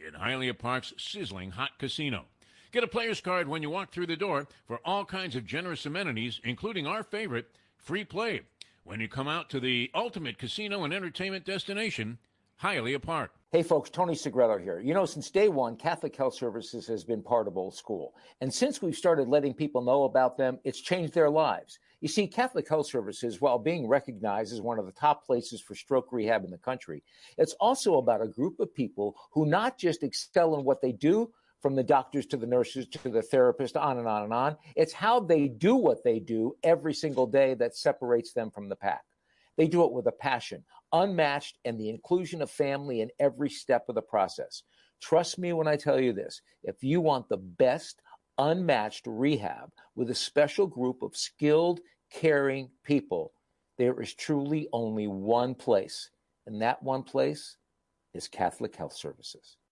in 0.04 0.14
Hialeah 0.14 0.58
Park's 0.58 0.92
sizzling 0.98 1.52
hot 1.52 1.78
casino. 1.78 2.24
Get 2.72 2.82
a 2.82 2.88
player's 2.88 3.20
card 3.20 3.46
when 3.46 3.62
you 3.62 3.70
walk 3.70 3.92
through 3.92 4.08
the 4.08 4.16
door 4.16 4.48
for 4.66 4.80
all 4.84 5.04
kinds 5.04 5.36
of 5.36 5.46
generous 5.46 5.86
amenities, 5.86 6.40
including 6.42 6.88
our 6.88 7.04
favorite, 7.04 7.46
free 7.78 8.02
play, 8.02 8.40
when 8.82 8.98
you 8.98 9.06
come 9.06 9.28
out 9.28 9.48
to 9.50 9.60
the 9.60 9.88
ultimate 9.94 10.36
casino 10.36 10.82
and 10.82 10.92
entertainment 10.92 11.44
destination, 11.44 12.18
Hialeah 12.64 13.00
Park. 13.00 13.30
Hey 13.52 13.64
folks, 13.64 13.90
Tony 13.90 14.14
Segreto 14.14 14.58
here. 14.58 14.78
You 14.78 14.94
know, 14.94 15.04
since 15.04 15.28
day 15.28 15.48
one, 15.48 15.74
Catholic 15.74 16.14
Health 16.14 16.34
Services 16.34 16.86
has 16.86 17.02
been 17.02 17.20
part 17.20 17.48
of 17.48 17.56
Old 17.56 17.74
School. 17.74 18.14
And 18.40 18.54
since 18.54 18.80
we've 18.80 18.94
started 18.94 19.26
letting 19.26 19.54
people 19.54 19.82
know 19.82 20.04
about 20.04 20.38
them, 20.38 20.60
it's 20.62 20.80
changed 20.80 21.14
their 21.14 21.28
lives. 21.28 21.80
You 22.00 22.06
see, 22.06 22.28
Catholic 22.28 22.68
Health 22.68 22.86
Services, 22.86 23.40
while 23.40 23.58
being 23.58 23.88
recognized 23.88 24.52
as 24.52 24.60
one 24.60 24.78
of 24.78 24.86
the 24.86 24.92
top 24.92 25.26
places 25.26 25.60
for 25.60 25.74
stroke 25.74 26.12
rehab 26.12 26.44
in 26.44 26.52
the 26.52 26.58
country, 26.58 27.02
it's 27.38 27.54
also 27.54 27.96
about 27.98 28.22
a 28.22 28.28
group 28.28 28.60
of 28.60 28.72
people 28.72 29.16
who 29.32 29.46
not 29.46 29.76
just 29.76 30.04
excel 30.04 30.54
in 30.54 30.62
what 30.62 30.80
they 30.80 30.92
do, 30.92 31.28
from 31.60 31.74
the 31.74 31.82
doctors 31.82 32.26
to 32.26 32.36
the 32.36 32.46
nurses 32.46 32.86
to 32.86 33.08
the 33.08 33.20
therapist, 33.20 33.76
on 33.76 33.98
and 33.98 34.06
on 34.06 34.22
and 34.22 34.32
on. 34.32 34.56
It's 34.76 34.92
how 34.92 35.18
they 35.18 35.48
do 35.48 35.74
what 35.74 36.04
they 36.04 36.20
do 36.20 36.54
every 36.62 36.94
single 36.94 37.26
day 37.26 37.54
that 37.54 37.76
separates 37.76 38.32
them 38.32 38.52
from 38.52 38.68
the 38.68 38.76
pack. 38.76 39.02
They 39.56 39.66
do 39.66 39.84
it 39.84 39.92
with 39.92 40.06
a 40.06 40.12
passion, 40.12 40.64
unmatched, 40.92 41.58
and 41.64 41.78
the 41.78 41.90
inclusion 41.90 42.42
of 42.42 42.50
family 42.50 43.00
in 43.00 43.10
every 43.18 43.50
step 43.50 43.84
of 43.88 43.94
the 43.94 44.02
process. 44.02 44.62
Trust 45.00 45.38
me 45.38 45.52
when 45.52 45.68
I 45.68 45.76
tell 45.76 46.00
you 46.00 46.12
this 46.12 46.42
if 46.62 46.82
you 46.82 47.00
want 47.00 47.28
the 47.28 47.38
best, 47.38 48.00
unmatched 48.38 49.06
rehab 49.06 49.70
with 49.94 50.10
a 50.10 50.14
special 50.14 50.66
group 50.66 51.02
of 51.02 51.16
skilled, 51.16 51.80
caring 52.12 52.70
people, 52.84 53.32
there 53.78 54.00
is 54.00 54.14
truly 54.14 54.68
only 54.72 55.06
one 55.06 55.54
place, 55.54 56.10
and 56.46 56.60
that 56.60 56.82
one 56.82 57.02
place 57.02 57.56
is 58.12 58.28
Catholic 58.28 58.74
Health 58.76 58.94
Services. 58.94 59.56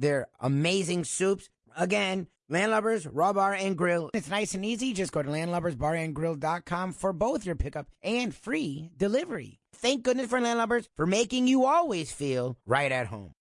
their 0.00 0.26
amazing 0.40 1.04
soups. 1.04 1.48
Again, 1.76 2.26
Landlubbers, 2.50 3.08
Raw 3.10 3.32
Bar, 3.32 3.54
and 3.54 3.78
Grill. 3.78 4.10
It's 4.12 4.28
nice 4.28 4.54
and 4.54 4.64
easy. 4.64 4.92
Just 4.92 5.12
go 5.12 5.22
to 5.22 5.28
landlubbersbarandgrill.com 5.28 6.92
for 6.92 7.12
both 7.12 7.46
your 7.46 7.54
pickup 7.54 7.86
and 8.02 8.34
free 8.34 8.90
delivery. 8.96 9.60
Thank 9.72 10.02
goodness 10.02 10.26
for 10.26 10.40
Landlubbers 10.40 10.88
for 10.96 11.06
making 11.06 11.46
you 11.46 11.64
always 11.64 12.10
feel 12.10 12.56
right 12.66 12.90
at 12.90 13.06
home. 13.06 13.34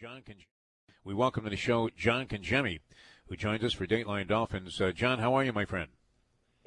John 0.00 0.22
Con- 0.26 0.36
we 1.04 1.14
welcome 1.14 1.44
to 1.44 1.50
the 1.50 1.56
show 1.56 1.90
John 1.96 2.26
Congemi, 2.26 2.80
who 3.28 3.36
joins 3.36 3.62
us 3.62 3.72
for 3.74 3.86
Dateline 3.86 4.26
Dolphins. 4.28 4.80
Uh, 4.80 4.92
John, 4.92 5.18
how 5.18 5.34
are 5.34 5.44
you, 5.44 5.52
my 5.52 5.64
friend? 5.64 5.88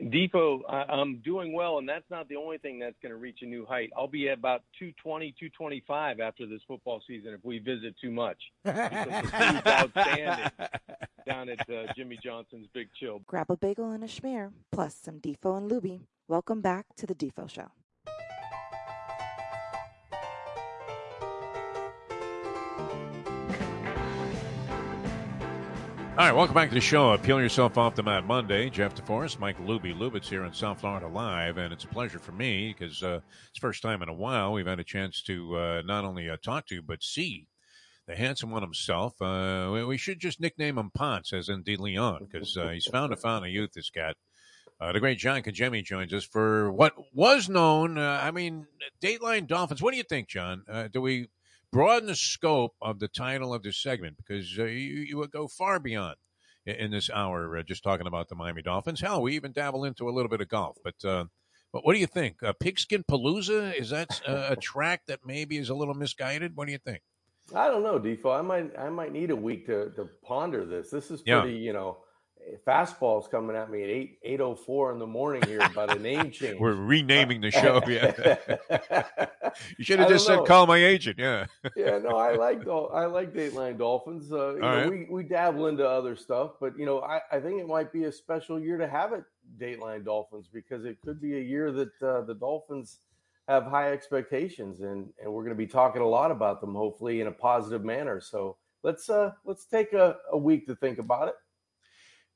Defo, 0.01 0.61
I, 0.69 0.83
I'm 0.83 1.17
doing 1.17 1.53
well, 1.53 1.77
and 1.77 1.87
that's 1.87 2.09
not 2.09 2.27
the 2.29 2.37
only 2.37 2.57
thing 2.57 2.79
that's 2.79 2.95
going 3.01 3.11
to 3.11 3.17
reach 3.17 3.39
a 3.41 3.45
new 3.45 3.65
height. 3.65 3.91
I'll 3.97 4.07
be 4.07 4.29
at 4.29 4.37
about 4.37 4.61
220, 4.79 5.31
225 5.31 6.19
after 6.19 6.45
this 6.45 6.61
football 6.67 7.01
season 7.05 7.33
if 7.33 7.43
we 7.43 7.59
visit 7.59 7.95
too 8.01 8.11
much. 8.11 8.37
Because 8.63 9.61
outstanding 9.67 10.51
down 11.27 11.49
at 11.49 11.69
uh, 11.69 11.91
Jimmy 11.95 12.17
Johnson's 12.23 12.67
Big 12.73 12.87
Chill. 12.99 13.19
Grab 13.27 13.51
a 13.51 13.57
bagel 13.57 13.91
and 13.91 14.03
a 14.03 14.07
schmear, 14.07 14.51
plus 14.71 14.95
some 14.95 15.19
Defo 15.19 15.57
and 15.57 15.69
Lubie. 15.69 16.01
Welcome 16.27 16.61
back 16.61 16.85
to 16.97 17.05
the 17.05 17.15
Defo 17.15 17.49
Show. 17.49 17.71
All 26.19 26.25
right, 26.25 26.35
welcome 26.35 26.53
back 26.53 26.67
to 26.67 26.75
the 26.75 26.81
show. 26.81 27.17
Peel 27.17 27.39
yourself 27.39 27.77
off 27.77 27.95
the 27.95 28.03
mat 28.03 28.25
Monday. 28.25 28.69
Jeff 28.69 28.93
DeForrest, 28.93 29.39
Mike 29.39 29.57
Lubie 29.59 29.97
Lubitz 29.97 30.25
here 30.27 30.43
in 30.43 30.51
South 30.51 30.81
Florida 30.81 31.07
Live, 31.07 31.57
and 31.57 31.71
it's 31.71 31.85
a 31.85 31.87
pleasure 31.87 32.19
for 32.19 32.33
me 32.33 32.75
because 32.77 33.01
uh, 33.01 33.21
it's 33.49 33.59
first 33.59 33.81
time 33.81 34.01
in 34.01 34.09
a 34.09 34.13
while 34.13 34.51
we've 34.51 34.67
had 34.67 34.81
a 34.81 34.83
chance 34.83 35.21
to 35.21 35.55
uh, 35.55 35.81
not 35.85 36.03
only 36.03 36.29
uh, 36.29 36.35
talk 36.43 36.65
to 36.65 36.81
but 36.81 37.01
see 37.01 37.47
the 38.05 38.17
handsome 38.17 38.51
one 38.51 38.61
himself. 38.61 39.13
Uh, 39.21 39.85
we, 39.87 39.95
should 39.95 40.19
just 40.19 40.41
nickname 40.41 40.77
him 40.77 40.91
Ponce, 40.93 41.31
as 41.31 41.47
in 41.47 41.63
De 41.63 41.77
Leon, 41.77 42.27
because 42.29 42.57
uh, 42.57 42.67
he's 42.67 42.87
found 42.87 43.13
a 43.13 43.15
fountain 43.15 43.47
of 43.47 43.55
youth. 43.55 43.71
This 43.73 43.89
cat. 43.89 44.17
Uh, 44.81 44.91
the 44.91 44.99
great 44.99 45.19
John 45.19 45.41
Congemi 45.41 45.85
joins 45.85 46.13
us 46.13 46.25
for 46.25 46.69
what 46.73 46.95
was 47.13 47.47
known. 47.47 47.97
I 47.97 48.31
mean, 48.31 48.67
Dateline 49.01 49.47
Dolphins. 49.47 49.81
What 49.81 49.91
do 49.91 49.97
you 49.97 50.03
think, 50.03 50.27
John? 50.27 50.65
Do 50.91 50.99
we 50.99 51.29
broaden 51.71 52.07
the 52.07 52.15
scope 52.15 52.73
of 52.81 52.99
the 52.99 53.07
title 53.07 53.53
of 53.53 53.63
this 53.63 53.77
segment 53.77 54.17
because 54.17 54.57
uh, 54.57 54.63
you, 54.65 55.01
you 55.01 55.17
would 55.17 55.31
go 55.31 55.47
far 55.47 55.79
beyond 55.79 56.15
in, 56.65 56.75
in 56.75 56.91
this 56.91 57.09
hour 57.09 57.57
uh, 57.57 57.63
just 57.63 57.83
talking 57.83 58.07
about 58.07 58.29
the 58.29 58.35
Miami 58.35 58.61
Dolphins. 58.61 59.01
Hell, 59.01 59.21
we 59.21 59.35
even 59.35 59.51
dabble 59.51 59.85
into 59.85 60.09
a 60.09 60.11
little 60.11 60.29
bit 60.29 60.41
of 60.41 60.49
golf. 60.49 60.77
But 60.83 61.05
uh, 61.05 61.25
but 61.71 61.85
what 61.85 61.93
do 61.93 61.99
you 61.99 62.07
think? 62.07 62.41
Uh, 62.41 62.53
Pigskin 62.59 63.03
Palooza 63.03 63.79
is 63.79 63.91
that 63.91 64.21
uh, 64.27 64.47
a 64.49 64.55
track 64.55 65.01
that 65.07 65.19
maybe 65.25 65.57
is 65.57 65.69
a 65.69 65.75
little 65.75 65.93
misguided? 65.93 66.55
What 66.55 66.65
do 66.65 66.71
you 66.71 66.79
think? 66.79 67.01
I 67.55 67.67
don't 67.67 67.83
know, 67.83 67.99
Defo. 67.99 68.37
I 68.37 68.41
might 68.41 68.77
I 68.77 68.89
might 68.89 69.11
need 69.11 69.31
a 69.31 69.35
week 69.35 69.65
to 69.67 69.91
to 69.91 70.09
ponder 70.23 70.65
this. 70.65 70.89
This 70.89 71.11
is 71.11 71.21
Yeah. 71.25 71.41
pretty, 71.41 71.57
you 71.57 71.73
know, 71.73 71.97
fastball's 72.65 73.27
coming 73.27 73.55
at 73.55 73.69
me 73.69 73.83
at 73.83 73.89
eight 73.89 74.19
eight 74.23 74.41
oh 74.41 74.55
four 74.55 74.91
in 74.91 74.99
the 74.99 75.07
morning 75.07 75.41
here 75.43 75.59
about 75.59 75.95
a 75.95 75.99
name 75.99 76.31
change. 76.31 76.59
We're 76.59 76.73
renaming 76.73 77.41
the 77.41 77.51
show. 77.51 77.81
Yeah. 77.87 78.37
you 79.77 79.83
should 79.83 79.99
have 79.99 80.09
just 80.09 80.25
said, 80.25 80.37
know. 80.37 80.43
"Call 80.43 80.67
my 80.67 80.77
agent." 80.77 81.17
Yeah. 81.19 81.45
yeah, 81.75 81.97
no, 81.99 82.17
I 82.17 82.35
like 82.35 82.67
I 82.67 83.05
like 83.05 83.33
Dateline 83.33 83.77
Dolphins. 83.77 84.31
Uh, 84.31 84.55
you 84.55 84.61
know, 84.61 84.67
right. 84.67 84.89
we 84.89 85.07
we 85.09 85.23
dabble 85.23 85.67
into 85.67 85.87
other 85.87 86.15
stuff, 86.15 86.53
but 86.59 86.77
you 86.77 86.85
know, 86.85 87.01
I, 87.01 87.21
I 87.31 87.39
think 87.39 87.59
it 87.59 87.67
might 87.67 87.91
be 87.91 88.05
a 88.05 88.11
special 88.11 88.59
year 88.59 88.77
to 88.77 88.87
have 88.87 89.13
it 89.13 89.23
Dateline 89.59 90.05
Dolphins 90.05 90.47
because 90.51 90.85
it 90.85 91.01
could 91.01 91.21
be 91.21 91.37
a 91.37 91.41
year 91.41 91.71
that 91.71 92.01
uh, 92.01 92.21
the 92.21 92.35
Dolphins 92.35 92.99
have 93.47 93.65
high 93.65 93.91
expectations, 93.91 94.81
and 94.81 95.09
and 95.21 95.31
we're 95.31 95.43
going 95.43 95.55
to 95.55 95.57
be 95.57 95.67
talking 95.67 96.01
a 96.01 96.07
lot 96.07 96.31
about 96.31 96.61
them, 96.61 96.75
hopefully 96.75 97.21
in 97.21 97.27
a 97.27 97.31
positive 97.31 97.83
manner. 97.83 98.21
So 98.21 98.57
let's 98.83 99.09
uh 99.09 99.31
let's 99.45 99.65
take 99.65 99.93
a, 99.93 100.17
a 100.31 100.37
week 100.37 100.67
to 100.67 100.75
think 100.75 100.99
about 100.99 101.27
it. 101.27 101.35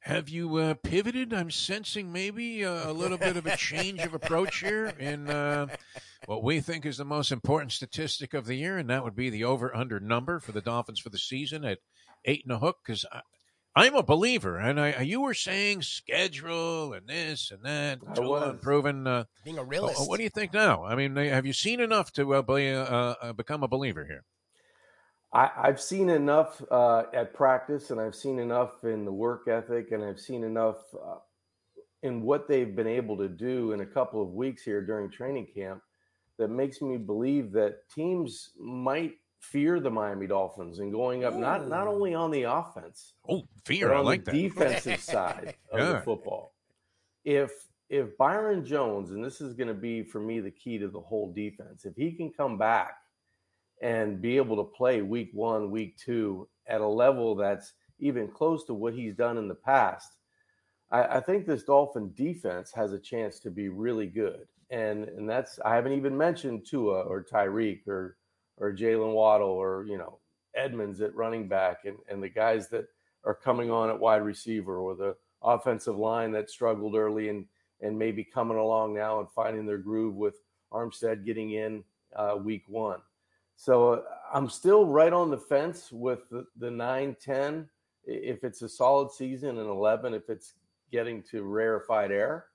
Have 0.03 0.27
you 0.27 0.57
uh, 0.57 0.73
pivoted? 0.73 1.33
I'm 1.33 1.49
sensing 1.49 2.11
maybe 2.11 2.65
uh, 2.65 2.89
a 2.89 2.91
little 2.91 3.17
bit 3.17 3.37
of 3.37 3.45
a 3.45 3.55
change 3.55 4.01
of 4.01 4.13
approach 4.13 4.59
here 4.59 4.87
in 4.99 5.29
uh, 5.29 5.67
what 6.25 6.43
we 6.43 6.59
think 6.59 6.85
is 6.85 6.97
the 6.97 7.05
most 7.05 7.31
important 7.31 7.71
statistic 7.71 8.33
of 8.33 8.45
the 8.45 8.55
year, 8.55 8.77
and 8.77 8.89
that 8.89 9.05
would 9.05 9.15
be 9.15 9.29
the 9.29 9.45
over/under 9.45 10.01
number 10.01 10.41
for 10.41 10.51
the 10.51 10.59
Dolphins 10.59 10.99
for 10.99 11.09
the 11.09 11.17
season 11.17 11.63
at 11.63 11.77
eight 12.25 12.43
and 12.43 12.51
a 12.53 12.59
hook. 12.59 12.79
Because 12.85 13.05
I'm 13.77 13.95
a 13.95 14.03
believer, 14.03 14.57
and 14.57 14.77
I, 14.77 15.03
you 15.03 15.21
were 15.21 15.33
saying 15.33 15.83
schedule 15.83 16.91
and 16.91 17.07
this 17.07 17.49
and 17.49 17.63
that, 17.63 17.99
I 18.05 18.19
was. 18.19 18.49
unproven. 18.49 19.07
Uh, 19.07 19.23
Being 19.45 19.57
a 19.57 19.63
realist. 19.63 20.05
what 20.09 20.17
do 20.17 20.23
you 20.23 20.29
think 20.29 20.53
now? 20.53 20.83
I 20.83 20.95
mean, 20.95 21.15
have 21.15 21.45
you 21.45 21.53
seen 21.53 21.79
enough 21.79 22.11
to 22.13 22.33
uh, 22.33 22.41
be, 22.41 23.33
become 23.37 23.63
a 23.63 23.69
believer 23.69 24.03
here? 24.03 24.25
I, 25.33 25.49
I've 25.57 25.81
seen 25.81 26.09
enough 26.09 26.61
uh, 26.69 27.03
at 27.13 27.33
practice, 27.33 27.89
and 27.89 27.99
I've 27.99 28.15
seen 28.15 28.39
enough 28.39 28.83
in 28.83 29.03
the 29.03 29.11
work 29.11 29.47
ethic, 29.47 29.91
and 29.91 30.03
I've 30.03 30.19
seen 30.19 30.43
enough 30.43 30.77
uh, 30.93 31.17
in 32.03 32.21
what 32.21 32.47
they've 32.47 32.75
been 32.75 32.87
able 32.87 33.17
to 33.17 33.27
do 33.27 33.71
in 33.71 33.81
a 33.81 33.85
couple 33.85 34.21
of 34.21 34.29
weeks 34.33 34.63
here 34.63 34.85
during 34.85 35.09
training 35.09 35.47
camp 35.55 35.81
that 36.37 36.49
makes 36.49 36.81
me 36.81 36.97
believe 36.97 37.51
that 37.53 37.89
teams 37.93 38.51
might 38.59 39.13
fear 39.39 39.79
the 39.79 39.89
Miami 39.89 40.27
Dolphins 40.27 40.79
and 40.79 40.91
going 40.91 41.25
up 41.25 41.33
not 41.35 41.67
not 41.67 41.87
only 41.87 42.13
on 42.13 42.31
the 42.31 42.43
offense, 42.43 43.13
Oh, 43.27 43.43
fear! 43.65 43.91
I 43.93 43.99
on 43.99 44.05
like 44.05 44.25
the 44.25 44.31
that. 44.31 44.37
defensive 44.37 44.99
side 45.01 45.55
of 45.71 45.79
Yeah. 45.79 45.93
the 45.93 46.01
football. 46.01 46.53
If 47.25 47.51
if 47.89 48.17
Byron 48.17 48.65
Jones, 48.65 49.11
and 49.11 49.23
this 49.23 49.41
is 49.41 49.53
going 49.53 49.67
to 49.67 49.73
be 49.73 50.03
for 50.03 50.19
me 50.19 50.39
the 50.39 50.51
key 50.51 50.77
to 50.79 50.87
the 50.87 50.99
whole 51.01 51.31
defense, 51.33 51.85
if 51.85 51.95
he 51.95 52.13
can 52.13 52.31
come 52.31 52.57
back 52.57 52.95
and 53.83 54.21
be 54.21 54.37
able 54.37 54.55
to 54.55 54.63
play 54.63 55.01
week 55.01 55.29
one, 55.33 55.69
week 55.69 55.97
two 55.97 56.47
at 56.67 56.79
a 56.79 56.87
level 56.87 57.35
that's 57.35 57.73
even 57.99 58.29
close 58.29 58.63
to 58.63 58.73
what 58.73 58.93
he's 58.93 59.13
done 59.13 59.37
in 59.37 59.49
the 59.49 59.53
past, 59.53 60.15
I, 60.89 61.17
I 61.17 61.19
think 61.19 61.45
this 61.45 61.63
Dolphin 61.63 62.13
defense 62.15 62.71
has 62.71 62.93
a 62.93 62.99
chance 62.99 63.39
to 63.39 63.51
be 63.51 63.67
really 63.67 64.07
good. 64.07 64.47
And 64.69 65.03
and 65.09 65.29
that's 65.29 65.59
I 65.65 65.75
haven't 65.75 65.91
even 65.93 66.17
mentioned 66.17 66.65
Tua 66.65 67.01
or 67.01 67.23
Tyreek 67.23 67.85
or 67.87 68.17
or 68.57 68.73
Jaylen 68.73 69.13
Waddle 69.13 69.49
or 69.49 69.85
you 69.85 69.97
know 69.97 70.19
Edmonds 70.55 71.01
at 71.01 71.13
running 71.13 71.49
back 71.49 71.79
and, 71.83 71.97
and 72.09 72.23
the 72.23 72.29
guys 72.29 72.69
that 72.69 72.85
are 73.25 73.35
coming 73.35 73.69
on 73.69 73.89
at 73.89 73.99
wide 73.99 74.23
receiver 74.23 74.77
or 74.77 74.95
the 74.95 75.15
offensive 75.43 75.97
line 75.97 76.31
that 76.31 76.49
struggled 76.49 76.95
early 76.95 77.27
and 77.27 77.45
and 77.81 77.99
maybe 77.99 78.23
coming 78.23 78.57
along 78.57 78.93
now 78.93 79.19
and 79.19 79.29
finding 79.29 79.65
their 79.65 79.77
groove 79.77 80.15
with 80.15 80.35
Armstead 80.71 81.25
getting 81.25 81.51
in 81.51 81.83
uh, 82.15 82.37
week 82.41 82.63
one. 82.67 82.99
So 83.63 83.93
uh, 83.93 84.01
I'm 84.33 84.49
still 84.49 84.85
right 84.85 85.13
on 85.13 85.31
the 85.31 85.37
fence 85.37 85.89
with 85.89 86.29
the, 86.29 86.45
the 86.57 86.69
9 86.69 87.15
10 87.17 87.69
if 88.03 88.43
it's 88.43 88.61
a 88.61 88.67
solid 88.67 89.09
season 89.09 89.57
and 89.57 89.69
11 89.69 90.13
if 90.13 90.29
it's 90.29 90.55
getting 90.91 91.23
to 91.31 91.43
rarefied 91.43 92.11
air. 92.11 92.47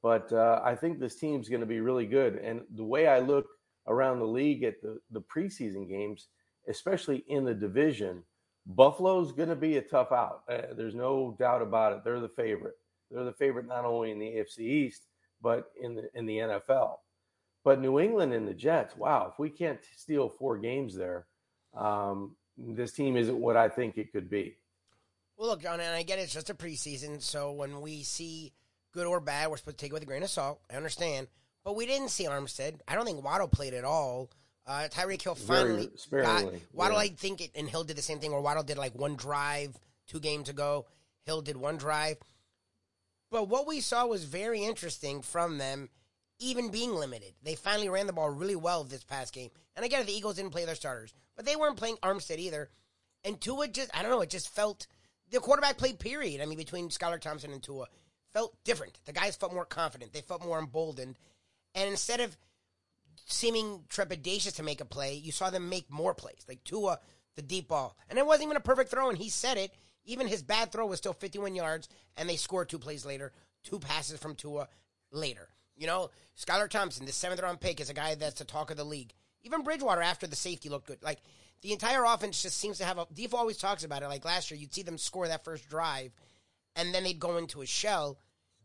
But 0.00 0.32
uh, 0.32 0.60
I 0.62 0.76
think 0.76 1.00
this 1.00 1.16
team's 1.16 1.48
going 1.48 1.62
to 1.62 1.66
be 1.66 1.80
really 1.80 2.06
good. 2.06 2.36
And 2.36 2.60
the 2.76 2.84
way 2.84 3.08
I 3.08 3.18
look 3.18 3.46
around 3.88 4.20
the 4.20 4.26
league 4.26 4.62
at 4.62 4.80
the, 4.80 5.00
the 5.10 5.22
preseason 5.22 5.88
games, 5.88 6.28
especially 6.68 7.24
in 7.26 7.44
the 7.44 7.54
division, 7.54 8.22
Buffalo's 8.64 9.32
going 9.32 9.48
to 9.48 9.56
be 9.56 9.78
a 9.78 9.82
tough 9.82 10.12
out. 10.12 10.42
Uh, 10.48 10.72
there's 10.76 10.94
no 10.94 11.34
doubt 11.36 11.62
about 11.62 11.94
it. 11.94 12.04
They're 12.04 12.20
the 12.20 12.28
favorite. 12.28 12.76
They're 13.10 13.24
the 13.24 13.32
favorite 13.32 13.66
not 13.66 13.84
only 13.84 14.12
in 14.12 14.20
the 14.20 14.26
AFC 14.26 14.60
East, 14.60 15.08
but 15.42 15.72
in 15.82 15.96
the 15.96 16.08
in 16.14 16.26
the 16.26 16.38
NFL. 16.38 16.98
But 17.64 17.80
New 17.80 17.98
England 17.98 18.32
and 18.34 18.46
the 18.46 18.54
Jets, 18.54 18.96
wow, 18.96 19.30
if 19.32 19.38
we 19.38 19.48
can't 19.48 19.80
steal 19.96 20.28
four 20.28 20.58
games 20.58 20.94
there, 20.94 21.26
um, 21.74 22.36
this 22.58 22.92
team 22.92 23.16
isn't 23.16 23.40
what 23.40 23.56
I 23.56 23.68
think 23.68 23.96
it 23.96 24.12
could 24.12 24.28
be. 24.28 24.56
Well, 25.36 25.48
look, 25.48 25.62
John, 25.62 25.80
and 25.80 25.94
I 25.94 26.02
get 26.02 26.18
it, 26.18 26.22
it's 26.22 26.32
just 26.32 26.50
a 26.50 26.54
preseason, 26.54 27.20
so 27.20 27.52
when 27.52 27.80
we 27.80 28.02
see 28.02 28.52
good 28.92 29.06
or 29.06 29.18
bad, 29.18 29.50
we're 29.50 29.56
supposed 29.56 29.78
to 29.78 29.84
take 29.84 29.90
it 29.90 29.94
with 29.94 30.02
a 30.02 30.06
grain 30.06 30.22
of 30.22 30.30
salt. 30.30 30.60
I 30.72 30.76
understand. 30.76 31.26
But 31.64 31.74
we 31.74 31.86
didn't 31.86 32.10
see 32.10 32.26
Armstead. 32.26 32.80
I 32.86 32.94
don't 32.94 33.06
think 33.06 33.24
Waddle 33.24 33.48
played 33.48 33.74
at 33.74 33.84
all. 33.84 34.30
Uh, 34.66 34.88
Tyreek 34.90 35.22
Hill 35.22 35.34
finally 35.34 35.90
got 36.10 36.44
Waddle. 36.72 36.96
yeah. 36.96 37.04
I 37.04 37.08
think 37.08 37.40
it, 37.40 37.50
and 37.54 37.68
Hill 37.68 37.84
did 37.84 37.96
the 37.96 38.02
same 38.02 38.18
thing. 38.18 38.32
or 38.32 38.40
Waddle 38.40 38.62
did 38.62 38.78
like 38.78 38.94
one 38.94 39.16
drive 39.16 39.78
two 40.06 40.20
games 40.20 40.48
ago. 40.48 40.86
Hill 41.24 41.40
did 41.40 41.56
one 41.56 41.76
drive. 41.76 42.18
But 43.30 43.48
what 43.48 43.66
we 43.66 43.80
saw 43.80 44.06
was 44.06 44.24
very 44.24 44.62
interesting 44.62 45.22
from 45.22 45.58
them, 45.58 45.88
even 46.38 46.70
being 46.70 46.94
limited. 46.94 47.34
They 47.42 47.54
finally 47.54 47.88
ran 47.88 48.06
the 48.06 48.12
ball 48.12 48.30
really 48.30 48.56
well 48.56 48.84
this 48.84 49.04
past 49.04 49.32
game. 49.32 49.50
And 49.76 49.84
it, 49.84 50.06
the 50.06 50.12
Eagles 50.12 50.36
didn't 50.36 50.52
play 50.52 50.64
their 50.64 50.74
starters, 50.74 51.12
but 51.36 51.46
they 51.46 51.56
weren't 51.56 51.76
playing 51.76 51.96
Armstead 52.02 52.38
either. 52.38 52.70
And 53.24 53.40
Tua 53.40 53.68
just, 53.68 53.90
I 53.96 54.02
don't 54.02 54.10
know, 54.10 54.20
it 54.20 54.30
just 54.30 54.54
felt 54.54 54.86
the 55.30 55.40
quarterback 55.40 55.78
play 55.78 55.92
period. 55.92 56.40
I 56.40 56.46
mean, 56.46 56.58
between 56.58 56.88
Skylar 56.88 57.20
Thompson 57.20 57.52
and 57.52 57.62
Tua 57.62 57.86
felt 58.32 58.56
different. 58.64 58.98
The 59.06 59.12
guys 59.12 59.36
felt 59.36 59.54
more 59.54 59.64
confident. 59.64 60.12
They 60.12 60.20
felt 60.20 60.44
more 60.44 60.58
emboldened. 60.58 61.18
And 61.74 61.88
instead 61.88 62.20
of 62.20 62.36
seeming 63.26 63.84
trepidatious 63.88 64.56
to 64.56 64.62
make 64.62 64.80
a 64.80 64.84
play, 64.84 65.14
you 65.14 65.32
saw 65.32 65.50
them 65.50 65.68
make 65.68 65.90
more 65.90 66.14
plays. 66.14 66.44
Like 66.48 66.62
Tua, 66.64 66.98
the 67.36 67.42
deep 67.42 67.68
ball. 67.68 67.96
And 68.10 68.18
it 68.18 68.26
wasn't 68.26 68.46
even 68.46 68.56
a 68.56 68.60
perfect 68.60 68.90
throw, 68.90 69.08
and 69.08 69.18
he 69.18 69.28
said 69.28 69.56
it. 69.56 69.72
Even 70.04 70.28
his 70.28 70.42
bad 70.42 70.70
throw 70.70 70.86
was 70.86 70.98
still 70.98 71.14
51 71.14 71.54
yards, 71.54 71.88
and 72.16 72.28
they 72.28 72.36
scored 72.36 72.68
two 72.68 72.78
plays 72.78 73.06
later, 73.06 73.32
two 73.62 73.78
passes 73.78 74.18
from 74.18 74.34
Tua 74.34 74.68
later. 75.10 75.48
You 75.76 75.86
know, 75.86 76.10
Skylar 76.38 76.68
Thompson, 76.68 77.06
the 77.06 77.12
seventh 77.12 77.42
round 77.42 77.60
pick, 77.60 77.80
is 77.80 77.90
a 77.90 77.94
guy 77.94 78.14
that's 78.14 78.38
the 78.38 78.44
talk 78.44 78.70
of 78.70 78.76
the 78.76 78.84
league. 78.84 79.12
Even 79.42 79.62
Bridgewater 79.62 80.02
after 80.02 80.26
the 80.26 80.36
safety 80.36 80.68
looked 80.68 80.86
good. 80.86 81.02
Like 81.02 81.20
the 81.62 81.72
entire 81.72 82.04
offense 82.04 82.42
just 82.42 82.56
seems 82.56 82.78
to 82.78 82.84
have 82.84 82.98
a. 82.98 83.06
Deef 83.12 83.34
always 83.34 83.58
talks 83.58 83.84
about 83.84 84.02
it. 84.02 84.08
Like 84.08 84.24
last 84.24 84.50
year, 84.50 84.58
you'd 84.58 84.74
see 84.74 84.82
them 84.82 84.98
score 84.98 85.28
that 85.28 85.44
first 85.44 85.68
drive, 85.68 86.12
and 86.76 86.94
then 86.94 87.04
they'd 87.04 87.18
go 87.18 87.36
into 87.36 87.62
a 87.62 87.66
shell. 87.66 88.18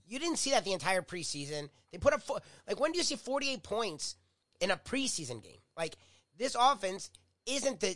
You 0.08 0.20
didn't 0.20 0.38
see 0.38 0.52
that 0.52 0.66
the 0.66 0.74
entire 0.74 1.02
preseason. 1.02 1.70
They 1.92 1.98
put 1.98 2.14
up 2.14 2.22
like 2.68 2.80
when 2.80 2.92
do 2.92 2.98
you 2.98 3.04
see 3.04 3.16
48 3.16 3.64
points 3.64 4.16
in 4.60 4.72
a 4.72 4.78
preseason 4.78 5.44
game? 5.44 5.60
Like 5.78 5.98
this 6.38 6.56
offense 6.60 7.10
isn't 7.46 7.80
the 7.80 7.96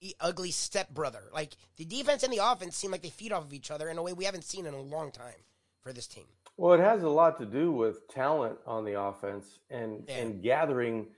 the 0.00 0.16
ugly 0.20 0.50
stepbrother. 0.50 1.22
Like 1.32 1.56
the 1.76 1.84
defense 1.84 2.22
and 2.22 2.32
the 2.32 2.44
offense 2.44 2.76
seem 2.76 2.90
like 2.90 3.02
they 3.02 3.10
feed 3.10 3.32
off 3.32 3.44
of 3.44 3.52
each 3.52 3.70
other 3.70 3.88
in 3.88 3.98
a 3.98 4.02
way 4.02 4.12
we 4.12 4.24
haven't 4.24 4.44
seen 4.44 4.66
in 4.66 4.74
a 4.74 4.80
long 4.80 5.12
time 5.12 5.44
for 5.80 5.92
this 5.92 6.06
team. 6.06 6.26
Well, 6.56 6.74
it 6.74 6.80
has 6.80 7.02
a 7.02 7.08
lot 7.08 7.38
to 7.38 7.46
do 7.46 7.72
with 7.72 8.08
talent 8.08 8.58
on 8.66 8.84
the 8.84 9.00
offense 9.00 9.58
and 9.70 10.04
Yeah. 10.08 10.16
and 10.18 10.42
gathering 10.42 11.08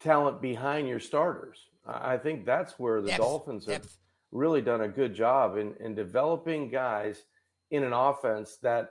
talent 0.00 0.40
behind 0.40 0.88
your 0.88 1.00
starters. 1.00 1.68
I 1.86 2.16
think 2.16 2.44
that's 2.46 2.78
where 2.78 3.00
the 3.02 3.08
Depth. 3.08 3.20
Dolphins 3.20 3.66
have 3.66 3.82
Depth. 3.82 3.98
really 4.32 4.62
done 4.62 4.80
a 4.80 4.88
good 4.88 5.14
job 5.14 5.56
in, 5.58 5.74
in 5.76 5.94
developing 5.94 6.70
guys 6.70 7.24
in 7.70 7.84
an 7.84 7.92
offense 7.92 8.56
that 8.58 8.90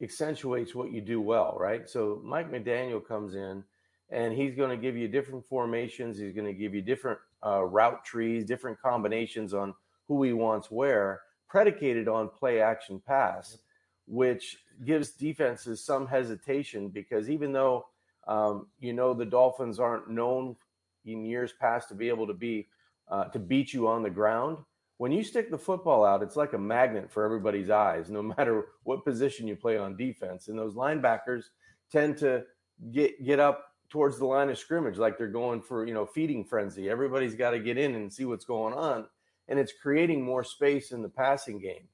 accentuates 0.00 0.74
what 0.74 0.92
you 0.92 1.00
do 1.00 1.20
well, 1.20 1.56
right? 1.58 1.88
So 1.88 2.20
Mike 2.24 2.50
McDaniel 2.50 3.04
comes 3.06 3.34
in 3.34 3.64
and 4.10 4.32
he's 4.32 4.54
going 4.54 4.70
to 4.70 4.76
give 4.76 4.96
you 4.96 5.08
different 5.08 5.44
formations. 5.44 6.18
He's 6.18 6.32
going 6.32 6.46
to 6.46 6.52
give 6.58 6.74
you 6.74 6.82
different 6.82 7.18
uh, 7.44 7.64
route 7.64 8.04
trees, 8.04 8.44
different 8.44 8.80
combinations 8.80 9.52
on 9.54 9.74
who 10.08 10.22
he 10.22 10.32
wants 10.32 10.70
where, 10.70 11.22
predicated 11.48 12.08
on 12.08 12.28
play 12.28 12.60
action 12.60 13.00
pass, 13.06 13.58
which 14.06 14.56
gives 14.84 15.10
defenses 15.10 15.84
some 15.84 16.06
hesitation 16.06 16.88
because 16.88 17.28
even 17.28 17.52
though 17.52 17.86
um, 18.26 18.66
you 18.78 18.92
know 18.92 19.14
the 19.14 19.24
Dolphins 19.24 19.78
aren't 19.78 20.10
known 20.10 20.56
in 21.04 21.24
years 21.24 21.52
past 21.58 21.88
to 21.88 21.94
be 21.94 22.08
able 22.08 22.26
to 22.26 22.34
be 22.34 22.68
uh, 23.08 23.24
to 23.24 23.38
beat 23.38 23.72
you 23.72 23.88
on 23.88 24.02
the 24.02 24.10
ground. 24.10 24.58
When 24.98 25.12
you 25.12 25.24
stick 25.24 25.50
the 25.50 25.58
football 25.58 26.04
out, 26.04 26.22
it's 26.22 26.36
like 26.36 26.52
a 26.52 26.58
magnet 26.58 27.10
for 27.10 27.24
everybody's 27.24 27.70
eyes, 27.70 28.10
no 28.10 28.22
matter 28.38 28.66
what 28.84 29.04
position 29.04 29.48
you 29.48 29.56
play 29.56 29.78
on 29.78 29.96
defense. 29.96 30.48
And 30.48 30.58
those 30.58 30.74
linebackers 30.74 31.44
tend 31.90 32.18
to 32.18 32.44
get 32.92 33.24
get 33.24 33.40
up 33.40 33.66
towards 33.88 34.18
the 34.18 34.24
line 34.24 34.48
of 34.48 34.58
scrimmage 34.58 34.96
like 34.96 35.18
they're 35.18 35.26
going 35.26 35.60
for 35.60 35.86
you 35.86 35.94
know 35.94 36.06
feeding 36.06 36.44
frenzy. 36.44 36.88
Everybody's 36.88 37.34
got 37.34 37.50
to 37.50 37.58
get 37.58 37.78
in 37.78 37.94
and 37.94 38.12
see 38.12 38.24
what's 38.24 38.44
going 38.44 38.74
on, 38.74 39.06
and 39.48 39.58
it's 39.58 39.72
creating 39.82 40.22
more 40.22 40.44
space 40.44 40.92
in 40.92 41.02
the 41.02 41.08
passing 41.08 41.58
game, 41.58 41.88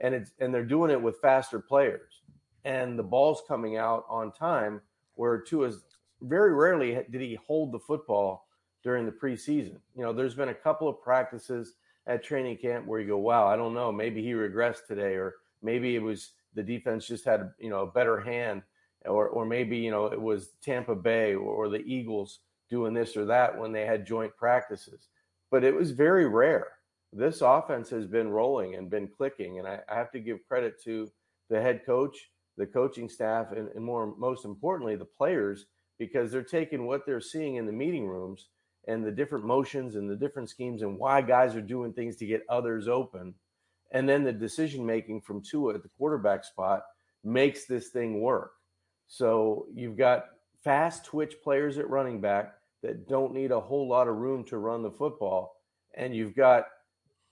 and 0.00 0.14
it's 0.14 0.32
and 0.38 0.54
they're 0.54 0.64
doing 0.64 0.90
it 0.90 1.02
with 1.02 1.20
faster 1.20 1.60
players, 1.60 2.21
and 2.64 2.98
the 2.98 3.02
ball's 3.02 3.42
coming 3.46 3.76
out 3.76 4.04
on 4.08 4.32
time. 4.32 4.80
Where 5.14 5.40
Tua's 5.40 5.84
very 6.22 6.54
rarely 6.54 6.94
did 7.10 7.20
he 7.20 7.38
hold 7.46 7.72
the 7.72 7.78
football 7.78 8.46
during 8.82 9.06
the 9.06 9.12
preseason. 9.12 9.76
You 9.94 10.02
know, 10.02 10.12
there's 10.12 10.34
been 10.34 10.48
a 10.48 10.54
couple 10.54 10.88
of 10.88 11.02
practices 11.02 11.74
at 12.06 12.24
training 12.24 12.56
camp 12.56 12.86
where 12.86 13.00
you 13.00 13.08
go, 13.08 13.18
wow, 13.18 13.46
I 13.46 13.56
don't 13.56 13.74
know, 13.74 13.92
maybe 13.92 14.22
he 14.22 14.32
regressed 14.32 14.86
today, 14.86 15.14
or 15.14 15.36
maybe 15.62 15.94
it 15.94 16.02
was 16.02 16.30
the 16.54 16.62
defense 16.62 17.06
just 17.06 17.24
had 17.24 17.50
you 17.58 17.70
know 17.70 17.82
a 17.82 17.90
better 17.90 18.20
hand, 18.20 18.62
or 19.04 19.28
or 19.28 19.44
maybe 19.46 19.76
you 19.76 19.90
know 19.90 20.06
it 20.06 20.20
was 20.20 20.50
Tampa 20.62 20.94
Bay 20.94 21.34
or 21.34 21.68
the 21.68 21.84
Eagles 21.84 22.40
doing 22.68 22.94
this 22.94 23.16
or 23.16 23.24
that 23.26 23.58
when 23.58 23.72
they 23.72 23.86
had 23.86 24.06
joint 24.06 24.34
practices. 24.36 25.08
But 25.50 25.64
it 25.64 25.74
was 25.74 25.90
very 25.90 26.26
rare. 26.26 26.68
This 27.12 27.42
offense 27.42 27.90
has 27.90 28.06
been 28.06 28.30
rolling 28.30 28.74
and 28.74 28.90
been 28.90 29.08
clicking, 29.08 29.58
and 29.58 29.68
I, 29.68 29.80
I 29.88 29.94
have 29.94 30.10
to 30.12 30.20
give 30.20 30.46
credit 30.48 30.82
to 30.84 31.10
the 31.50 31.60
head 31.60 31.84
coach, 31.84 32.30
the 32.56 32.66
coaching 32.66 33.08
staff, 33.08 33.52
and, 33.52 33.68
and 33.74 33.84
more 33.84 34.14
most 34.16 34.44
importantly, 34.44 34.96
the 34.96 35.04
players 35.04 35.66
because 35.98 36.32
they're 36.32 36.42
taking 36.42 36.86
what 36.86 37.06
they're 37.06 37.20
seeing 37.20 37.56
in 37.56 37.66
the 37.66 37.72
meeting 37.72 38.06
rooms 38.06 38.48
and 38.88 39.04
the 39.04 39.10
different 39.10 39.44
motions 39.44 39.94
and 39.94 40.10
the 40.10 40.16
different 40.16 40.48
schemes 40.48 40.82
and 40.82 40.98
why 40.98 41.22
guys 41.22 41.54
are 41.54 41.60
doing 41.60 41.92
things 41.92 42.16
to 42.16 42.26
get 42.26 42.42
others 42.48 42.88
open. 42.88 43.34
And 43.92 44.08
then 44.08 44.24
the 44.24 44.32
decision 44.32 44.84
making 44.84 45.20
from 45.20 45.42
Tua 45.42 45.74
at 45.74 45.82
the 45.82 45.90
quarterback 45.90 46.44
spot 46.44 46.82
makes 47.22 47.66
this 47.66 47.88
thing 47.88 48.20
work. 48.20 48.52
So 49.06 49.66
you've 49.74 49.96
got 49.96 50.24
fast 50.64 51.04
twitch 51.04 51.34
players 51.42 51.78
at 51.78 51.88
running 51.88 52.20
back 52.20 52.54
that 52.82 53.08
don't 53.08 53.34
need 53.34 53.52
a 53.52 53.60
whole 53.60 53.88
lot 53.88 54.08
of 54.08 54.16
room 54.16 54.44
to 54.44 54.58
run 54.58 54.82
the 54.82 54.90
football. 54.90 55.56
And 55.94 56.16
you've 56.16 56.34
got 56.34 56.66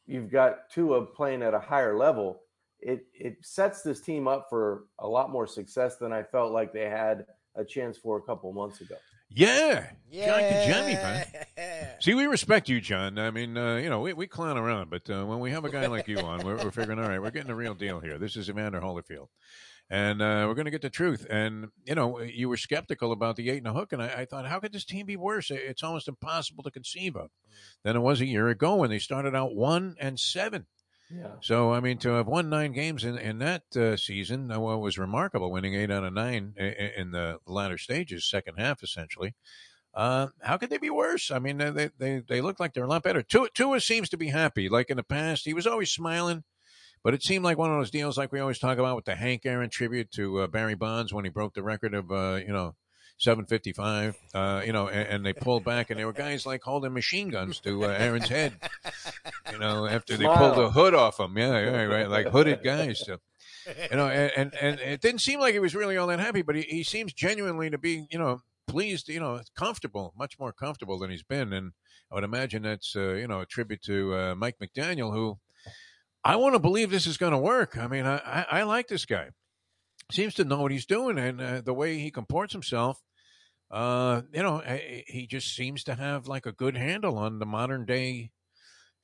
you've 0.07 0.31
got 0.31 0.71
Tua 0.71 1.07
playing 1.07 1.43
at 1.43 1.55
a 1.55 1.61
higher 1.61 1.97
level. 1.97 2.43
It 2.83 3.07
it 3.13 3.37
sets 3.43 3.83
this 3.83 4.01
team 4.01 4.27
up 4.27 4.47
for 4.49 4.85
a 4.99 5.07
lot 5.07 5.31
more 5.31 5.47
success 5.47 5.97
than 5.97 6.13
I 6.13 6.23
felt 6.23 6.53
like 6.53 6.73
they 6.73 6.89
had 6.89 7.27
a 7.57 7.65
chance 7.65 7.99
for 7.99 8.19
a 8.19 8.23
couple 8.23 8.53
months 8.53 8.81
ago. 8.81 8.97
Yeah. 9.33 9.87
yeah. 10.11 10.27
John 10.27 10.75
Congemi, 10.75 10.95
man. 10.95 11.89
See, 12.01 12.15
we 12.15 12.27
respect 12.27 12.69
you, 12.69 12.81
John. 12.81 13.19
I 13.19 13.31
mean, 13.31 13.57
uh, 13.57 13.77
you 13.77 13.89
know, 13.89 14.01
we, 14.01 14.13
we 14.13 14.27
clown 14.27 14.59
around, 14.59 14.91
but 14.91 15.09
uh, 15.09 15.25
when 15.25 15.39
we 15.39 15.53
have 15.53 15.65
a 15.65 15.71
guy 15.71 15.87
like 15.87 16.09
you 16.09 16.19
on, 16.19 16.45
we're, 16.45 16.57
we're, 16.57 16.71
figuring, 16.73 16.99
all 16.99 17.09
right, 17.09 17.23
we're 17.23 17.31
getting 17.31 17.49
the 17.49 17.55
real 17.55 17.75
deal 17.75 18.01
here. 18.01 18.19
This 18.19 18.37
is 18.37 18.51
Evander 18.51 18.81
Holyfield. 18.81 19.29
And 19.89 20.23
uh, 20.23 20.45
we're 20.47 20.55
going 20.55 20.67
to 20.67 20.71
get 20.71 20.83
the 20.83 20.91
truth. 20.91 21.27
And, 21.29 21.69
you 21.85 21.95
know, 21.95 22.21
you 22.21 22.49
were 22.49 22.57
skeptical 22.57 23.13
about 23.13 23.37
the 23.37 23.51
eight 23.51 23.59
and 23.59 23.67
a 23.67 23.73
hook. 23.73 23.93
And 23.93 24.03
I, 24.03 24.21
I, 24.21 24.25
thought, 24.25 24.47
how 24.47 24.61
could 24.61 24.73
this 24.73 24.85
team 24.85 25.07
be 25.07 25.17
worse? 25.17 25.51
It's 25.51 25.83
almost 25.83 26.09
impossible 26.09 26.63
to 26.63 26.71
conceive 26.71 27.17
of 27.17 27.31
than 27.85 27.97
it 27.97 28.01
was 28.01 28.21
a 28.21 28.27
year 28.27 28.49
ago 28.49 28.77
when 28.77 28.91
they 28.91 29.01
started 29.01 29.35
out 29.35 29.55
one 29.55 29.97
and 30.01 30.19
seven. 30.19 30.67
So 31.41 31.73
I 31.73 31.81
mean, 31.81 31.99
to 31.99 32.11
have 32.11 32.27
won 32.27 32.49
nine 32.49 32.73
games 32.73 33.05
in 33.05 33.19
in 33.19 33.39
that 33.39 33.63
uh, 33.77 33.97
season, 33.97 34.51
uh, 34.51 34.59
was 34.59 34.99
remarkable, 34.99 35.51
winning 35.51 35.75
eight 35.75 35.91
out 35.91 36.05
of 36.05 36.13
nine 36.13 36.55
in, 36.57 36.73
in 36.97 37.11
the 37.11 37.39
latter 37.47 37.79
stages, 37.79 38.29
second 38.29 38.57
half 38.59 38.83
essentially. 38.83 39.35
Uh, 39.93 40.29
how 40.41 40.57
could 40.57 40.71
they 40.71 40.79
be 40.79 40.91
worse? 40.91 41.31
I 41.31 41.39
mean, 41.41 41.59
they 41.59 41.91
they 41.99 42.23
they 42.27 42.41
look 42.41 42.61
like 42.61 42.75
they're 42.75 42.85
a 42.85 42.89
lot 42.89 43.03
better. 43.03 43.23
Tua, 43.23 43.49
Tua 43.55 43.81
seems 43.81 44.09
to 44.11 44.17
be 44.17 44.29
happy. 44.29 44.69
Like 44.69 44.91
in 44.91 44.97
the 44.97 45.03
past, 45.03 45.45
he 45.45 45.55
was 45.55 45.67
always 45.67 45.91
smiling, 45.91 46.45
but 47.03 47.15
it 47.15 47.23
seemed 47.23 47.45
like 47.45 47.59
one 47.59 47.71
of 47.73 47.79
those 47.79 47.91
deals, 47.91 48.17
like 48.17 48.31
we 48.31 48.39
always 48.41 48.59
talk 48.59 48.79
about 48.79 48.95
with 48.95 49.05
the 49.05 49.17
Hank 49.17 49.45
Aaron 49.45 49.71
tribute 49.71 50.13
to 50.13 50.41
uh, 50.41 50.47
Barry 50.47 50.77
Bonds 50.77 51.13
when 51.13 51.25
he 51.25 51.31
broke 51.31 51.55
the 51.55 51.63
record 51.63 51.95
of 51.95 52.13
uh, 52.13 52.39
you 52.47 52.53
know 52.53 52.77
755, 53.21 54.17
uh, 54.33 54.63
you 54.65 54.73
know, 54.73 54.89
and, 54.89 55.09
and, 55.09 55.27
they 55.27 55.35
pulled 55.35 55.63
back, 55.63 55.91
and 55.91 55.99
there 55.99 56.07
were 56.07 56.13
guys 56.13 56.47
like 56.47 56.63
holding 56.63 56.95
machine 56.95 57.29
guns 57.29 57.61
to 57.61 57.85
uh, 57.85 57.89
Aaron's 57.89 58.29
head, 58.29 58.55
you 59.53 59.59
know, 59.59 59.87
after 59.87 60.17
they 60.17 60.25
pulled 60.25 60.57
the 60.57 60.71
hood 60.71 60.95
off 60.95 61.21
him. 61.21 61.37
Yeah, 61.37 61.51
right, 61.51 61.85
right, 61.85 62.09
like 62.09 62.29
hooded 62.29 62.65
guys. 62.65 63.05
So, 63.05 63.19
you 63.91 63.97
know, 63.99 64.09
and, 64.09 64.33
and, 64.39 64.55
and 64.55 64.81
it 64.81 65.03
didn't 65.03 65.21
seem 65.21 65.39
like 65.39 65.53
he 65.53 65.59
was 65.59 65.75
really 65.75 65.99
all 65.99 66.07
that 66.07 66.19
happy, 66.19 66.41
but 66.41 66.57
he, 66.57 66.63
he 66.63 66.83
seems 66.83 67.13
genuinely 67.13 67.69
to 67.69 67.77
be, 67.77 68.07
you 68.11 68.19
know, 68.19 68.41
pleased, 68.67 69.11
you 69.11 69.21
know, 69.21 69.43
comfortable, 69.55 70.15
much 70.17 70.39
more 70.39 70.53
comfortable 70.53 70.99
than 70.99 71.11
he's 71.11 71.23
been. 71.23 71.53
And 71.53 71.73
I 72.11 72.15
would 72.15 72.25
imagine 72.25 72.63
that's, 72.63 72.97
uh, 72.97 73.13
you 73.13 73.29
know, 73.29 73.41
a 73.41 73.47
tribute 73.47 73.83
to 73.83 74.15
uh, 74.15 74.35
Mike 74.35 74.57
McDaniel, 74.63 75.13
who 75.13 75.39
I 76.25 76.37
want 76.37 76.55
to 76.55 76.59
believe 76.59 76.91
this 76.91 77.07
is 77.07 77.19
going 77.19 77.33
to 77.33 77.39
work. 77.39 77.77
I 77.77 77.87
mean, 77.87 78.07
I, 78.07 78.17
I, 78.17 78.47
I, 78.61 78.63
like 78.63 78.89
this 78.89 79.05
guy. 79.05 79.29
Seems 80.11 80.35
to 80.35 80.45
know 80.45 80.63
what 80.63 80.73
he's 80.73 80.87
doing, 80.87 81.19
and 81.19 81.41
uh, 81.41 81.61
the 81.61 81.75
way 81.75 81.99
he 81.99 82.11
comports 82.11 82.53
himself 82.53 83.01
uh, 83.71 84.23
you 84.33 84.43
know, 84.43 84.63
he 85.07 85.27
just 85.29 85.55
seems 85.55 85.85
to 85.85 85.95
have 85.95 86.27
like 86.27 86.47
a 86.47 86.53
good 86.53 86.77
handle 86.77 87.19
on 87.19 87.39
the 87.39 87.47
modern 87.47 87.85
day 87.85 88.31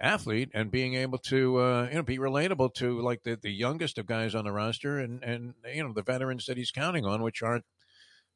athlete 0.01 0.51
and 0.53 0.71
being 0.71 0.95
able 0.95 1.19
to 1.19 1.59
uh, 1.59 1.89
you 1.89 1.95
know 1.95 2.03
be 2.03 2.19
relatable 2.19 2.73
to 2.75 3.01
like 3.01 3.23
the, 3.23 3.39
the 3.41 3.51
youngest 3.51 3.97
of 3.97 4.07
guys 4.07 4.35
on 4.35 4.45
the 4.45 4.53
roster 4.53 4.99
and 4.99 5.23
and 5.25 5.55
you 5.75 5.83
know 5.83 5.93
the 5.93 6.03
veterans 6.03 6.45
that 6.47 6.59
he's 6.59 6.71
counting 6.71 7.07
on 7.07 7.23
which 7.23 7.43
aren't 7.43 7.65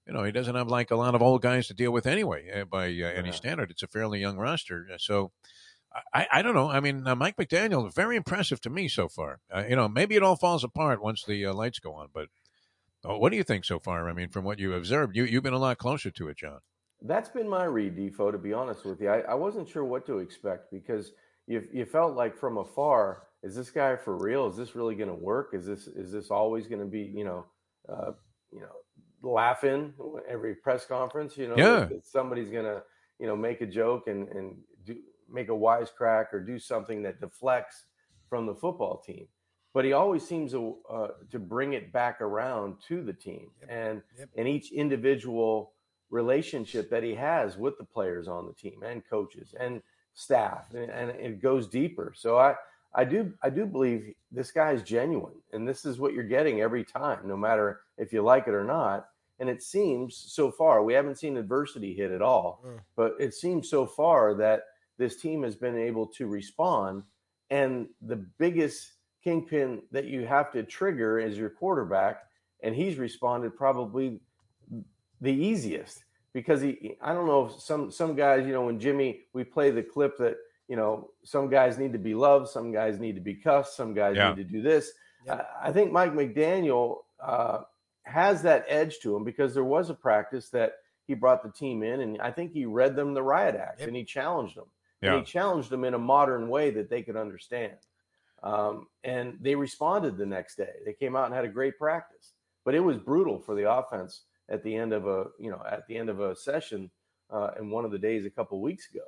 you 0.07 0.13
know 0.15 0.25
he 0.25 0.33
doesn't 0.33 0.55
have 0.55 0.69
like 0.69 0.91
a 0.91 0.97
lot 0.97 1.15
of 1.15 1.21
old 1.21 1.43
guys 1.43 1.67
to 1.67 1.75
deal 1.75 1.91
with 1.91 2.07
anyway 2.07 2.51
uh, 2.51 2.65
by 2.65 2.87
uh, 2.87 3.13
any 3.15 3.29
yeah. 3.29 3.35
standard 3.35 3.71
it's 3.71 3.83
a 3.83 3.87
fairly 3.87 4.21
young 4.21 4.39
roster 4.39 4.87
so 4.97 5.33
I, 6.15 6.27
I 6.33 6.43
don't 6.43 6.55
know. 6.55 6.71
I 6.71 6.79
mean, 6.79 7.05
uh, 7.07 7.17
Mike 7.17 7.37
McDaniel, 7.37 7.93
very 7.93 8.15
impressive 8.17 8.61
to 8.61 8.71
me 8.71 8.87
so 8.87 9.09
far. 9.09 9.41
Uh, 9.53 9.65
you 9.69 9.75
know, 9.75 9.89
maybe 9.89 10.15
it 10.15 10.23
all 10.23 10.37
falls 10.37 10.63
apart 10.63 11.03
once 11.03 11.25
the 11.25 11.47
uh, 11.47 11.53
lights 11.53 11.81
go 11.81 11.95
on, 11.95 12.09
but 12.15 12.29
Oh, 13.05 13.17
what 13.17 13.31
do 13.31 13.37
you 13.37 13.45
think 13.45 13.65
so 13.65 13.79
far? 13.79 14.09
I 14.09 14.13
mean, 14.13 14.29
from 14.29 14.45
what 14.45 14.59
you 14.59 14.75
observed, 14.75 15.17
you 15.17 15.25
you've 15.25 15.43
been 15.43 15.55
a 15.55 15.59
lot 15.59 15.79
closer 15.79 16.11
to 16.11 16.29
it, 16.29 16.37
John. 16.37 16.59
That's 17.03 17.31
been 17.31 17.49
my 17.49 17.65
read, 17.65 17.97
Defo. 17.97 18.31
To 18.31 18.39
be 18.39 18.53
honest 18.53 18.85
with 18.85 19.01
you, 19.01 19.09
I, 19.09 19.21
I 19.21 19.35
wasn't 19.35 19.69
sure 19.69 19.85
what 19.85 20.05
to 20.07 20.19
expect 20.19 20.71
because 20.71 21.13
you 21.47 21.67
you 21.73 21.87
felt 21.87 22.15
like 22.15 22.37
from 22.37 22.59
afar, 22.59 23.23
is 23.43 23.55
this 23.55 23.71
guy 23.71 23.97
for 23.97 24.19
real? 24.19 24.47
Is 24.49 24.57
this 24.57 24.75
really 24.75 24.95
going 24.95 25.09
to 25.09 25.15
work? 25.15 25.51
Is 25.55 25.65
this 25.65 25.87
is 25.87 26.13
this 26.13 26.31
always 26.31 26.67
going 26.67 26.81
to 26.81 26.87
be 26.87 27.01
you 27.01 27.25
know, 27.25 27.47
uh, 27.89 28.13
you 28.53 28.61
know, 28.61 29.29
laughing 29.29 29.95
every 30.29 30.55
press 30.55 30.85
conference? 30.85 31.39
You 31.39 31.49
know, 31.49 31.57
yeah. 31.57 31.81
that, 31.81 31.89
that 31.89 32.07
somebody's 32.07 32.51
going 32.51 32.67
to 32.67 32.83
you 33.19 33.27
know 33.27 33.37
make 33.37 33.63
a 33.63 33.67
joke 33.67 34.09
and 34.09 34.29
and 34.29 34.57
do, 34.85 34.97
make 35.33 35.49
a 35.49 35.53
wisecrack 35.53 36.35
or 36.35 36.41
do 36.41 36.59
something 36.59 37.03
that 37.05 37.19
deflects 37.19 37.85
from 38.29 38.45
the 38.45 38.55
football 38.55 39.03
team 39.07 39.27
but 39.73 39.85
he 39.85 39.93
always 39.93 40.27
seems 40.27 40.53
to 40.53 40.77
uh, 40.89 41.09
to 41.31 41.39
bring 41.39 41.73
it 41.73 41.93
back 41.93 42.21
around 42.21 42.77
to 42.89 43.03
the 43.03 43.13
team 43.13 43.51
yep. 43.61 43.71
and 43.71 44.03
yep. 44.19 44.29
and 44.37 44.49
each 44.49 44.73
individual 44.73 45.73
relationship 46.11 46.91
that 46.91 47.03
he 47.03 47.15
has 47.15 47.57
with 47.57 47.79
the 47.79 47.85
players 47.85 48.27
on 48.29 48.47
the 48.47 48.53
team 48.53 48.83
and 48.83 49.03
coaches 49.09 49.55
and 49.59 49.81
staff 50.15 50.75
and, 50.75 50.91
and 50.91 51.11
it 51.11 51.41
goes 51.41 51.69
deeper 51.69 52.13
so 52.17 52.37
i 52.37 52.55
i 52.95 53.05
do 53.05 53.33
i 53.43 53.49
do 53.49 53.65
believe 53.65 54.13
this 54.33 54.51
guy 54.51 54.73
is 54.73 54.83
genuine 54.83 55.37
and 55.53 55.67
this 55.67 55.85
is 55.85 56.01
what 56.01 56.13
you're 56.13 56.25
getting 56.25 56.61
every 56.61 56.85
time 56.85 57.21
no 57.25 57.37
matter 57.37 57.81
if 57.97 58.13
you 58.13 58.23
like 58.23 58.49
it 58.49 58.55
or 58.55 58.65
not 58.65 59.07
and 59.39 59.49
it 59.49 59.63
seems 59.63 60.17
so 60.17 60.51
far 60.51 60.83
we 60.83 60.93
haven't 60.93 61.19
seen 61.19 61.37
adversity 61.37 61.95
hit 61.95 62.11
at 62.11 62.23
all 62.23 62.61
mm. 62.67 62.79
but 62.97 63.15
it 63.21 63.33
seems 63.33 63.71
so 63.71 63.87
far 63.87 64.35
that 64.35 64.65
this 64.99 65.21
team 65.21 65.45
has 65.45 65.55
been 65.55 65.79
able 65.79 66.07
to 66.07 66.27
respond 66.27 67.05
and 67.51 67.87
the 68.03 68.17
biggest 68.17 68.95
kingpin 69.23 69.83
that 69.93 70.07
you 70.07 70.27
have 70.27 70.53
to 70.53 70.63
trigger 70.63 71.21
as 71.21 71.37
your 71.37 71.51
quarterback, 71.51 72.23
and 72.63 72.75
he's 72.75 72.99
responded 72.99 73.57
probably 73.57 74.21
the 75.21 75.33
easiest 75.33 76.05
because 76.33 76.61
he. 76.61 76.97
I 77.03 77.13
don't 77.13 77.27
know 77.27 77.47
if 77.47 77.61
some 77.61 77.91
some 77.91 78.15
guys, 78.15 78.47
you 78.47 78.53
know, 78.53 78.67
when 78.67 78.81
Jimmy 78.81 79.21
we 79.33 79.45
play 79.45 79.71
the 79.71 79.83
clip 79.83 80.19
that 80.19 80.37
you 80.69 80.77
know 80.77 81.11
some 81.25 81.49
guys 81.49 81.79
need 81.79 81.93
to 81.93 81.99
be 81.99 82.15
loved, 82.15 82.49
some 82.49 82.73
guys 82.73 82.99
need 82.99 83.15
to 83.15 83.21
be 83.21 83.35
cussed, 83.35 83.77
some 83.77 83.95
guys 83.95 84.17
yeah. 84.17 84.31
need 84.31 84.37
to 84.37 84.45
do 84.45 84.63
this. 84.63 84.93
Yeah. 85.27 85.43
I, 85.63 85.71
think 85.71 85.93
Mike 85.93 86.15
McDaniel 86.15 86.99
uh, 87.23 87.61
has 88.05 88.43
that 88.43 88.65
edge 88.69 89.01
to 89.01 89.15
him 89.15 89.25
because 89.25 89.53
there 89.53 89.65
was 89.65 89.91
a 89.91 89.95
practice 89.95 90.49
that 90.51 90.75
he 91.07 91.15
brought 91.15 91.43
the 91.43 91.51
team 91.51 91.83
in, 91.83 92.01
and 92.01 92.21
I 92.23 92.31
think 92.31 92.53
he 92.53 92.65
read 92.65 92.97
them 92.97 93.15
the 93.15 93.23
riot 93.23 93.55
act 93.55 93.81
yep. 93.81 93.89
and 93.89 93.97
he 93.97 94.05
challenged 94.05 94.57
them. 94.57 94.67
Yeah. 95.03 95.15
And 95.15 95.27
he 95.27 95.31
challenged 95.31 95.71
them 95.71 95.85
in 95.85 95.95
a 95.95 95.99
modern 95.99 96.49
way 96.49 96.71
that 96.71 96.89
they 96.89 97.03
could 97.03 97.17
understand. 97.17 97.75
Um, 98.43 98.87
and 99.05 99.37
they 99.41 99.55
responded 99.55 100.17
the 100.17 100.27
next 100.27 100.57
day. 100.57 100.73
They 100.85 100.95
came 100.95 101.15
out 101.17 101.27
and 101.27 101.35
had 101.35 101.45
a 101.45 101.49
great 101.49 101.79
practice, 101.79 102.33
but 102.65 102.75
it 102.75 102.81
was 102.81 102.97
brutal 102.99 103.39
for 103.39 103.55
the 103.55 103.71
offense 103.71 104.23
at 104.49 104.65
the 104.65 104.75
end 104.75 104.93
of 104.93 105.07
a 105.07 105.27
you 105.39 105.51
know 105.51 105.63
at 105.71 105.87
the 105.87 105.97
end 105.97 106.09
of 106.09 106.21
a 106.21 106.35
session 106.35 106.91
uh, 107.31 107.51
in 107.59 107.71
one 107.71 107.85
of 107.85 107.91
the 107.91 107.99
days 107.99 108.25
a 108.25 108.31
couple 108.31 108.61
weeks 108.61 108.89
ago. 108.91 109.05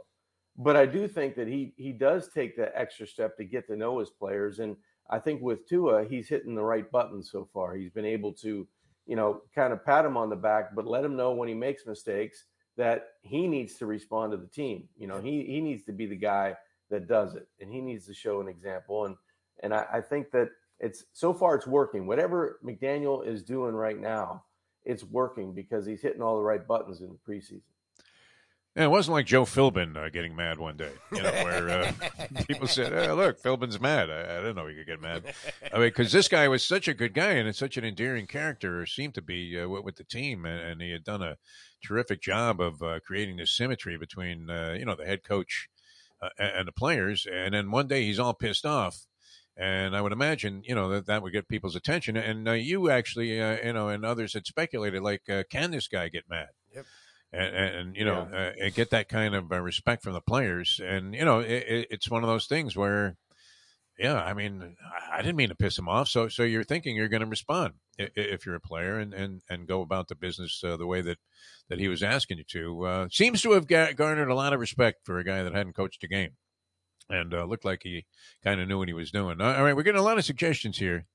But 0.56 0.76
I 0.76 0.86
do 0.86 1.08
think 1.08 1.34
that 1.36 1.48
he 1.48 1.72
he 1.76 1.92
does 1.92 2.28
take 2.28 2.56
that 2.56 2.72
extra 2.74 3.06
step 3.06 3.36
to 3.36 3.44
get 3.44 3.66
to 3.68 3.76
know 3.76 3.98
his 3.98 4.10
players, 4.10 4.58
and 4.58 4.76
I 5.10 5.18
think 5.18 5.40
with 5.40 5.66
Tua, 5.68 6.04
he's 6.04 6.28
hitting 6.28 6.54
the 6.54 6.62
right 6.62 6.90
buttons 6.90 7.30
so 7.30 7.48
far. 7.52 7.74
He's 7.74 7.90
been 7.90 8.04
able 8.04 8.32
to 8.34 8.66
you 9.06 9.16
know 9.16 9.42
kind 9.54 9.72
of 9.72 9.84
pat 9.84 10.04
him 10.04 10.16
on 10.16 10.28
the 10.28 10.36
back, 10.36 10.74
but 10.74 10.86
let 10.86 11.04
him 11.04 11.16
know 11.16 11.32
when 11.32 11.48
he 11.48 11.54
makes 11.54 11.86
mistakes 11.86 12.44
that 12.76 13.08
he 13.22 13.46
needs 13.46 13.74
to 13.74 13.86
respond 13.86 14.32
to 14.32 14.36
the 14.36 14.46
team. 14.46 14.88
You 14.96 15.06
know, 15.06 15.20
he 15.20 15.44
he 15.44 15.60
needs 15.60 15.84
to 15.84 15.92
be 15.92 16.06
the 16.06 16.16
guy 16.16 16.54
that 16.90 17.08
does 17.08 17.34
it, 17.34 17.48
and 17.60 17.70
he 17.72 17.80
needs 17.80 18.06
to 18.06 18.14
show 18.14 18.40
an 18.40 18.48
example. 18.48 19.06
And 19.06 19.16
and 19.62 19.74
I, 19.74 19.86
I 19.92 20.00
think 20.00 20.30
that 20.32 20.48
it's 20.80 21.04
so 21.12 21.32
far 21.32 21.54
it's 21.54 21.66
working. 21.66 22.06
Whatever 22.06 22.58
McDaniel 22.64 23.26
is 23.26 23.42
doing 23.42 23.74
right 23.74 23.98
now, 23.98 24.44
it's 24.84 25.04
working 25.04 25.52
because 25.52 25.86
he's 25.86 26.02
hitting 26.02 26.22
all 26.22 26.36
the 26.36 26.42
right 26.42 26.66
buttons 26.66 27.00
in 27.00 27.08
the 27.08 27.32
preseason. 27.32 27.60
Yeah, 28.74 28.84
it 28.84 28.90
wasn't 28.90 29.12
like 29.12 29.26
Joe 29.26 29.44
Philbin 29.44 29.98
uh, 29.98 30.08
getting 30.08 30.34
mad 30.34 30.58
one 30.58 30.78
day, 30.78 30.92
you 31.14 31.22
know, 31.22 31.30
where 31.30 31.68
uh, 31.68 31.92
people 32.48 32.66
said, 32.66 32.90
hey, 32.90 33.12
"Look, 33.12 33.42
Philbin's 33.42 33.78
mad." 33.78 34.08
I, 34.08 34.22
I 34.22 34.36
didn't 34.38 34.56
know 34.56 34.66
he 34.66 34.74
could 34.74 34.86
get 34.86 35.00
mad. 35.00 35.24
I 35.70 35.76
mean, 35.78 35.88
because 35.88 36.10
this 36.10 36.26
guy 36.26 36.48
was 36.48 36.64
such 36.64 36.88
a 36.88 36.94
good 36.94 37.12
guy 37.12 37.32
and 37.32 37.54
such 37.54 37.76
an 37.76 37.84
endearing 37.84 38.26
character, 38.26 38.80
or 38.80 38.86
seemed 38.86 39.12
to 39.16 39.22
be 39.22 39.60
uh, 39.60 39.68
with, 39.68 39.84
with, 39.84 39.96
the 39.96 40.04
team, 40.04 40.46
and, 40.46 40.58
and, 40.58 40.80
he 40.80 40.90
had 40.90 41.04
done 41.04 41.20
a 41.20 41.36
terrific 41.86 42.22
job 42.22 42.62
of 42.62 42.82
uh, 42.82 43.00
creating 43.00 43.36
this 43.36 43.50
symmetry 43.52 43.98
between, 43.98 44.48
uh, 44.48 44.74
you 44.78 44.86
know, 44.86 44.94
the 44.94 45.04
head 45.04 45.22
coach 45.22 45.68
uh, 46.22 46.30
and 46.38 46.66
the 46.66 46.72
players. 46.72 47.26
And 47.30 47.52
then 47.52 47.70
one 47.70 47.88
day 47.88 48.04
he's 48.04 48.18
all 48.18 48.32
pissed 48.32 48.64
off, 48.64 49.06
and 49.56 49.96
I 49.96 50.00
would 50.00 50.12
imagine, 50.12 50.62
you 50.64 50.74
know, 50.74 50.88
that 50.90 51.06
that 51.06 51.22
would 51.22 51.32
get 51.32 51.48
people's 51.48 51.76
attention. 51.76 52.16
And 52.16 52.46
you 52.60 52.90
actually, 52.90 53.36
you 53.36 53.72
know, 53.72 53.88
and 53.88 54.04
others 54.04 54.34
had 54.34 54.46
speculated, 54.46 55.02
like, 55.02 55.22
can 55.50 55.70
this 55.70 55.88
guy 55.88 56.08
get 56.08 56.24
mad? 56.28 56.48
Yep 56.74 56.86
and, 57.32 57.56
and 57.56 57.96
you 57.96 58.04
know 58.04 58.28
yeah. 58.30 58.66
uh, 58.66 58.70
get 58.74 58.90
that 58.90 59.08
kind 59.08 59.34
of 59.34 59.50
uh, 59.50 59.60
respect 59.60 60.02
from 60.02 60.12
the 60.12 60.20
players 60.20 60.80
and 60.84 61.14
you 61.14 61.24
know 61.24 61.40
it, 61.40 61.86
it's 61.90 62.10
one 62.10 62.22
of 62.22 62.28
those 62.28 62.46
things 62.46 62.76
where 62.76 63.16
yeah 63.98 64.22
i 64.22 64.34
mean 64.34 64.76
i 65.10 65.18
didn't 65.18 65.36
mean 65.36 65.48
to 65.48 65.54
piss 65.54 65.78
him 65.78 65.88
off 65.88 66.08
so 66.08 66.28
so 66.28 66.42
you're 66.42 66.64
thinking 66.64 66.96
you're 66.96 67.08
going 67.08 67.22
to 67.22 67.26
respond 67.26 67.74
if 67.98 68.44
you're 68.44 68.54
a 68.54 68.60
player 68.60 68.98
and 68.98 69.14
and 69.14 69.42
and 69.48 69.66
go 69.66 69.80
about 69.80 70.08
the 70.08 70.14
business 70.14 70.62
uh, 70.64 70.76
the 70.76 70.86
way 70.86 71.00
that 71.00 71.18
that 71.68 71.78
he 71.78 71.88
was 71.88 72.02
asking 72.02 72.38
you 72.38 72.44
to 72.44 72.84
uh, 72.84 73.08
seems 73.10 73.42
to 73.42 73.52
have 73.52 73.66
garnered 73.66 74.28
a 74.28 74.34
lot 74.34 74.52
of 74.52 74.60
respect 74.60 75.00
for 75.04 75.18
a 75.18 75.24
guy 75.24 75.42
that 75.42 75.54
hadn't 75.54 75.74
coached 75.74 76.04
a 76.04 76.08
game 76.08 76.32
and 77.10 77.34
uh, 77.34 77.44
looked 77.44 77.64
like 77.64 77.80
he 77.82 78.04
kind 78.44 78.60
of 78.60 78.68
knew 78.68 78.78
what 78.78 78.88
he 78.88 78.94
was 78.94 79.10
doing 79.10 79.40
all 79.40 79.62
right 79.64 79.74
we're 79.74 79.82
getting 79.82 80.00
a 80.00 80.04
lot 80.04 80.18
of 80.18 80.24
suggestions 80.24 80.78
here 80.78 81.06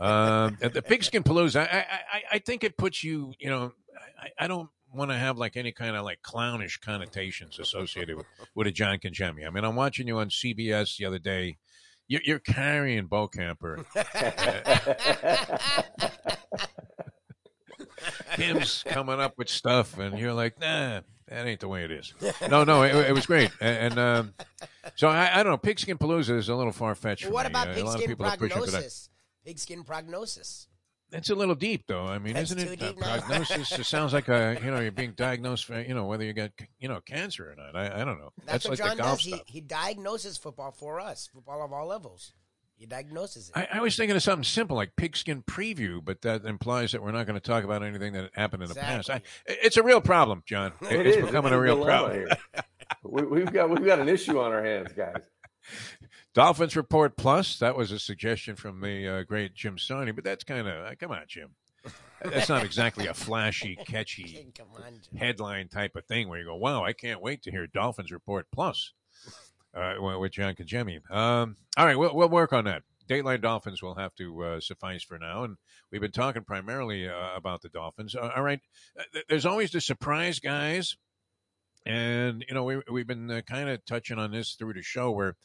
um, 0.00 0.56
the 0.60 0.82
pigskin 0.84 1.22
palooza 1.22 1.60
I, 1.60 1.86
I 2.12 2.22
i 2.32 2.38
think 2.38 2.64
it 2.64 2.76
puts 2.76 3.04
you 3.04 3.32
you 3.38 3.48
know 3.48 3.72
I, 4.18 4.44
I 4.44 4.48
don't 4.48 4.68
want 4.92 5.10
to 5.10 5.16
have 5.16 5.38
like 5.38 5.56
any 5.56 5.72
kind 5.72 5.96
of 5.96 6.04
like 6.04 6.22
clownish 6.22 6.78
connotations 6.78 7.58
associated 7.58 8.16
with, 8.16 8.26
with 8.54 8.66
a 8.66 8.70
John 8.72 8.98
Congemi. 8.98 9.46
I 9.46 9.50
mean, 9.50 9.64
I'm 9.64 9.76
watching 9.76 10.06
you 10.08 10.18
on 10.18 10.28
CBS 10.30 10.96
the 10.96 11.04
other 11.04 11.18
day. 11.18 11.58
You're, 12.08 12.22
you're 12.24 12.38
carrying 12.38 13.06
Bo 13.06 13.28
Camper. 13.28 13.84
Kim's 18.34 18.84
coming 18.86 19.20
up 19.20 19.34
with 19.36 19.48
stuff, 19.48 19.98
and 19.98 20.18
you're 20.18 20.32
like, 20.32 20.60
nah, 20.60 21.00
that 21.28 21.46
ain't 21.46 21.60
the 21.60 21.68
way 21.68 21.84
it 21.84 21.90
is. 21.90 22.14
No, 22.48 22.64
no, 22.64 22.82
it, 22.82 22.94
it 22.94 23.12
was 23.12 23.26
great. 23.26 23.50
And, 23.60 23.92
and 23.92 23.98
um, 23.98 24.34
so 24.94 25.08
I, 25.08 25.40
I, 25.40 25.42
don't 25.42 25.52
know. 25.52 25.58
Pigskin 25.58 25.98
Palooza 25.98 26.36
is 26.36 26.48
a 26.48 26.54
little 26.54 26.72
far 26.72 26.94
fetched. 26.94 27.24
Well, 27.24 27.34
what 27.34 27.46
about 27.46 27.74
pigskin 27.74 28.16
prognosis? 28.16 29.08
Pigskin 29.44 29.84
prognosis. 29.84 30.68
It's 31.12 31.30
a 31.30 31.34
little 31.34 31.54
deep, 31.54 31.84
though. 31.86 32.04
I 32.04 32.18
mean, 32.18 32.34
That's 32.34 32.50
isn't 32.50 32.82
it? 32.82 32.82
Uh, 32.82 32.92
prognosis. 32.94 33.78
it 33.78 33.86
sounds 33.86 34.12
like 34.12 34.28
a 34.28 34.58
you 34.62 34.70
know 34.70 34.80
you're 34.80 34.90
being 34.90 35.12
diagnosed 35.12 35.64
for 35.64 35.80
you 35.80 35.94
know 35.94 36.06
whether 36.06 36.24
you 36.24 36.32
got 36.32 36.50
you 36.80 36.88
know 36.88 37.00
cancer 37.00 37.50
or 37.50 37.54
not. 37.56 37.76
I, 37.76 38.02
I 38.02 38.04
don't 38.04 38.18
know. 38.18 38.32
That's, 38.44 38.64
That's 38.64 38.80
what 38.80 38.88
like 38.88 38.98
John 38.98 39.12
does. 39.12 39.20
He, 39.20 39.40
he 39.46 39.60
diagnoses 39.60 40.36
football 40.36 40.72
for 40.72 41.00
us, 41.00 41.28
football 41.32 41.64
of 41.64 41.72
all 41.72 41.86
levels. 41.86 42.32
He 42.78 42.84
diagnoses 42.84 43.48
it. 43.48 43.56
I, 43.56 43.78
I, 43.78 43.80
was 43.80 43.96
thinking 43.96 44.16
of 44.16 44.22
something 44.22 44.44
simple 44.44 44.76
like 44.76 44.96
pigskin 44.96 45.42
preview, 45.42 46.04
but 46.04 46.20
that 46.22 46.44
implies 46.44 46.92
that 46.92 47.02
we're 47.02 47.10
not 47.10 47.26
going 47.26 47.40
to 47.40 47.46
talk 47.46 47.64
about 47.64 47.82
anything 47.82 48.12
that 48.12 48.30
happened 48.34 48.64
in 48.64 48.70
exactly. 48.70 48.96
the 48.96 48.96
past. 48.96 49.10
I, 49.10 49.22
it's 49.62 49.78
a 49.78 49.82
real 49.82 50.02
problem, 50.02 50.42
John. 50.44 50.72
It, 50.82 50.92
it 50.92 51.06
it's 51.06 51.16
is. 51.16 51.24
becoming 51.24 51.52
it's 51.52 51.56
a 51.56 51.60
real 51.60 51.82
problem. 51.82 52.28
we, 53.02 53.40
have 53.40 53.52
got 53.52 53.70
we've 53.70 53.84
got 53.84 53.98
an 53.98 54.10
issue 54.10 54.38
on 54.38 54.52
our 54.52 54.62
hands, 54.62 54.92
guys. 54.92 55.22
Dolphins 56.34 56.76
Report 56.76 57.16
Plus. 57.16 57.58
That 57.60 57.76
was 57.76 57.92
a 57.92 57.98
suggestion 57.98 58.56
from 58.56 58.82
the 58.82 59.08
uh, 59.08 59.22
great 59.22 59.54
Jim 59.54 59.78
Stoney, 59.78 60.12
but 60.12 60.24
that's 60.24 60.44
kind 60.44 60.68
of 60.68 60.86
uh, 60.86 60.94
come 61.00 61.12
on, 61.12 61.22
Jim. 61.26 61.50
That's 62.22 62.48
not 62.48 62.62
exactly 62.62 63.06
a 63.06 63.14
flashy, 63.14 63.76
catchy 63.86 64.52
headline 65.16 65.68
type 65.68 65.96
of 65.96 66.04
thing 66.04 66.28
where 66.28 66.38
you 66.38 66.44
go, 66.44 66.56
"Wow, 66.56 66.84
I 66.84 66.92
can't 66.92 67.22
wait 67.22 67.42
to 67.44 67.50
hear 67.50 67.66
Dolphins 67.66 68.12
Report 68.12 68.46
Plus 68.52 68.92
uh, 69.76 70.18
with 70.18 70.32
John 70.32 70.54
Congemi." 70.54 70.98
Um, 71.10 71.56
all 71.76 71.86
right, 71.86 71.98
we'll, 71.98 72.14
we'll 72.14 72.28
work 72.28 72.52
on 72.52 72.64
that. 72.64 72.82
Dateline 73.08 73.40
Dolphins 73.40 73.82
will 73.82 73.94
have 73.94 74.14
to 74.16 74.42
uh, 74.42 74.60
suffice 74.60 75.04
for 75.04 75.18
now, 75.18 75.44
and 75.44 75.56
we've 75.92 76.00
been 76.00 76.10
talking 76.10 76.42
primarily 76.42 77.08
uh, 77.08 77.36
about 77.36 77.62
the 77.62 77.68
Dolphins. 77.68 78.16
Uh, 78.16 78.30
all 78.34 78.42
right, 78.42 78.60
uh, 78.98 79.20
there's 79.28 79.46
always 79.46 79.70
the 79.70 79.80
surprise 79.80 80.40
guys, 80.40 80.96
and 81.84 82.44
you 82.48 82.54
know 82.54 82.64
we 82.64 82.80
we've 82.90 83.06
been 83.06 83.30
uh, 83.30 83.42
kind 83.42 83.68
of 83.68 83.84
touching 83.84 84.18
on 84.18 84.32
this 84.32 84.54
through 84.54 84.74
the 84.74 84.82
show 84.82 85.12
where 85.12 85.36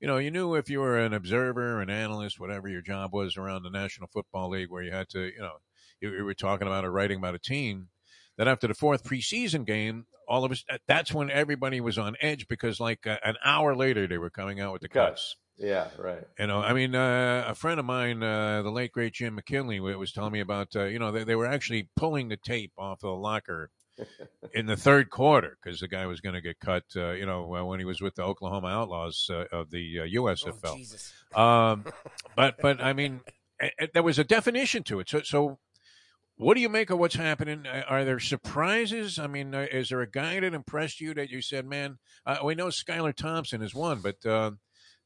you 0.00 0.06
know, 0.06 0.18
you 0.18 0.30
knew 0.30 0.54
if 0.54 0.70
you 0.70 0.80
were 0.80 0.98
an 0.98 1.12
observer, 1.12 1.80
an 1.80 1.90
analyst, 1.90 2.38
whatever 2.38 2.68
your 2.68 2.82
job 2.82 3.12
was 3.12 3.36
around 3.36 3.64
the 3.64 3.70
National 3.70 4.06
Football 4.06 4.50
League, 4.50 4.70
where 4.70 4.82
you 4.82 4.92
had 4.92 5.08
to, 5.10 5.24
you 5.24 5.40
know, 5.40 5.54
you, 6.00 6.14
you 6.14 6.24
were 6.24 6.34
talking 6.34 6.66
about 6.66 6.84
or 6.84 6.92
writing 6.92 7.18
about 7.18 7.34
a 7.34 7.40
team, 7.40 7.88
that 8.38 8.48
after 8.48 8.66
the 8.66 8.74
fourth 8.74 9.04
preseason 9.04 9.66
game, 9.66 10.06
all 10.26 10.44
of 10.44 10.52
us, 10.52 10.64
that's 10.86 11.12
when 11.12 11.30
everybody 11.30 11.80
was 11.80 11.98
on 11.98 12.16
edge 12.20 12.48
because 12.48 12.80
like 12.80 13.06
uh, 13.06 13.18
an 13.24 13.34
hour 13.44 13.76
later 13.76 14.06
they 14.06 14.18
were 14.18 14.30
coming 14.30 14.60
out 14.60 14.72
with 14.72 14.82
the 14.82 14.88
cuts. 14.88 15.36
Yeah, 15.58 15.88
right. 15.98 16.22
You 16.38 16.46
know, 16.46 16.60
I 16.60 16.72
mean, 16.72 16.94
uh, 16.94 17.44
a 17.48 17.54
friend 17.54 17.80
of 17.80 17.86
mine, 17.86 18.22
uh, 18.22 18.62
the 18.62 18.70
late 18.70 18.92
great 18.92 19.14
Jim 19.14 19.34
McKinley, 19.34 19.80
was 19.80 20.12
telling 20.12 20.32
me 20.32 20.38
about. 20.38 20.68
Uh, 20.76 20.84
you 20.84 21.00
know, 21.00 21.10
they, 21.10 21.24
they, 21.24 21.34
were 21.34 21.46
actually 21.46 21.88
pulling 21.96 22.28
the 22.28 22.36
tape 22.36 22.70
off 22.78 23.00
the 23.00 23.08
locker 23.08 23.70
in 24.54 24.66
the 24.66 24.76
third 24.76 25.10
quarter 25.10 25.58
because 25.60 25.80
the 25.80 25.88
guy 25.88 26.06
was 26.06 26.20
going 26.20 26.36
to 26.36 26.40
get 26.40 26.60
cut. 26.60 26.84
Uh, 26.94 27.10
you 27.10 27.26
know, 27.26 27.44
when 27.66 27.80
he 27.80 27.84
was 27.84 28.00
with 28.00 28.14
the 28.14 28.22
Oklahoma 28.22 28.68
Outlaws 28.68 29.28
uh, 29.32 29.46
of 29.50 29.70
the 29.70 29.96
USFL. 30.14 31.12
Oh, 31.34 31.42
um, 31.42 31.84
but 32.36 32.54
but 32.62 32.80
I 32.80 32.92
mean, 32.92 33.20
it, 33.58 33.72
it, 33.78 33.90
there 33.94 34.04
was 34.04 34.20
a 34.20 34.24
definition 34.24 34.84
to 34.84 35.00
it. 35.00 35.08
So 35.08 35.22
so 35.22 35.58
what 36.38 36.54
do 36.54 36.60
you 36.60 36.68
make 36.68 36.90
of 36.90 36.98
what's 37.00 37.16
happening? 37.16 37.66
Are 37.66 38.04
there 38.04 38.20
surprises? 38.20 39.18
I 39.18 39.26
mean, 39.26 39.54
uh, 39.54 39.66
is 39.72 39.88
there 39.88 40.00
a 40.00 40.10
guy 40.10 40.38
that 40.38 40.54
impressed 40.54 41.00
you 41.00 41.12
that 41.14 41.30
you 41.30 41.42
said, 41.42 41.66
"Man, 41.66 41.98
uh, 42.24 42.38
we 42.44 42.54
know 42.54 42.68
Skylar 42.68 43.14
Thompson 43.14 43.60
is 43.60 43.74
one, 43.74 44.00
but 44.00 44.24
uh, 44.24 44.52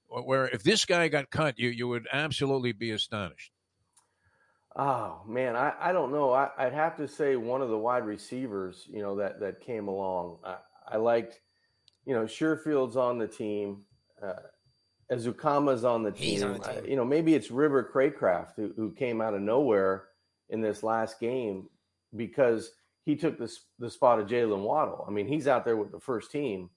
where 0.08 0.46
if 0.46 0.62
this 0.62 0.84
guy 0.84 1.08
got 1.08 1.30
cut, 1.30 1.58
you 1.58 1.70
you 1.70 1.88
would 1.88 2.06
absolutely 2.12 2.72
be 2.72 2.90
astonished." 2.90 3.50
Oh 4.76 5.22
man, 5.26 5.56
I, 5.56 5.72
I 5.80 5.92
don't 5.92 6.12
know. 6.12 6.32
I, 6.32 6.50
would 6.64 6.74
have 6.74 6.98
to 6.98 7.08
say 7.08 7.36
one 7.36 7.62
of 7.62 7.70
the 7.70 7.78
wide 7.78 8.04
receivers, 8.04 8.86
you 8.90 9.00
know, 9.00 9.16
that 9.16 9.40
that 9.40 9.60
came 9.60 9.88
along. 9.88 10.38
I, 10.44 10.56
I 10.86 10.96
liked, 10.98 11.40
you 12.04 12.14
know, 12.14 12.26
Sherfield's 12.26 12.96
on 12.96 13.18
the 13.18 13.28
team. 13.28 13.84
Uh, 14.22 14.34
Ezukanma's 15.10 15.84
on 15.84 16.02
the 16.02 16.12
team. 16.12 16.42
On 16.42 16.52
the 16.54 16.58
team. 16.58 16.82
I, 16.84 16.88
you 16.88 16.96
know, 16.96 17.06
maybe 17.06 17.34
it's 17.34 17.50
River 17.50 17.90
Craycraft 17.94 18.52
who, 18.56 18.72
who 18.76 18.92
came 18.92 19.22
out 19.22 19.34
of 19.34 19.40
nowhere 19.40 20.04
in 20.52 20.60
this 20.60 20.82
last 20.82 21.18
game 21.18 21.68
because 22.16 22.72
he 23.04 23.16
took 23.16 23.38
this 23.38 23.64
the 23.78 23.90
spot 23.90 24.20
of 24.20 24.28
Jaylen 24.28 24.62
Waddle. 24.62 25.04
I 25.06 25.10
mean, 25.10 25.26
he's 25.26 25.48
out 25.48 25.64
there 25.64 25.76
with 25.76 25.90
the 25.90 26.00
first 26.00 26.30
team, 26.30 26.70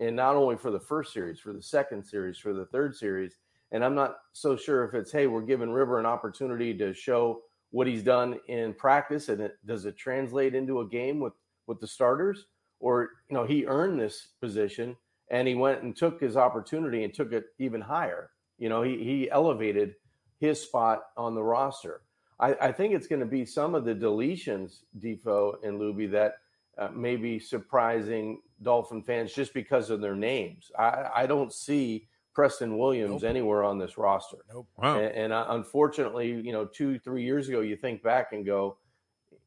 and 0.00 0.14
not 0.14 0.36
only 0.36 0.56
for 0.56 0.70
the 0.70 0.80
first 0.80 1.12
series, 1.12 1.40
for 1.40 1.52
the 1.52 1.62
second 1.62 2.04
series, 2.04 2.38
for 2.38 2.52
the 2.52 2.66
third 2.66 2.94
series. 2.94 3.36
And 3.72 3.84
I'm 3.84 3.94
not 3.94 4.18
so 4.32 4.56
sure 4.56 4.84
if 4.84 4.94
it's 4.94 5.10
hey, 5.10 5.26
we're 5.26 5.42
giving 5.42 5.70
River 5.70 5.98
an 5.98 6.06
opportunity 6.06 6.76
to 6.78 6.94
show 6.94 7.42
what 7.70 7.88
he's 7.88 8.04
done 8.04 8.38
in 8.46 8.72
practice, 8.74 9.28
and 9.28 9.40
it, 9.40 9.56
does 9.66 9.84
it 9.84 9.96
translate 9.96 10.54
into 10.54 10.80
a 10.80 10.86
game 10.86 11.18
with 11.18 11.32
with 11.66 11.80
the 11.80 11.86
starters, 11.88 12.46
or 12.78 13.10
you 13.28 13.34
know 13.34 13.44
he 13.44 13.66
earned 13.66 13.98
this 13.98 14.28
position 14.40 14.96
and 15.30 15.48
he 15.48 15.54
went 15.54 15.82
and 15.82 15.96
took 15.96 16.20
his 16.20 16.36
opportunity 16.36 17.04
and 17.04 17.14
took 17.14 17.32
it 17.32 17.46
even 17.58 17.80
higher. 17.80 18.30
You 18.58 18.68
know, 18.68 18.82
he 18.82 19.02
he 19.02 19.30
elevated 19.30 19.94
his 20.38 20.60
spot 20.60 21.06
on 21.16 21.34
the 21.34 21.42
roster. 21.42 22.02
I, 22.44 22.68
I 22.68 22.72
think 22.72 22.92
it's 22.92 23.06
going 23.06 23.20
to 23.20 23.26
be 23.26 23.46
some 23.46 23.74
of 23.74 23.84
the 23.84 23.94
deletions, 23.94 24.80
Defo 24.98 25.54
and 25.62 25.80
Lubie, 25.80 26.10
that 26.10 26.34
uh, 26.76 26.88
may 26.88 27.16
be 27.16 27.38
surprising 27.38 28.42
Dolphin 28.62 29.02
fans 29.02 29.32
just 29.32 29.54
because 29.54 29.88
of 29.88 30.02
their 30.02 30.14
names. 30.14 30.70
I, 30.78 31.08
I 31.14 31.26
don't 31.26 31.52
see 31.52 32.06
Preston 32.34 32.76
Williams 32.76 33.22
nope. 33.22 33.30
anywhere 33.30 33.64
on 33.64 33.78
this 33.78 33.96
roster. 33.96 34.38
Nope. 34.52 34.66
Wow. 34.76 34.98
And, 34.98 35.14
and 35.14 35.32
uh, 35.32 35.46
unfortunately, 35.50 36.32
you 36.32 36.52
know, 36.52 36.66
two, 36.66 36.98
three 36.98 37.24
years 37.24 37.48
ago, 37.48 37.60
you 37.60 37.76
think 37.76 38.02
back 38.02 38.32
and 38.32 38.44
go, 38.44 38.76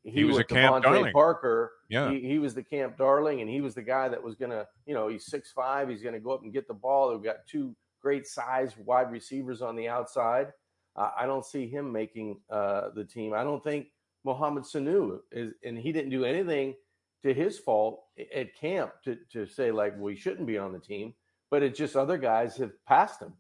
he, 0.04 0.12
he 0.12 0.24
was 0.24 0.40
a 0.40 0.44
camp 0.44 0.84
darling. 0.84 1.14
Parker. 1.14 1.74
Yeah. 1.90 2.10
He, 2.10 2.22
he, 2.22 2.40
was 2.40 2.56
the 2.56 2.64
camp 2.64 2.98
darling, 2.98 3.42
and 3.42 3.50
he 3.50 3.62
was 3.62 3.76
the 3.76 3.82
guy 3.82 4.08
that 4.08 4.24
was 4.24 4.36
going 4.36 4.52
to, 4.52 4.66
you 4.86 4.94
know, 4.94 5.08
he's 5.08 5.26
six 5.26 5.52
five. 5.52 5.90
He's 5.90 6.02
going 6.02 6.14
to 6.14 6.20
go 6.20 6.32
up 6.32 6.44
and 6.44 6.54
get 6.54 6.68
the 6.68 6.74
ball. 6.74 7.12
We've 7.12 7.24
got 7.24 7.46
two 7.46 7.76
great 8.02 8.26
size 8.26 8.74
wide 8.78 9.12
receivers 9.12 9.62
on 9.62 9.76
the 9.76 9.88
outside. 9.88 10.48
I 10.98 11.26
don't 11.26 11.46
see 11.46 11.68
him 11.68 11.92
making 11.92 12.40
uh, 12.50 12.90
the 12.96 13.06
team. 13.06 13.34
I 13.34 13.44
don't 13.44 13.64
think 13.64 13.88
Mohamed 14.24 14.64
Sanu 14.64 15.20
is, 15.32 15.54
and 15.64 15.78
he 15.78 15.92
didn't 15.92 16.10
do 16.10 16.26
anything 16.26 16.76
to 17.24 17.34
his 17.34 17.60
fault 17.60 18.04
at 18.34 18.56
camp 18.56 18.92
to, 19.04 19.18
to 19.32 19.46
say 19.46 19.72
like 19.72 19.98
we 19.98 20.16
shouldn't 20.16 20.48
be 20.48 20.58
on 20.58 20.74
the 20.74 20.80
team, 20.80 21.14
but 21.52 21.64
it's 21.64 21.78
just 21.78 21.96
other 21.96 22.18
guys 22.18 22.58
have 22.58 22.72
passed 22.86 23.22
him. 23.22 23.34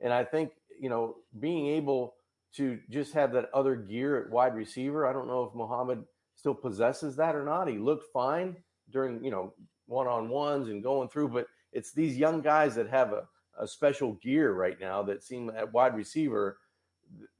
And 0.00 0.12
I 0.12 0.24
think, 0.24 0.52
you 0.80 0.88
know, 0.88 1.16
being 1.38 1.66
able 1.68 2.14
to 2.54 2.78
just 2.90 3.12
have 3.12 3.32
that 3.32 3.50
other 3.54 3.76
gear 3.76 4.22
at 4.22 4.30
wide 4.30 4.54
receiver, 4.54 5.06
I 5.06 5.12
don't 5.12 5.28
know 5.28 5.44
if 5.44 5.54
Mohamed 5.54 6.04
still 6.36 6.54
possesses 6.54 7.16
that 7.16 7.36
or 7.36 7.44
not. 7.44 7.68
He 7.68 7.78
looked 7.78 8.12
fine 8.12 8.56
during, 8.90 9.22
you 9.22 9.30
know, 9.30 9.52
one 9.86 10.06
on 10.06 10.28
ones 10.28 10.68
and 10.68 10.82
going 10.82 11.08
through, 11.08 11.28
but 11.28 11.46
it's 11.72 11.92
these 11.92 12.16
young 12.16 12.40
guys 12.40 12.74
that 12.76 12.88
have 12.88 13.12
a, 13.12 13.28
a 13.58 13.66
special 13.66 14.14
gear 14.14 14.52
right 14.52 14.80
now 14.80 15.02
that 15.02 15.22
seem 15.22 15.50
at 15.50 15.72
wide 15.72 15.94
receiver 15.94 16.58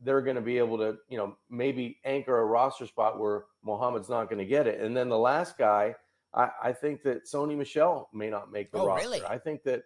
they're 0.00 0.20
going 0.22 0.36
to 0.36 0.42
be 0.42 0.58
able 0.58 0.78
to, 0.78 0.96
you 1.08 1.16
know, 1.18 1.36
maybe 1.48 1.98
anchor 2.04 2.38
a 2.38 2.44
roster 2.44 2.86
spot 2.86 3.18
where 3.20 3.44
Mohamed's 3.62 4.08
not 4.08 4.28
going 4.28 4.38
to 4.38 4.44
get 4.44 4.66
it. 4.66 4.80
And 4.80 4.96
then 4.96 5.08
the 5.08 5.18
last 5.18 5.56
guy 5.58 5.94
I, 6.32 6.50
I 6.62 6.72
think 6.72 7.02
that 7.02 7.24
Sony 7.26 7.56
Michel 7.56 8.08
may 8.12 8.30
not 8.30 8.52
make 8.52 8.70
the 8.70 8.78
Oh, 8.78 8.86
roster. 8.86 9.04
really? 9.08 9.24
I 9.24 9.38
think 9.38 9.62
that 9.64 9.82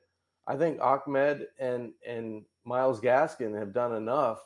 I 0.47 0.57
think 0.57 0.79
Ahmed 0.81 1.47
and 1.59 1.93
and 2.07 2.45
Myles 2.65 3.01
Gaskin 3.01 3.59
have 3.59 3.73
done 3.73 3.95
enough 3.95 4.41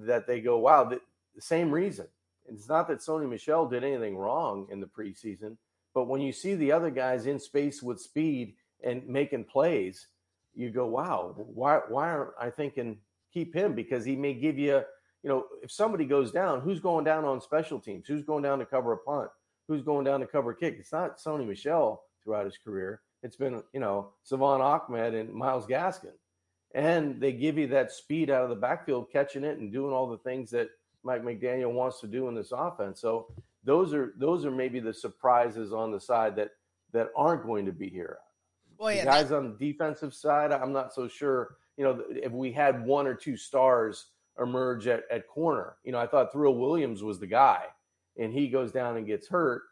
that 0.00 0.26
they 0.26 0.40
go, 0.40 0.58
wow, 0.58 0.84
the, 0.84 1.00
the 1.34 1.40
same 1.42 1.70
reason. 1.70 2.06
It's 2.46 2.68
not 2.68 2.88
that 2.88 2.98
Sony 2.98 3.28
Michel 3.28 3.66
did 3.68 3.84
anything 3.84 4.16
wrong 4.16 4.66
in 4.70 4.80
the 4.80 4.86
preseason, 4.86 5.56
but 5.94 6.08
when 6.08 6.20
you 6.20 6.32
see 6.32 6.54
the 6.54 6.72
other 6.72 6.90
guys 6.90 7.26
in 7.26 7.38
space 7.38 7.82
with 7.82 8.00
speed 8.00 8.54
and 8.82 9.06
making 9.06 9.44
plays, 9.44 10.08
you 10.54 10.70
go, 10.70 10.86
wow, 10.86 11.34
why 11.36 11.80
why 11.88 12.10
aren't 12.10 12.32
I 12.40 12.50
thinking 12.50 12.98
keep 13.32 13.54
him? 13.54 13.74
Because 13.74 14.04
he 14.04 14.16
may 14.16 14.34
give 14.34 14.58
you, 14.58 14.82
you 15.22 15.28
know, 15.28 15.46
if 15.62 15.70
somebody 15.70 16.04
goes 16.04 16.30
down, 16.32 16.60
who's 16.60 16.80
going 16.80 17.04
down 17.04 17.24
on 17.24 17.40
special 17.40 17.78
teams? 17.80 18.06
Who's 18.06 18.24
going 18.24 18.42
down 18.42 18.58
to 18.58 18.66
cover 18.66 18.92
a 18.92 18.98
punt? 18.98 19.30
Who's 19.68 19.82
going 19.82 20.04
down 20.04 20.20
to 20.20 20.26
cover 20.26 20.50
a 20.50 20.56
kick? 20.56 20.76
It's 20.78 20.92
not 20.92 21.18
Sony 21.18 21.46
Michel 21.46 22.02
throughout 22.22 22.44
his 22.44 22.58
career. 22.58 23.00
It's 23.22 23.36
been, 23.36 23.62
you 23.72 23.80
know, 23.80 24.10
Salvon 24.24 24.60
Ahmed 24.60 25.14
and 25.14 25.32
Myles 25.32 25.66
Gaskin. 25.66 26.12
And 26.74 27.20
they 27.20 27.32
give 27.32 27.58
you 27.58 27.66
that 27.68 27.92
speed 27.92 28.30
out 28.30 28.42
of 28.44 28.48
the 28.48 28.56
backfield, 28.56 29.10
catching 29.12 29.44
it 29.44 29.58
and 29.58 29.72
doing 29.72 29.92
all 29.92 30.08
the 30.08 30.18
things 30.18 30.50
that 30.50 30.70
Mike 31.04 31.22
McDaniel 31.22 31.72
wants 31.72 32.00
to 32.00 32.06
do 32.06 32.28
in 32.28 32.34
this 32.34 32.52
offense. 32.52 33.00
So 33.00 33.28
those 33.64 33.92
are 33.94 34.14
those 34.16 34.44
are 34.44 34.50
maybe 34.50 34.80
the 34.80 34.94
surprises 34.94 35.72
on 35.72 35.92
the 35.92 36.00
side 36.00 36.34
that 36.36 36.50
that 36.92 37.10
aren't 37.14 37.44
going 37.44 37.66
to 37.66 37.72
be 37.72 37.88
here. 37.88 38.18
Well, 38.78 38.88
The 38.88 38.96
yeah, 38.96 39.04
guys 39.04 39.28
that- 39.28 39.36
on 39.36 39.56
the 39.58 39.72
defensive 39.72 40.14
side, 40.14 40.50
I'm 40.52 40.72
not 40.72 40.92
so 40.94 41.06
sure. 41.08 41.56
You 41.82 41.88
know, 41.88 42.04
if 42.10 42.30
we 42.30 42.52
had 42.52 42.84
one 42.86 43.08
or 43.08 43.14
two 43.14 43.36
stars 43.36 44.06
emerge 44.38 44.86
at, 44.86 45.02
at 45.10 45.26
corner, 45.26 45.74
you 45.82 45.90
know, 45.90 45.98
I 45.98 46.06
thought 46.06 46.30
Trill 46.30 46.54
Williams 46.54 47.02
was 47.02 47.18
the 47.18 47.26
guy, 47.26 47.64
and 48.16 48.32
he 48.32 48.46
goes 48.46 48.70
down 48.70 48.96
and 48.96 49.04
gets 49.04 49.26
hurt, 49.26 49.62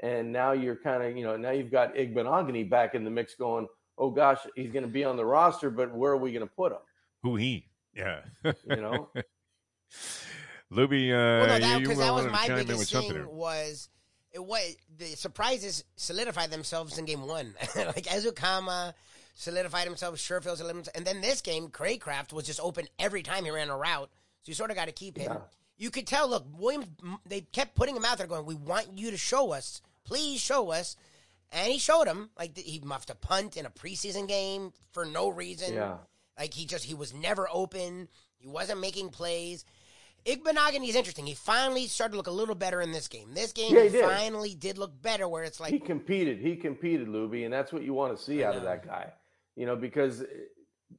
and 0.00 0.30
now 0.30 0.52
you're 0.52 0.76
kind 0.76 1.02
of, 1.02 1.16
you 1.16 1.24
know, 1.24 1.38
now 1.38 1.52
you've 1.52 1.70
got 1.70 1.94
Igbinoghene 1.94 2.68
back 2.68 2.94
in 2.94 3.02
the 3.02 3.10
mix, 3.10 3.34
going, 3.34 3.66
oh 3.96 4.10
gosh, 4.10 4.40
he's 4.54 4.72
going 4.72 4.84
to 4.84 4.90
be 4.90 5.04
on 5.04 5.16
the 5.16 5.24
roster, 5.24 5.70
but 5.70 5.90
where 5.94 6.12
are 6.12 6.18
we 6.18 6.32
going 6.32 6.46
to 6.46 6.54
put 6.54 6.72
him? 6.72 6.78
Who 7.22 7.36
he? 7.36 7.70
Yeah. 7.94 8.20
You 8.44 8.76
know, 8.76 9.08
Lubie, 10.70 11.12
uh, 11.12 11.16
well, 11.16 11.46
no, 11.46 11.58
that, 11.58 11.62
you, 11.62 11.72
you 11.72 11.80
because 11.80 11.98
that 11.98 12.12
was 12.12 12.26
my 12.26 12.46
chime 12.46 12.50
in 12.50 12.56
with 12.58 12.68
biggest 12.68 12.92
thing 12.92 13.10
there. 13.14 13.26
was 13.26 13.88
it 14.34 14.44
was 14.44 14.76
the 14.98 15.06
surprises 15.06 15.84
solidified 15.96 16.50
themselves 16.50 16.98
in 16.98 17.06
game 17.06 17.26
one. 17.26 17.54
like 17.76 18.04
Ezukanma 18.04 18.92
solidified 19.34 19.86
himself, 19.86 20.18
sure 20.18 20.40
Sherfield 20.40 20.56
solidified 20.56 20.94
and 20.94 21.04
then 21.04 21.20
this 21.20 21.40
game, 21.40 21.68
Craycraft 21.68 22.32
was 22.32 22.46
just 22.46 22.60
open 22.60 22.86
every 22.98 23.22
time 23.22 23.44
he 23.44 23.50
ran 23.50 23.68
a 23.68 23.76
route. 23.76 24.10
So 24.42 24.50
you 24.50 24.54
sort 24.54 24.70
of 24.70 24.76
got 24.76 24.86
to 24.86 24.92
keep 24.92 25.16
him. 25.18 25.32
Yeah. 25.32 25.38
You 25.76 25.90
could 25.90 26.06
tell. 26.06 26.28
Look, 26.28 26.44
Williams, 26.56 26.86
they 27.26 27.40
kept 27.40 27.74
putting 27.74 27.96
him 27.96 28.04
out 28.04 28.18
there, 28.18 28.26
going, 28.28 28.46
"We 28.46 28.54
want 28.54 28.96
you 28.96 29.10
to 29.10 29.16
show 29.16 29.52
us. 29.52 29.82
Please 30.04 30.40
show 30.40 30.70
us." 30.70 30.96
And 31.50 31.72
he 31.72 31.78
showed 31.78 32.06
him. 32.06 32.30
Like 32.38 32.56
he 32.56 32.80
muffed 32.84 33.10
a 33.10 33.14
punt 33.16 33.56
in 33.56 33.66
a 33.66 33.70
preseason 33.70 34.28
game 34.28 34.72
for 34.92 35.04
no 35.04 35.28
reason. 35.28 35.74
yeah. 35.74 35.96
Like 36.38 36.54
he 36.54 36.64
just 36.66 36.84
he 36.84 36.94
was 36.94 37.12
never 37.12 37.48
open. 37.52 38.08
He 38.38 38.46
wasn't 38.46 38.80
making 38.80 39.08
plays. 39.10 39.64
Igbinoghene 40.26 40.88
is 40.88 40.94
interesting. 40.96 41.26
He 41.26 41.34
finally 41.34 41.86
started 41.86 42.12
to 42.12 42.16
look 42.16 42.28
a 42.28 42.30
little 42.32 42.54
better 42.54 42.80
in 42.80 42.92
this 42.92 43.08
game. 43.08 43.34
This 43.34 43.52
game 43.52 43.74
Yeah, 43.74 43.80
he, 43.82 43.86
he 43.88 43.92
did. 43.92 44.04
finally 44.04 44.54
did 44.54 44.78
look 44.78 45.00
better 45.02 45.28
where 45.28 45.44
it's 45.44 45.60
like 45.60 45.72
he 45.72 45.78
competed. 45.80 46.38
He 46.38 46.56
competed, 46.56 47.08
Lubie, 47.08 47.44
and 47.44 47.52
that's 47.52 47.72
what 47.72 47.82
you 47.82 47.92
want 47.94 48.16
to 48.16 48.22
see 48.22 48.42
out 48.44 48.56
of 48.56 48.62
that 48.62 48.86
guy. 48.86 49.12
You 49.56 49.66
know, 49.66 49.76
because 49.76 50.22
uh, 50.22 50.26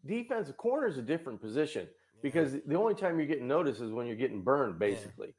defensive 0.06 0.58
corner 0.58 0.88
is 0.88 0.98
a 0.98 1.02
different 1.02 1.42
position. 1.42 1.88
Because 2.22 2.54
the 2.66 2.76
only 2.76 2.96
time 2.96 3.20
you're 3.20 3.28
getting 3.28 3.48
noticed 3.48 3.82
is 3.82 3.92
when 3.92 4.08
you're 4.08 4.16
getting 4.16 4.42
burned, 4.42 4.80
basically. 4.80 5.36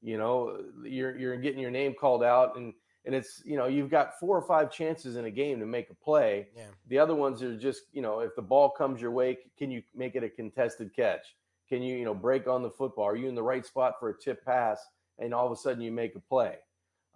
You 0.00 0.16
know, 0.16 0.58
you're 0.84 1.16
you're 1.18 1.36
getting 1.36 1.60
your 1.60 1.70
name 1.70 1.94
called 1.98 2.22
out, 2.22 2.56
and 2.56 2.72
and 3.04 3.14
it's 3.14 3.42
you 3.44 3.56
know 3.56 3.66
you've 3.66 3.90
got 3.90 4.18
four 4.18 4.36
or 4.36 4.42
five 4.42 4.70
chances 4.72 5.16
in 5.16 5.26
a 5.26 5.30
game 5.30 5.60
to 5.60 5.66
make 5.66 5.90
a 5.90 5.94
play. 5.94 6.48
Yeah. 6.56 6.64
The 6.88 6.98
other 6.98 7.14
ones 7.14 7.42
are 7.42 7.56
just 7.56 7.82
you 7.92 8.00
know 8.00 8.20
if 8.20 8.34
the 8.36 8.42
ball 8.42 8.70
comes 8.70 9.00
your 9.00 9.10
way, 9.10 9.38
can 9.58 9.70
you 9.70 9.82
make 9.94 10.14
it 10.14 10.24
a 10.24 10.30
contested 10.30 10.94
catch? 10.94 11.36
Can 11.68 11.82
you 11.82 11.96
you 11.96 12.04
know 12.04 12.14
break 12.14 12.46
on 12.46 12.62
the 12.62 12.70
football? 12.70 13.04
Are 13.04 13.16
you 13.16 13.28
in 13.28 13.34
the 13.34 13.42
right 13.42 13.66
spot 13.66 13.94
for 14.00 14.08
a 14.08 14.18
tip 14.18 14.44
pass? 14.44 14.80
And 15.18 15.34
all 15.34 15.44
of 15.44 15.52
a 15.52 15.56
sudden 15.56 15.82
you 15.82 15.92
make 15.92 16.14
a 16.14 16.20
play. 16.20 16.56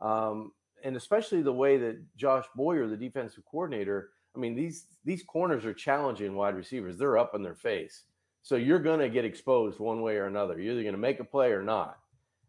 Um, 0.03 0.53
and 0.83 0.97
especially 0.97 1.41
the 1.41 1.53
way 1.53 1.79
that 1.79 1.97
Josh 2.17 2.45
Boyer, 2.55 2.87
the 2.87 2.99
defensive 2.99 3.45
coordinator, 3.51 4.11
I 4.35 4.39
mean, 4.39 4.55
these 4.55 4.87
these 5.05 5.23
corners 5.23 5.65
are 5.65 5.75
challenging 5.75 6.35
wide 6.35 6.57
receivers. 6.57 6.97
They're 6.97 7.19
up 7.19 7.35
in 7.35 7.43
their 7.43 7.55
face. 7.55 8.05
So 8.43 8.57
you're 8.57 8.79
going 8.79 9.01
to 9.01 9.09
get 9.09 9.25
exposed 9.25 9.79
one 9.79 10.03
way 10.03 10.17
or 10.17 10.27
another. 10.27 10.61
You're 10.61 10.75
either 10.75 10.83
going 10.83 10.95
to 10.95 11.01
make 11.01 11.19
a 11.19 11.25
play 11.25 11.51
or 11.53 11.63
not. 11.63 11.99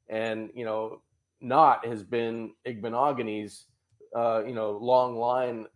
And, 0.09 0.49
you 0.53 0.65
know, 0.65 1.01
not 1.39 1.85
has 1.85 2.03
been 2.03 2.53
Igbinoghene's, 2.67 3.67
uh, 4.15 4.43
you 4.45 4.53
know, 4.53 4.71
long 4.71 5.17
line 5.17 5.67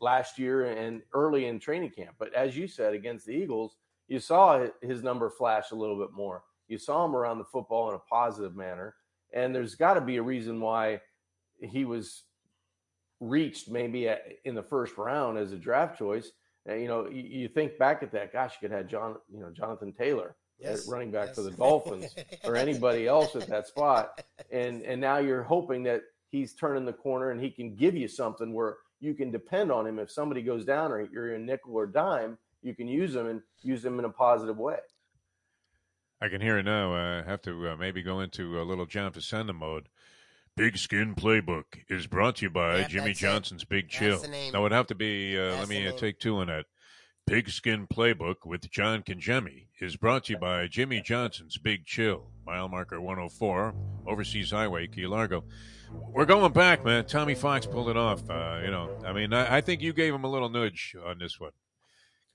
last 0.00 0.38
year 0.38 0.66
and 0.66 1.02
early 1.12 1.46
in 1.46 1.60
training 1.60 1.90
camp. 1.90 2.14
But 2.18 2.32
as 2.32 2.56
you 2.56 2.66
said, 2.66 2.94
against 2.94 3.26
the 3.26 3.32
Eagles, 3.32 3.76
you 4.08 4.20
saw 4.20 4.66
his 4.80 5.02
number 5.02 5.28
flash 5.28 5.70
a 5.70 5.76
little 5.76 5.98
bit 5.98 6.12
more. 6.12 6.44
You 6.68 6.78
saw 6.78 7.04
him 7.04 7.14
around 7.14 7.38
the 7.38 7.44
football 7.44 7.90
in 7.90 7.94
a 7.94 7.98
positive 7.98 8.56
manner. 8.56 8.94
And 9.34 9.54
there's 9.54 9.74
got 9.74 9.94
to 9.94 10.00
be 10.00 10.16
a 10.16 10.22
reason 10.22 10.60
why 10.60 11.02
he 11.60 11.84
was 11.84 12.24
reached 13.20 13.70
maybe 13.70 14.08
at, 14.08 14.22
in 14.44 14.54
the 14.54 14.62
first 14.62 14.96
round 14.96 15.38
as 15.38 15.52
a 15.52 15.56
draft 15.56 15.98
choice. 15.98 16.30
And, 16.66 16.80
you 16.80 16.88
know, 16.88 17.08
you, 17.08 17.22
you 17.22 17.48
think 17.48 17.78
back 17.78 18.02
at 18.02 18.12
that, 18.12 18.32
gosh, 18.32 18.54
you 18.60 18.68
could 18.68 18.76
have 18.76 18.88
John, 18.88 19.16
you 19.32 19.40
know, 19.40 19.50
Jonathan 19.50 19.92
Taylor 19.92 20.36
Yes, 20.58 20.88
running 20.88 21.12
back 21.12 21.34
for 21.34 21.42
the 21.42 21.52
Dolphins 21.52 22.14
or 22.44 22.56
anybody 22.56 23.06
else 23.06 23.36
at 23.36 23.46
that 23.46 23.68
spot. 23.68 24.24
And 24.50 24.82
and 24.82 25.00
now 25.00 25.18
you're 25.18 25.44
hoping 25.44 25.84
that 25.84 26.02
he's 26.30 26.52
turning 26.52 26.84
the 26.84 26.92
corner 26.92 27.30
and 27.30 27.40
he 27.40 27.50
can 27.50 27.76
give 27.76 27.94
you 27.96 28.08
something 28.08 28.52
where 28.52 28.78
you 29.00 29.14
can 29.14 29.30
depend 29.30 29.70
on 29.70 29.86
him 29.86 30.00
if 30.00 30.10
somebody 30.10 30.42
goes 30.42 30.64
down 30.64 30.90
or 30.90 31.00
you're 31.12 31.34
in 31.34 31.46
nickel 31.46 31.74
or 31.74 31.86
dime, 31.86 32.36
you 32.62 32.74
can 32.74 32.88
use 32.88 33.14
him 33.14 33.26
and 33.26 33.40
use 33.62 33.84
him 33.84 34.00
in 34.00 34.04
a 34.04 34.10
positive 34.10 34.58
way. 34.58 34.78
I 36.20 36.28
can 36.28 36.40
hear 36.40 36.58
it 36.58 36.64
now. 36.64 36.94
I 36.94 37.22
have 37.22 37.40
to 37.42 37.68
uh, 37.68 37.76
maybe 37.76 38.02
go 38.02 38.18
into 38.18 38.60
a 38.60 38.64
little 38.64 38.86
John 38.86 39.12
Facenda 39.12 39.54
mode. 39.54 39.88
Pigskin 40.58 41.14
Playbook 41.14 41.64
is 41.88 42.08
brought 42.08 42.34
to 42.36 42.46
you 42.46 42.50
by 42.50 42.78
Yep, 42.78 42.88
Jimmy 42.88 43.06
that's 43.06 43.20
it. 43.20 43.22
Johnson's 43.22 43.64
Big 43.64 43.88
Chill. 43.88 44.18
the 44.18 44.26
name. 44.26 44.52
No, 44.52 44.58
it 44.58 44.62
would 44.62 44.72
have 44.72 44.88
to 44.88 44.96
be. 44.96 45.38
Uh, 45.38 45.56
let 45.56 45.68
me 45.68 45.86
uh, 45.86 45.92
take 45.92 46.18
two 46.18 46.38
on 46.38 46.48
that. 46.48 46.66
Pigskin 47.26 47.86
Playbook 47.86 48.44
with 48.44 48.68
John 48.68 49.04
Congemi 49.04 49.66
is 49.80 49.94
brought 49.94 50.24
to 50.24 50.32
you 50.32 50.38
by 50.40 50.66
Jimmy 50.66 51.00
Johnson's 51.00 51.58
Big 51.58 51.84
Chill, 51.86 52.32
mile 52.44 52.68
marker 52.68 53.00
104, 53.00 53.72
Overseas 54.08 54.50
Highway, 54.50 54.88
Key 54.88 55.06
Largo. 55.06 55.44
We're 55.92 56.24
going 56.24 56.52
back, 56.52 56.84
man. 56.84 57.04
Tommy 57.04 57.36
Fox 57.36 57.64
pulled 57.64 57.88
it 57.88 57.96
off. 57.96 58.28
Uh, 58.28 58.58
you 58.64 58.72
know, 58.72 58.98
I 59.06 59.12
mean, 59.12 59.32
I, 59.32 59.58
I 59.58 59.60
think 59.60 59.80
you 59.80 59.92
gave 59.92 60.12
him 60.12 60.24
a 60.24 60.28
little 60.30 60.48
nudge 60.48 60.96
on 61.06 61.20
this 61.20 61.38
one 61.38 61.52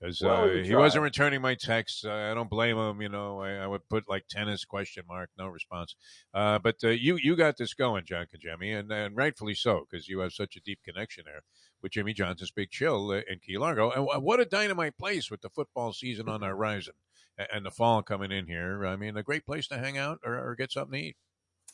because 0.00 0.20
Well, 0.20 0.44
uh, 0.44 0.62
he 0.62 0.74
wasn't 0.74 1.04
returning 1.04 1.40
my 1.40 1.54
texts. 1.54 2.04
Uh, 2.04 2.12
I 2.12 2.34
don't 2.34 2.50
blame 2.50 2.76
him. 2.76 3.00
You 3.00 3.08
know, 3.08 3.40
I, 3.40 3.52
I 3.52 3.66
would 3.66 3.88
put 3.88 4.08
like 4.08 4.26
tennis 4.28 4.64
question 4.64 5.04
mark, 5.08 5.30
no 5.38 5.48
response. 5.48 5.94
Uh, 6.32 6.58
but 6.58 6.76
uh, 6.84 6.88
you 6.88 7.16
you 7.16 7.36
got 7.36 7.56
this 7.56 7.74
going, 7.74 8.04
John 8.04 8.26
Congemi, 8.26 8.78
and, 8.78 8.90
and 8.92 9.16
rightfully 9.16 9.54
so 9.54 9.86
because 9.88 10.08
you 10.08 10.20
have 10.20 10.32
such 10.32 10.56
a 10.56 10.60
deep 10.60 10.80
connection 10.84 11.24
there 11.26 11.42
with 11.82 11.92
Jimmy 11.92 12.12
Johnson's 12.12 12.50
Big 12.50 12.70
Chill 12.70 13.10
uh, 13.10 13.20
in 13.30 13.38
Key 13.38 13.58
Largo. 13.58 13.90
And 13.90 14.22
what 14.22 14.40
a 14.40 14.44
dynamite 14.44 14.98
place 14.98 15.30
with 15.30 15.42
the 15.42 15.50
football 15.50 15.92
season 15.92 16.28
on 16.28 16.40
the 16.40 16.46
horizon 16.54 16.94
and, 17.38 17.48
and 17.52 17.66
the 17.66 17.70
fall 17.70 18.02
coming 18.02 18.32
in 18.32 18.46
here. 18.46 18.84
I 18.86 18.96
mean, 18.96 19.16
a 19.16 19.22
great 19.22 19.46
place 19.46 19.68
to 19.68 19.78
hang 19.78 19.98
out 19.98 20.18
or, 20.24 20.34
or 20.34 20.54
get 20.54 20.72
something 20.72 20.98
to 20.98 21.06
eat. 21.06 21.16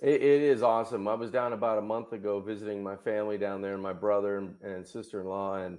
It, 0.00 0.22
it 0.22 0.42
is 0.42 0.62
awesome. 0.62 1.06
I 1.08 1.14
was 1.14 1.30
down 1.30 1.52
about 1.52 1.78
a 1.78 1.82
month 1.82 2.12
ago 2.12 2.40
visiting 2.40 2.82
my 2.82 2.96
family 2.96 3.36
down 3.38 3.60
there, 3.60 3.74
and 3.74 3.82
my 3.82 3.92
brother 3.92 4.38
and, 4.38 4.54
and 4.62 4.86
sister 4.86 5.20
in 5.20 5.26
law, 5.26 5.56
and 5.56 5.78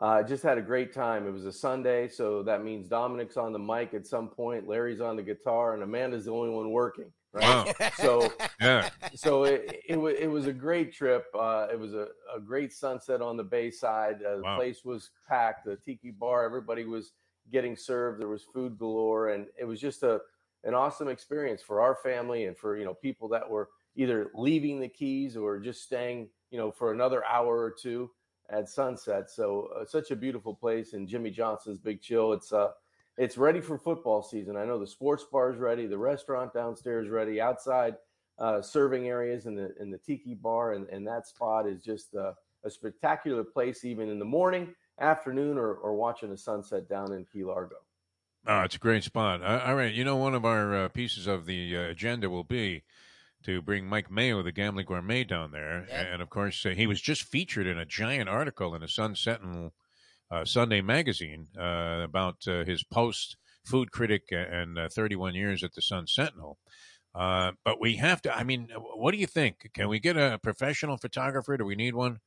uh, 0.00 0.22
just 0.22 0.42
had 0.42 0.58
a 0.58 0.62
great 0.62 0.92
time. 0.92 1.26
It 1.26 1.32
was 1.32 1.44
a 1.46 1.52
Sunday, 1.52 2.08
so 2.08 2.42
that 2.44 2.64
means 2.64 2.88
Dominic's 2.88 3.36
on 3.36 3.52
the 3.52 3.58
mic 3.58 3.94
at 3.94 4.06
some 4.06 4.28
point, 4.28 4.66
Larry's 4.66 5.00
on 5.00 5.16
the 5.16 5.22
guitar, 5.22 5.74
and 5.74 5.82
Amanda's 5.82 6.24
the 6.24 6.32
only 6.32 6.50
one 6.50 6.70
working. 6.70 7.12
Right? 7.32 7.44
Wow. 7.78 7.90
So, 7.96 8.32
Yeah. 8.60 8.88
so 9.14 9.44
it, 9.44 9.82
it, 9.88 9.96
wa- 9.96 10.08
it 10.08 10.26
was 10.26 10.46
a 10.46 10.52
great 10.52 10.92
trip. 10.92 11.26
Uh, 11.38 11.68
it 11.72 11.78
was 11.78 11.94
a, 11.94 12.08
a 12.34 12.40
great 12.40 12.72
sunset 12.72 13.20
on 13.22 13.36
the 13.36 13.44
Bayside. 13.44 14.16
Uh, 14.24 14.36
the 14.38 14.42
Wow. 14.42 14.56
place 14.56 14.84
was 14.84 15.10
packed. 15.28 15.64
The 15.66 15.76
tiki 15.76 16.10
bar, 16.10 16.44
everybody 16.44 16.84
was 16.86 17.12
getting 17.52 17.76
served. 17.76 18.20
There 18.20 18.28
was 18.28 18.42
food 18.42 18.78
galore, 18.78 19.28
and 19.30 19.46
it 19.58 19.64
was 19.64 19.80
just 19.80 20.02
a 20.02 20.20
an 20.64 20.74
awesome 20.74 21.08
experience 21.08 21.62
for 21.62 21.80
our 21.80 21.94
family 22.02 22.44
and 22.46 22.56
for 22.56 22.76
you 22.76 22.84
know 22.84 22.92
people 22.94 23.28
that 23.28 23.48
were 23.48 23.68
either 23.96 24.30
leaving 24.34 24.78
the 24.80 24.88
Keys 24.88 25.36
or 25.36 25.58
just 25.58 25.82
staying 25.84 26.28
you 26.50 26.58
know 26.58 26.70
for 26.72 26.92
another 26.92 27.24
hour 27.24 27.56
or 27.58 27.70
two 27.70 28.10
at 28.50 28.68
sunset. 28.68 29.30
So 29.30 29.70
uh, 29.78 29.84
such 29.84 30.10
a 30.10 30.16
beautiful 30.16 30.54
place, 30.54 30.92
and 30.92 31.08
Jimmy 31.08 31.30
Johnson's 31.30 31.78
Big 31.78 32.00
Chill. 32.00 32.32
It's 32.32 32.52
uh 32.52 32.70
it's 33.16 33.36
ready 33.36 33.60
for 33.60 33.76
football 33.76 34.22
season. 34.22 34.56
I 34.56 34.64
know 34.64 34.78
the 34.78 34.86
sports 34.86 35.24
bar 35.30 35.52
is 35.52 35.58
ready, 35.58 35.86
the 35.86 35.98
restaurant 35.98 36.54
downstairs 36.54 37.08
ready, 37.08 37.40
outside 37.40 37.96
uh, 38.38 38.62
serving 38.62 39.08
areas 39.08 39.46
in 39.46 39.54
the 39.54 39.74
in 39.78 39.90
the 39.90 39.98
tiki 39.98 40.34
bar, 40.34 40.72
and, 40.72 40.88
and 40.88 41.06
that 41.06 41.26
spot 41.26 41.68
is 41.68 41.82
just 41.82 42.14
uh, 42.14 42.32
a 42.64 42.70
spectacular 42.70 43.44
place, 43.44 43.84
even 43.84 44.08
in 44.08 44.18
the 44.18 44.24
morning, 44.24 44.74
afternoon, 44.98 45.58
or, 45.58 45.74
or 45.74 45.94
watching 45.94 46.30
the 46.30 46.36
sunset 46.36 46.88
down 46.88 47.12
in 47.12 47.26
Key 47.30 47.44
Largo. 47.44 47.76
Oh, 48.46 48.62
it's 48.62 48.76
a 48.76 48.78
great 48.78 49.04
spot. 49.04 49.42
All 49.42 49.74
right, 49.74 49.92
you 49.92 50.04
know, 50.04 50.16
one 50.16 50.34
of 50.34 50.46
our 50.46 50.84
uh, 50.84 50.88
pieces 50.88 51.26
of 51.26 51.44
the 51.44 51.76
uh, 51.76 51.80
agenda 51.82 52.30
will 52.30 52.44
be 52.44 52.84
to 53.44 53.62
bring 53.62 53.86
Mike 53.86 54.10
Mayo, 54.10 54.42
the 54.42 54.52
gambling 54.52 54.86
gourmet, 54.86 55.24
down 55.24 55.50
there, 55.50 55.86
and 55.90 56.20
of 56.20 56.30
course 56.30 56.64
uh, 56.66 56.70
he 56.70 56.86
was 56.86 57.00
just 57.00 57.22
featured 57.22 57.66
in 57.66 57.78
a 57.78 57.86
giant 57.86 58.28
article 58.28 58.74
in 58.74 58.82
the 58.82 58.88
Sun 58.88 59.16
Sentinel 59.16 59.72
uh, 60.30 60.44
Sunday 60.44 60.80
magazine 60.80 61.48
uh, 61.58 62.00
about 62.04 62.46
uh, 62.46 62.64
his 62.64 62.84
post 62.84 63.36
food 63.64 63.90
critic 63.90 64.24
and 64.30 64.78
uh, 64.78 64.88
31 64.88 65.34
years 65.34 65.62
at 65.62 65.74
the 65.74 65.82
Sun 65.82 66.06
Sentinel. 66.06 66.58
Uh, 67.14 67.52
but 67.64 67.80
we 67.80 67.96
have 67.96 68.22
to. 68.22 68.34
I 68.34 68.44
mean, 68.44 68.68
what 68.94 69.12
do 69.12 69.18
you 69.18 69.26
think? 69.26 69.70
Can 69.74 69.88
we 69.88 69.98
get 69.98 70.16
a 70.16 70.38
professional 70.42 70.96
photographer? 70.96 71.56
Do 71.56 71.64
we 71.64 71.74
need 71.74 71.94
one 71.94 72.20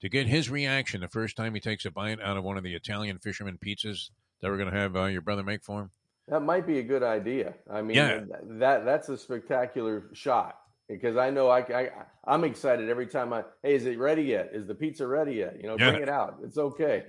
to 0.00 0.08
get 0.08 0.26
his 0.26 0.50
reaction 0.50 1.00
the 1.00 1.08
first 1.08 1.36
time 1.36 1.54
he 1.54 1.60
takes 1.60 1.86
a 1.86 1.90
bite 1.90 2.20
out 2.20 2.36
of 2.36 2.44
one 2.44 2.58
of 2.58 2.62
the 2.62 2.74
Italian 2.74 3.18
fisherman 3.18 3.58
pizzas 3.64 4.10
that 4.40 4.50
we're 4.50 4.58
going 4.58 4.70
to 4.70 4.78
have 4.78 4.94
uh, 4.94 5.04
your 5.04 5.22
brother 5.22 5.42
make 5.42 5.64
for 5.64 5.82
him? 5.82 5.90
That 6.28 6.40
might 6.40 6.66
be 6.66 6.78
a 6.78 6.82
good 6.82 7.02
idea. 7.02 7.54
I 7.70 7.82
mean, 7.82 7.96
Yeah. 7.96 8.20
that 8.58 8.84
that's 8.84 9.08
a 9.08 9.16
spectacular 9.16 10.10
shot 10.12 10.58
because 10.88 11.16
I 11.16 11.30
know 11.30 11.48
I, 11.48 11.60
I 11.60 11.90
I'm 12.26 12.42
excited 12.44 12.88
every 12.88 13.06
time 13.06 13.32
I 13.32 13.44
hey 13.62 13.74
is 13.74 13.86
it 13.86 13.98
ready 13.98 14.22
yet? 14.24 14.50
Is 14.52 14.66
the 14.66 14.74
pizza 14.74 15.06
ready 15.06 15.34
yet? 15.34 15.56
You 15.60 15.68
know, 15.68 15.76
Yeah. 15.78 15.90
bring 15.90 16.02
it 16.02 16.08
out. 16.08 16.38
It's 16.44 16.58
okay. 16.58 17.04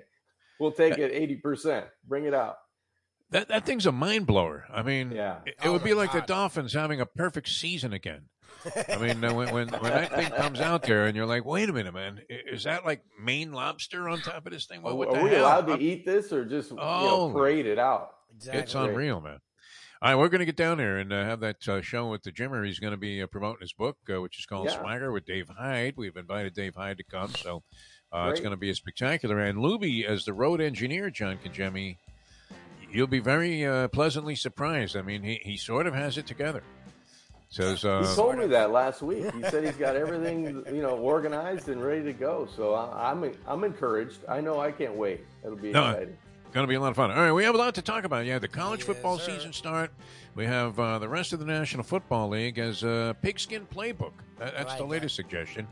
We'll 0.59 0.71
take 0.71 0.97
it 0.97 1.11
eighty 1.11 1.35
percent. 1.35 1.85
Bring 2.07 2.25
it 2.25 2.33
out. 2.33 2.57
That 3.31 3.47
that 3.49 3.65
thing's 3.65 3.85
a 3.87 3.91
mind 3.91 4.27
blower. 4.27 4.65
I 4.71 4.83
mean, 4.83 5.11
Yeah. 5.11 5.37
it, 5.45 5.55
it 5.65 5.69
would 5.69 5.83
be 5.83 5.93
like 5.95 6.11
the 6.11 6.21
oh 6.23 6.25
Dolphins 6.27 6.73
having 6.73 7.01
a 7.01 7.05
perfect 7.05 7.49
season 7.49 7.93
again. 7.93 8.25
I 8.87 8.97
mean, 9.01 9.21
when, 9.21 9.33
when 9.33 9.51
when 9.51 9.69
that 9.69 10.13
thing 10.13 10.29
comes 10.31 10.59
out 10.61 10.83
there, 10.83 11.05
and 11.05 11.15
you're 11.15 11.25
like, 11.25 11.43
wait 11.45 11.69
a 11.69 11.73
minute, 11.73 11.93
man, 11.93 12.19
is 12.29 12.63
that 12.63 12.85
like 12.85 13.01
Maine 13.21 13.51
lobster 13.51 14.07
on 14.09 14.19
top 14.21 14.45
of 14.45 14.51
this 14.53 14.65
thing? 14.65 14.81
What, 14.81 14.97
what 14.97 15.09
Are 15.09 15.17
the 15.17 15.23
we 15.23 15.29
hell? 15.31 15.41
allowed 15.45 15.67
to 15.67 15.73
I'm- 15.73 15.81
eat 15.81 16.05
this 16.05 16.31
or 16.31 16.45
just 16.45 16.71
you 16.71 16.77
Oh. 16.79 17.27
know, 17.27 17.33
parade 17.33 17.65
it 17.65 17.77
out? 17.79 18.11
It's 18.43 18.75
unreal, 18.75 19.21
man. 19.21 19.39
All 19.99 20.09
right, 20.11 20.15
we're 20.15 20.29
going 20.29 20.39
to 20.39 20.45
get 20.45 20.55
down 20.55 20.77
there 20.77 20.97
and 20.97 21.11
uh, 21.11 21.23
have 21.23 21.39
that 21.39 21.67
uh, 21.67 21.81
show 21.81 22.11
with 22.11 22.21
the 22.21 22.31
Jimmer. 22.31 22.63
He's 22.65 22.77
going 22.77 22.91
to 22.91 22.97
be 22.97 23.21
uh, 23.21 23.27
promoting 23.27 23.61
his 23.61 23.73
book, 23.73 23.97
uh, 24.13 24.21
which 24.21 24.37
is 24.37 24.45
called 24.45 24.67
Yeah. 24.67 24.79
Swagger 24.79 25.11
with 25.11 25.25
Dave 25.25 25.49
Hyde. 25.49 25.95
We've 25.97 26.15
invited 26.15 26.53
Dave 26.53 26.75
Hyde 26.75 26.97
to 26.97 27.03
come, 27.03 27.29
so 27.33 27.63
uh, 28.13 28.27
it's 28.29 28.39
going 28.39 28.51
to 28.51 28.57
be 28.57 28.69
a 28.69 28.75
spectacular. 28.75 29.39
And 29.39 29.57
Lubie, 29.57 30.05
as 30.05 30.23
the 30.25 30.33
road 30.33 30.61
engineer, 30.61 31.09
John 31.09 31.39
Congemi, 31.43 31.97
you'll 32.91 33.07
be 33.07 33.19
very 33.19 33.65
uh, 33.65 33.87
pleasantly 33.87 34.35
surprised. 34.35 34.95
I 34.95 35.01
mean, 35.01 35.23
he, 35.23 35.39
he 35.43 35.57
sort 35.57 35.87
of 35.87 35.95
has 35.95 36.17
it 36.19 36.27
together. 36.27 36.61
Says, 37.49 37.83
uh, 37.85 38.05
He 38.07 38.15
told 38.15 38.37
me 38.37 38.45
that 38.47 38.71
last 38.71 39.01
week. 39.01 39.33
He 39.33 39.41
said 39.43 39.63
he's 39.63 39.77
got 39.77 39.95
everything 39.95 40.63
you 40.67 40.81
know 40.81 40.97
organized 40.97 41.69
and 41.69 41.81
ready 41.81 42.03
to 42.03 42.13
go. 42.13 42.47
So 42.55 42.73
I, 42.73 43.09
I'm 43.09 43.31
I'm 43.47 43.63
encouraged. 43.63 44.19
I 44.27 44.41
know 44.41 44.59
I 44.59 44.71
can't 44.71 44.95
wait. 44.95 45.21
It'll 45.45 45.55
be 45.55 45.71
No, 45.71 45.89
exciting. 45.91 46.17
Going 46.57 46.65
to 46.65 46.71
be 46.71 46.75
a 46.75 46.81
lot 46.81 46.89
of 46.89 46.95
fun. 46.95 47.11
All 47.11 47.17
right, 47.17 47.31
we 47.31 47.43
have 47.43 47.53
a 47.53 47.57
lot 47.59 47.75
to 47.75 47.83
talk 47.83 48.03
about. 48.03 48.25
Yeah, 48.25 48.39
the 48.39 48.47
college 48.47 48.81
football 48.81 49.19
season 49.19 49.53
start. 49.53 49.91
We 50.33 50.47
have 50.47 50.79
uh, 50.79 50.97
the 50.97 51.07
rest 51.07 51.31
of 51.31 51.37
the 51.37 51.45
National 51.45 51.83
Football 51.83 52.29
League 52.29 52.57
as 52.57 52.81
a 52.81 53.15
pigskin 53.21 53.67
playbook. 53.67 54.13
That, 54.39 54.55
that's 54.55 54.73
the 54.73 54.83
latest 54.83 55.15
suggestion. 55.15 55.67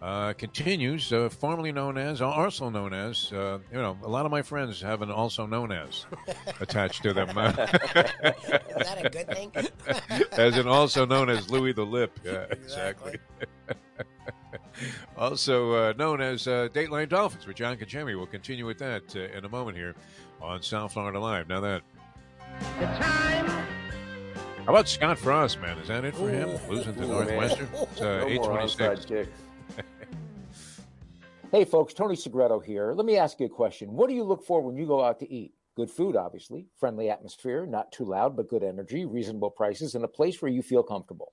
Uh, 0.00 0.32
continues, 0.32 1.12
uh, 1.12 1.28
formerly 1.28 1.70
known 1.70 1.98
as, 1.98 2.22
also 2.22 2.70
known 2.70 2.94
as, 2.94 3.30
uh, 3.30 3.58
you 3.70 3.76
know, 3.76 3.98
a 4.04 4.08
lot 4.08 4.24
of 4.24 4.30
my 4.30 4.40
friends 4.40 4.80
have 4.80 5.02
an 5.02 5.10
also 5.10 5.44
known 5.44 5.70
as 5.70 6.06
attached 6.60 7.02
to 7.02 7.12
them. 7.12 7.28
Is 7.36 7.36
that 7.36 9.04
a 9.04 9.10
good 9.10 9.28
thing? 9.28 9.52
as 10.32 10.56
an 10.56 10.66
also 10.66 11.04
known 11.04 11.28
as 11.28 11.50
Louis 11.50 11.74
the 11.74 11.84
Lip. 11.84 12.18
Yeah, 12.24 12.46
exactly. 12.50 13.18
also 15.16 15.72
uh, 15.72 15.92
known 15.96 16.20
as 16.20 16.46
uh, 16.46 16.68
Dateline 16.72 17.08
Dolphins 17.08 17.46
with 17.46 17.56
John 17.56 17.76
Congemi. 17.76 18.16
We'll 18.16 18.26
continue 18.26 18.66
with 18.66 18.78
that 18.78 19.14
uh, 19.14 19.36
in 19.36 19.44
a 19.44 19.48
moment 19.48 19.76
here 19.76 19.94
on 20.40 20.62
South 20.62 20.92
Florida 20.92 21.18
Live. 21.18 21.48
Now 21.48 21.60
that. 21.60 21.82
How 24.66 24.72
about 24.72 24.88
Scott 24.88 25.18
Frost, 25.18 25.60
man? 25.60 25.78
Is 25.78 25.88
that 25.88 26.04
it 26.04 26.14
for 26.16 26.28
him? 26.28 26.58
Losing 26.68 26.94
to 26.94 27.04
Ooh, 27.04 27.08
Northwestern? 27.08 27.70
man. 27.72 27.86
It's 27.92 28.00
uh, 28.00 28.18
No 28.20 28.26
826. 28.28 29.28
Hey, 31.52 31.64
folks, 31.64 31.94
Tony 31.94 32.16
Segreto 32.16 32.58
here. 32.58 32.92
Let 32.92 33.06
me 33.06 33.16
ask 33.16 33.38
you 33.38 33.46
a 33.46 33.48
question. 33.48 33.92
What 33.92 34.08
do 34.08 34.14
you 34.14 34.24
look 34.24 34.44
for 34.44 34.60
when 34.60 34.76
you 34.76 34.84
go 34.84 35.02
out 35.02 35.20
to 35.20 35.32
eat? 35.32 35.54
Good 35.76 35.88
food, 35.90 36.16
obviously, 36.16 36.66
friendly 36.78 37.08
atmosphere, 37.08 37.66
not 37.66 37.92
too 37.92 38.04
loud, 38.04 38.36
but 38.36 38.48
good 38.48 38.64
energy, 38.64 39.04
reasonable 39.04 39.50
prices, 39.50 39.94
and 39.94 40.04
a 40.04 40.08
place 40.08 40.42
where 40.42 40.50
you 40.50 40.60
feel 40.60 40.82
comfortable. 40.82 41.32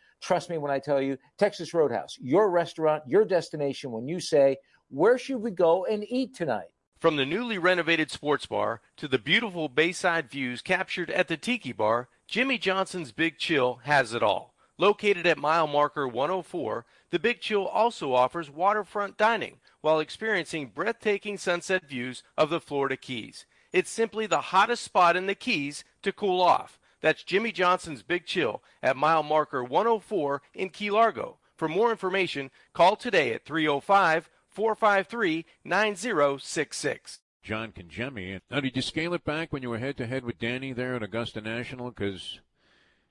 Trust 0.21 0.49
me 0.49 0.57
when 0.57 0.71
I 0.71 0.79
tell 0.79 1.01
you, 1.01 1.17
Texas 1.37 1.73
Roadhouse, 1.73 2.17
your 2.21 2.49
restaurant, 2.49 3.03
your 3.07 3.25
destination 3.25 3.91
when 3.91 4.07
you 4.07 4.19
say, 4.19 4.57
Where 4.89 5.17
should 5.17 5.41
we 5.41 5.51
go 5.51 5.85
and 5.85 6.05
eat 6.09 6.35
tonight? 6.35 6.69
From 6.99 7.15
the 7.15 7.25
newly 7.25 7.57
renovated 7.57 8.11
sports 8.11 8.45
bar 8.45 8.81
to 8.97 9.07
the 9.07 9.17
beautiful 9.17 9.67
bayside 9.67 10.29
views 10.29 10.61
captured 10.61 11.09
at 11.09 11.27
the 11.27 11.37
Tiki 11.37 11.71
Bar, 11.71 12.07
Jimmy 12.27 12.59
Johnson's 12.59 13.11
Big 13.11 13.39
Chill 13.39 13.79
has 13.83 14.13
it 14.13 14.21
all. 14.21 14.53
Located 14.77 15.25
at 15.25 15.39
mile 15.39 15.65
marker 15.65 16.07
104, 16.07 16.85
the 17.09 17.19
Big 17.19 17.41
Chill 17.41 17.65
also 17.65 18.13
offers 18.13 18.51
waterfront 18.51 19.17
dining 19.17 19.59
while 19.81 19.99
experiencing 19.99 20.71
breathtaking 20.73 21.39
sunset 21.39 21.87
views 21.87 22.21
of 22.37 22.51
the 22.51 22.61
Florida 22.61 22.97
Keys. 22.97 23.47
It's 23.73 23.89
simply 23.89 24.27
the 24.27 24.41
hottest 24.41 24.83
spot 24.83 25.15
in 25.15 25.25
the 25.25 25.35
Keys 25.35 25.83
to 26.03 26.11
cool 26.11 26.41
off. 26.41 26.79
That's 27.01 27.23
Jimmy 27.23 27.51
Johnson's 27.51 28.03
Big 28.03 28.25
Chill 28.25 28.63
at 28.81 28.95
mile 28.95 29.23
marker 29.23 29.63
104 29.63 30.41
in 30.53 30.69
Key 30.69 30.91
Largo. 30.91 31.37
For 31.55 31.67
more 31.67 31.91
information, 31.91 32.49
call 32.73 32.95
today 32.95 33.33
at 33.33 33.45
305 33.45 34.29
453 34.49 35.45
9066. 35.63 37.19
John 37.43 37.71
Congemi. 37.71 38.39
Now, 38.51 38.59
did 38.59 38.75
you 38.75 38.81
scale 38.81 39.13
it 39.13 39.23
back 39.23 39.51
when 39.51 39.63
you 39.63 39.69
were 39.69 39.79
head 39.79 39.97
to 39.97 40.05
head 40.05 40.23
with 40.23 40.39
Danny 40.39 40.73
there 40.73 40.95
at 40.95 41.03
Augusta 41.03 41.41
National? 41.41 41.89
Because 41.89 42.39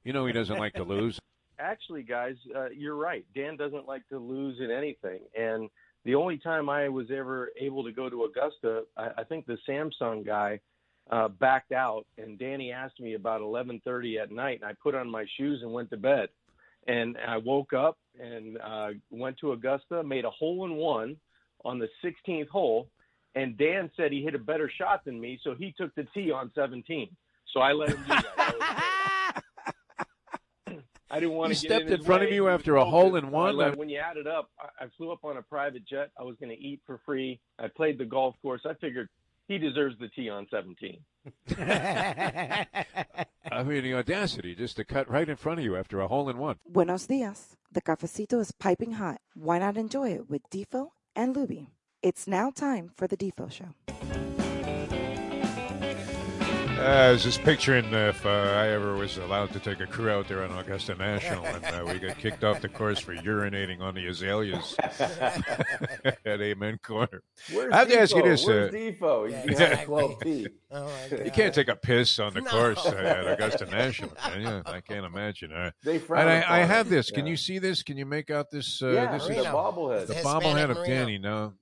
you 0.05 0.13
know 0.13 0.27
he 0.27 0.33
doesn't 0.33 0.59
like 0.59 0.75
to 0.75 0.85
lose. 0.85 1.21
Actually, 1.59 2.03
guys, 2.03 2.37
uh, 2.57 2.69
you're 2.71 2.95
right. 2.95 3.25
Dan 3.35 3.57
doesn't 3.57 3.87
like 3.87 4.09
to 4.09 4.19
lose 4.19 4.61
in 4.61 4.71
anything, 4.71 5.21
and 5.39 5.69
the 6.05 6.15
only 6.15 6.39
time 6.39 6.69
I 6.71 6.89
was 6.89 7.11
ever 7.11 7.51
able 7.61 7.85
to 7.85 7.93
go 7.93 8.09
to 8.09 8.25
Augusta, 8.25 8.85
I, 8.97 9.11
I 9.19 9.25
think 9.25 9.47
the 9.47 9.59
Samsung 9.69 10.25
guy 10.25 10.61
uh, 11.11 11.29
backed 11.29 11.73
out, 11.73 12.07
and 12.19 12.39
Danny 12.39 12.73
asked 12.73 13.01
me 13.01 13.15
about 13.15 13.41
11:30 13.41 14.21
at 14.23 14.31
night, 14.31 14.61
and 14.63 14.69
I 14.71 14.75
put 14.83 14.95
on 14.95 15.09
my 15.11 15.25
shoes 15.37 15.61
and 15.63 15.73
went 15.73 15.91
to 15.91 15.97
bed. 15.97 16.29
And 16.87 17.17
I 17.27 17.37
woke 17.37 17.73
up 17.73 17.99
and 18.19 18.57
uh, 18.59 18.89
went 19.11 19.39
to 19.39 19.53
Augusta, 19.53 20.03
made 20.03 20.25
a 20.25 20.31
hole 20.31 20.65
in 20.65 20.77
one 20.77 21.17
on 21.65 21.79
the 21.79 21.89
16th 22.03 22.49
hole, 22.49 22.89
and 23.35 23.57
Dan 23.59 23.91
said 23.97 24.13
he 24.13 24.23
hit 24.23 24.35
a 24.35 24.39
better 24.39 24.71
shot 24.79 25.05
than 25.05 25.21
me, 25.21 25.39
so 25.45 25.55
he 25.55 25.75
took 25.77 25.95
the 25.95 26.07
tee 26.15 26.31
on 26.31 26.51
17. 26.55 27.09
So 27.53 27.61
I 27.61 27.73
let 27.73 27.91
him 27.91 28.03
do 28.03 28.09
that. 28.09 28.25
That. 28.37 29.43
I 31.11 31.19
didn't 31.19 31.35
want 31.35 31.53
He 31.53 31.57
to 31.57 31.61
get 31.63 31.69
stepped 31.69 31.87
in, 31.87 31.93
in 31.93 31.99
his 31.99 32.07
front 32.07 32.23
of 32.23 32.29
way. 32.31 32.35
you 32.37 32.49
after 32.49 32.77
a 32.77 32.85
hole 32.85 33.17
in 33.17 33.25
So 33.25 33.29
I 33.29 33.31
one? 33.31 33.57
let- 33.57 33.77
when 33.77 33.89
you 33.89 33.99
add 33.99 34.17
it 34.17 34.27
up, 34.29 34.49
I, 34.59 34.85
I 34.85 34.89
flew 34.97 35.11
up 35.13 35.25
on 35.25 35.37
a 35.37 35.43
private 35.43 35.85
jet. 35.87 36.11
I 36.19 36.23
was 36.23 36.37
going 36.41 36.51
to 36.51 36.59
eat 36.59 36.81
for 36.87 37.01
free. 37.05 37.41
I 37.59 37.67
played 37.69 37.99
the 37.99 38.05
golf 38.05 38.37
course. 38.43 38.63
I 38.65 38.75
figured 38.75 39.09
he 39.51 39.59
deserves 39.59 39.97
the 39.99 40.09
tee 40.09 40.31
on 40.31 40.47
17. 40.49 41.01
I 41.59 42.67
mean, 43.65 43.83
the 43.83 43.95
audacity 43.95 44.55
just 44.55 44.77
to 44.77 44.85
cut 44.85 45.11
right 45.11 45.29
in 45.29 45.35
front 45.35 45.59
of 45.59 45.65
you 45.65 45.77
after 45.77 46.01
a 46.01 46.07
hole 46.07 46.31
in 46.31 46.39
one. 46.39 46.61
Buenos 46.69 47.07
dias. 47.07 47.57
The 47.73 47.83
cafecito 47.83 48.41
is 48.41 48.53
piping 48.53 48.93
hot. 48.93 49.21
Why 49.35 49.59
not 49.59 49.77
enjoy 49.77 50.11
it 50.11 50.31
with 50.31 50.49
Defo 50.51 50.91
and 51.17 51.35
Lubie? 51.35 51.67
It's 52.01 52.29
now 52.29 52.51
time 52.51 52.93
for 52.97 53.09
the 53.09 53.17
Defo 53.17 53.51
Show. 53.51 53.75
Uh, 56.81 57.09
I 57.09 57.11
was 57.11 57.23
just 57.23 57.43
picturing 57.43 57.93
if 57.93 58.25
uh, 58.25 58.29
I 58.31 58.69
ever 58.69 58.95
was 58.95 59.19
allowed 59.19 59.53
to 59.53 59.61
take 59.61 59.81
a 59.81 59.87
crew 59.87 60.09
out 60.09 60.29
there 60.29 60.43
on 60.43 60.51
Augusta 60.57 60.95
National 60.95 61.45
and 61.45 61.63
uh, 61.67 61.85
we 61.87 61.99
got 61.99 62.17
kicked 62.17 62.43
off 62.43 62.63
the 62.63 62.71
course 62.71 62.99
for 62.99 63.15
urinating 63.15 63.81
on 63.83 63.95
the 63.95 64.07
azaleas 64.07 64.75
at 64.99 66.41
Amen 66.41 66.79
Corner. 66.83 67.23
Where's 67.53 67.71
I 67.73 67.79
have 67.81 67.89
to 67.89 68.01
ask 68.01 68.17
you 68.17 68.23
this. 68.23 68.47
Where's 68.47 68.73
uh, 68.73 68.77
Defo? 68.77 69.31
Yeah, 69.31 69.43
exactly. 69.45 69.95
12P. 69.95 70.47
Oh 70.73 70.89
you 71.25 71.33
can't 71.33 71.53
take 71.53 71.67
a 71.67 71.75
piss 71.75 72.21
on 72.21 72.33
the 72.33 72.43
No. 72.43 72.51
course 72.51 72.87
uh, 72.87 72.91
at 72.95 73.27
Augusta 73.27 73.67
National, 73.67 74.11
can 74.11 74.41
you? 74.41 74.63
I 74.65 74.81
can't 74.81 75.05
imagine. 75.05 75.53
Uh, 75.53 75.73
They 75.83 75.97
and 75.97 76.31
I, 76.31 76.45
I 76.49 76.59
have 76.61 76.89
this. 76.89 77.11
Can 77.11 77.27
Yeah. 77.27 77.33
you 77.33 77.37
see 77.37 77.59
this? 77.59 77.83
Can 77.83 77.97
you 77.97 78.07
make 78.07 78.31
out 78.31 78.53
this? 78.53 78.81
Uh, 78.81 78.91
yeah, 78.91 79.13
this 79.13 79.25
the 79.27 79.31
is 79.33 79.37
Marino. 79.39 79.53
bobblehead. 79.53 80.07
the 80.07 80.15
bobblehead 80.15 80.71
of 80.71 80.87
Danny. 80.87 81.19
No, 81.19 81.55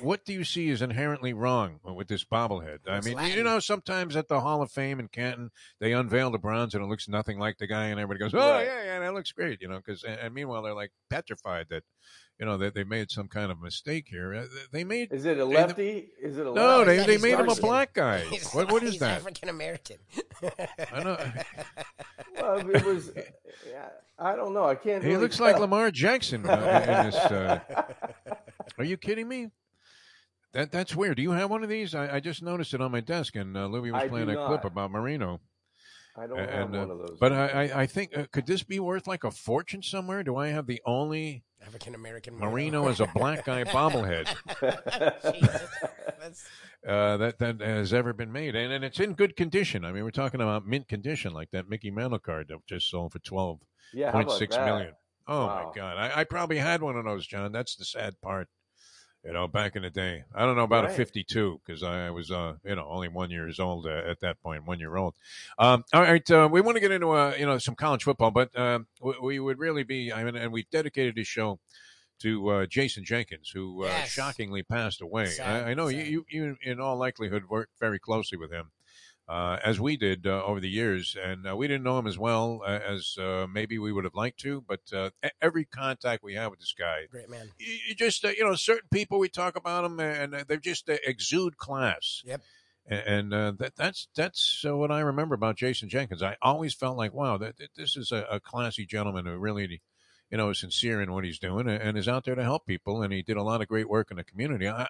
what 0.00 0.24
do 0.24 0.32
you 0.32 0.44
see 0.44 0.68
is 0.68 0.82
inherently 0.82 1.32
wrong 1.32 1.80
with 1.84 2.08
this 2.08 2.24
bobblehead? 2.24 2.78
I 2.88 2.96
It's 2.98 3.06
mean, 3.06 3.18
you 3.36 3.42
know, 3.44 3.60
sometimes 3.60 4.16
at 4.16 4.28
the 4.28 4.40
Hall 4.40 4.60
of 4.62 4.70
Fame 4.72 4.98
in 5.00 5.08
Canton, 5.08 5.50
they 5.80 5.92
unveil 5.92 6.30
the 6.30 6.38
bronze 6.38 6.74
and 6.74 6.82
it 6.84 6.88
looks 6.88 7.08
nothing 7.08 7.38
like 7.38 7.58
the 7.58 7.66
guy, 7.66 7.86
and 7.86 8.00
everybody 8.00 8.18
goes, 8.20 8.34
"Oh 8.34 8.38
Right. 8.38 8.64
yeah, 8.66 8.84
yeah, 8.84 8.98
that 9.00 9.14
looks 9.14 9.32
great," 9.32 9.60
you 9.62 9.68
know. 9.68 9.76
Because 9.76 10.02
and, 10.04 10.18
and 10.18 10.34
meanwhile, 10.34 10.62
they're 10.62 10.74
like 10.74 10.90
petrified 11.10 11.66
that, 11.70 11.84
you 12.40 12.46
know, 12.46 12.56
that 12.58 12.74
they 12.74 12.84
made 12.84 13.10
some 13.10 13.28
kind 13.28 13.50
of 13.52 13.60
mistake 13.60 14.06
here. 14.08 14.34
Uh, 14.34 14.46
They 14.72 14.84
made 14.84 15.12
Is 15.12 15.24
it 15.24 15.32
a 15.38 15.44
They- 15.44 15.54
lefty? 15.54 16.08
Is 16.20 16.38
it 16.38 16.46
a 16.46 16.50
lefty? 16.50 16.60
no, 16.66 16.78
lefty? 16.78 16.96
they 16.96 17.06
they 17.06 17.12
he's 17.12 17.22
made 17.22 17.38
him 17.38 17.48
a 17.48 17.54
black 17.54 17.94
guy. 17.94 18.20
He's 18.30 18.52
What 18.52 18.72
what 18.72 18.82
is 18.82 18.92
he's 18.92 19.00
that? 19.00 19.18
African 19.20 19.48
American. 19.48 19.98
I 20.92 21.02
know. 21.04 21.18
Well, 22.40 22.70
it 22.70 22.84
was. 22.84 23.10
Yeah, 23.68 23.88
I 24.16 24.36
don't 24.36 24.54
know. 24.54 24.64
I 24.64 24.76
can't. 24.76 25.02
He 25.02 25.10
really 25.10 25.22
looks 25.22 25.40
like. 25.40 25.58
Lamar 25.58 25.90
Jackson 25.90 26.46
uh, 26.48 26.52
in 27.02 27.06
this. 27.10 27.16
Uh, 27.16 27.60
are 28.78 28.84
you 28.84 28.96
kidding 28.96 29.26
me? 29.26 29.50
That 30.52 30.72
that's 30.72 30.96
weird. 30.96 31.16
Do 31.16 31.22
you 31.22 31.32
have 31.32 31.50
one 31.50 31.62
of 31.62 31.68
these? 31.68 31.94
I, 31.94 32.16
I 32.16 32.20
just 32.20 32.42
noticed 32.42 32.74
it 32.74 32.80
on 32.80 32.90
my 32.90 33.00
desk, 33.00 33.36
and 33.36 33.56
uh, 33.56 33.66
Louis 33.66 33.90
was 33.90 34.02
I 34.02 34.08
playing 34.08 34.30
a 34.30 34.34
that 34.34 34.46
clip 34.46 34.64
about 34.64 34.90
Marino. 34.90 35.40
I 36.16 36.26
don't 36.26 36.38
and, 36.38 36.50
have 36.50 36.74
uh, 36.74 36.78
one 36.78 36.90
of 36.90 36.98
those. 36.98 37.18
But 37.20 37.32
I, 37.32 37.46
I, 37.46 37.80
I 37.82 37.86
think 37.86 38.16
uh, 38.16 38.24
could 38.32 38.46
this 38.46 38.62
be 38.62 38.80
worth 38.80 39.06
like 39.06 39.24
a 39.24 39.30
fortune 39.30 39.82
somewhere? 39.82 40.24
Do 40.24 40.36
I 40.36 40.48
have 40.48 40.66
the 40.66 40.82
only 40.84 41.44
African 41.64 41.94
American 41.94 42.36
Marino 42.36 42.88
as 42.88 43.00
a 43.00 43.06
black 43.14 43.44
guy 43.44 43.64
bobblehead 43.64 44.28
uh, 46.88 47.16
that 47.18 47.38
that 47.38 47.60
has 47.60 47.92
ever 47.92 48.12
been 48.12 48.32
made, 48.32 48.56
and, 48.56 48.72
and 48.72 48.84
it's 48.84 49.00
in 49.00 49.14
good 49.14 49.36
condition. 49.36 49.84
I 49.84 49.92
mean, 49.92 50.04
we're 50.04 50.10
talking 50.10 50.40
about 50.40 50.66
mint 50.66 50.88
condition, 50.88 51.32
like 51.32 51.50
that 51.50 51.68
Mickey 51.68 51.90
Mantle 51.90 52.18
card 52.18 52.48
that 52.48 52.58
just 52.66 52.90
sold 52.90 53.12
for 53.12 53.18
twelve 53.18 53.60
point 53.92 54.24
about 54.24 54.38
six 54.38 54.56
that? 54.56 54.64
million. 54.64 54.92
Oh 55.26 55.46
Wow. 55.46 55.66
my 55.66 55.80
god! 55.80 55.96
I, 55.98 56.20
I 56.20 56.24
probably 56.24 56.58
had 56.58 56.82
one 56.82 56.96
of 56.96 57.04
those, 57.04 57.26
John. 57.26 57.52
That's 57.52 57.76
the 57.76 57.84
sad 57.84 58.20
part. 58.22 58.48
You 59.24 59.32
know, 59.32 59.48
back 59.48 59.74
in 59.74 59.82
the 59.82 59.90
day, 59.90 60.24
I 60.32 60.46
don't 60.46 60.56
know 60.56 60.62
about 60.62 60.84
a 60.84 60.88
fifty-two 60.88 61.60
because 61.66 61.82
I 61.82 62.08
was, 62.10 62.30
uh, 62.30 62.54
you 62.64 62.76
know, 62.76 62.86
only 62.88 63.08
one 63.08 63.30
years 63.30 63.58
old 63.58 63.84
uh, 63.86 64.02
at 64.06 64.20
that 64.20 64.40
point, 64.40 64.64
one 64.64 64.78
year 64.78 64.96
old. 64.96 65.14
Um, 65.58 65.84
all 65.92 66.02
right, 66.02 66.30
uh, 66.30 66.48
we 66.50 66.60
want 66.60 66.76
to 66.76 66.80
get 66.80 66.92
into, 66.92 67.10
uh, 67.10 67.34
you 67.38 67.44
know, 67.44 67.58
some 67.58 67.74
college 67.74 68.04
football, 68.04 68.30
but 68.30 68.56
uh, 68.56 68.78
we, 69.02 69.14
we 69.20 69.40
would 69.40 69.58
really 69.58 69.82
be, 69.82 70.12
I 70.12 70.22
mean, 70.22 70.36
and 70.36 70.52
we 70.52 70.66
dedicated 70.70 71.16
this 71.16 71.26
show 71.26 71.58
to 72.20 72.48
uh, 72.48 72.66
Jason 72.66 73.04
Jenkins, 73.04 73.50
who 73.52 73.84
uh, 73.84 73.88
Yes. 73.88 74.10
shockingly 74.10 74.62
passed 74.62 75.02
away. 75.02 75.26
Sad, 75.26 75.46
I, 75.46 75.70
I 75.70 75.74
know 75.74 75.88
sad. 75.88 76.06
you, 76.06 76.24
you, 76.30 76.56
in 76.62 76.80
all 76.80 76.96
likelihood, 76.96 77.44
worked 77.50 77.72
very 77.80 77.98
closely 77.98 78.38
with 78.38 78.52
him 78.52 78.70
uh, 79.28 79.58
as 79.64 79.78
we 79.78 79.96
did 79.96 80.26
uh, 80.26 80.42
over 80.44 80.60
the 80.60 80.68
years. 80.68 81.16
And 81.22 81.46
uh, 81.46 81.56
we 81.56 81.68
didn't 81.68 81.84
know 81.84 81.98
him 81.98 82.06
as 82.06 82.18
well 82.18 82.62
uh, 82.64 82.78
as 82.86 83.16
uh, 83.18 83.46
maybe 83.52 83.78
we 83.78 83.92
would 83.92 84.04
have 84.04 84.14
liked 84.14 84.40
to. 84.40 84.64
But 84.66 84.80
uh, 84.92 85.10
every 85.42 85.64
contact 85.64 86.22
we 86.22 86.34
had 86.34 86.48
with 86.48 86.60
this 86.60 86.74
guy, 86.78 87.02
Great 87.10 87.28
man. 87.28 87.50
you, 87.58 87.78
you 87.88 87.94
just, 87.94 88.24
uh, 88.24 88.30
you 88.36 88.44
know, 88.44 88.54
certain 88.54 88.88
people 88.92 89.18
we 89.18 89.28
talk 89.28 89.56
about 89.56 89.82
them 89.82 90.00
and 90.00 90.32
they 90.48 90.56
just 90.56 90.88
uh, 90.88 90.96
exude 91.06 91.56
class. 91.56 92.22
Yep. 92.24 92.40
And 92.90 93.34
uh, 93.34 93.52
that, 93.58 93.76
that's 93.76 94.08
that's 94.16 94.64
uh, 94.66 94.74
what 94.74 94.90
I 94.90 95.00
remember 95.00 95.34
about 95.34 95.56
Jason 95.56 95.90
Jenkins. 95.90 96.22
I 96.22 96.38
always 96.40 96.72
felt 96.72 96.96
like, 96.96 97.12
wow, 97.12 97.36
that, 97.36 97.58
that 97.58 97.74
this 97.76 97.98
is 97.98 98.12
a, 98.12 98.24
a 98.30 98.40
classy 98.40 98.86
gentleman 98.86 99.26
who 99.26 99.36
really, 99.36 99.82
you 100.30 100.38
know, 100.38 100.48
is 100.48 100.60
sincere 100.60 101.02
in 101.02 101.12
what 101.12 101.24
he's 101.24 101.38
doing 101.38 101.68
and, 101.68 101.82
and 101.82 101.98
is 101.98 102.08
out 102.08 102.24
there 102.24 102.34
to 102.34 102.42
help 102.42 102.64
people. 102.64 103.02
And 103.02 103.12
he 103.12 103.20
did 103.20 103.36
a 103.36 103.42
lot 103.42 103.60
of 103.60 103.68
great 103.68 103.90
work 103.90 104.10
in 104.10 104.16
the 104.16 104.24
community. 104.24 104.66
I, 104.66 104.88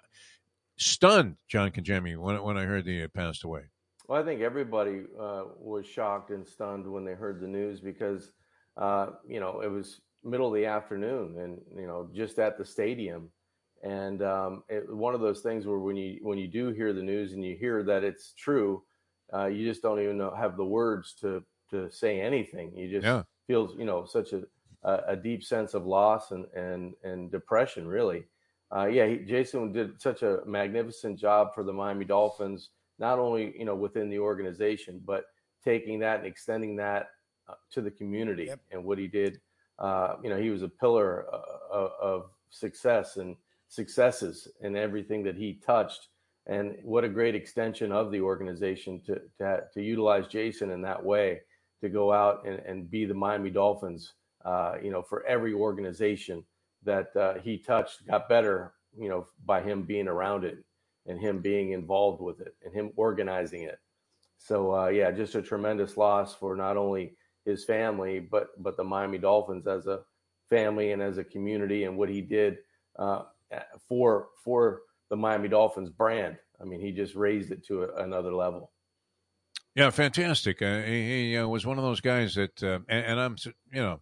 stunned, 0.77 1.35
John 1.49 1.71
Congemi, 1.71 2.17
when 2.17 2.41
when 2.41 2.57
I 2.57 2.63
heard 2.63 2.85
that 2.85 2.91
he 2.91 2.99
had 2.99 3.13
passed 3.13 3.43
away. 3.43 3.63
Well, 4.09 4.19
I 4.19 4.25
think 4.25 4.41
everybody 4.41 5.03
uh, 5.19 5.43
was 5.59 5.85
shocked 5.85 6.31
and 6.31 6.47
stunned 6.47 6.91
when 6.91 7.05
they 7.05 7.13
heard 7.13 7.39
the 7.39 7.47
news 7.47 7.79
because, 7.79 8.31
uh, 8.75 9.11
you 9.27 9.39
know, 9.39 9.61
it 9.61 9.67
was 9.67 10.01
middle 10.23 10.47
of 10.47 10.55
the 10.55 10.65
afternoon 10.65 11.37
and, 11.37 11.61
you 11.79 11.85
know, 11.85 12.09
just 12.11 12.39
at 12.39 12.57
the 12.57 12.65
stadium. 12.65 13.31
And 13.83 14.23
um, 14.23 14.63
it, 14.67 14.91
one 14.91 15.13
of 15.13 15.21
those 15.21 15.41
things 15.41 15.67
where 15.67 15.77
when 15.77 15.95
you 15.95 16.21
when 16.23 16.39
you 16.39 16.47
do 16.47 16.69
hear 16.69 16.91
the 16.91 17.03
news 17.03 17.33
and 17.33 17.45
you 17.45 17.55
hear 17.55 17.83
that 17.83 18.03
it's 18.03 18.33
true, 18.33 18.83
uh, 19.31 19.45
you 19.45 19.63
just 19.63 19.83
don't 19.83 20.01
even 20.01 20.17
know, 20.17 20.33
have 20.33 20.57
the 20.57 20.65
words 20.65 21.13
to 21.21 21.45
to 21.69 21.91
say 21.91 22.19
anything. 22.19 22.75
You 22.75 22.89
just 22.89 23.05
Yeah. 23.05 23.23
feel, 23.45 23.75
you 23.77 23.85
know, 23.85 24.05
such 24.05 24.33
a, 24.33 24.41
a, 24.81 24.93
a 25.09 25.15
deep 25.15 25.43
sense 25.43 25.75
of 25.75 25.85
loss 25.85 26.31
and 26.31 26.45
and 26.55 26.95
and 27.03 27.31
depression, 27.31 27.87
really. 27.87 28.25
Uh, 28.75 28.87
yeah, 28.87 29.05
he, 29.05 29.17
Jason 29.19 29.71
did 29.71 30.01
such 30.01 30.23
a 30.23 30.41
magnificent 30.47 31.19
job 31.19 31.53
for 31.53 31.63
the 31.63 31.73
Miami 31.73 32.05
Dolphins 32.05 32.71
not 32.99 33.19
only 33.19 33.53
you 33.57 33.65
know 33.65 33.75
within 33.75 34.09
the 34.09 34.19
organization, 34.19 35.01
but 35.05 35.25
taking 35.63 35.99
that 35.99 36.19
and 36.19 36.27
extending 36.27 36.75
that 36.77 37.07
uh, 37.47 37.53
to 37.71 37.81
the 37.81 37.91
community 37.91 38.45
Yep. 38.45 38.59
and 38.71 38.83
what 38.83 38.97
he 38.97 39.07
did. 39.07 39.39
Uh, 39.77 40.15
you 40.23 40.29
know, 40.29 40.37
he 40.37 40.49
was 40.49 40.61
a 40.61 40.67
pillar 40.67 41.25
uh, 41.33 41.41
of, 41.71 41.91
of 42.01 42.29
success 42.49 43.17
and 43.17 43.35
successes 43.69 44.47
in 44.61 44.75
everything 44.75 45.23
that 45.23 45.35
he 45.35 45.53
touched. 45.65 46.09
And 46.47 46.75
what 46.83 47.03
a 47.03 47.09
great 47.09 47.35
extension 47.35 47.91
of 47.91 48.11
the 48.11 48.21
organization 48.21 49.01
to 49.05 49.21
to, 49.37 49.63
to 49.73 49.81
utilize 49.81 50.27
Jason 50.27 50.71
in 50.71 50.81
that 50.81 51.03
way 51.03 51.41
to 51.81 51.89
go 51.89 52.11
out 52.11 52.45
and, 52.45 52.59
and 52.59 52.89
be 52.91 53.05
the 53.05 53.13
Miami 53.13 53.49
Dolphins. 53.49 54.13
Uh, 54.43 54.75
you 54.81 54.89
know, 54.89 55.01
for 55.01 55.25
every 55.25 55.53
organization 55.53 56.43
that 56.83 57.13
uh, 57.15 57.35
he 57.35 57.57
touched, 57.57 58.07
got 58.07 58.27
better. 58.29 58.73
You 58.97 59.09
know, 59.09 59.27
by 59.45 59.61
him 59.61 59.83
being 59.83 60.07
around 60.07 60.43
it 60.43 60.57
and 61.09 61.19
him 61.19 61.39
being 61.39 61.71
involved 61.71 62.21
with 62.21 62.39
it 62.39 62.55
and 62.63 62.73
him 62.73 62.91
organizing 62.95 63.63
it. 63.63 63.79
So 64.37 64.73
uh, 64.73 64.87
yeah, 64.87 65.11
just 65.11 65.35
a 65.35 65.41
tremendous 65.41 65.97
loss 65.97 66.33
for 66.33 66.55
not 66.55 66.77
only 66.77 67.15
his 67.43 67.65
family 67.65 68.19
but 68.19 68.49
but 68.63 68.77
the 68.77 68.83
Miami 68.83 69.17
Dolphins 69.17 69.67
as 69.67 69.87
a 69.87 69.99
family 70.49 70.93
and 70.93 71.01
as 71.01 71.17
a 71.17 71.23
community 71.23 71.83
and 71.83 71.97
what 71.97 72.09
he 72.09 72.21
did 72.21 72.59
uh, 72.97 73.23
for 73.87 74.29
for 74.43 74.83
the 75.09 75.17
Miami 75.17 75.49
Dolphins 75.49 75.89
brand. 75.89 76.37
I 76.61 76.65
mean, 76.65 76.79
he 76.79 76.91
just 76.91 77.15
raised 77.15 77.51
it 77.51 77.65
to 77.67 77.83
a, 77.83 78.03
another 78.03 78.33
level. 78.33 78.71
Yeah, 79.75 79.89
fantastic. 79.89 80.61
Uh, 80.61 80.81
he 80.81 81.31
he 81.31 81.37
uh, 81.37 81.47
was 81.47 81.65
one 81.65 81.77
of 81.77 81.83
those 81.83 82.01
guys 82.01 82.35
that, 82.35 82.61
uh, 82.63 82.79
and, 82.87 83.05
and 83.05 83.19
I'm, 83.19 83.35
you 83.71 83.81
know, 83.81 84.01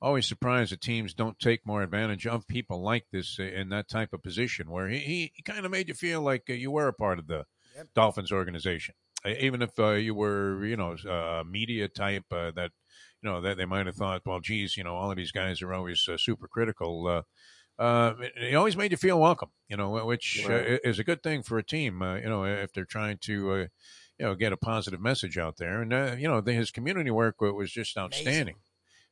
always 0.00 0.26
surprised 0.26 0.72
that 0.72 0.80
teams 0.80 1.14
don't 1.14 1.38
take 1.38 1.66
more 1.66 1.82
advantage 1.82 2.26
of 2.26 2.46
people 2.46 2.80
like 2.82 3.06
this 3.12 3.38
uh, 3.38 3.44
in 3.44 3.68
that 3.70 3.88
type 3.88 4.12
of 4.12 4.22
position 4.22 4.70
where 4.70 4.88
he, 4.88 5.32
he, 5.34 5.42
kind 5.42 5.64
of 5.64 5.72
made 5.72 5.88
you 5.88 5.94
feel 5.94 6.20
like 6.22 6.44
uh, 6.48 6.52
you 6.52 6.70
were 6.70 6.88
a 6.88 6.92
part 6.92 7.18
of 7.18 7.26
the 7.26 7.44
Yep. 7.76 7.88
Dolphins 7.94 8.32
organization. 8.32 8.94
Uh, 9.24 9.30
Even 9.38 9.62
if 9.62 9.78
uh, 9.78 9.92
you 9.92 10.14
were, 10.14 10.64
you 10.64 10.76
know, 10.76 10.96
a 11.08 11.44
media 11.44 11.88
type 11.88 12.24
uh, 12.32 12.50
that, 12.52 12.72
you 13.22 13.30
know, 13.30 13.40
that 13.40 13.56
they 13.56 13.66
might 13.66 13.86
have 13.86 13.96
thought, 13.96 14.22
well, 14.26 14.40
geez, 14.40 14.76
you 14.76 14.84
know, 14.84 14.94
all 14.96 15.10
of 15.10 15.16
these 15.16 15.32
guys 15.32 15.62
are 15.62 15.72
always 15.72 16.06
uh, 16.08 16.16
super 16.16 16.48
critical. 16.48 17.06
Uh, 17.06 17.22
uh, 17.80 18.14
he 18.36 18.56
always 18.56 18.76
made 18.76 18.90
you 18.90 18.96
feel 18.96 19.20
welcome, 19.20 19.50
you 19.68 19.76
know, 19.76 20.04
which 20.04 20.44
uh, 20.48 20.54
Right. 20.54 20.80
is 20.82 20.98
a 20.98 21.04
good 21.04 21.22
thing 21.22 21.42
for 21.42 21.58
a 21.58 21.64
team, 21.64 22.02
uh, 22.02 22.16
you 22.16 22.28
know, 22.28 22.44
if 22.44 22.72
they're 22.72 22.84
trying 22.84 23.18
to, 23.18 23.52
uh, 23.52 23.66
you 24.18 24.26
know, 24.26 24.34
get 24.34 24.52
a 24.52 24.56
positive 24.56 25.00
message 25.00 25.38
out 25.38 25.58
there. 25.58 25.80
And, 25.82 25.92
uh, 25.92 26.16
you 26.18 26.26
know, 26.26 26.40
the, 26.40 26.52
his 26.52 26.72
community 26.72 27.10
work 27.12 27.40
was 27.40 27.70
just 27.70 27.96
outstanding. 27.96 28.56
And 28.56 28.62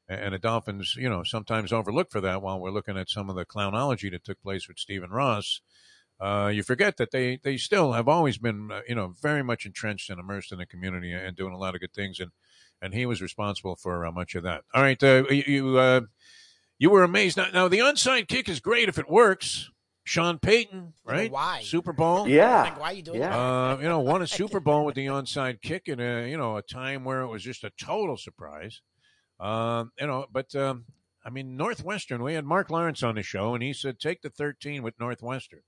and 0.09 0.35
the 0.35 0.39
Dolphins, 0.39 0.97
you 0.97 1.09
know, 1.09 1.23
sometimes 1.23 1.73
overlook 1.73 2.11
for 2.11 2.21
that 2.21 2.43
while 2.43 2.61
we're 2.61 2.71
looking 2.71 2.97
at 2.97 3.11
some 3.11 3.29
of 3.29 3.37
the 3.37 3.45
clownology 3.45 4.11
that 4.11 4.25
took 4.25 4.41
place 4.43 4.69
with 4.69 4.79
Stephen 4.79 5.11
Ross. 5.11 5.61
Uh, 6.19 6.51
you 6.53 6.63
forget 6.63 6.97
that 6.97 7.11
they, 7.11 7.39
they 7.43 7.57
still 7.57 7.93
have 7.93 8.09
always 8.09 8.39
been, 8.39 8.71
uh, 8.73 8.81
you 8.89 8.95
know, 8.95 9.15
very 9.21 9.43
much 9.43 9.67
entrenched 9.67 10.09
and 10.09 10.19
immersed 10.19 10.51
in 10.53 10.59
the 10.59 10.65
community 10.67 11.13
and 11.13 11.37
doing 11.37 11.53
a 11.53 11.59
lot 11.59 11.75
of 11.75 11.81
good 11.81 11.93
things. 11.93 12.21
And, 12.21 12.31
and 12.81 12.95
he 12.95 13.05
was 13.05 13.21
responsible 13.21 13.77
for 13.77 14.07
uh, 14.07 14.13
much 14.13 14.35
of 14.35 14.43
that. 14.45 14.63
All 14.73 14.83
right. 14.83 15.03
Uh, 15.03 15.25
you, 15.29 15.45
you, 15.47 15.79
uh, 15.79 16.01
you 16.79 16.89
were 16.91 17.03
amazed. 17.03 17.37
Now, 17.37 17.49
now, 17.53 17.69
the 17.69 17.81
onside 17.81 18.29
kick 18.29 18.49
is 18.49 18.61
great 18.61 18.89
if 18.89 18.99
it 18.99 19.11
works. 19.11 19.71
Sean 20.05 20.39
Payton, 20.39 20.95
right? 21.05 21.31
why? 21.33 21.61
Super 21.63 21.93
Bowl. 21.93 22.29
Yeah, 22.29 22.63
Like, 22.63 22.81
why 22.81 22.91
are 22.91 22.93
you 22.95 23.03
doing 23.03 23.19
Yeah. 23.19 23.31
that? 23.31 23.37
Uh, 23.37 23.79
you 23.83 23.89
know, 23.89 24.01
won 24.01 24.23
a 24.23 24.27
Super 24.29 24.61
Bowl 24.61 24.85
with 24.85 24.95
the 24.95 25.07
onside 25.07 25.61
kick 25.63 25.89
in 25.89 26.01
a 26.01 26.31
you 26.31 26.39
know 26.39 26.57
a 26.57 26.63
time 26.63 27.05
where 27.05 27.23
it 27.23 27.27
was 27.27 27.43
just 27.43 27.65
a 27.65 27.71
total 27.71 28.17
surprise. 28.17 28.83
Um, 29.39 29.93
you 29.99 30.07
know, 30.07 30.27
but 30.33 30.55
um, 30.55 30.87
I 31.25 31.31
mean, 31.31 31.57
Northwestern. 31.57 32.23
We 32.23 32.35
had 32.35 32.45
Mark 32.45 32.71
Lawrence 32.71 33.03
on 33.03 33.17
the 33.17 33.23
show, 33.23 33.55
and 33.55 33.63
he 33.63 33.73
said 33.73 33.99
take 33.99 34.23
the 34.23 34.31
thirteen 34.31 34.83
with 34.83 34.99
Northwestern. 34.99 35.61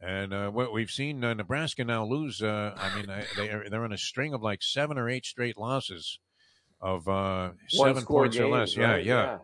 And 0.00 0.34
uh, 0.34 0.50
what 0.50 0.72
we've 0.72 0.90
seen 0.90 1.24
uh, 1.24 1.34
Nebraska 1.34 1.84
now 1.84 2.04
lose. 2.04 2.42
Uh, 2.42 2.74
I 2.76 2.94
mean, 2.96 3.06
they 3.36 3.48
are, 3.48 3.68
they're 3.68 3.84
on 3.84 3.92
a 3.92 3.98
string 3.98 4.34
of 4.34 4.42
like 4.42 4.62
seven 4.62 4.98
or 4.98 5.08
eight 5.08 5.24
straight 5.24 5.56
losses 5.56 6.18
of 6.80 7.08
uh, 7.08 7.52
seven 7.68 8.04
points 8.04 8.36
or 8.38 8.48
less. 8.48 8.74
games, 8.74 8.76
Yeah, 8.76 8.90
right? 8.92 9.04
yeah. 9.04 9.38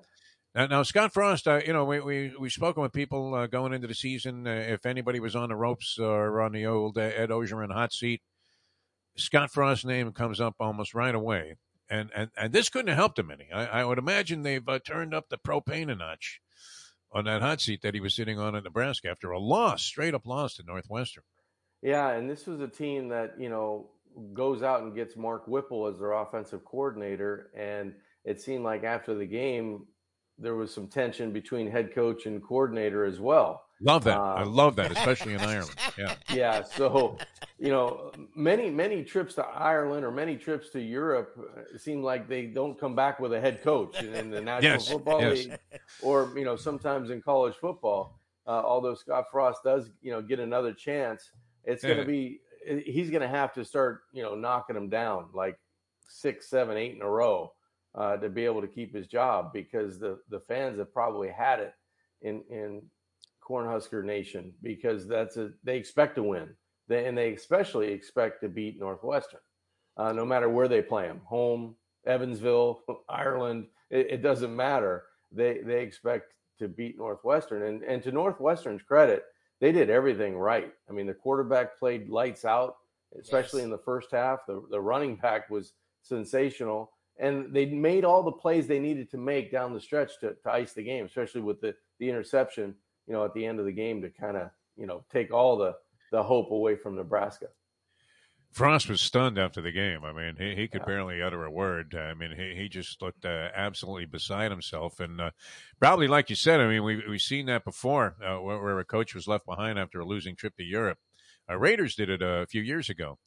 Now, 0.55 0.67
now 0.67 0.83
Scott 0.83 1.15
Frost, 1.15 1.49
uh, 1.49 1.61
you 1.67 1.73
know, 1.73 1.85
we 1.85 2.01
we 2.01 2.33
we've 2.39 2.53
spoken 2.53 2.83
with 2.83 2.93
people 2.93 3.35
uh, 3.35 3.47
going 3.47 3.73
into 3.73 3.89
the 3.89 3.95
season. 3.95 4.47
Uh, 4.47 4.51
if 4.51 4.85
anybody 4.85 5.21
was 5.21 5.35
on 5.35 5.49
the 5.49 5.57
ropes 5.57 5.99
or 5.99 6.43
on 6.43 6.53
the 6.53 6.67
old 6.67 6.99
uh, 6.99 7.01
Ed 7.01 7.31
Orgeron 7.31 7.73
hot 7.73 7.93
seat, 7.93 8.21
Scott 9.17 9.51
Frost's 9.51 9.87
name 9.87 10.13
comes 10.13 10.41
up 10.41 10.57
almost 10.61 10.95
right 10.95 11.15
away. 11.15 11.57
And 11.93 12.11
and 12.15 12.31
and 12.39 12.53
this 12.55 12.71
couldn't 12.71 12.89
have 12.89 12.97
helped 12.97 13.19
him 13.19 13.31
any. 13.31 13.49
I, 13.53 13.81
I 13.81 13.85
would 13.85 13.99
imagine 13.99 14.43
they've 14.43 14.67
uh, 14.67 14.79
turned 14.79 15.13
up 15.13 15.29
the 15.29 15.37
propane 15.37 15.93
a 15.93 15.95
notch 15.95 16.41
on 17.13 17.27
that 17.27 17.43
hot 17.43 17.61
seat 17.61 17.83
that 17.83 17.93
he 17.93 18.01
was 18.01 18.15
sitting 18.15 18.39
on 18.39 18.55
in 18.55 18.65
Nebraska 18.65 19.11
after 19.11 19.31
a 19.31 19.39
loss, 19.39 19.83
straight 19.83 20.15
up 20.15 20.27
loss 20.27 20.55
to 20.55 20.63
Northwestern. 20.63 21.25
Yeah, 21.83 22.11
and 22.13 22.31
this 22.31 22.47
was 22.47 22.61
a 22.61 22.69
team 22.69 23.09
that, 23.09 23.35
you 23.39 23.51
know, 23.51 23.91
goes 24.33 24.63
out 24.63 24.83
and 24.83 24.95
gets 24.95 25.17
Mark 25.17 25.47
Whipple 25.47 25.87
as 25.87 25.99
their 25.99 26.13
offensive 26.13 26.65
coordinator. 26.65 27.51
And 27.55 27.93
it 28.25 28.41
seemed 28.41 28.65
like 28.65 28.85
after 28.85 29.15
the 29.15 29.27
game, 29.27 29.87
there 30.39 30.55
was 30.55 30.73
some 30.73 30.89
tension 30.89 31.31
between 31.33 31.71
head 31.71 31.95
coach 31.95 32.25
and 32.25 32.43
coordinator 32.43 33.05
as 33.05 33.21
well. 33.21 33.65
Love 33.83 34.05
that. 34.05 34.19
I 34.19 34.43
Um, 34.43 34.55
love 34.55 34.77
that, 34.77 34.93
especially 34.97 35.35
in 35.35 35.41
Ireland. 35.41 35.75
Yeah. 35.99 36.15
yeah 36.33 36.63
so 36.63 37.17
you 37.59 37.69
know 37.69 38.11
many 38.35 38.71
many 38.71 39.05
trips 39.05 39.35
to 39.35 39.45
ireland 39.45 40.05
or 40.05 40.11
many 40.11 40.37
trips 40.37 40.71
to 40.71 40.81
europe 40.81 41.39
uh, 41.39 41.79
seem 41.79 42.03
like 42.03 42.29
they 42.29 42.47
don't 42.47 42.79
come 42.81 42.95
back 42.97 43.21
with 43.21 43.33
a 43.33 43.41
head 43.41 43.63
coach 43.63 44.01
in, 44.03 44.31
the 44.31 44.41
national 44.53 44.73
Yes, 44.73 44.89
football 44.89 45.21
yes. 45.21 45.47
league 45.47 45.59
or 46.03 46.33
you 46.37 46.45
know 46.45 46.57
sometimes 46.57 47.11
in 47.11 47.21
college 47.21 47.55
football 47.57 48.19
uh, 48.47 48.63
although 48.65 48.95
scott 48.95 49.27
frost 49.31 49.61
does 49.65 49.91
you 50.01 50.11
know 50.11 50.23
get 50.23 50.39
another 50.41 50.73
chance 50.73 51.31
it's 51.65 51.83
going 51.85 51.99
to 51.99 52.05
be 52.05 52.41
he's 52.87 53.11
going 53.11 53.23
to 53.23 53.29
have 53.29 53.53
to 53.53 53.65
start 53.65 54.01
you 54.13 54.23
know 54.23 54.35
knocking 54.35 54.75
them 54.75 54.89
down 54.89 55.27
like 55.35 55.59
six 56.09 56.49
seven 56.49 56.77
eight 56.77 56.95
in 56.97 57.03
a 57.03 57.09
row 57.09 57.53
uh, 57.95 58.17
to 58.17 58.29
be 58.29 58.45
able 58.45 58.61
to 58.63 58.69
keep 58.69 58.95
his 58.95 59.07
job 59.07 59.53
because 59.53 59.99
the 60.01 60.19
the 60.31 60.41
fans 60.41 60.79
have 60.79 60.93
probably 60.93 61.29
had 61.29 61.61
it 61.61 61.75
in 62.23 62.43
in 62.51 62.83
Cornhusker 63.49 64.05
Nation 64.05 64.53
because 64.63 65.07
that's 65.07 65.37
a 65.37 65.51
they 65.65 65.77
expect 65.77 66.17
to 66.17 66.23
win, 66.23 66.51
they, 66.89 67.07
and 67.07 67.17
they 67.17 67.33
especially 67.33 67.93
expect 67.93 68.41
to 68.43 68.49
beat 68.49 68.79
Northwestern, 68.79 69.41
uh, 69.97 70.13
no 70.13 70.25
matter 70.25 70.49
where 70.49 70.69
they 70.69 70.83
play 70.83 71.07
them, 71.07 71.21
home, 71.25 71.75
Evansville, 72.07 72.83
Ireland, 73.09 73.67
it, 73.91 74.07
it 74.11 74.23
doesn't 74.23 74.55
matter. 74.55 75.05
They 75.31 75.59
they 75.65 75.83
expect 75.83 76.35
to 76.59 76.69
beat 76.69 76.99
Northwestern, 76.99 77.63
and 77.63 77.83
and 77.83 78.03
to 78.05 78.13
Northwestern's 78.13 78.83
credit, 78.83 79.25
they 79.61 79.73
did 79.73 79.91
everything 79.91 80.37
right. 80.37 80.73
I 80.89 80.93
mean, 80.93 81.07
the 81.07 81.15
quarterback 81.15 81.79
played 81.79 82.09
lights 82.09 82.45
out, 82.45 82.77
especially 83.21 83.61
Yes. 83.61 83.65
in 83.65 83.71
the 83.71 83.79
first 83.79 84.11
half. 84.13 84.47
The 84.47 84.63
the 84.71 84.81
running 84.81 85.17
back 85.17 85.51
was 85.51 85.73
sensational. 86.03 86.93
And 87.19 87.53
they 87.55 87.67
made 87.67 88.05
all 88.07 88.23
the 88.23 88.33
plays 88.33 88.67
they 88.67 88.79
needed 88.79 89.11
to 89.11 89.19
make 89.19 89.53
down 89.53 89.75
the 89.75 89.81
stretch 89.81 90.19
to, 90.21 90.35
to 90.43 90.51
ice 90.51 90.73
the 90.73 90.83
game, 90.83 91.05
especially 91.05 91.43
with 91.43 91.61
the, 91.61 91.75
the 92.01 92.09
interception 92.09 92.75
you 93.13 93.19
know, 93.19 93.25
at 93.27 93.35
the 93.35 93.45
end 93.47 93.61
of 93.61 93.67
the 93.67 93.73
game 93.73 94.01
to 94.03 94.11
kind 94.11 94.37
of, 94.37 94.51
you 94.77 94.87
know, 94.87 95.05
take 95.13 95.33
all 95.33 95.57
the 95.59 95.75
the 96.13 96.23
hope 96.23 96.51
away 96.51 96.77
from 96.77 96.97
Nebraska. 96.97 97.49
Frost 98.51 98.89
was 98.89 99.01
stunned 99.01 99.39
after 99.39 99.63
the 99.63 99.73
game. 99.73 100.05
I 100.05 100.13
mean, 100.13 100.37
he, 100.39 100.55
he 100.55 100.69
could 100.69 100.81
Yeah. 100.81 100.87
barely 100.87 101.23
utter 101.23 101.45
a 101.45 101.51
word. 101.51 101.95
I 101.95 102.13
mean, 102.13 102.33
he, 102.37 102.55
he 102.55 102.69
just 102.69 103.01
looked 103.01 103.25
uh, 103.25 103.49
absolutely 103.55 104.05
beside 104.05 104.51
himself. 104.51 105.01
And 105.01 105.21
uh, 105.21 105.31
probably, 105.81 106.07
like 106.07 106.29
you 106.29 106.37
said, 106.37 106.61
I 106.61 106.69
mean, 106.69 106.85
we, 106.85 107.03
we've 107.09 107.23
seen 107.23 107.47
that 107.47 107.65
before 107.65 108.17
uh, 108.23 108.43
where, 108.43 108.61
where 108.63 108.79
a 108.79 108.85
coach 108.85 109.15
was 109.15 109.27
left 109.27 109.47
behind 109.47 109.79
after 109.79 110.01
a 110.01 110.05
losing 110.05 110.37
trip 110.37 110.57
to 110.57 110.65
Europe. 110.65 110.99
Uh, 111.51 111.57
Raiders 111.57 111.95
did 111.95 112.11
it 112.11 112.23
a 112.23 112.47
few 112.49 112.61
years 112.63 112.91
ago. 112.91 113.19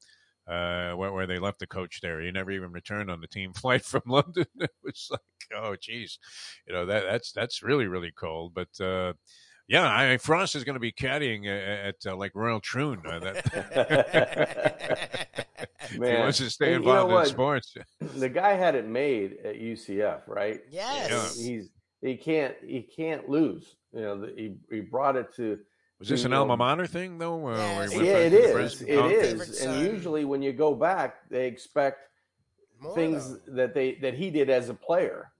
Uh, 0.47 0.93
where, 0.93 1.11
where 1.11 1.25
they 1.25 1.39
left 1.39 1.57
the 1.57 1.65
coach 1.65 2.01
there, 2.01 2.21
he 2.21 2.29
never 2.31 2.51
even 2.51 2.71
returned 2.71 3.09
on 3.09 3.19
the 3.19 3.27
team 3.27 3.51
flight 3.55 3.83
from 3.83 4.03
London. 4.05 4.45
It 4.61 4.71
was 4.83 5.07
like, 5.09 5.21
oh, 5.55 5.75
geez, 5.75 6.19
you 6.67 6.73
know 6.73 6.85
that 6.85 7.03
that's 7.03 7.31
that's 7.31 7.63
really 7.63 7.87
really 7.87 8.11
cold. 8.11 8.53
But 8.53 8.79
uh, 8.79 9.13
yeah, 9.67 9.87
I, 9.87 10.17
Frost 10.17 10.55
is 10.55 10.63
going 10.63 10.75
to 10.75 10.79
be 10.79 10.91
caddying 10.91 11.45
uh, 11.47 11.87
at 11.89 11.95
uh, 12.05 12.15
like 12.15 12.31
Royal 12.35 12.59
Troon. 12.59 13.01
Uh, 13.05 13.19
that 13.19 13.35
if 15.81 15.91
he 15.91 15.99
wants 15.99 16.37
to 16.39 16.49
stay 16.49 16.73
And 16.73 16.83
you 16.83 16.89
know 16.91 17.01
involved 17.03 17.27
in 17.27 17.33
sports. 17.33 17.75
The 17.99 18.29
guy 18.29 18.53
had 18.53 18.75
it 18.75 18.87
made 18.87 19.37
at 19.43 19.55
UCF, 19.55 20.21
right? 20.27 20.61
Yes. 20.69 21.37
And 21.37 21.45
He's 21.47 21.69
he 22.01 22.15
can't 22.17 22.55
he 22.65 22.81
can't 22.81 23.27
lose. 23.29 23.75
You 23.93 24.01
know, 24.01 24.21
the, 24.21 24.33
he 24.35 24.55
he 24.69 24.81
brought 24.81 25.15
it 25.15 25.33
to 25.35 25.59
Was 25.99 26.09
this 26.09 26.25
an 26.25 26.31
know, 26.31 26.41
alma 26.41 26.57
mater 26.57 26.85
thing 26.87 27.17
though? 27.17 27.47
Uh, 27.47 27.55
where 27.75 27.87
he 27.89 27.95
went 27.97 28.07
Yeah, 28.07 28.13
back 28.13 28.21
it 28.21 28.29
to 28.29 28.37
is. 28.37 28.47
Nebraska? 28.81 28.85
It 28.93 28.97
Oh, 28.97 29.03
okay. 29.05 29.15
Is. 29.15 29.59
son. 29.59 29.69
And 29.69 29.87
usually 29.93 30.25
when 30.25 30.41
you 30.41 30.53
go 30.53 30.75
back, 30.75 31.27
they 31.29 31.47
expect 31.47 32.09
More 32.79 32.93
things 32.95 33.29
though. 33.47 33.55
that 33.55 33.73
they 33.73 33.95
that 33.95 34.13
he 34.13 34.29
did 34.29 34.49
as 34.49 34.69
a 34.69 34.73
player. 34.73 35.31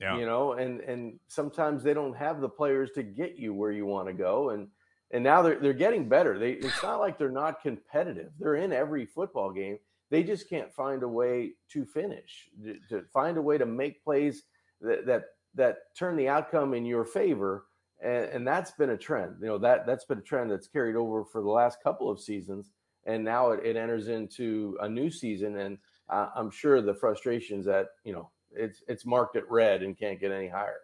Yeah. 0.00 0.18
you 0.18 0.26
know 0.26 0.52
and 0.52 0.80
and 0.80 1.18
sometimes 1.28 1.82
they 1.82 1.94
don't 1.94 2.16
have 2.16 2.40
the 2.40 2.48
players 2.48 2.90
to 2.92 3.02
get 3.02 3.36
you 3.36 3.54
where 3.54 3.72
you 3.72 3.86
want 3.86 4.08
to 4.08 4.12
go 4.12 4.50
and 4.50 4.68
and 5.10 5.22
now 5.22 5.42
they're 5.42 5.60
they're 5.60 5.72
getting 5.72 6.08
better. 6.08 6.38
They 6.38 6.52
it's 6.52 6.82
not 6.82 7.00
like 7.00 7.18
they're 7.18 7.30
not 7.30 7.62
competitive. 7.62 8.32
They're 8.38 8.56
in 8.56 8.72
every 8.72 9.06
football 9.06 9.52
game. 9.52 9.78
They 10.10 10.22
just 10.22 10.48
can't 10.48 10.72
find 10.72 11.02
a 11.02 11.08
way 11.08 11.52
to 11.70 11.84
finish 11.84 12.48
to, 12.64 12.76
to 12.88 13.04
find 13.12 13.36
a 13.36 13.42
way 13.42 13.58
to 13.58 13.66
make 13.66 14.02
plays 14.02 14.42
that 14.80 15.06
that 15.06 15.24
that 15.54 15.76
turn 15.96 16.16
the 16.16 16.28
outcome 16.28 16.74
in 16.74 16.84
your 16.84 17.04
favor 17.04 17.66
and, 18.02 18.24
and 18.26 18.46
that's 18.46 18.72
been 18.72 18.90
a 18.90 18.96
trend. 18.96 19.36
You 19.40 19.46
know 19.46 19.58
that 19.58 19.86
that's 19.86 20.04
been 20.04 20.18
a 20.18 20.22
trend 20.22 20.50
that's 20.50 20.66
carried 20.66 20.96
over 20.96 21.24
for 21.24 21.40
the 21.40 21.50
last 21.50 21.82
couple 21.82 22.10
of 22.10 22.20
seasons 22.20 22.72
and 23.06 23.24
now 23.24 23.50
it, 23.50 23.64
it 23.64 23.76
enters 23.76 24.08
into 24.08 24.76
a 24.80 24.88
new 24.88 25.10
season 25.10 25.58
and 25.58 25.78
uh, 26.08 26.28
i'm 26.34 26.50
sure 26.50 26.80
the 26.80 26.94
frustrations 26.94 27.64
that 27.66 27.88
you 28.04 28.12
know 28.12 28.30
it's 28.56 28.82
it's 28.88 29.04
marked 29.06 29.36
at 29.36 29.50
red 29.50 29.82
and 29.82 29.98
can't 29.98 30.20
get 30.20 30.32
any 30.32 30.48
higher. 30.48 30.80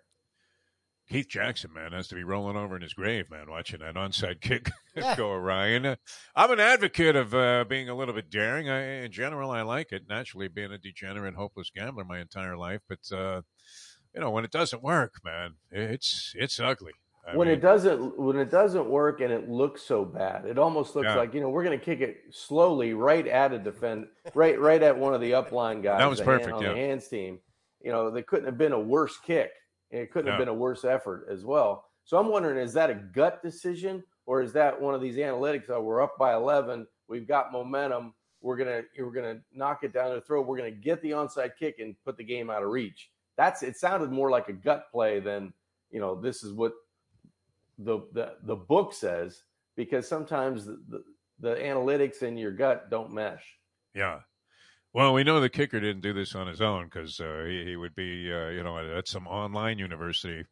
Keith 1.09 1.29
Jackson, 1.29 1.73
man, 1.73 1.91
has 1.91 2.07
to 2.07 2.15
be 2.15 2.23
rolling 2.23 2.57
over 2.57 2.77
in 2.77 2.83
his 2.83 2.95
grave, 2.95 3.29
man, 3.33 3.51
watching 3.51 3.81
that 3.81 3.97
onside 3.97 4.41
kick 4.41 4.71
Yeah. 4.95 5.17
go 5.17 5.33
awry. 5.33 5.67
And 5.69 5.85
uh, 5.85 5.97
I'm 6.37 6.53
an 6.53 6.61
advocate 6.61 7.17
of 7.17 7.35
uh, 7.35 7.65
being 7.69 7.89
a 7.89 7.97
little 7.97 8.15
bit 8.15 8.31
daring. 8.31 8.69
I, 8.71 9.03
in 9.05 9.11
general, 9.11 9.51
I 9.51 9.63
like 9.63 9.91
it. 9.91 10.03
Naturally, 10.09 10.47
being 10.47 10.71
a 10.71 10.79
degenerate, 10.79 11.35
hopeless 11.35 11.71
gambler 11.75 12.05
my 12.05 12.21
entire 12.21 12.57
life, 12.57 12.83
but 12.89 13.01
uh, 13.13 13.43
you 14.15 14.21
know, 14.21 14.31
when 14.31 14.45
it 14.45 14.53
doesn't 14.53 14.83
work, 14.85 15.15
man, 15.25 15.55
it's 15.73 16.33
it's 16.37 16.61
ugly. 16.61 16.93
I 17.27 17.37
when 17.37 17.49
mean, 17.49 17.59
it 17.59 17.61
doesn't 17.61 18.19
when 18.19 18.37
it 18.39 18.51
doesn't 18.51 18.89
work 18.89 19.21
and 19.21 19.33
it 19.33 19.49
looks 19.49 19.83
so 19.83 20.05
bad, 20.05 20.45
it 20.47 20.59
almost 20.59 20.95
looks 20.95 21.07
Yeah. 21.07 21.17
like 21.17 21.35
you 21.35 21.41
know 21.41 21.49
we're 21.51 21.65
going 21.65 21.79
to 21.79 21.85
kick 21.85 22.01
it 22.01 22.19
slowly 22.31 22.95
right 22.95 23.27
at 23.27 23.53
a 23.53 23.59
defend 23.59 24.07
right 24.35 24.59
right 24.61 24.83
at 24.83 24.97
one 24.97 25.13
of 25.13 25.21
the 25.21 25.33
upline 25.33 25.83
guys. 25.83 25.99
That 25.99 26.09
was 26.09 26.19
the 26.21 26.25
hand- 26.25 26.41
perfect, 26.43 26.57
on 26.57 26.63
yeah. 26.63 26.69
the 26.71 26.77
hands 26.77 27.09
team. 27.09 27.41
You 27.83 27.93
know, 27.93 28.11
they 28.11 28.23
couldn't 28.23 28.47
have 28.47 28.59
been 28.59 28.73
a 28.73 28.81
worse 28.81 29.19
kick. 29.19 29.51
And 29.93 30.01
it 30.01 30.13
couldn't 30.13 30.31
have 30.31 30.39
been 30.39 30.49
a 30.49 30.55
worse 30.55 30.85
effort 30.85 31.27
as 31.29 31.45
well. 31.45 31.85
So 32.05 32.17
I'm 32.17 32.29
wondering, 32.29 32.59
is 32.59 32.73
that 32.75 32.91
a 32.91 32.95
gut 32.95 33.43
decision 33.43 34.05
or 34.27 34.41
is 34.41 34.53
that 34.53 34.81
one 34.81 34.95
of 34.95 35.01
these 35.01 35.17
analytics? 35.17 35.69
Oh, 35.69 35.83
we're 35.83 36.01
up 36.01 36.17
by 36.17 36.35
11. 36.35 36.87
We've 37.09 37.27
got 37.27 37.53
momentum. 37.53 38.15
We're 38.41 38.57
gonna 38.57 38.83
we're 38.99 39.11
gonna 39.11 39.41
knock 39.53 39.81
it 39.83 39.93
down 39.93 40.15
the 40.15 40.21
throat. 40.21 40.47
We're 40.47 40.57
gonna 40.57 40.71
get 40.71 41.03
the 41.03 41.11
onside 41.11 41.57
kick 41.59 41.79
and 41.79 41.95
put 42.05 42.17
the 42.17 42.25
game 42.25 42.49
out 42.49 42.63
of 42.63 42.71
reach. 42.71 43.11
That's 43.37 43.63
it. 43.63 43.77
Sounded 43.77 44.11
more 44.11 44.31
like 44.31 44.49
a 44.49 44.53
gut 44.53 44.87
play 44.91 45.21
than 45.21 45.53
you 45.91 46.01
know. 46.01 46.15
This 46.15 46.43
is 46.43 46.55
what 46.55 46.73
the 47.79 48.01
the, 48.13 48.35
the 48.45 48.57
book 48.57 48.95
says 48.95 49.43
because 49.77 50.09
sometimes 50.09 50.65
the, 50.65 50.81
the 50.89 51.05
the 51.41 51.55
analytics 51.57 52.23
and 52.23 52.39
your 52.39 52.53
gut 52.53 52.91
don't 52.91 53.13
mesh. 53.13 53.45
Yeah. 53.95 54.21
Well, 54.93 55.13
we 55.15 55.23
know 55.23 55.41
the 55.41 55.49
kicker 55.49 55.79
didn't 55.79 56.03
do 56.03 56.13
this 56.13 56.35
on 56.35 56.49
his 56.49 56.61
own 56.61 56.87
because 56.87 57.21
uh, 57.21 57.45
he, 57.47 57.65
he 57.65 57.77
would 57.77 57.95
be, 57.95 58.33
uh, 58.33 58.49
you 58.49 58.65
know, 58.65 58.77
at, 58.77 58.87
at 58.87 59.09
some 59.09 59.29
online 59.29 59.79
university, 59.79 60.45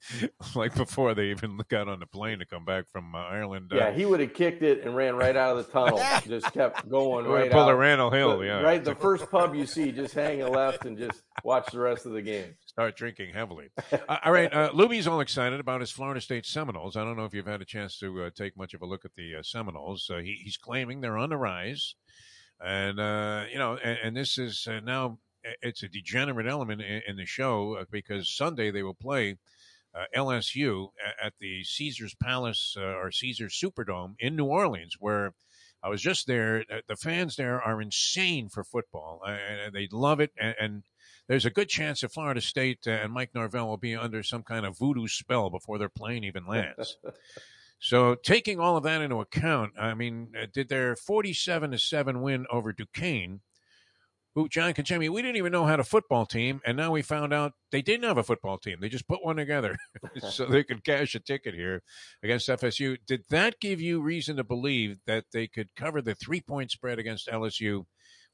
like 0.54 0.74
before 0.74 1.14
they 1.14 1.26
even 1.26 1.60
got 1.68 1.86
on 1.86 2.00
the 2.00 2.06
plane 2.06 2.38
to 2.38 2.46
come 2.46 2.64
back 2.64 2.86
from 2.90 3.14
uh, 3.14 3.18
Ireland. 3.18 3.72
Yeah, 3.74 3.88
uh, 3.88 3.92
he 3.92 4.06
would 4.06 4.20
have 4.20 4.32
kicked 4.32 4.62
it 4.62 4.84
and 4.84 4.96
ran 4.96 5.16
right 5.16 5.36
out 5.36 5.58
of 5.58 5.66
the 5.66 5.70
tunnel. 5.70 5.98
just 6.26 6.50
kept 6.54 6.88
going 6.88 7.26
right 7.26 7.50
pull 7.50 7.60
out. 7.60 7.76
Randal 7.76 8.10
Hill, 8.10 8.42
yeah. 8.42 8.60
Right, 8.62 8.82
the 8.82 8.94
first 8.94 9.30
pub 9.30 9.54
you 9.54 9.66
see, 9.66 9.92
just 9.92 10.14
hang 10.14 10.40
a 10.40 10.48
left 10.48 10.86
and 10.86 10.96
just 10.96 11.22
watch 11.42 11.70
the 11.70 11.80
rest 11.80 12.06
of 12.06 12.12
the 12.12 12.22
game. 12.22 12.54
start 12.64 12.96
drinking 12.96 13.34
heavily. 13.34 13.68
Uh, 13.92 14.16
all 14.24 14.32
right, 14.32 14.50
uh, 14.50 14.70
Lubie's 14.70 15.06
all 15.06 15.20
excited 15.20 15.60
about 15.60 15.80
his 15.80 15.90
Florida 15.90 16.22
State 16.22 16.46
Seminoles. 16.46 16.96
I 16.96 17.04
don't 17.04 17.18
know 17.18 17.26
if 17.26 17.34
you've 17.34 17.46
had 17.46 17.60
a 17.60 17.66
chance 17.66 17.98
to 17.98 18.24
uh, 18.24 18.30
take 18.34 18.56
much 18.56 18.72
of 18.72 18.80
a 18.80 18.86
look 18.86 19.04
at 19.04 19.14
the 19.14 19.36
uh, 19.36 19.42
Seminoles. 19.42 20.10
Uh, 20.10 20.20
he, 20.20 20.40
he's 20.42 20.56
claiming 20.56 21.02
they're 21.02 21.18
on 21.18 21.28
the 21.28 21.36
rise, 21.36 21.96
and 22.60 23.00
uh, 23.00 23.44
you 23.50 23.58
know, 23.58 23.78
and, 23.82 23.98
and 24.04 24.16
this 24.16 24.38
is 24.38 24.66
uh, 24.68 24.80
now 24.80 25.18
it's 25.62 25.82
a 25.82 25.88
degenerate 25.88 26.46
element 26.46 26.80
in, 26.80 27.02
in 27.06 27.16
the 27.16 27.26
show 27.26 27.76
uh, 27.80 27.84
because 27.90 28.28
Sunday 28.28 28.70
they 28.70 28.82
will 28.82 28.94
play. 28.94 29.36
Uh, 29.96 30.06
LSU 30.16 30.88
at 31.22 31.34
the 31.38 31.62
Caesars 31.62 32.16
Palace 32.20 32.74
uh, 32.76 32.82
or 32.82 33.12
Caesars 33.12 33.54
Superdome 33.54 34.16
in 34.18 34.34
New 34.34 34.46
Orleans, 34.46 34.96
where 34.98 35.34
I 35.84 35.88
was 35.88 36.02
just 36.02 36.26
there. 36.26 36.64
The 36.88 36.96
fans 36.96 37.36
there 37.36 37.62
are 37.62 37.80
insane 37.80 38.48
for 38.48 38.64
football, 38.64 39.20
uh, 39.24 39.36
they 39.72 39.86
love 39.92 40.18
it. 40.18 40.32
And, 40.36 40.54
and 40.58 40.82
there's 41.28 41.44
a 41.44 41.50
good 41.50 41.68
chance 41.68 42.00
that 42.00 42.12
Florida 42.12 42.40
State 42.40 42.86
and 42.86 43.12
Mike 43.12 43.30
Norvell 43.34 43.68
will 43.68 43.76
be 43.76 43.94
under 43.94 44.22
some 44.22 44.42
kind 44.42 44.66
of 44.66 44.78
voodoo 44.78 45.06
spell 45.06 45.48
before 45.48 45.78
their 45.78 45.88
plane 45.88 46.24
even 46.24 46.46
lands. 46.46 46.98
so, 47.84 48.14
taking 48.14 48.58
all 48.58 48.78
of 48.78 48.84
that 48.84 49.02
into 49.02 49.20
account, 49.20 49.74
I 49.78 49.92
mean, 49.92 50.32
uh, 50.40 50.46
did 50.50 50.70
their 50.70 50.96
47 50.96 51.72
to 51.72 51.78
7 51.78 52.22
win 52.22 52.46
over 52.50 52.72
Duquesne, 52.72 53.42
who 54.34 54.48
John 54.48 54.72
Congemi 54.72 55.14
didn't 55.14 55.36
even 55.36 55.52
know 55.52 55.66
had 55.66 55.80
a 55.80 55.84
football 55.84 56.24
team, 56.24 56.62
and 56.64 56.78
now 56.78 56.92
we 56.92 57.02
found 57.02 57.34
out 57.34 57.52
they 57.72 57.82
didn't 57.82 58.08
have 58.08 58.16
a 58.16 58.22
football 58.22 58.56
team. 58.56 58.78
They 58.80 58.88
just 58.88 59.06
put 59.06 59.22
one 59.22 59.36
together 59.36 59.76
so 60.30 60.46
they 60.46 60.64
could 60.64 60.82
cash 60.82 61.14
a 61.14 61.20
ticket 61.20 61.52
here 61.52 61.82
against 62.22 62.48
FSU. 62.48 62.96
Did 63.06 63.24
that 63.28 63.60
give 63.60 63.82
you 63.82 64.00
reason 64.00 64.36
to 64.38 64.44
believe 64.44 65.00
that 65.06 65.26
they 65.34 65.46
could 65.46 65.68
cover 65.76 66.00
the 66.00 66.14
three 66.14 66.40
point 66.40 66.70
spread 66.70 66.98
against 66.98 67.28
LSU? 67.28 67.84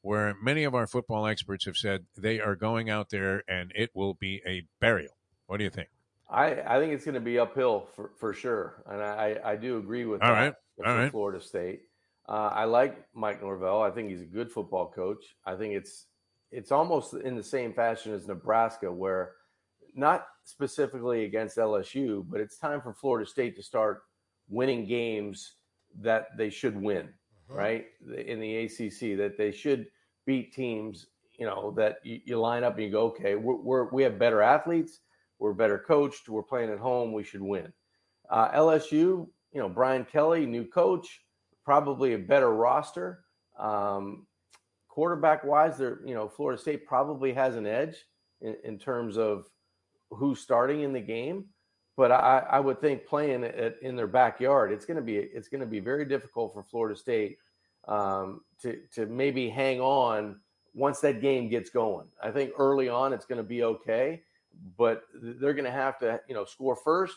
where 0.03 0.35
many 0.43 0.65
of 0.65 0.75
our 0.75 0.87
football 0.87 1.27
experts 1.27 1.67
have 1.67 1.77
said 1.77 2.07
they 2.17 2.41
are 2.41 2.57
going 2.57 2.89
out 2.89 3.11
there 3.11 3.43
and 3.47 3.71
it 3.75 3.91
will 3.93 4.15
be 4.15 4.41
a 4.47 4.63
burial. 4.81 5.13
What 5.47 5.59
do 5.59 5.65
you 5.65 5.69
think? 5.69 5.91
I, 6.31 6.77
I 6.77 6.78
think 6.78 6.93
it's 6.93 7.05
going 7.05 7.15
to 7.15 7.20
be 7.20 7.39
uphill 7.39 7.89
for, 7.94 8.12
for 8.19 8.32
sure, 8.32 8.82
and 8.86 9.02
I, 9.02 9.39
I 9.44 9.57
do 9.57 9.78
agree 9.78 10.05
with 10.05 10.23
All 10.23 10.28
that 10.32 10.40
right, 10.40 10.55
for 10.77 10.86
all 10.86 10.97
right. 10.97 11.11
Florida 11.11 11.40
State. 11.40 11.82
Uh, 12.28 12.51
I 12.52 12.65
like 12.65 13.05
Mike 13.15 13.43
Norvell. 13.43 13.82
I 13.82 13.90
think 13.90 14.11
he's 14.11 14.20
a 14.20 14.27
good 14.27 14.51
football 14.52 14.90
coach. 14.90 15.35
I 15.44 15.57
think 15.57 15.74
it's 15.74 16.07
it's 16.52 16.70
almost 16.73 17.15
in 17.15 17.36
the 17.36 17.43
same 17.43 17.73
fashion 17.73 18.12
as 18.15 18.27
Nebraska, 18.28 18.90
where 18.93 19.35
not 19.94 20.27
specifically 20.44 21.24
against 21.24 21.57
LSU, 21.57 22.24
but 22.28 22.40
it's 22.40 22.59
time 22.59 22.81
for 22.81 22.94
Florida 22.94 23.28
State 23.28 23.57
to 23.57 23.62
start 23.62 24.02
winning 24.48 24.86
games 24.86 25.55
that 26.01 26.28
they 26.36 26.51
should 26.51 26.81
win, 26.81 27.09
Mhm. 27.48 27.57
right? 27.57 27.86
In 28.27 28.39
the 28.40 28.57
ACC, 28.65 29.16
that 29.16 29.36
they 29.36 29.51
should 29.51 29.89
beat 30.27 30.52
teams, 30.52 31.07
you 31.39 31.47
know, 31.47 31.73
that 31.73 31.98
you, 32.05 32.20
you 32.24 32.39
line 32.39 32.62
up 32.62 32.74
and 32.74 32.85
you 32.85 32.90
go, 32.90 33.07
okay, 33.07 33.35
we're, 33.35 33.57
we're, 33.57 33.90
we 33.90 34.02
have 34.05 34.19
better 34.19 34.40
athletes, 34.43 35.01
we're 35.41 35.55
better 35.55 35.79
coached, 35.79 36.29
we're 36.29 36.43
playing 36.43 36.71
at 36.71 36.79
home, 36.79 37.12
we 37.12 37.25
should 37.25 37.43
win. 37.43 37.73
Uh, 38.29 38.51
LSU, 38.53 39.27
you 39.53 39.61
know, 39.61 39.69
Brian 39.69 40.05
Kelly, 40.05 40.47
new 40.47 40.65
coach, 40.65 41.23
probably 41.65 42.15
a 42.15 42.19
better 42.19 42.53
roster. 42.53 43.25
Um, 43.59 44.27
quarterback 44.89 45.43
wise, 45.43 45.79
they're, 45.79 46.01
you 46.05 46.15
know, 46.15 46.29
Florida 46.29 46.61
State 46.61 46.87
probably 46.87 47.33
has 47.33 47.57
an 47.57 47.67
edge 47.67 47.97
in, 48.41 48.57
in 48.65 48.79
terms 48.79 49.17
of 49.17 49.47
who's 50.11 50.41
starting 50.41 50.83
in 50.83 50.93
the 50.93 51.01
game. 51.01 51.47
But 51.97 52.12
I, 52.12 52.47
I 52.51 52.61
would 52.61 52.81
think 52.81 53.05
playing 53.07 53.43
it 53.43 53.77
in 53.83 53.97
their 53.97 54.07
backyard, 54.07 54.73
it's 54.73 54.87
going 54.87 54.97
to 54.97 55.03
be 55.03 55.17
it's 55.17 55.49
going 55.49 55.61
to 55.61 55.67
be 55.67 55.81
very 55.81 56.07
difficult 56.07 56.55
for 56.55 56.62
Florida 56.62 56.99
State 56.99 57.37
um, 57.89 58.41
to 58.62 58.79
to 58.95 59.07
maybe 59.07 59.51
hang 59.51 59.81
on 59.81 60.41
once 60.73 61.01
that 61.01 61.21
game 61.21 61.49
gets 61.49 61.69
going. 61.69 62.07
I 62.23 62.31
think 62.31 62.53
early 62.59 62.89
on 62.89 63.12
it's 63.12 63.27
going 63.27 63.39
to 63.39 63.45
be 63.47 63.65
okay, 63.65 64.23
but 64.77 65.05
they're 65.15 65.55
going 65.55 65.65
to 65.65 65.71
have 65.71 65.99
to 66.01 66.21
you 66.29 66.35
know 66.35 66.45
score 66.45 66.77
first, 66.77 67.17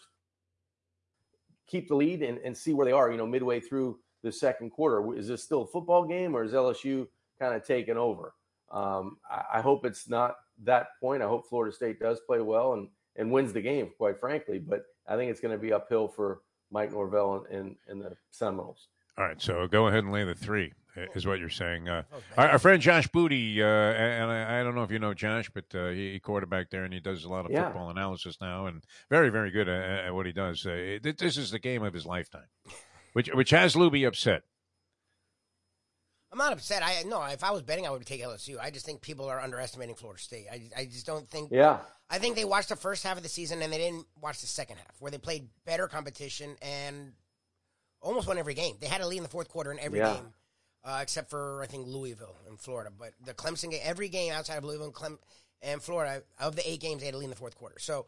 keep 1.68 1.88
the 1.88 1.96
lead, 1.96 2.22
and, 2.22 2.38
and 2.40 2.56
see 2.56 2.74
where 2.74 2.86
they 2.86 2.92
are. 2.92 3.12
You 3.12 3.18
know, 3.18 3.28
midway 3.28 3.60
through 3.60 4.00
the 4.24 4.32
second 4.32 4.72
quarter, 4.72 5.16
is 5.16 5.28
this 5.28 5.44
still 5.44 5.64
a 5.64 5.68
football 5.68 6.06
game 6.06 6.36
or 6.36 6.44
is 6.44 6.54
LSU 6.54 7.08
kind 7.40 7.54
of 7.54 7.66
taking 7.66 7.98
over? 7.98 8.34
Um, 8.72 9.18
I, 9.30 9.44
I 9.56 9.62
hope 9.62 9.86
it's 9.86 10.10
not 10.10 10.36
that 10.64 10.88
point. 11.00 11.22
I 11.22 11.28
hope 11.28 11.48
Florida 11.48 11.76
State 11.76 12.00
does 12.00 12.20
play 12.28 12.40
well 12.40 12.74
and 12.74 12.88
and 13.16 13.32
wins 13.32 13.54
the 13.54 13.62
game, 13.62 13.92
quite 13.98 14.20
frankly. 14.20 14.60
But 14.60 14.86
I 15.08 15.16
think 15.16 15.30
it's 15.30 15.40
going 15.40 15.56
to 15.56 15.62
be 15.62 15.74
uphill 15.74 16.08
for 16.08 16.42
Mike 16.72 16.92
Norvell 16.92 17.46
and, 17.50 17.60
and, 17.60 17.76
and 17.88 18.02
the 18.02 18.16
Seminoles. 18.32 18.88
All 19.18 19.26
right, 19.26 19.40
so 19.40 19.68
go 19.68 19.88
ahead 19.88 20.04
and 20.04 20.12
lay 20.12 20.24
the 20.24 20.34
three, 20.34 20.74
is 20.96 21.26
what 21.26 21.40
you're 21.40 21.50
saying. 21.50 21.90
Uh, 21.90 22.04
Oh, 22.14 22.18
our, 22.38 22.50
our 22.52 22.60
friend 22.60 22.82
Josh 22.82 23.08
Booty, 23.08 23.62
uh, 23.62 23.66
and 23.66 24.32
I, 24.32 24.60
I 24.60 24.64
don't 24.64 24.76
know 24.76 24.84
if 24.84 24.92
you 24.92 25.00
know 25.00 25.14
Josh, 25.14 25.50
but 25.54 25.66
uh, 25.76 25.90
he, 25.90 26.14
he 26.14 26.20
quarterback 26.20 26.70
there, 26.70 26.84
and 26.84 26.94
he 26.94 27.00
does 27.00 27.24
a 27.24 27.30
lot 27.30 27.46
of 27.46 27.52
Yeah. 27.52 27.66
football 27.66 27.90
analysis 27.90 28.38
now, 28.42 28.66
and 28.68 28.84
very, 29.10 29.30
very 29.30 29.52
good 29.52 29.68
at, 29.68 30.06
at 30.06 30.14
what 30.14 30.26
he 30.26 30.32
does. 30.32 30.66
Uh, 30.66 30.98
th- 31.02 31.18
this 31.18 31.38
is 31.38 31.52
the 31.52 31.60
game 31.60 31.84
of 31.84 31.94
his 31.94 32.06
lifetime, 32.06 32.48
which 33.14 33.30
which 33.34 33.50
has 33.52 33.76
Lubie 33.76 34.08
upset. 34.08 34.44
I'm 36.32 36.40
not 36.40 36.52
upset. 36.54 36.82
I 36.84 37.04
no. 37.08 37.22
If 37.24 37.44
I 37.44 37.52
was 37.52 37.62
betting, 37.62 37.86
I 37.86 37.92
would 37.92 38.06
take 38.06 38.22
LSU. 38.24 38.60
I 38.60 38.72
just 38.72 38.86
think 38.86 39.02
people 39.02 39.26
are 39.28 39.40
underestimating 39.40 39.94
Florida 39.96 40.20
State. 40.22 40.48
I, 40.52 40.70
I 40.76 40.86
just 40.86 41.06
don't 41.06 41.30
think. 41.30 41.50
Yeah, 41.52 41.80
I 42.10 42.18
think 42.18 42.36
they 42.36 42.46
watched 42.46 42.70
the 42.70 42.76
first 42.76 43.04
half 43.04 43.18
of 43.18 43.24
the 43.24 43.30
season 43.30 43.62
and 43.62 43.72
they 43.72 43.78
didn't 43.78 44.08
watch 44.20 44.42
the 44.42 44.48
second 44.48 44.78
half, 44.78 44.96
where 45.00 45.12
they 45.12 45.20
played 45.20 45.48
better 45.66 45.88
competition 45.88 46.56
and 46.62 47.14
almost 48.02 48.28
won 48.28 48.40
every 48.40 48.56
game. 48.56 48.78
They 48.82 48.88
had 48.88 49.02
a 49.02 49.08
lead 49.08 49.18
in 49.18 49.24
the 49.24 49.30
fourth 49.30 49.48
quarter 49.48 49.72
in 49.72 49.78
every 49.80 50.00
Yeah. 50.00 50.16
game, 50.16 50.34
uh, 50.84 51.00
except 51.02 51.30
for 51.30 51.62
I 51.64 51.68
think 51.68 51.88
Louisville 51.88 52.36
in 52.50 52.58
Florida. 52.58 52.92
But 52.98 53.14
the 53.24 53.34
Clemson 53.34 53.72
game, 53.72 53.82
every 53.84 54.10
game 54.10 54.34
outside 54.34 54.58
of 54.58 54.64
Louisville 54.64 54.88
and, 54.88 54.94
Clem- 54.94 55.20
and 55.62 55.82
Florida, 55.82 56.24
of 56.40 56.56
the 56.56 56.70
eight 56.70 56.80
games, 56.80 57.02
they 57.02 57.08
had 57.08 57.14
to 57.14 57.18
lead 57.18 57.26
in 57.26 57.30
the 57.30 57.36
fourth 57.36 57.56
quarter. 57.56 57.80
So 57.80 58.06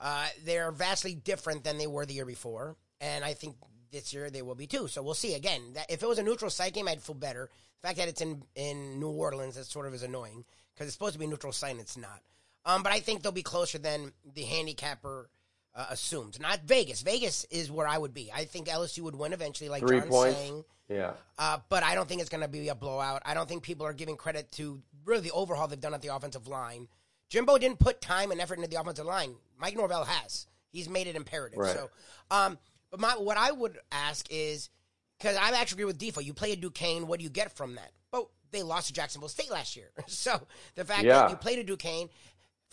uh, 0.00 0.26
they're 0.44 0.72
vastly 0.72 1.14
different 1.14 1.64
than 1.64 1.78
they 1.78 1.86
were 1.86 2.06
the 2.06 2.14
year 2.14 2.26
before, 2.26 2.76
and 3.00 3.24
I 3.24 3.34
think 3.34 3.56
this 3.92 4.12
year 4.12 4.30
they 4.30 4.42
will 4.42 4.54
be 4.54 4.66
too. 4.66 4.88
So 4.88 5.02
we'll 5.02 5.14
see. 5.14 5.34
Again, 5.34 5.62
that, 5.74 5.90
if 5.90 6.02
it 6.02 6.08
was 6.08 6.18
a 6.18 6.22
neutral 6.22 6.50
site 6.50 6.74
game, 6.74 6.88
I'd 6.88 7.02
feel 7.02 7.14
better. 7.14 7.48
The 7.80 7.88
fact 7.88 7.98
that 7.98 8.08
it's 8.08 8.20
in 8.20 8.42
in 8.54 8.98
New 9.00 9.10
Orleans, 9.10 9.54
that 9.56 9.64
sort 9.64 9.86
of 9.86 9.94
is 9.94 10.02
annoying 10.02 10.44
because 10.74 10.86
it's 10.88 10.94
supposed 10.94 11.14
to 11.14 11.18
be 11.18 11.26
neutral 11.26 11.52
site, 11.52 11.72
and 11.72 11.80
it's 11.80 11.96
not. 11.96 12.20
Um, 12.64 12.82
but 12.82 12.92
I 12.92 12.98
think 12.98 13.22
they'll 13.22 13.32
be 13.32 13.42
closer 13.42 13.78
than 13.78 14.12
the 14.34 14.42
handicapper 14.42 15.30
uh, 15.76 15.86
assumed. 15.90 16.40
Not 16.40 16.60
Vegas. 16.64 17.02
Vegas 17.02 17.44
is 17.50 17.70
where 17.70 17.86
I 17.86 17.98
would 17.98 18.14
be. 18.14 18.30
I 18.34 18.44
think 18.46 18.66
LSU 18.68 19.00
would 19.02 19.14
win 19.14 19.32
eventually, 19.32 19.68
like 19.68 19.86
Three 19.86 19.98
John's 20.00 20.10
points. 20.10 20.36
saying. 20.38 20.64
yeah. 20.88 21.12
Uh, 21.38 21.58
but 21.68 21.82
I 21.82 21.94
don't 21.94 22.08
think 22.08 22.20
it's 22.22 22.30
going 22.30 22.42
to 22.42 22.48
be 22.48 22.68
a 22.68 22.74
blowout. 22.74 23.22
I 23.26 23.34
don't 23.34 23.48
think 23.48 23.62
people 23.62 23.86
are 23.86 23.92
giving 23.92 24.16
credit 24.16 24.50
to 24.52 24.80
really 25.04 25.20
the 25.22 25.32
overhaul 25.32 25.68
they've 25.68 25.80
done 25.80 25.94
at 25.94 26.02
the 26.02 26.14
offensive 26.14 26.48
line. 26.48 26.88
Jimbo 27.28 27.58
didn't 27.58 27.78
put 27.78 28.00
time 28.00 28.30
and 28.30 28.40
effort 28.40 28.54
into 28.58 28.68
the 28.70 28.80
offensive 28.80 29.04
line. 29.06 29.34
Mike 29.58 29.76
Norvell 29.76 30.04
has. 30.04 30.46
He's 30.70 30.88
made 30.88 31.06
it 31.06 31.16
imperative. 31.16 31.58
Right. 31.58 31.74
So, 31.74 31.90
um, 32.30 32.58
but 32.90 33.00
my 33.00 33.10
what 33.12 33.36
I 33.36 33.50
would 33.50 33.78
ask 33.92 34.26
is 34.30 34.70
because 35.18 35.36
I 35.36 35.50
actually 35.60 35.82
agree 35.82 35.84
with 35.86 35.98
Defo. 35.98 36.24
You 36.24 36.34
play 36.34 36.52
a 36.52 36.56
Duquesne, 36.56 37.06
what 37.06 37.18
do 37.18 37.24
you 37.24 37.30
get 37.30 37.56
from 37.56 37.74
that? 37.76 37.90
But 38.12 38.26
they 38.52 38.62
lost 38.62 38.88
to 38.88 38.92
Jacksonville 38.92 39.28
State 39.28 39.50
last 39.50 39.74
year. 39.76 39.90
So 40.06 40.40
the 40.76 40.84
fact 40.84 41.02
Yeah. 41.04 41.20
that 41.22 41.30
you 41.30 41.36
played 41.36 41.58
a 41.58 41.64
Duquesne 41.64 42.08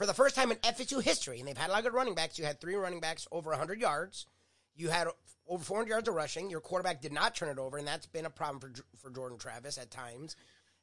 for 0.04 0.08
the 0.08 0.14
first 0.14 0.36
time 0.36 0.52
in 0.52 0.58
FSU 0.58 1.02
history, 1.02 1.40
and 1.40 1.48
they've 1.48 1.58
had 1.58 1.70
a 1.70 1.72
lot 1.72 1.80
of 1.80 1.86
good 1.86 1.94
running 1.94 2.14
backs. 2.14 2.38
You 2.38 2.44
had 2.44 2.60
three 2.60 2.76
running 2.76 3.00
backs 3.00 3.26
over 3.32 3.52
100 3.52 3.80
yards. 3.80 4.26
You 4.76 4.90
had 4.90 5.08
over 5.48 5.64
400 5.64 5.90
yards 5.90 6.10
of 6.10 6.16
rushing. 6.16 6.50
Your 6.50 6.60
quarterback 6.60 7.02
did 7.02 7.14
not 7.14 7.36
turn 7.36 7.48
it 7.48 7.58
over, 7.58 7.78
and 7.78 7.88
that's 7.88 8.06
been 8.06 8.26
a 8.26 8.30
problem 8.30 8.60
for 8.60 8.84
for 8.98 9.10
Jordan 9.10 9.38
Travis 9.38 9.78
at 9.78 9.92
times. 9.92 10.36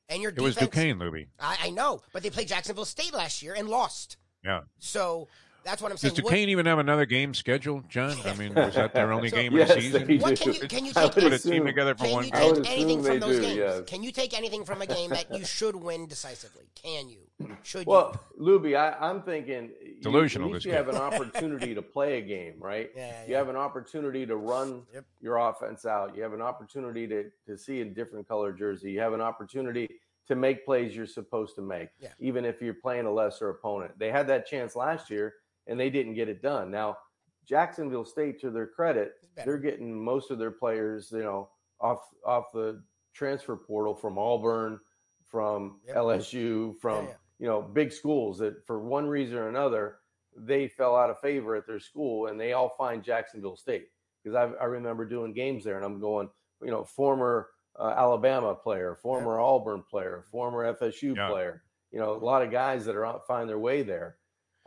And 0.09 0.23
your 0.23 0.31
It 0.31 0.41
was 0.41 0.55
defense, 0.55 0.71
Duquesne, 0.71 0.99
Lubie. 0.99 1.27
I, 1.39 1.57
I 1.65 1.71
know, 1.71 2.01
but 2.15 2.23
they 2.23 2.31
played 2.31 2.49
Jacksonville 2.49 2.87
State 2.87 3.13
last 3.13 3.43
year 3.43 3.53
and 3.55 3.69
lost. 3.69 4.17
Yeah. 4.43 4.63
So 4.79 5.29
that's 5.65 5.81
what 5.83 5.91
I'm 5.91 5.95
Does 5.95 6.01
saying. 6.03 6.15
What- 6.15 6.25
Duquesne 6.25 6.49
even 6.49 6.67
have 6.67 6.79
another 6.79 7.07
game 7.07 7.35
scheduled, 7.35 7.89
John? 7.89 8.17
I 8.25 8.35
mean, 8.35 8.55
was 8.55 8.75
that 8.75 8.93
their 8.95 9.13
only 9.13 9.29
So- 9.29 9.37
game 9.37 9.53
Yes, 9.55 9.71
of 9.71 9.77
the 9.77 9.83
season? 9.83 10.07
they 10.07 10.17
What 10.19 10.39
can 10.41 10.53
you 10.53 10.61
can 10.69 10.85
you 10.87 10.93
take? 10.93 11.15
would 11.15 11.23
Put 11.25 11.33
a 11.33 11.39
team 11.39 11.65
together 11.67 11.95
for 11.95 12.05
Can 12.05 12.13
one 12.13 12.25
you 12.25 12.31
I 12.35 12.47
would 12.51 12.65
take 12.65 12.73
anything 12.73 13.03
from 13.03 13.21
those 13.21 13.37
do, 13.37 13.43
games? 13.43 13.57
yes. 13.57 13.83
Can 13.87 14.03
you 14.03 14.13
take 14.13 14.37
anything 14.37 14.65
from 14.65 14.83
a 14.83 14.87
game 14.87 15.11
that 15.11 15.35
you 15.35 15.45
should 15.45 15.77
win 15.77 16.07
decisively? 16.07 16.65
Can 16.75 17.09
you? 17.09 17.19
Should 17.63 17.87
Well, 17.87 18.19
Lubie, 18.39 18.77
I, 18.77 18.97
I'm 19.01 19.23
thinking 19.23 19.71
you- 19.83 20.01
Delusional, 20.03 20.49
At 20.49 20.55
least 20.55 20.67
you 20.67 20.73
guy. 20.73 20.77
have 20.79 20.89
an 20.89 20.97
opportunity 20.97 21.75
to 21.75 21.83
play 21.83 22.19
a 22.19 22.21
game, 22.23 22.55
right? 22.59 22.91
Yeah, 22.97 23.27
You 23.27 23.35
have 23.37 23.49
an 23.49 23.57
opportunity 23.57 24.27
to 24.27 24.37
run 24.37 24.87
Yep. 24.95 25.05
your 25.21 25.37
offense 25.37 25.85
out. 25.87 26.17
You 26.17 26.23
have 26.23 26.33
an 26.33 26.43
opportunity 26.43 27.07
to 27.09 27.31
to 27.47 27.57
see 27.59 27.81
a 27.81 27.85
different 27.85 28.27
color 28.29 28.53
jersey. 28.53 28.93
You 28.93 29.01
have 29.01 29.13
an 29.13 29.21
opportunity 29.21 29.89
to 30.29 30.37
make 30.37 30.65
plays 30.65 30.95
you're 30.95 31.07
supposed 31.07 31.57
to 31.57 31.63
make, 31.63 31.89
Yeah. 31.99 32.11
even 32.21 32.45
if 32.45 32.63
you're 32.63 32.75
playing 32.75 33.07
a 33.07 33.13
lesser 33.13 33.49
opponent. 33.51 33.99
They 33.99 34.11
had 34.11 34.29
that 34.29 34.47
chance 34.47 34.77
last 34.77 35.11
year 35.11 35.35
and 35.71 35.81
they 35.81 35.89
didn't 35.89 36.15
get 36.15 36.29
it 36.29 36.43
done. 36.43 36.71
Now, 36.71 36.99
Jacksonville 37.49 38.05
State, 38.05 38.39
to 38.41 38.51
their 38.51 38.67
credit, 38.67 39.15
they're 39.45 39.59
getting 39.59 40.05
most 40.05 40.31
of 40.31 40.39
their 40.39 40.51
players, 40.51 41.11
you 41.13 41.23
know, 41.23 41.49
off 41.81 42.01
off 42.27 42.53
the 42.53 42.83
transfer 43.15 43.57
portal 43.57 43.95
from 43.95 44.19
Auburn, 44.19 44.79
from 45.29 45.81
Yep. 45.87 45.97
LSU, 45.97 46.79
from 46.81 47.07
yeah. 47.07 47.15
you 47.39 47.47
know 47.47 47.63
big 47.63 47.93
schools 47.93 48.39
that 48.39 48.67
for 48.67 48.81
one 48.81 49.07
reason 49.07 49.37
or 49.39 49.49
another 49.49 49.97
they 50.37 50.69
fell 50.69 50.95
out 50.95 51.11
of 51.11 51.19
favor 51.21 51.57
at 51.57 51.67
their 51.67 51.81
school, 51.81 52.27
and 52.27 52.39
they 52.39 52.53
all 52.53 52.75
find 52.79 53.03
Jacksonville 53.03 53.57
State 53.57 53.89
because 54.23 54.37
I, 54.37 54.63
I 54.63 54.67
remember 54.67 55.05
doing 55.05 55.33
games 55.33 55.65
there, 55.65 55.77
and 55.77 55.85
I'm 55.85 55.99
going, 56.01 56.29
you 56.63 56.71
know, 56.71 56.85
former 56.85 57.49
uh, 57.79 57.95
Alabama 57.97 58.55
player, 58.55 58.97
former 59.03 59.41
Auburn 59.41 59.83
player, 59.91 60.25
former 60.31 60.73
FSU 60.75 61.17
Yeah. 61.17 61.29
player, 61.29 61.63
you 61.91 61.99
know, 61.99 62.13
a 62.13 62.25
lot 62.25 62.43
of 62.43 62.51
guys 62.53 62.85
that 62.85 62.95
are 62.95 63.05
out 63.07 63.27
find 63.27 63.49
their 63.49 63.59
way 63.59 63.83
there. 63.83 64.17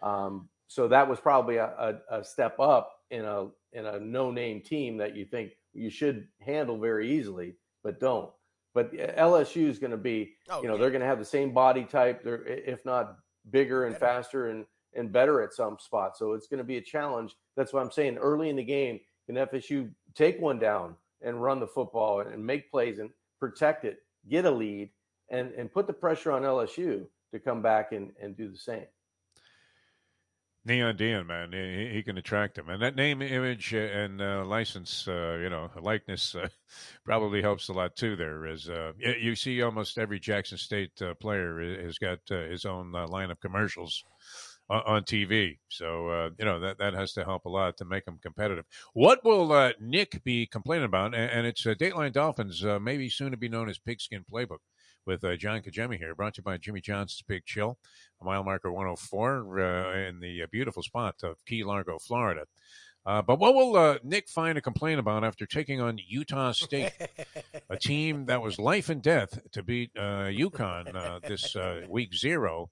Um, 0.01 0.49
so 0.67 0.87
that 0.87 1.07
was 1.07 1.19
probably 1.19 1.57
a, 1.57 1.99
a, 2.09 2.19
a 2.19 2.23
step 2.23 2.59
up 2.59 2.91
in 3.11 3.25
a 3.25 3.47
in 3.73 3.85
a 3.85 3.99
no 3.99 4.31
name 4.31 4.61
team 4.61 4.97
that 4.97 5.15
you 5.15 5.25
think 5.25 5.51
you 5.73 5.89
should 5.89 6.27
handle 6.39 6.77
very 6.79 7.11
easily, 7.11 7.55
but 7.83 7.99
don't. 7.99 8.29
But 8.73 8.91
eh, 8.97 9.13
LSU 9.19 9.67
is 9.67 9.79
going 9.79 9.91
to 9.91 9.97
be, 9.97 10.33
Oh, 10.49 10.61
you 10.61 10.67
know, 10.67 10.75
yeah. 10.75 10.81
they're 10.81 10.91
going 10.91 11.01
to 11.01 11.07
have 11.07 11.19
the 11.19 11.25
same 11.25 11.53
body 11.53 11.83
type. 11.83 12.23
They're 12.23 12.43
if 12.45 12.83
not 12.85 13.17
bigger 13.51 13.85
and 13.85 13.93
Better. 13.93 14.05
faster 14.05 14.49
and 14.49 14.65
and 14.95 15.11
better 15.11 15.41
at 15.41 15.53
some 15.53 15.77
spots. 15.79 16.19
So 16.19 16.33
it's 16.33 16.47
going 16.47 16.59
to 16.59 16.63
be 16.63 16.77
a 16.77 16.81
challenge. 16.81 17.35
That's 17.57 17.73
why 17.73 17.81
I'm 17.81 17.91
saying 17.91 18.17
early 18.17 18.49
in 18.49 18.55
the 18.55 18.63
game, 18.63 18.99
can 19.25 19.35
FSU 19.35 19.89
take 20.15 20.39
one 20.39 20.59
down 20.59 20.95
and 21.21 21.41
run 21.41 21.59
the 21.59 21.67
football 21.67 22.19
and, 22.19 22.31
and 22.33 22.45
make 22.45 22.69
plays 22.69 22.99
and 22.99 23.09
protect 23.39 23.85
it, 23.85 23.97
get 24.29 24.45
a 24.45 24.51
lead, 24.51 24.91
and 25.29 25.51
and 25.53 25.71
put 25.73 25.87
the 25.87 25.93
pressure 25.93 26.31
on 26.31 26.43
LSU 26.43 27.05
to 27.31 27.39
come 27.39 27.61
back 27.61 27.91
and 27.91 28.11
and 28.21 28.37
do 28.37 28.49
the 28.49 28.57
same. 28.57 28.85
Neon 30.65 30.95
Dion, 30.95 31.27
man, 31.27 31.51
he, 31.51 31.89
he 31.95 32.03
can 32.03 32.17
attract 32.17 32.55
them, 32.55 32.69
and 32.69 32.81
that 32.81 32.95
name, 32.95 33.21
image, 33.21 33.73
and 33.73 34.21
uh, 34.21 34.45
license, 34.45 35.05
uh, 35.07 35.37
you 35.41 35.49
know, 35.49 35.69
likeness, 35.81 36.35
uh, 36.35 36.47
probably 37.05 37.41
helps 37.41 37.67
a 37.67 37.73
lot 37.73 37.95
too. 37.97 38.15
There 38.15 38.45
is, 38.45 38.69
uh, 38.69 38.93
you 38.97 39.35
see, 39.35 39.61
almost 39.61 39.97
every 39.97 40.19
Jackson 40.19 40.57
State 40.57 41.01
uh, 41.01 41.15
player 41.15 41.81
has 41.83 41.97
got 41.97 42.19
uh, 42.31 42.43
his 42.43 42.63
own 42.63 42.93
line 42.93 43.29
of 43.29 43.41
commercials 43.41 44.05
on, 44.69 44.81
on 44.85 45.03
TV, 45.03 45.57
so 45.67 46.31
you 46.39 46.45
know 46.45 46.61
that 46.61 46.77
that 46.77 46.93
has 46.93 47.11
to 47.13 47.25
help 47.25 47.43
a 47.43 47.49
lot 47.49 47.75
to 47.77 47.85
make 47.85 48.05
them 48.05 48.19
competitive. 48.23 48.65
What 48.93 49.19
will 49.25 49.73
Nick 49.81 50.23
be 50.23 50.45
complaining 50.45 50.85
about? 50.85 51.13
And, 51.13 51.29
and 51.29 51.45
it's 51.45 51.63
Dateline 51.63 52.13
Dolphins, 52.13 52.63
maybe 52.81 53.09
soon 53.09 53.31
to 53.31 53.37
be 53.37 53.49
known 53.49 53.67
as 53.67 53.79
Pigskin 53.79 54.23
Playbook. 54.31 54.59
With 55.05 55.23
uh, 55.23 55.35
John 55.35 55.61
Congemi 55.61 55.97
here, 55.97 56.15
brought 56.15 56.35
to 56.35 56.39
you 56.39 56.43
by 56.43 56.57
Jimmy 56.57 56.79
Johnson's 56.79 57.23
Big 57.27 57.45
Chill, 57.45 57.77
a 58.21 58.25
mile 58.25 58.43
marker 58.43 58.71
104 58.71 59.59
uh, 59.59 59.97
in 60.07 60.19
the 60.19 60.43
uh, 60.43 60.47
beautiful 60.51 60.81
spot 60.81 61.15
of 61.23 61.43
Key 61.45 61.63
Largo, 61.63 61.99
Florida. 61.99 62.45
Uh, 63.05 63.21
but 63.21 63.37
what 63.37 63.53
will 63.53 63.75
uh, 63.75 63.97
Nick 64.01 64.29
find 64.29 64.55
to 64.55 64.61
complain 64.61 64.97
about 64.97 65.25
after 65.25 65.45
taking 65.45 65.81
on 65.81 65.99
Utah 66.07 66.53
State, 66.53 66.93
a 67.69 67.75
team 67.75 68.27
that 68.27 68.41
was 68.41 68.57
life 68.57 68.87
and 68.87 69.01
death 69.01 69.39
to 69.51 69.61
beat 69.61 69.91
uh, 69.97 70.29
UConn 70.31 70.95
uh, 70.95 71.19
this 71.27 71.55
uh, 71.55 71.81
week 71.89 72.13
zero? 72.15 72.69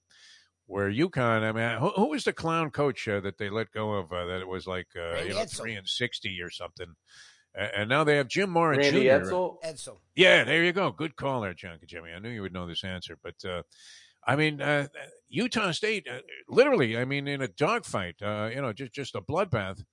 where 0.71 0.89
UConn. 0.89 1.43
I 1.43 1.51
mean, 1.51 1.79
who, 1.79 1.89
who 1.89 2.09
was 2.09 2.23
the 2.23 2.33
clown 2.33 2.71
coach 2.71 3.07
uh, 3.07 3.19
that 3.19 3.37
they 3.37 3.49
let 3.49 3.71
go 3.71 3.93
of? 3.93 4.11
Uh, 4.11 4.25
that 4.25 4.39
it 4.39 4.47
was 4.47 4.65
like 4.65 4.87
uh, 4.95 5.21
you 5.21 5.33
know 5.33 5.45
three 5.45 5.75
and 5.75 5.87
sixty 5.87 6.41
or 6.41 6.49
something. 6.49 6.95
A- 7.55 7.79
And 7.79 7.89
now 7.89 8.03
they 8.03 8.17
have 8.17 8.27
Jim 8.27 8.49
Mora 8.49 8.77
Randy 8.77 9.03
Jr. 9.03 9.09
Edsall. 9.09 9.61
Edsall. 9.63 9.97
Yeah, 10.15 10.43
there 10.43 10.63
you 10.63 10.71
go. 10.71 10.91
Good 10.91 11.15
call 11.15 11.41
there, 11.41 11.53
John 11.53 11.77
Jimmy. 11.85 12.11
I 12.11 12.19
knew 12.19 12.29
you 12.29 12.41
would 12.41 12.53
know 12.53 12.67
this 12.67 12.83
answer, 12.83 13.17
but 13.23 13.35
uh, 13.45 13.63
I 14.25 14.35
mean, 14.35 14.61
uh, 14.61 14.87
Utah 15.29 15.71
State, 15.71 16.07
uh, 16.09 16.19
literally, 16.47 16.97
I 16.97 17.05
mean, 17.05 17.27
in 17.27 17.41
a 17.41 17.47
dogfight, 17.47 18.15
uh, 18.21 18.49
you 18.53 18.61
know, 18.61 18.71
just 18.73 18.93
just 18.93 19.15
a 19.15 19.21
bloodbath 19.21 19.83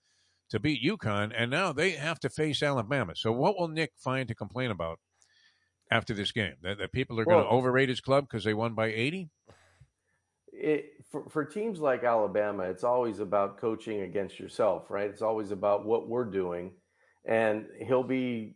to 0.51 0.59
beat 0.61 0.83
UConn, 0.83 1.33
and 1.37 1.51
now 1.51 1.73
they 1.73 1.91
have 1.91 2.19
to 2.21 2.31
face 2.31 2.63
Alabama. 2.63 3.15
So, 3.17 3.33
what 3.33 3.59
will 3.59 3.69
Nick 3.69 3.93
find 3.99 4.29
to 4.29 4.35
complain 4.35 4.71
about 4.71 4.99
after 5.91 6.13
this 6.15 6.33
game? 6.33 6.55
That, 6.63 6.79
that 6.79 6.93
people 6.93 7.19
are 7.21 7.25
going 7.25 7.39
to 7.45 7.49
Well- 7.49 7.59
overrate 7.59 7.89
his 7.89 8.01
club 8.01 8.25
because 8.29 8.45
they 8.45 8.55
won 8.55 8.75
by 8.75 8.87
eighty? 8.89 9.31
it 10.53 10.93
for, 11.11 11.29
for 11.29 11.45
teams 11.45 11.79
like 11.79 12.03
Alabama, 12.05 12.65
it's 12.65 12.83
always 12.85 13.21
about 13.21 13.59
coaching 13.59 14.01
against 14.01 14.41
yourself, 14.41 14.91
right? 14.91 15.09
It's 15.09 15.23
always 15.23 15.51
about 15.53 15.85
what 15.87 16.09
we're 16.09 16.25
doing, 16.25 16.73
and 17.29 17.67
he'll 17.87 18.03
be 18.03 18.55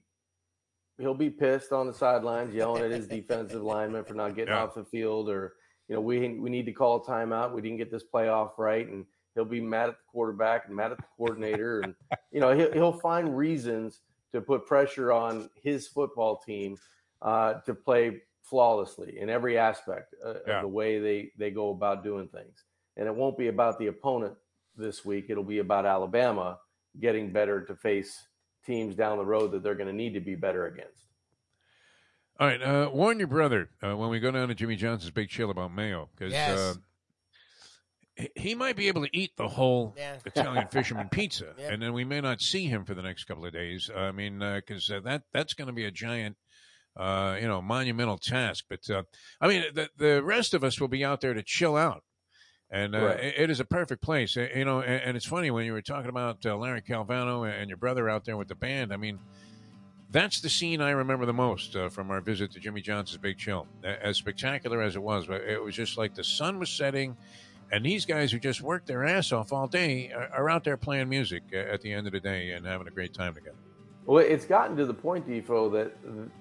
he'll 0.98 1.14
be 1.14 1.30
pissed 1.30 1.72
on 1.72 1.86
the 1.86 1.92
sidelines, 1.94 2.54
yelling 2.54 2.82
at 2.82 2.90
his 2.90 3.06
defensive 3.06 3.62
lineman 3.62 4.04
for 4.04 4.14
not 4.14 4.34
getting 4.34 4.52
Yeah. 4.54 4.64
off 4.64 4.74
the 4.74 4.84
field, 4.84 5.28
or 5.28 5.54
you 5.88 5.94
know 5.94 6.00
we 6.00 6.18
we 6.38 6.50
need 6.50 6.66
to 6.66 6.72
call 6.72 6.96
a 6.96 7.04
timeout. 7.04 7.52
We 7.52 7.60
didn't 7.62 7.78
get 7.78 7.90
this 7.90 8.04
playoff 8.12 8.52
right, 8.58 8.88
and 8.88 9.04
he'll 9.34 9.44
be 9.44 9.60
mad 9.60 9.90
at 9.90 9.96
the 9.98 10.04
quarterback 10.10 10.66
and 10.66 10.74
mad 10.76 10.90
at 10.92 10.98
the 10.98 11.04
coordinator, 11.16 11.80
and 11.82 11.94
you 12.32 12.40
know 12.40 12.56
he'll, 12.56 12.72
he'll 12.72 12.92
find 12.92 13.36
reasons 13.36 14.00
to 14.32 14.40
put 14.40 14.66
pressure 14.66 15.12
on 15.12 15.50
his 15.62 15.86
football 15.86 16.38
team 16.38 16.76
uh, 17.20 17.54
to 17.60 17.74
play 17.74 18.22
flawlessly 18.42 19.18
in 19.18 19.28
every 19.28 19.58
aspect 19.58 20.14
uh, 20.24 20.34
Yeah. 20.46 20.56
of 20.56 20.62
the 20.62 20.68
way 20.68 20.98
they 20.98 21.30
they 21.38 21.50
go 21.50 21.70
about 21.70 22.02
doing 22.02 22.28
things. 22.28 22.64
And 22.96 23.06
it 23.06 23.14
won't 23.14 23.38
be 23.38 23.48
about 23.48 23.78
the 23.78 23.86
opponent 23.86 24.34
this 24.76 25.04
week. 25.04 25.26
It'll 25.30 25.44
be 25.44 25.58
about 25.60 25.86
Alabama 25.86 26.58
getting 27.00 27.32
better 27.32 27.62
to 27.64 27.74
face 27.74 28.28
teams 28.64 28.94
down 28.94 29.18
the 29.18 29.24
road 29.24 29.52
that 29.52 29.62
they're 29.62 29.74
going 29.74 29.88
to 29.88 29.92
need 29.92 30.14
to 30.14 30.20
be 30.20 30.34
better 30.34 30.66
against. 30.66 31.04
All 32.40 32.46
right, 32.46 32.62
uh, 32.62 32.90
warn 32.92 33.18
your 33.18 33.28
brother 33.28 33.68
uh, 33.82 33.96
when 33.96 34.08
we 34.10 34.18
go 34.18 34.30
down 34.30 34.48
to 34.48 34.54
Jimmy 34.54 34.76
Johnson's 34.76 35.10
Big 35.10 35.28
Chill 35.28 35.50
about 35.50 35.72
mayo 35.72 36.08
because 36.16 36.32
Yes. 36.32 36.58
uh, 36.58 36.74
he- 38.16 38.30
he 38.36 38.54
might 38.54 38.76
be 38.76 38.88
able 38.88 39.04
to 39.04 39.16
eat 39.16 39.32
the 39.36 39.48
whole 39.48 39.94
Yeah. 39.96 40.18
Italian 40.26 40.66
fisherman 40.68 41.08
pizza, 41.08 41.54
Yep. 41.58 41.72
and 41.72 41.82
then 41.82 41.92
we 41.92 42.04
may 42.04 42.20
not 42.20 42.40
see 42.40 42.66
him 42.66 42.84
for 42.84 42.94
the 42.94 43.02
next 43.02 43.24
couple 43.24 43.44
of 43.46 43.52
days. 43.52 43.90
I 43.94 44.12
mean, 44.12 44.38
because 44.38 44.90
uh, 44.90 45.00
that 45.00 45.22
that's 45.32 45.54
going 45.54 45.66
to 45.68 45.72
be 45.72 45.84
a 45.84 45.90
giant, 45.90 46.36
uh, 46.96 47.38
you 47.40 47.46
know, 47.46 47.62
monumental 47.62 48.18
task. 48.18 48.64
But 48.68 48.88
uh, 48.90 49.02
I 49.40 49.48
mean, 49.48 49.64
the 49.74 49.90
the 49.96 50.22
rest 50.22 50.52
of 50.54 50.64
us 50.64 50.80
will 50.80 50.88
be 50.88 51.04
out 51.04 51.20
there 51.20 51.34
to 51.34 51.42
chill 51.42 51.76
out. 51.76 52.02
And 52.72 52.96
uh, 52.96 53.04
Right. 53.04 53.34
it, 53.36 53.50
is 53.50 53.60
a 53.60 53.66
perfect 53.66 54.02
place, 54.02 54.34
you 54.34 54.64
know. 54.64 54.80
And, 54.80 55.02
and 55.02 55.16
it's 55.16 55.26
funny 55.26 55.50
when 55.50 55.66
you 55.66 55.74
were 55.74 55.82
talking 55.82 56.08
about 56.08 56.44
uh, 56.46 56.56
Larry 56.56 56.80
Calvano 56.80 57.46
and 57.46 57.68
your 57.68 57.76
brother 57.76 58.08
out 58.08 58.24
there 58.24 58.38
with 58.38 58.48
the 58.48 58.54
band. 58.54 58.94
I 58.94 58.96
mean, 58.96 59.18
that's 60.10 60.40
the 60.40 60.48
scene 60.48 60.80
I 60.80 60.90
remember 60.90 61.26
the 61.26 61.34
most 61.34 61.76
uh, 61.76 61.90
from 61.90 62.10
our 62.10 62.22
visit 62.22 62.50
to 62.52 62.60
Jimmy 62.60 62.80
Johnson's 62.80 63.18
Big 63.18 63.36
Chill. 63.36 63.66
As 63.84 64.16
spectacular 64.16 64.80
as 64.80 64.96
it 64.96 65.02
was, 65.02 65.26
but 65.26 65.42
it 65.42 65.62
was 65.62 65.74
just 65.74 65.98
like 65.98 66.14
the 66.14 66.24
sun 66.24 66.58
was 66.58 66.70
setting, 66.70 67.14
and 67.70 67.84
these 67.84 68.06
guys 68.06 68.32
who 68.32 68.38
just 68.38 68.62
worked 68.62 68.86
their 68.86 69.04
ass 69.04 69.32
off 69.32 69.52
all 69.52 69.68
day 69.68 70.10
are, 70.14 70.28
are 70.34 70.50
out 70.50 70.64
there 70.64 70.78
playing 70.78 71.10
music 71.10 71.42
at 71.52 71.82
the 71.82 71.92
end 71.92 72.06
of 72.06 72.14
the 72.14 72.20
day 72.20 72.52
and 72.52 72.64
having 72.64 72.88
a 72.88 72.90
great 72.90 73.12
time 73.12 73.34
together. 73.34 73.56
Well, 74.06 74.18
it's 74.18 74.46
gotten 74.46 74.76
to 74.78 74.86
the 74.86 74.94
point, 74.94 75.28
Defo, 75.28 75.70
that 75.72 75.92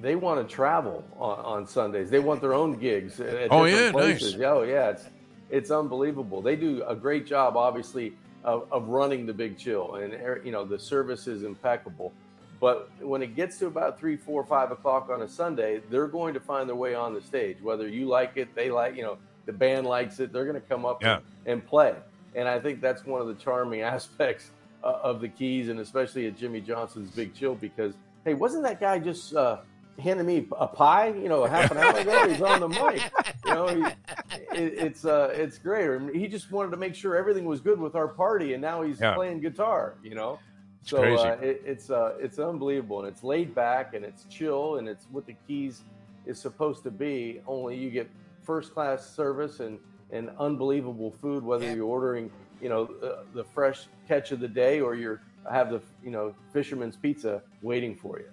they 0.02 0.16
want 0.16 0.48
to 0.48 0.54
travel 0.54 1.04
on, 1.18 1.40
on 1.40 1.68
Sundays. 1.68 2.10
They 2.10 2.20
want 2.20 2.42
their 2.42 2.54
own 2.54 2.78
gigs 2.78 3.20
at 3.20 3.52
Oh, 3.52 3.66
yeah, 3.66 3.92
nice. 3.92 3.92
places. 3.92 4.42
Oh, 4.42 4.64
yeah, 4.64 4.90
it's 4.90 5.06
it's 5.52 5.70
unbelievable. 5.72 6.42
They 6.42 6.56
do 6.56 6.84
a 6.88 6.96
great 6.96 7.26
job, 7.28 7.56
obviously, 7.58 8.14
of, 8.44 8.68
of 8.72 8.88
running 8.88 9.26
the 9.26 9.34
Big 9.34 9.58
Chill, 9.58 9.96
and 9.96 10.14
er, 10.14 10.42
you 10.44 10.52
know 10.52 10.66
the 10.66 10.80
service 10.80 11.28
is 11.28 11.44
impeccable. 11.44 12.12
But 12.60 12.90
when 13.02 13.22
it 13.24 13.36
gets 13.36 13.58
to 13.60 13.68
about 13.68 14.00
three, 14.00 14.16
four, 14.16 14.44
five 14.46 14.72
o'clock 14.72 15.10
on 15.10 15.24
a 15.24 15.28
Sunday, 15.28 15.82
they're 15.90 16.08
going 16.08 16.34
to 16.36 16.40
find 16.40 16.70
their 16.70 16.76
way 16.76 16.94
on 16.94 17.14
the 17.14 17.22
stage. 17.22 17.58
Whether 17.62 17.88
you 17.88 18.06
like 18.06 18.34
it, 18.38 18.54
they 18.54 18.70
like, 18.70 18.96
you 18.96 19.02
know, 19.02 19.18
the 19.48 19.54
band 19.54 19.88
likes 19.88 20.20
it, 20.20 20.32
they're 20.32 20.46
going 20.46 20.62
to 20.62 20.68
come 20.68 20.86
up 20.86 21.02
Yeah. 21.02 21.16
and, 21.16 21.54
and 21.54 21.66
play. 21.66 21.96
And 22.36 22.48
I 22.48 22.60
think 22.60 22.80
that's 22.80 23.04
one 23.04 23.20
of 23.20 23.28
the 23.28 23.34
charming 23.34 23.82
aspects 23.96 24.52
uh, 24.84 25.00
of 25.02 25.22
the 25.22 25.28
Keys, 25.28 25.70
and 25.70 25.80
especially 25.80 26.28
at 26.28 26.38
Jimmy 26.38 26.62
Johnson's 26.62 27.10
Big 27.10 27.34
Chill, 27.34 27.56
because 27.56 27.96
hey, 28.26 28.36
wasn't 28.36 28.62
that 28.64 28.80
guy 28.80 29.00
just 29.00 29.36
uh, 29.36 29.58
handing 30.00 30.26
me 30.26 30.48
a 30.58 30.68
pie? 30.68 31.10
You 31.10 31.30
know, 31.30 31.46
half 31.46 31.72
an 31.72 31.78
hour 31.78 31.98
ago, 31.98 32.28
he's 32.30 32.42
on 32.42 32.60
the 32.60 32.68
mic. 32.70 33.12
You 33.46 33.54
know, 33.54 33.68
he, 33.68 33.82
it, 33.82 34.74
it's 34.78 35.06
uh, 35.06 35.30
it's 35.34 35.58
great. 35.58 35.90
And 35.90 36.16
He 36.16 36.28
just 36.28 36.52
wanted 36.52 36.72
to 36.72 36.78
make 36.78 36.96
sure 36.96 37.16
everything 37.16 37.46
was 37.46 37.60
good 37.62 37.80
with 37.80 37.96
our 37.96 38.08
party, 38.08 38.54
and 38.54 38.62
now 38.62 38.82
he's 38.82 39.00
Yeah. 39.00 39.14
playing 39.14 39.42
guitar. 39.42 39.96
You 40.04 40.16
know. 40.16 40.40
It's 40.82 40.90
So 40.90 40.98
crazy. 40.98 41.24
uh, 41.24 41.36
it, 41.42 41.62
it's 41.66 41.90
uh, 41.90 42.14
it's 42.20 42.40
unbelievable, 42.40 43.00
and 43.00 43.08
it's 43.08 43.24
laid 43.24 43.54
back, 43.54 43.94
and 43.94 44.04
it's 44.04 44.26
chill, 44.26 44.78
and 44.78 44.88
it's 44.88 45.08
what 45.12 45.26
the 45.28 45.36
Keys 45.48 45.82
is 46.26 46.40
supposed 46.42 46.84
to 46.84 46.92
be. 46.92 47.40
Only 47.48 47.78
you 47.78 47.90
get 47.92 48.10
first 48.44 48.74
class 48.74 49.16
service 49.16 49.60
and 49.60 49.78
and 50.12 50.30
unbelievable 50.40 51.12
food, 51.22 51.44
whether 51.44 51.66
Yeah. 51.66 51.76
you're 51.76 51.86
ordering, 51.86 52.30
you 52.60 52.68
know, 52.70 52.90
uh, 53.04 53.24
the 53.34 53.44
fresh 53.46 53.88
catch 54.08 54.32
of 54.32 54.40
the 54.40 54.48
day 54.48 54.82
or 54.82 54.96
you're 54.96 55.22
have 55.50 55.70
the 55.72 55.82
you 56.04 56.12
know 56.12 56.34
fisherman's 56.52 56.96
pizza 56.98 57.42
waiting 57.62 57.96
for 57.96 58.20
you. 58.20 58.26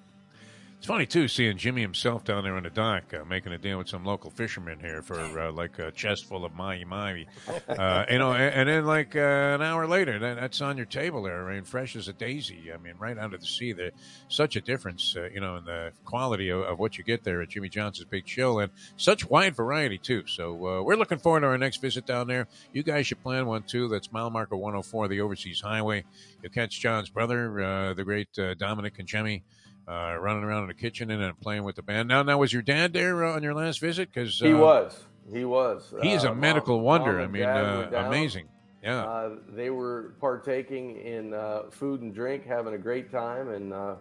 It's 0.79 0.87
funny 0.87 1.07
too 1.07 1.27
seeing 1.27 1.57
Jimmy 1.59 1.83
himself 1.83 2.23
down 2.23 2.45
there 2.45 2.55
on 2.55 2.63
the 2.63 2.71
dock 2.71 3.13
uh, 3.13 3.25
making 3.25 3.53
a 3.53 3.59
deal 3.59 3.79
with 3.79 3.89
some 3.89 4.05
local 4.05 4.31
fishermen 4.31 4.79
here 4.79 5.03
for 5.03 5.19
uh, 5.19 5.51
like 5.51 5.77
a 5.81 5.91
chest 5.91 6.27
full 6.27 6.45
of 6.45 6.55
mahi 6.55 6.85
mahi, 6.85 7.27
uh, 7.69 8.05
you 8.09 8.19
know, 8.19 8.33
and, 8.33 8.55
and 8.55 8.69
then 8.69 8.87
like 8.87 9.17
uh, 9.17 9.19
an 9.57 9.61
hour 9.61 9.89
later, 9.89 10.21
that, 10.21 10.37
that's 10.37 10.61
on 10.61 10.77
your 10.77 10.87
table 10.87 11.25
there, 11.25 11.49
I 11.49 11.55
mean, 11.55 11.65
fresh 11.65 11.97
as 11.97 12.07
a 12.07 12.13
daisy. 12.13 12.71
I 12.73 12.77
mean, 12.77 12.95
right 12.97 13.19
out 13.19 13.35
of 13.35 13.41
the 13.41 13.47
sea. 13.47 13.73
There's 13.73 13.93
such 14.29 14.55
a 14.55 14.61
difference, 14.61 15.17
uh, 15.17 15.29
you 15.35 15.41
know, 15.41 15.57
in 15.57 15.65
the 15.65 15.91
quality 16.05 16.49
of, 16.51 16.61
of 16.61 16.79
what 16.79 16.97
you 16.97 17.03
get 17.03 17.25
there 17.25 17.43
at 17.43 17.49
Jimmy 17.49 17.69
Johnson's 17.69 18.09
Big 18.09 18.25
Chill, 18.25 18.61
and 18.61 18.71
such 18.97 19.29
wide 19.29 19.57
variety 19.57 19.99
too. 19.99 20.29
So 20.29 20.55
uh, 20.55 20.83
we're 20.85 20.95
looking 20.97 21.19
forward 21.19 21.41
to 21.41 21.49
our 21.49 21.59
next 21.59 21.79
visit 21.79 22.07
down 22.07 22.29
there. 22.29 22.47
You 22.73 22.85
guys 22.85 23.09
should 23.09 23.21
plan 23.25 23.47
one 23.47 23.65
too. 23.65 23.89
That's 23.89 24.13
mile 24.13 24.31
marker 24.31 24.57
104, 24.57 25.09
the 25.09 25.23
Overseas 25.23 25.61
Highway. 25.61 26.05
You'll 26.41 26.53
catch 26.53 26.79
John's 26.79 27.11
brother, 27.11 27.95
the 27.97 28.05
great 28.05 28.29
Dominic 28.59 28.97
Congemi 28.97 29.43
uh, 29.89 30.17
running 30.19 30.45
around 30.45 30.63
in 30.65 30.69
the 30.69 30.75
kitchen 30.75 31.11
and 31.11 31.41
playing 31.41 31.65
with 31.65 31.77
the 31.77 31.83
band. 31.83 32.09
Now, 32.09 32.23
now 32.23 32.39
was 32.39 32.53
your 32.53 32.63
dad 32.63 32.93
there 32.93 33.25
uh, 33.25 33.35
on 33.35 33.43
your 33.43 33.55
last 33.55 33.81
visit? 33.81 34.13
Because 34.13 34.39
He 34.39 34.53
was, 34.53 35.05
he 35.33 35.45
was. 35.45 35.95
He 36.03 36.13
is 36.13 36.25
Uh, 36.25 36.29
a 36.29 36.31
mom- 36.31 36.41
medical 36.41 36.81
wonder. 36.81 37.15
mom 37.15 37.25
I 37.25 37.27
mean, 37.27 37.43
uh, 37.45 37.91
amazing. 38.07 38.49
Yeah. 38.83 39.05
Uh, 39.05 39.31
they 39.49 39.71
were 39.71 40.15
partaking 40.21 40.97
in 40.99 41.35
uh, 41.35 41.63
food 41.71 42.03
and 42.03 42.15
drink, 42.15 42.45
having 42.47 42.75
a 42.75 42.79
great 42.79 43.11
time, 43.11 43.49
and 43.49 43.73
uh, 43.73 43.97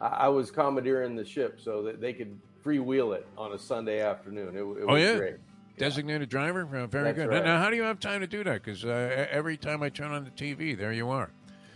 I, 0.00 0.06
I 0.06 0.28
was 0.28 0.50
commandeering 0.50 1.16
the 1.16 1.24
ship 1.24 1.58
so 1.60 1.82
that 1.84 2.00
they 2.00 2.12
could 2.12 2.38
freewheel 2.64 3.16
it 3.16 3.26
on 3.36 3.52
a 3.52 3.58
Sunday 3.58 4.00
afternoon. 4.00 4.54
It, 4.54 4.60
it 4.60 4.84
Oh, 4.86 4.92
was 4.94 5.02
yeah? 5.02 5.16
great. 5.16 5.36
Designated 5.78 6.28
driver, 6.28 6.60
uh, 6.76 6.86
very 6.86 7.04
That's 7.06 7.16
good. 7.16 7.28
right. 7.30 7.42
Now, 7.44 7.58
how 7.58 7.70
do 7.70 7.76
you 7.76 7.82
have 7.84 7.98
time 7.98 8.20
to 8.20 8.26
do 8.26 8.44
that? 8.44 8.62
Because 8.62 8.84
uh, 8.84 9.26
every 9.30 9.56
time 9.56 9.82
I 9.82 9.88
turn 9.88 10.12
on 10.12 10.24
the 10.24 10.30
TV, 10.30 10.76
there 10.76 10.92
you 10.92 11.08
are. 11.08 11.30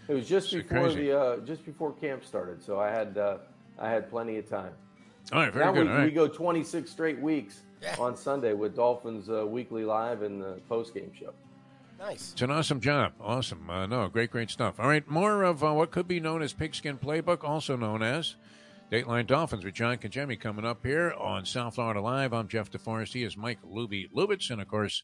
It 0.09 0.15
was 0.15 0.29
just 0.29 0.53
It's 0.53 0.63
before 0.69 0.83
crazy. 0.91 1.07
the 1.07 1.19
uh, 1.19 1.37
just 1.39 1.65
before 1.65 1.93
camp 1.95 2.23
started, 2.25 2.63
so 2.63 2.79
I 2.79 2.91
had 2.91 3.17
uh, 3.17 3.39
I 3.79 3.91
had 3.91 4.09
plenty 4.11 4.37
of 4.39 4.49
time. 4.49 4.73
All 5.33 5.41
right, 5.41 5.53
very 5.53 5.65
now 5.65 5.73
good. 5.73 5.87
we, 5.87 5.91
All 5.93 5.99
right. 5.99 6.05
we 6.05 6.11
go 6.11 6.29
26 6.29 6.91
straight 6.91 7.19
weeks 7.19 7.63
Yeah. 7.83 7.97
on 7.99 8.17
Sunday 8.17 8.53
with 8.53 8.77
Dolphins 8.77 9.29
uh, 9.31 9.47
weekly 9.47 9.85
live 9.85 10.23
and 10.23 10.41
the 10.41 10.61
post 10.69 10.95
game 10.95 11.11
show. 11.19 11.33
Nice. 11.99 12.33
It's 12.33 12.43
an 12.43 12.51
awesome 12.51 12.81
job. 12.81 13.13
Awesome. 13.21 13.71
Uh, 13.71 13.87
no, 13.87 14.09
great, 14.09 14.31
great 14.31 14.51
stuff. 14.51 14.79
All 14.79 14.89
right, 14.89 15.09
more 15.09 15.43
of 15.45 15.65
uh, 15.65 15.73
what 15.73 15.91
could 15.93 16.07
be 16.09 16.21
known 16.21 16.43
as 16.43 16.53
Pigskin 16.53 16.99
Playbook, 16.99 17.43
also 17.45 17.77
known 17.77 18.03
as 18.03 18.35
Dateline 18.93 19.27
Dolphins 19.27 19.65
with 19.65 19.75
John 19.75 19.97
Congemi 19.97 20.39
coming 20.39 20.67
up 20.67 20.85
here 20.85 21.13
on 21.19 21.47
South 21.47 21.77
Florida 21.77 22.01
Live. 22.03 22.33
I'm 22.35 22.49
Jeff 22.49 22.71
DeForrest. 22.71 23.15
He 23.15 23.23
is 23.25 23.37
Mike 23.37 23.61
Lubie 23.63 24.11
Lubitz. 24.15 24.51
And, 24.51 24.61
of 24.61 24.69
course, 24.69 25.03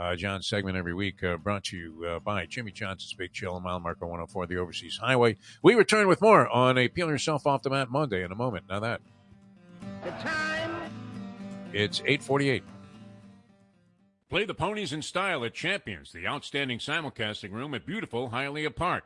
uh, 0.00 0.16
John's 0.16 0.46
segment 0.46 0.78
every 0.78 0.94
week 0.94 1.22
uh, 1.22 1.36
brought 1.36 1.64
to 1.64 1.76
you 1.76 2.06
uh, 2.06 2.18
by 2.20 2.46
Jimmy 2.46 2.72
Johnson's 2.72 3.12
Big 3.12 3.32
Chill, 3.32 3.60
mile 3.60 3.80
marker 3.80 4.06
104, 4.06 4.46
the 4.46 4.56
Overseas 4.56 4.96
Highway. 4.96 5.36
We 5.62 5.74
return 5.74 6.08
with 6.08 6.22
more 6.22 6.48
on 6.48 6.78
a 6.78 6.88
Peel 6.88 7.08
Yourself 7.08 7.46
Off 7.46 7.62
the 7.62 7.70
Mat 7.70 7.90
Monday 7.90 8.24
in 8.24 8.32
a 8.32 8.34
moment. 8.34 8.64
Now 8.68 8.80
that. 8.80 9.02
The 10.02 10.10
time. 10.10 10.90
It's 11.74 12.00
848. 12.00 12.62
Play 14.30 14.44
the 14.46 14.54
ponies 14.54 14.92
in 14.92 15.02
style 15.02 15.44
at 15.44 15.52
Champions, 15.52 16.12
the 16.12 16.26
outstanding 16.26 16.78
simulcasting 16.78 17.52
room 17.52 17.74
at 17.74 17.84
beautiful 17.84 18.30
Hialeah 18.30 18.74
Park. 18.74 19.04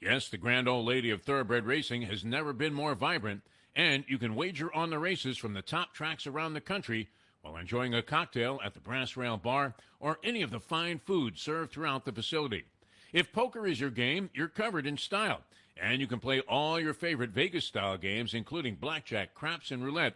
Yes, 0.00 0.28
the 0.28 0.38
grand 0.38 0.66
old 0.66 0.86
lady 0.86 1.10
of 1.10 1.22
thoroughbred 1.22 1.66
racing 1.66 2.02
has 2.02 2.24
never 2.24 2.52
been 2.52 2.74
more 2.74 2.96
vibrant, 2.96 3.42
and 3.76 4.04
you 4.08 4.18
can 4.18 4.34
wager 4.34 4.74
on 4.74 4.90
the 4.90 4.98
races 4.98 5.38
from 5.38 5.54
the 5.54 5.62
top 5.62 5.94
tracks 5.94 6.26
around 6.26 6.54
the 6.54 6.60
country 6.60 7.08
while 7.42 7.56
enjoying 7.56 7.92
a 7.92 8.02
cocktail 8.02 8.60
at 8.64 8.72
the 8.74 8.80
Brass 8.80 9.16
Rail 9.16 9.36
Bar 9.36 9.74
or 10.00 10.18
any 10.24 10.42
of 10.42 10.50
the 10.50 10.60
fine 10.60 10.98
food 10.98 11.38
served 11.38 11.72
throughout 11.72 12.04
the 12.04 12.12
facility. 12.12 12.64
If 13.12 13.32
poker 13.32 13.66
is 13.66 13.80
your 13.80 13.90
game, 13.90 14.30
you're 14.32 14.48
covered 14.48 14.86
in 14.86 14.96
style, 14.96 15.42
and 15.76 16.00
you 16.00 16.06
can 16.06 16.20
play 16.20 16.40
all 16.40 16.80
your 16.80 16.94
favorite 16.94 17.30
Vegas 17.30 17.66
style 17.66 17.98
games, 17.98 18.32
including 18.32 18.76
blackjack, 18.76 19.34
craps, 19.34 19.70
and 19.70 19.84
roulette, 19.84 20.14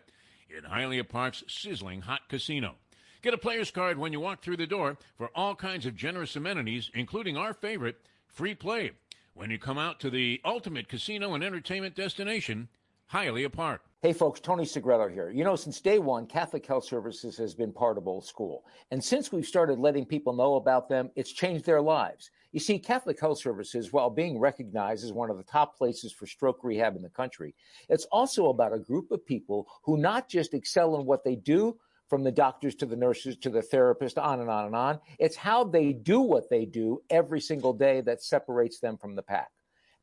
in 0.48 0.70
Hialeah 0.70 1.08
Park's 1.08 1.44
sizzling 1.48 2.02
hot 2.02 2.28
casino. 2.28 2.76
Get 3.22 3.34
a 3.34 3.38
player's 3.38 3.72
card 3.72 3.98
when 3.98 4.12
you 4.12 4.20
walk 4.20 4.42
through 4.42 4.58
the 4.58 4.66
door 4.66 4.96
for 5.18 5.30
all 5.34 5.56
kinds 5.56 5.84
of 5.84 5.96
generous 5.96 6.36
amenities, 6.36 6.90
including 6.94 7.36
our 7.36 7.52
favorite, 7.52 8.00
free 8.28 8.54
play. 8.54 8.92
When 9.34 9.50
you 9.50 9.58
come 9.58 9.78
out 9.78 9.98
to 10.00 10.10
the 10.10 10.40
ultimate 10.44 10.88
casino 10.88 11.34
and 11.34 11.42
entertainment 11.42 11.96
destination, 11.96 12.68
Hialeah 13.12 13.52
Park. 13.52 13.82
Hey 14.02 14.12
folks, 14.12 14.40
Tony 14.40 14.66
Segreto 14.66 15.08
here. 15.08 15.30
You 15.30 15.42
know, 15.42 15.56
since 15.56 15.80
day 15.80 15.98
one, 15.98 16.26
Catholic 16.26 16.66
Health 16.66 16.84
Services 16.84 17.38
has 17.38 17.54
been 17.54 17.72
part 17.72 17.96
of 17.96 18.06
Old 18.06 18.26
School. 18.26 18.66
And 18.90 19.02
since 19.02 19.32
we've 19.32 19.46
started 19.46 19.78
letting 19.78 20.04
people 20.04 20.34
know 20.34 20.56
about 20.56 20.86
them, 20.86 21.10
it's 21.16 21.32
changed 21.32 21.64
their 21.64 21.80
lives. 21.80 22.30
You 22.52 22.60
see, 22.60 22.78
Catholic 22.78 23.18
Health 23.18 23.38
Services, 23.38 23.94
while 23.94 24.10
being 24.10 24.38
recognized 24.38 25.02
as 25.02 25.14
one 25.14 25.30
of 25.30 25.38
the 25.38 25.44
top 25.44 25.78
places 25.78 26.12
for 26.12 26.26
stroke 26.26 26.62
rehab 26.62 26.94
in 26.94 27.00
the 27.00 27.08
country, 27.08 27.54
it's 27.88 28.04
also 28.12 28.50
about 28.50 28.74
a 28.74 28.78
group 28.78 29.10
of 29.10 29.24
people 29.24 29.66
who 29.82 29.96
not 29.96 30.28
just 30.28 30.52
excel 30.52 31.00
in 31.00 31.06
what 31.06 31.24
they 31.24 31.34
do, 31.34 31.78
from 32.06 32.22
the 32.22 32.30
doctors 32.30 32.74
to 32.76 32.86
the 32.86 32.94
nurses 32.94 33.38
to 33.38 33.50
the 33.50 33.62
therapist, 33.62 34.18
on 34.18 34.40
and 34.40 34.50
on 34.50 34.66
and 34.66 34.76
on. 34.76 35.00
It's 35.18 35.36
how 35.36 35.64
they 35.64 35.94
do 35.94 36.20
what 36.20 36.50
they 36.50 36.66
do 36.66 37.02
every 37.08 37.40
single 37.40 37.72
day 37.72 38.02
that 38.02 38.22
separates 38.22 38.78
them 38.78 38.98
from 38.98 39.16
the 39.16 39.22
pack. 39.22 39.48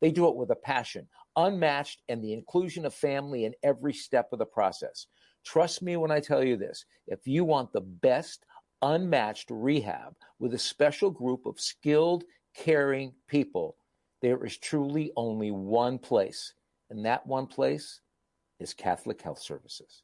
They 0.02 0.12
do 0.12 0.28
it 0.28 0.36
with 0.36 0.50
a 0.50 0.56
passion, 0.56 1.08
unmatched, 1.36 2.02
and 2.10 2.24
the 2.24 2.34
inclusion 2.34 2.86
of 2.86 2.94
family 2.94 3.46
in 3.46 3.54
every 3.64 3.94
step 3.94 4.30
of 4.32 4.40
the 4.40 4.46
process. 4.46 5.08
Trust 5.46 5.82
me 5.82 5.98
when 5.98 6.12
I 6.12 6.20
tell 6.20 6.44
you 6.44 6.58
this 6.58 6.86
if 7.08 7.28
you 7.28 7.44
want 7.44 7.74
the 7.74 7.82
best, 7.82 8.46
unmatched 8.82 9.50
rehab 9.50 10.14
with 10.40 10.54
a 10.54 10.60
special 10.60 11.10
group 11.10 11.46
of 11.46 11.60
skilled, 11.60 12.24
caring 12.56 13.14
people, 13.28 13.76
there 14.22 14.44
is 14.46 14.58
truly 14.58 15.12
only 15.18 15.52
one 15.52 15.98
place, 16.00 16.54
and 16.90 17.06
that 17.06 17.26
one 17.28 17.48
place 17.48 18.02
is 18.60 18.74
Catholic 18.74 19.22
Health 19.22 19.40
Services. 19.40 20.04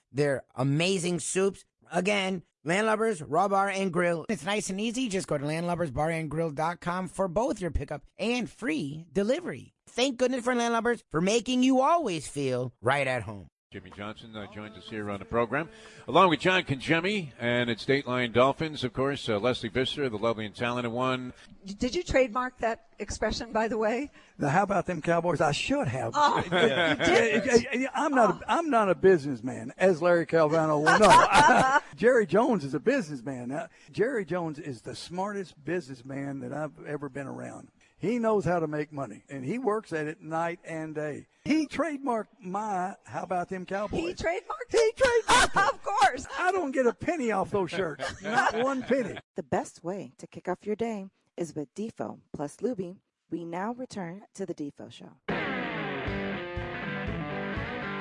their 0.11 0.43
amazing 0.55 1.19
soups. 1.19 1.65
Again, 1.91 2.43
Landlubbers, 2.65 3.23
Raw 3.27 3.47
Bar 3.47 3.69
and 3.69 3.91
Grill. 3.91 4.25
It's 4.29 4.45
nice 4.45 4.69
and 4.69 4.79
easy. 4.79 5.09
Just 5.09 5.27
go 5.27 5.37
to 5.37 5.45
landlubbersbarandgrill.com 5.45 7.07
for 7.07 7.27
both 7.27 7.59
your 7.59 7.71
pickup 7.71 8.03
and 8.19 8.49
free 8.49 9.05
delivery. 9.11 9.73
Thank 9.89 10.17
goodness 10.17 10.43
for 10.43 10.53
Landlubbers 10.53 11.01
for 11.09 11.21
making 11.21 11.63
you 11.63 11.81
always 11.81 12.27
feel 12.27 12.73
right 12.81 13.07
at 13.07 13.23
home. 13.23 13.50
Jimmy 13.71 13.91
Johnson 13.95 14.35
uh, 14.35 14.47
joins 14.53 14.77
us 14.77 14.83
here 14.89 15.09
on 15.09 15.19
the 15.19 15.25
program, 15.25 15.69
along 16.05 16.29
with 16.29 16.41
John 16.41 16.63
Congemi 16.63 17.29
and 17.39 17.69
its 17.69 17.85
Dateline 17.85 18.33
Dolphins, 18.33 18.83
of 18.83 18.91
course. 18.91 19.29
Uh, 19.29 19.39
Lesley 19.39 19.69
Visser, 19.69 20.09
the 20.09 20.17
lovely 20.17 20.45
and 20.45 20.53
talented 20.53 20.91
one. 20.91 21.31
Did 21.79 21.95
you 21.95 22.03
trademark 22.03 22.57
that 22.57 22.87
expression, 22.99 23.53
by 23.53 23.69
the 23.69 23.77
way? 23.77 24.11
The 24.37 24.49
how 24.49 24.63
about 24.63 24.87
them 24.87 25.01
Cowboys? 25.01 25.39
I 25.39 25.53
should 25.53 25.87
have. 25.87 26.11
Oh, 26.13 26.43
you 26.43 26.49
did. 27.05 27.87
I'm 27.95 28.13
not. 28.13 28.41
A, 28.41 28.51
I'm 28.51 28.69
not 28.69 28.89
a 28.89 28.95
businessman, 28.95 29.71
as 29.77 30.01
Larry 30.01 30.25
Calvano 30.25 30.83
will 30.83 30.99
know. 30.99 31.79
Jerry 31.95 32.25
Jones 32.25 32.65
is 32.65 32.73
a 32.73 32.79
businessman. 32.79 33.47
Now, 33.47 33.69
Jerry 33.93 34.25
Jones 34.25 34.59
is 34.59 34.81
the 34.81 34.97
smartest 34.97 35.63
businessman 35.63 36.41
that 36.41 36.51
I've 36.51 36.73
ever 36.85 37.07
been 37.07 37.27
around. 37.27 37.69
He 38.01 38.17
knows 38.17 38.45
how 38.45 38.59
to 38.59 38.67
make 38.67 38.91
money, 38.91 39.21
and 39.29 39.45
he 39.45 39.59
works 39.59 39.93
at 39.93 40.07
it 40.07 40.23
night 40.23 40.59
and 40.65 40.95
day. 40.95 41.27
He 41.45 41.67
trademarked 41.67 42.29
my 42.41 42.95
"How 43.05 43.21
about 43.21 43.49
them 43.49 43.63
Cowboys." 43.63 43.99
He 43.99 44.13
trademarked. 44.15 44.71
He 44.71 44.91
trademarked. 44.97 45.69
of 45.69 45.83
course. 45.83 46.25
I 46.39 46.51
don't 46.51 46.71
get 46.71 46.87
a 46.87 46.93
penny 46.93 47.31
off 47.31 47.51
those 47.51 47.69
shirts. 47.69 48.03
Not 48.23 48.55
one 48.55 48.81
penny. 48.81 49.19
The 49.35 49.43
best 49.43 49.83
way 49.83 50.13
to 50.17 50.25
kick 50.25 50.47
off 50.47 50.65
your 50.65 50.75
day 50.75 51.09
is 51.37 51.55
with 51.55 51.73
Defo 51.75 52.19
plus 52.33 52.57
Lubie. 52.57 52.97
We 53.29 53.45
now 53.45 53.73
return 53.73 54.23
to 54.33 54.47
the 54.47 54.55
Defo 54.55 54.91
Show. 54.91 55.40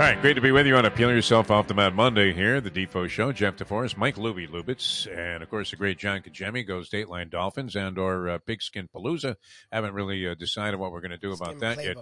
All 0.00 0.06
right, 0.06 0.18
great 0.22 0.32
to 0.32 0.40
be 0.40 0.50
with 0.50 0.66
you 0.66 0.76
on 0.76 0.86
a 0.86 0.90
Peel 0.90 1.10
Yourself 1.10 1.50
Off 1.50 1.66
the 1.66 1.74
Mat 1.74 1.94
Monday 1.94 2.32
here, 2.32 2.58
the 2.62 2.70
Defo 2.70 3.06
Show. 3.06 3.32
Jeff 3.32 3.56
DeForrest, 3.56 3.98
Mike 3.98 4.16
Lubie 4.16 4.48
Lubitz, 4.48 5.06
and 5.06 5.42
of 5.42 5.50
course 5.50 5.72
the 5.72 5.76
great 5.76 5.98
John 5.98 6.22
Congemi 6.22 6.66
goes 6.66 6.88
Dateline 6.88 7.28
Dolphins 7.28 7.76
and 7.76 7.98
or 7.98 8.30
uh, 8.30 8.38
Pigskin 8.38 8.88
Palooza. 8.88 9.36
Haven't 9.70 9.92
really 9.92 10.26
uh, 10.26 10.34
decided 10.36 10.80
what 10.80 10.90
we're 10.90 11.02
going 11.02 11.10
to 11.10 11.18
do 11.18 11.34
about 11.34 11.48
Skin 11.48 11.58
that 11.58 11.84
yet 11.84 11.96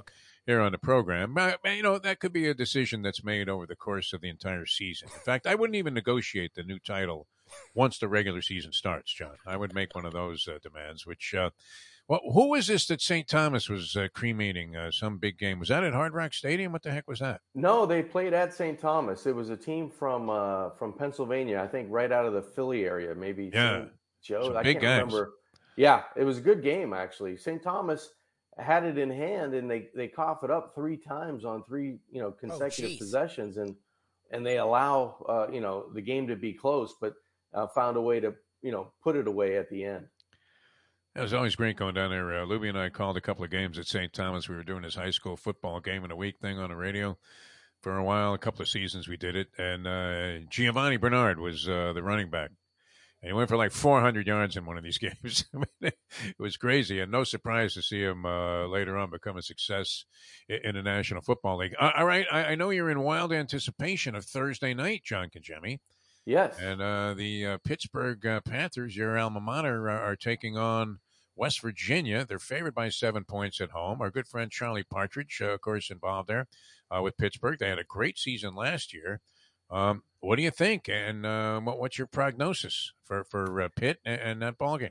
here 0.46 0.60
on 0.60 0.70
the 0.70 0.78
program. 0.78 1.34
But, 1.34 1.58
but, 1.60 1.72
you 1.72 1.82
know, 1.82 1.98
that 1.98 2.20
could 2.20 2.32
be 2.32 2.46
a 2.46 2.54
decision 2.54 3.02
that's 3.02 3.24
made 3.24 3.48
over 3.48 3.66
the 3.66 3.74
course 3.74 4.12
of 4.12 4.20
the 4.20 4.28
entire 4.28 4.64
season. 4.64 5.08
In 5.12 5.20
fact, 5.20 5.44
I 5.44 5.56
wouldn't 5.56 5.74
even 5.74 5.92
negotiate 5.92 6.54
the 6.54 6.62
new 6.62 6.78
title 6.78 7.26
once 7.74 7.98
the 7.98 8.06
regular 8.06 8.42
season 8.42 8.70
starts, 8.70 9.12
John. 9.12 9.38
I 9.44 9.56
would 9.56 9.74
make 9.74 9.96
one 9.96 10.06
of 10.06 10.12
those 10.12 10.46
uh, 10.46 10.58
demands, 10.62 11.04
which. 11.04 11.34
Well, 12.08 12.20
who 12.32 12.48
was 12.48 12.66
this 12.66 12.86
that 12.86 13.02
St. 13.02 13.28
Thomas 13.28 13.68
was 13.68 13.94
uh, 13.94 14.08
cremating 14.14 14.74
uh, 14.74 14.90
some 14.90 15.18
big 15.18 15.38
game? 15.38 15.58
Was 15.58 15.68
that 15.68 15.84
at 15.84 15.92
Hard 15.92 16.14
Rock 16.14 16.32
Stadium? 16.32 16.72
What 16.72 16.82
the 16.82 16.90
heck 16.90 17.06
was 17.06 17.18
that? 17.18 17.42
No, 17.54 17.84
they 17.84 18.02
played 18.02 18.32
at 18.32 18.54
St. 18.54 18.78
Thomas. 18.78 19.26
It 19.26 19.34
was 19.34 19.50
a 19.50 19.56
team 19.56 19.90
from 19.90 20.30
uh, 20.30 20.70
from 20.70 20.94
Pennsylvania, 20.94 21.60
I 21.62 21.66
think, 21.66 21.88
right 21.90 22.10
out 22.10 22.24
of 22.24 22.32
the 22.32 22.40
Philly 22.40 22.86
area, 22.86 23.14
maybe. 23.14 23.50
Yeah. 23.52 23.80
St. 23.80 23.90
Joe's. 24.22 24.46
Some 24.46 24.56
I 24.56 24.62
can't 24.62 24.80
guys. 24.80 25.00
remember. 25.00 25.34
Yeah, 25.76 26.04
it 26.16 26.24
was 26.24 26.38
a 26.38 26.40
good 26.40 26.62
game 26.62 26.92
actually. 26.94 27.36
St. 27.36 27.62
Thomas 27.62 28.10
had 28.58 28.84
it 28.84 28.96
in 28.96 29.10
hand, 29.10 29.54
and 29.54 29.70
they 29.70 29.88
they 29.94 30.08
cough 30.08 30.42
it 30.44 30.50
up 30.50 30.74
three 30.74 30.96
times 30.96 31.44
on 31.44 31.62
three 31.64 31.98
you 32.10 32.22
know 32.22 32.30
consecutive 32.30 32.92
jeez. 32.92 32.98
possessions, 32.98 33.58
and 33.58 33.76
and 34.30 34.46
they 34.46 34.58
allow 34.58 35.24
uh, 35.28 35.52
you 35.52 35.60
know 35.60 35.92
the 35.94 36.02
game 36.02 36.26
to 36.28 36.36
be 36.36 36.54
close, 36.54 36.94
but 37.00 37.14
uh, 37.52 37.66
found 37.66 37.98
a 37.98 38.00
way 38.00 38.18
to 38.18 38.34
you 38.62 38.72
know 38.72 38.92
put 39.02 39.14
it 39.14 39.28
away 39.28 39.58
at 39.58 39.68
the 39.68 39.84
end. 39.84 40.06
It 41.18 41.22
was 41.22 41.34
always 41.34 41.56
great 41.56 41.76
going 41.76 41.94
down 41.94 42.10
there. 42.10 42.42
Uh, 42.42 42.46
Lubie 42.46 42.68
and 42.68 42.78
I 42.78 42.90
called 42.90 43.16
a 43.16 43.20
couple 43.20 43.42
of 43.42 43.50
games 43.50 43.76
at 43.76 43.88
St. 43.88 44.12
Thomas. 44.12 44.48
We 44.48 44.54
were 44.54 44.62
doing 44.62 44.82
this 44.82 44.94
high 44.94 45.10
school 45.10 45.36
football 45.36 45.80
game 45.80 46.04
in 46.04 46.12
a 46.12 46.16
week 46.16 46.38
thing 46.38 46.60
on 46.60 46.70
the 46.70 46.76
radio 46.76 47.18
for 47.80 47.96
a 47.96 48.04
while. 48.04 48.34
A 48.34 48.38
couple 48.38 48.62
of 48.62 48.68
seasons 48.68 49.08
we 49.08 49.16
did 49.16 49.34
it. 49.34 49.48
And 49.58 49.84
uh, 49.88 50.46
Giovani 50.48 50.96
Bernard 50.96 51.40
was 51.40 51.68
uh, 51.68 51.92
the 51.92 52.04
running 52.04 52.30
back. 52.30 52.50
And 53.20 53.30
he 53.30 53.32
went 53.32 53.48
for 53.48 53.56
like 53.56 53.72
400 53.72 54.28
yards 54.28 54.56
in 54.56 54.64
one 54.64 54.78
of 54.78 54.84
these 54.84 54.98
games. 54.98 55.44
I 55.52 55.56
mean, 55.56 55.66
it 55.80 56.38
was 56.38 56.56
crazy. 56.56 57.00
And 57.00 57.10
no 57.10 57.24
surprise 57.24 57.74
to 57.74 57.82
see 57.82 58.00
him 58.00 58.24
uh, 58.24 58.68
later 58.68 58.96
on 58.96 59.10
become 59.10 59.36
a 59.36 59.42
success 59.42 60.04
in 60.48 60.76
the 60.76 60.82
National 60.84 61.20
Football 61.20 61.58
League. 61.58 61.74
All 61.80 62.06
right. 62.06 62.26
I, 62.30 62.44
I 62.44 62.54
know 62.54 62.70
you're 62.70 62.90
in 62.90 63.00
wild 63.00 63.32
anticipation 63.32 64.14
of 64.14 64.24
Thursday 64.24 64.72
night, 64.72 65.02
John 65.04 65.30
Congemi. 65.30 65.80
Yes. 66.24 66.56
And 66.60 66.80
uh, 66.80 67.14
the 67.14 67.44
uh, 67.44 67.58
Pittsburgh 67.64 68.24
uh, 68.24 68.40
Panthers, 68.42 68.96
your 68.96 69.18
alma 69.18 69.40
mater, 69.40 69.90
are, 69.90 70.00
are 70.00 70.16
taking 70.16 70.56
on 70.56 71.00
West 71.38 71.62
Virginia. 71.62 72.24
They're 72.24 72.38
favored 72.38 72.74
by 72.74 72.88
seven 72.88 73.24
points 73.24 73.60
at 73.60 73.70
home. 73.70 74.02
Our 74.02 74.10
good 74.10 74.26
friend 74.26 74.50
Charlie 74.50 74.82
Partridge, 74.82 75.40
uh, 75.40 75.52
of 75.52 75.60
course, 75.60 75.90
involved 75.90 76.28
there 76.28 76.48
uh, 76.90 77.00
with 77.00 77.16
Pittsburgh. 77.16 77.58
They 77.58 77.68
had 77.68 77.78
a 77.78 77.84
great 77.84 78.18
season 78.18 78.54
last 78.54 78.92
year. 78.92 79.20
Um, 79.70 80.02
what 80.20 80.36
do 80.36 80.42
you 80.42 80.50
think? 80.50 80.88
And 80.88 81.24
uh, 81.24 81.60
what, 81.60 81.78
what's 81.78 81.98
your 81.98 82.06
prognosis 82.06 82.92
for 83.04 83.24
for 83.24 83.62
uh, 83.62 83.68
Pitt 83.74 84.00
and, 84.04 84.20
and 84.20 84.42
that 84.42 84.58
ball 84.58 84.78
game? 84.78 84.90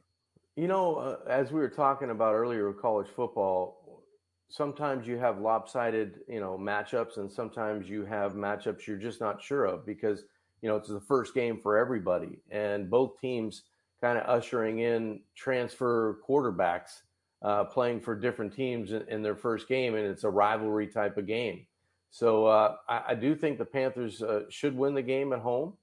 You 0.56 0.68
know, 0.68 0.95
uh, 0.95 1.18
as 1.30 1.52
we 1.52 1.60
were 1.60 1.69
talking 1.69 2.10
about 2.10 2.34
earlier 2.34 2.68
with 2.68 2.82
college 2.82 3.07
football, 3.15 4.03
sometimes 4.49 5.06
you 5.06 5.18
have 5.18 5.40
lopsided, 5.40 6.22
you 6.28 6.40
know, 6.40 6.57
matchups, 6.57 7.18
and 7.18 7.32
sometimes 7.32 7.90
you 7.90 8.06
have 8.06 8.34
matchups 8.34 8.88
you're 8.88 8.98
just 8.98 9.19
not 9.19 9.41
sure 9.41 9.65
of 9.65 9.86
because 9.86 10.24
you 10.61 10.69
know 10.69 10.78
it's 10.78 10.90
the 10.90 11.02
first 11.02 11.34
game 11.34 11.60
for 11.61 11.78
everybody, 11.78 12.40
and 12.49 12.90
both 12.90 13.19
teams 13.19 13.64
kind 14.02 14.18
of 14.18 14.28
ushering 14.28 14.80
in 14.80 15.22
transfer 15.36 16.19
quarterbacks 16.28 17.02
uh, 17.41 17.64
playing 17.64 18.02
for 18.02 18.15
different 18.15 18.53
teams 18.53 18.91
in, 18.91 19.03
in 19.10 19.22
their 19.22 19.36
first 19.36 19.68
game, 19.68 19.95
and 19.95 20.06
it's 20.06 20.24
a 20.24 20.30
rivalry 20.30 20.88
type 20.88 21.18
of 21.18 21.28
game. 21.28 21.65
So 22.10 22.45
uh, 22.45 22.76
I, 22.88 23.02
I 23.10 23.15
do 23.15 23.36
think 23.36 23.57
the 23.57 23.65
Panthers 23.65 24.22
uh, 24.22 24.44
should 24.49 24.76
win 24.76 24.94
the 24.94 25.02
game 25.02 25.34
at 25.34 25.40
home. 25.40 25.74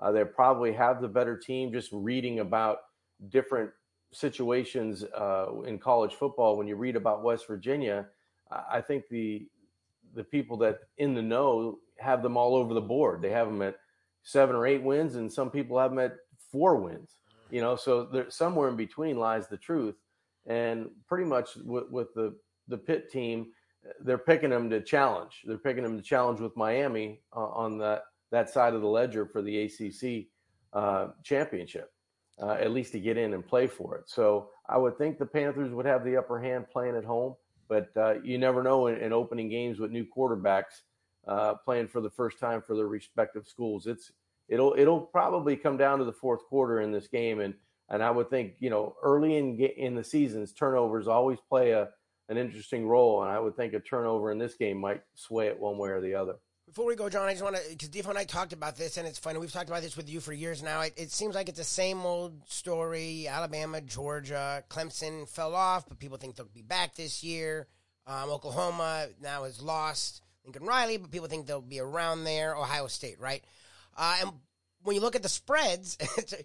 Uh, 0.00 0.12
they 0.12 0.24
probably 0.24 0.72
have 0.72 1.00
the 1.00 1.08
better 1.08 1.36
team. 1.36 1.72
Just 1.72 1.90
reading 1.92 2.40
about 2.40 2.78
different 3.28 3.70
situations 4.12 5.04
uh, 5.04 5.46
in 5.66 5.78
college 5.78 6.14
football, 6.14 6.56
when 6.56 6.66
you 6.66 6.76
read 6.76 6.96
about 6.96 7.22
West 7.22 7.46
Virginia, 7.46 8.06
I 8.50 8.78
I 8.78 8.80
think 8.80 9.08
the 9.08 9.46
the 10.14 10.24
people 10.24 10.56
that 10.58 10.78
in 10.98 11.14
the 11.14 11.22
know 11.22 11.78
have 11.98 12.22
them 12.22 12.36
all 12.36 12.54
over 12.56 12.74
the 12.74 12.80
board. 12.80 13.22
They 13.22 13.30
have 13.30 13.46
them 13.46 13.62
at 13.62 13.76
seven 14.22 14.56
or 14.56 14.66
eight 14.66 14.82
wins, 14.82 15.16
and 15.16 15.32
some 15.32 15.50
people 15.50 15.78
have 15.78 15.90
them 15.90 16.00
at 16.00 16.16
four 16.50 16.76
wins. 16.76 17.16
You 17.54 17.60
know, 17.60 17.76
so 17.76 17.92
there, 18.12 18.30
somewhere 18.30 18.68
in 18.68 18.76
between 18.76 19.16
lies 19.16 19.46
the 19.46 19.56
truth. 19.56 19.96
And 20.46 20.90
pretty 21.08 21.24
much 21.34 21.48
with, 21.56 21.88
with 21.90 22.10
the 22.14 22.34
the 22.72 22.78
Pitt 22.78 23.10
team, 23.10 23.38
they're 24.00 24.18
picking 24.30 24.50
them 24.50 24.68
to 24.70 24.80
challenge. 24.80 25.42
They're 25.46 25.58
picking 25.68 25.84
them 25.84 25.96
to 25.96 26.02
challenge 26.02 26.40
with 26.40 26.56
Miami 26.56 27.22
uh, 27.36 27.50
on 27.64 27.78
that 27.78 28.02
that 28.30 28.50
side 28.50 28.74
of 28.74 28.80
the 28.82 28.88
ledger 28.98 29.24
for 29.26 29.42
the 29.42 29.54
ACC 29.64 30.26
uh, 30.72 31.08
championship. 31.22 31.90
uh, 32.40 32.56
at 32.60 32.72
least 32.72 32.92
to 32.92 33.00
get 33.00 33.16
in 33.16 33.34
and 33.34 33.46
play 33.46 33.66
for 33.66 33.96
it. 33.96 34.08
So 34.08 34.50
I 34.68 34.78
would 34.78 34.98
think 34.98 35.18
the 35.18 35.26
Panthers 35.26 35.72
would 35.72 35.86
have 35.86 36.04
the 36.04 36.16
upper 36.16 36.40
hand 36.40 36.66
playing 36.72 36.96
at 36.96 37.04
home, 37.04 37.34
but 37.68 37.88
uh, 37.96 38.14
you 38.22 38.38
never 38.38 38.62
know 38.62 38.88
in, 38.88 38.96
in, 38.98 39.12
opening 39.12 39.48
games 39.48 39.78
with 39.78 39.90
new 39.90 40.04
quarterbacks 40.04 40.82
uh, 41.28 41.54
playing 41.64 41.88
for 41.88 42.00
the 42.00 42.10
first 42.10 42.38
time 42.38 42.62
for 42.66 42.74
their 42.76 42.88
respective 42.88 43.46
schools. 43.46 43.86
It's 43.86 44.10
it'll 44.48 44.74
it'll 44.76 45.00
probably 45.00 45.56
come 45.56 45.76
down 45.76 45.98
to 45.98 46.04
the 46.04 46.12
fourth 46.12 46.44
quarter 46.46 46.80
in 46.80 46.92
this 46.92 47.08
game, 47.08 47.40
and 47.40 47.54
and 47.88 48.02
I 48.02 48.10
would 48.10 48.30
think 48.30 48.54
you 48.58 48.70
know 48.70 48.96
early 49.02 49.36
in 49.36 49.58
in 49.58 49.94
the 49.94 50.04
seasons 50.04 50.52
turnovers 50.52 51.08
always 51.08 51.38
play 51.48 51.72
a 51.72 51.88
an 52.28 52.38
interesting 52.38 52.86
role, 52.86 53.22
and 53.22 53.30
I 53.30 53.38
would 53.38 53.56
think 53.56 53.74
a 53.74 53.80
turnover 53.80 54.32
in 54.32 54.38
this 54.38 54.54
game 54.54 54.78
might 54.78 55.02
sway 55.14 55.48
it 55.48 55.58
one 55.58 55.76
way 55.76 55.90
or 55.90 56.00
the 56.00 56.14
other. 56.14 56.36
Before 56.66 56.86
we 56.86 56.96
go, 56.96 57.10
John, 57.10 57.28
I 57.28 57.32
just 57.32 57.44
want 57.44 57.56
to 57.56 57.62
because 57.68 57.90
Defo 57.90 58.08
and 58.08 58.18
I 58.18 58.24
talked 58.24 58.54
about 58.54 58.76
this, 58.76 58.96
and 58.96 59.06
it's 59.06 59.18
funny. 59.18 59.38
We've 59.38 59.52
talked 59.52 59.68
about 59.68 59.82
this 59.82 59.96
with 59.96 60.08
you 60.08 60.20
for 60.20 60.32
years 60.32 60.62
now. 60.62 60.80
It, 60.80 60.94
it, 60.96 61.10
seems 61.12 61.34
like 61.34 61.48
it's 61.48 61.58
the 61.58 61.64
same 61.64 62.00
old 62.00 62.48
story. 62.48 63.28
Alabama, 63.28 63.80
Georgia, 63.82 64.64
Clemson 64.70 65.28
fell 65.28 65.54
off, 65.54 65.86
but 65.86 65.98
people 65.98 66.16
think 66.16 66.36
they'll 66.36 66.46
be 66.46 66.62
back 66.62 66.94
this 66.94 67.22
year. 67.22 67.68
Um, 68.06 68.30
Oklahoma 68.30 69.08
now 69.20 69.44
has 69.44 69.60
lost 69.60 70.22
Lincoln 70.44 70.64
Riley, 70.64 70.96
but 70.96 71.10
people 71.10 71.28
think 71.28 71.46
they'll 71.46 71.60
be 71.60 71.80
around 71.80 72.24
there. 72.24 72.56
Ohio 72.56 72.86
State, 72.86 73.20
right? 73.20 73.44
Uh, 73.96 74.16
and 74.20 74.30
when 74.82 74.94
you 74.94 75.02
look 75.02 75.16
at 75.16 75.22
the 75.22 75.28
spreads, 75.28 75.96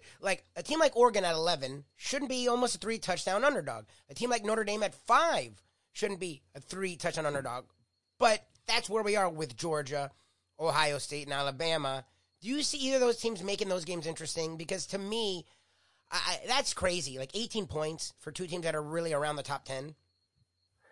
like 0.20 0.44
a 0.56 0.62
team 0.62 0.78
like 0.78 0.96
Oregon 0.96 1.24
at 1.24 1.34
11 1.34 1.84
shouldn't 1.96 2.30
be 2.30 2.48
almost 2.48 2.74
a 2.74 2.78
three 2.78 2.98
touchdown 2.98 3.44
underdog. 3.44 3.84
A 4.08 4.14
team 4.14 4.30
like 4.30 4.44
Notre 4.44 4.64
Dame 4.64 4.82
at 4.82 4.94
five 4.94 5.62
shouldn't 5.92 6.20
be 6.20 6.42
a 6.54 6.60
three 6.60 6.96
touchdown 6.96 7.26
underdog. 7.26 7.64
But 8.18 8.44
that's 8.66 8.88
where 8.88 9.02
we 9.02 9.16
are 9.16 9.28
with 9.28 9.56
Georgia, 9.56 10.10
Ohio 10.58 10.98
State, 10.98 11.26
and 11.26 11.32
Alabama. 11.32 12.04
Do 12.40 12.48
you 12.48 12.62
see 12.62 12.78
either 12.78 12.96
of 12.96 13.02
those 13.02 13.18
teams 13.18 13.42
making 13.42 13.68
those 13.68 13.84
games 13.84 14.06
interesting? 14.06 14.56
Because 14.56 14.86
to 14.88 14.98
me, 14.98 15.44
I, 16.10 16.38
that's 16.46 16.74
crazy. 16.74 17.18
Like 17.18 17.30
18 17.34 17.66
points 17.66 18.14
for 18.18 18.32
two 18.32 18.46
teams 18.46 18.64
that 18.64 18.74
are 18.74 18.82
really 18.82 19.12
around 19.12 19.36
the 19.36 19.42
top 19.42 19.64
10. 19.64 19.94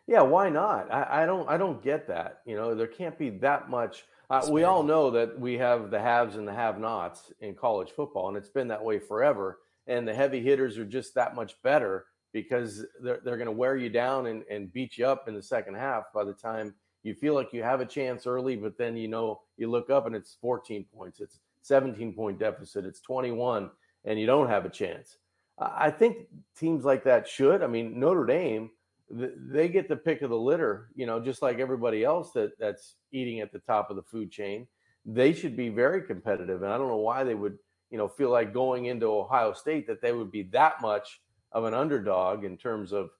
Yeah, 0.06 0.22
why 0.22 0.48
not? 0.48 0.90
I, 0.90 1.22
I 1.22 1.26
don't. 1.26 1.46
I 1.50 1.58
don't 1.58 1.84
get 1.84 2.08
that. 2.08 2.40
You 2.46 2.56
know, 2.56 2.74
there 2.74 2.86
can't 2.86 3.18
be 3.18 3.28
that 3.28 3.68
much. 3.68 4.04
Uh, 4.30 4.46
we 4.50 4.64
all 4.64 4.82
know 4.82 5.10
that 5.10 5.38
we 5.38 5.54
have 5.54 5.90
the 5.90 5.98
haves 5.98 6.36
and 6.36 6.46
the 6.46 6.52
have-nots 6.52 7.32
in 7.40 7.54
college 7.54 7.90
football, 7.90 8.28
and 8.28 8.36
it's 8.36 8.50
been 8.50 8.68
that 8.68 8.84
way 8.84 8.98
forever. 8.98 9.60
And 9.86 10.06
the 10.06 10.14
heavy 10.14 10.42
hitters 10.42 10.76
are 10.76 10.84
just 10.84 11.14
that 11.14 11.34
much 11.34 11.60
better 11.62 12.04
because 12.34 12.84
they're 13.02 13.20
they're 13.24 13.38
going 13.38 13.46
to 13.46 13.52
wear 13.52 13.76
you 13.76 13.88
down 13.88 14.26
and, 14.26 14.44
and 14.50 14.72
beat 14.72 14.98
you 14.98 15.06
up 15.06 15.28
in 15.28 15.34
the 15.34 15.42
second 15.42 15.76
half 15.76 16.04
by 16.12 16.24
the 16.24 16.34
time 16.34 16.74
you 17.02 17.14
feel 17.14 17.34
like 17.34 17.52
you 17.52 17.62
have 17.62 17.80
a 17.80 17.86
chance 17.86 18.26
early, 18.26 18.56
but 18.56 18.76
then 18.76 18.96
you 18.96 19.08
know 19.08 19.40
you 19.56 19.70
look 19.70 19.88
up 19.88 20.06
and 20.06 20.14
it's 20.14 20.36
14 20.40 20.84
points, 20.94 21.20
it's 21.20 21.40
17 21.62 22.12
point 22.12 22.38
deficit, 22.38 22.84
it's 22.84 23.00
21, 23.00 23.70
and 24.04 24.20
you 24.20 24.26
don't 24.26 24.48
have 24.48 24.66
a 24.66 24.70
chance. 24.70 25.16
I 25.58 25.90
think 25.90 26.28
teams 26.56 26.84
like 26.84 27.04
that 27.04 27.26
should. 27.26 27.62
I 27.62 27.66
mean, 27.66 27.98
Notre 27.98 28.26
Dame, 28.26 28.70
they 29.10 29.68
get 29.68 29.88
the 29.88 29.96
pick 29.96 30.22
of 30.22 30.30
the 30.30 30.38
litter, 30.38 30.90
you 30.94 31.06
know, 31.06 31.20
just 31.20 31.40
like 31.40 31.58
everybody 31.58 32.04
else 32.04 32.30
that 32.32 32.58
that's 32.58 32.96
eating 33.12 33.40
at 33.40 33.52
the 33.52 33.58
top 33.60 33.90
of 33.90 33.96
the 33.96 34.02
food 34.02 34.30
chain. 34.30 34.66
They 35.06 35.32
should 35.32 35.56
be 35.56 35.70
very 35.70 36.02
competitive, 36.02 36.62
and 36.62 36.72
I 36.72 36.76
don't 36.76 36.88
know 36.88 36.96
why 36.96 37.24
they 37.24 37.34
would, 37.34 37.58
you 37.90 37.96
know, 37.96 38.08
feel 38.08 38.30
like 38.30 38.52
going 38.52 38.86
into 38.86 39.06
Ohio 39.06 39.52
State 39.54 39.86
that 39.86 40.02
they 40.02 40.12
would 40.12 40.30
be 40.30 40.42
that 40.52 40.82
much 40.82 41.20
of 41.52 41.64
an 41.64 41.72
underdog 41.72 42.44
in 42.44 42.58
terms 42.58 42.92
of 42.92 43.10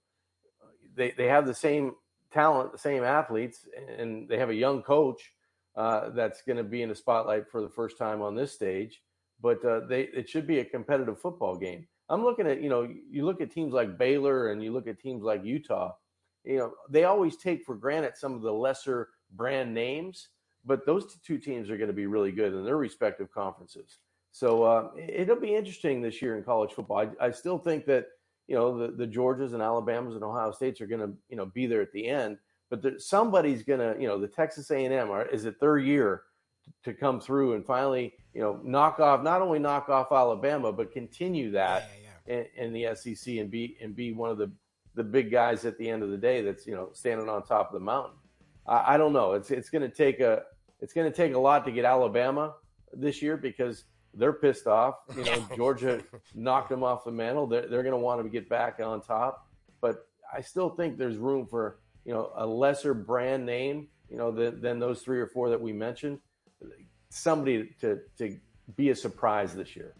they 0.94 1.12
they 1.12 1.27
have 1.27 1.47
the 1.47 1.55
same 1.55 1.93
talent, 2.31 2.73
the 2.73 2.78
same 2.78 3.05
athletes, 3.05 3.66
and 3.97 4.28
they 4.28 4.39
have 4.39 4.51
a 4.51 4.55
young 4.55 4.82
coach 4.82 5.32
uh, 5.77 6.10
that's 6.10 6.43
going 6.43 6.59
to 6.59 6.65
be 6.65 6.82
in 6.82 6.90
the 6.90 6.94
spotlight 6.94 7.48
for 7.51 7.62
the 7.62 7.69
first 7.70 7.97
time 7.97 8.20
on 8.20 8.35
this 8.35 8.52
stage. 8.52 9.01
But 9.40 9.65
uh, 9.65 9.86
they 9.86 10.02
it 10.02 10.28
should 10.28 10.47
be 10.47 10.59
a 10.59 10.65
competitive 10.65 11.20
football 11.20 11.56
game. 11.56 11.86
I'm 12.09 12.24
looking 12.24 12.47
at 12.47 12.62
you 12.62 12.68
know 12.68 12.89
you 13.10 13.24
look 13.24 13.40
at 13.40 13.51
teams 13.51 13.72
like 13.72 13.98
Baylor 13.98 14.51
and 14.51 14.62
you 14.62 14.72
look 14.72 14.86
at 14.86 15.01
teams 15.01 15.22
like 15.22 15.44
Utah. 15.44 15.93
You 16.44 16.59
know 16.59 16.72
they 16.89 17.05
always 17.05 17.36
take 17.36 17.64
for 17.64 17.74
granted 17.74 18.16
some 18.16 18.35
of 18.35 18.43
the 18.43 18.52
lesser 18.52 19.09
brand 19.32 19.74
names, 19.74 20.28
but 20.64 20.86
those 20.86 21.16
two 21.24 21.39
teams 21.39 21.70
are 21.70 21.76
going 21.76 21.89
to 21.89 21.94
be 21.94 22.06
really 22.06 22.32
good 22.32 22.55
in 22.55 22.64
their 22.64 22.76
respective 22.76 23.30
conferences. 23.30 23.98
So 24.30 24.62
uh, 24.62 24.90
it'll 24.97 25.40
be 25.40 25.55
interesting 25.55 26.01
this 26.01 26.22
year 26.22 26.36
in 26.36 26.44
college 26.44 26.72
football. 26.72 26.98
I, 26.98 27.26
I 27.26 27.30
still 27.30 27.59
think 27.59 27.86
that 27.86 28.06
you 28.47 28.55
know 28.55 28.78
the, 28.78 28.93
the 28.93 29.06
Georgias 29.06 29.52
and 29.52 29.62
Alabamas 29.62 30.14
and 30.14 30.24
Ohio 30.24 30.52
States 30.52 30.80
are 30.80 30.86
going 30.86 31.01
to 31.01 31.12
you 31.28 31.36
know 31.36 31.47
be 31.47 31.66
there 31.66 31.82
at 31.82 31.93
the 31.93 32.06
end, 32.06 32.39
but 32.70 32.82
there, 32.82 32.98
somebody's 32.98 33.62
going 33.62 33.80
to 33.80 34.01
you 34.01 34.09
know 34.09 34.18
the 34.18 34.28
Texas 34.28 34.70
A&M 34.70 35.10
are, 35.10 35.26
is 35.26 35.44
it 35.44 35.60
their 35.60 35.78
year 35.78 36.22
to 36.85 36.93
come 36.93 37.20
through 37.20 37.55
and 37.55 37.64
finally 37.64 38.12
you 38.35 38.40
know 38.40 38.60
knock 38.62 39.01
off 39.01 39.22
not 39.22 39.40
only 39.40 39.59
knock 39.59 39.89
off 39.89 40.12
Alabama 40.12 40.72
but 40.72 40.93
continue 40.93 41.51
that. 41.51 41.90
In, 42.28 42.46
in, 42.56 42.72
the 42.72 42.94
SEC 42.94 43.36
and 43.36 43.50
be 43.50 43.76
and 43.80 43.96
be 43.96 44.12
one 44.12 44.30
of 44.30 44.38
the 44.38 44.50
the 44.94 45.02
big 45.02 45.30
guys 45.30 45.64
at 45.64 45.78
the 45.78 45.88
end 45.88 46.02
of 46.02 46.10
the 46.10 46.16
day 46.16 46.42
that's 46.42 46.66
you 46.66 46.74
know 46.74 46.90
standing 46.92 47.28
on 47.28 47.42
top 47.42 47.68
of 47.68 47.72
the 47.72 47.84
mountain. 47.84 48.14
I, 48.66 48.94
I 48.94 48.96
don't 48.98 49.12
know. 49.12 49.32
It's 49.32 49.50
it's 49.50 49.70
going 49.70 49.82
to 49.82 49.88
take 49.88 50.20
a 50.20 50.42
it's 50.80 50.92
going 50.92 51.10
to 51.10 51.16
take 51.16 51.34
a 51.34 51.38
lot 51.38 51.64
to 51.64 51.72
get 51.72 51.84
Alabama 51.84 52.55
this 52.92 53.22
year 53.22 53.36
because 53.36 53.84
they're 54.14 54.32
pissed 54.32 54.66
off. 54.66 54.96
You 55.16 55.24
know, 55.24 55.46
Georgia 55.56 56.02
knocked 56.34 56.68
them 56.68 56.82
off 56.82 57.05
the 57.05 57.10
mantle. 57.10 57.46
They're, 57.46 57.66
they're 57.68 57.82
going 57.82 57.92
to 57.92 57.98
want 57.98 58.22
to 58.22 58.28
get 58.28 58.48
back 58.48 58.80
on 58.80 59.00
top. 59.00 59.46
But 59.80 60.06
I 60.32 60.40
still 60.40 60.70
think 60.70 60.98
there's 60.98 61.16
room 61.16 61.46
for, 61.46 61.78
you 62.05 62.12
know, 62.12 62.32
a 62.36 62.46
lesser 62.46 62.94
brand 62.94 63.46
name, 63.46 63.88
you 64.10 64.16
know, 64.16 64.30
than, 64.30 64.60
than 64.60 64.78
those 64.78 65.02
three 65.02 65.20
or 65.20 65.26
four 65.26 65.50
that 65.50 65.60
we 65.60 65.72
mentioned. 65.72 66.18
Somebody 67.10 67.74
to, 67.80 68.00
to 68.18 68.36
be 68.76 68.90
a 68.90 68.94
surprise 68.94 69.55
this 69.55 69.76
year. 69.76 69.94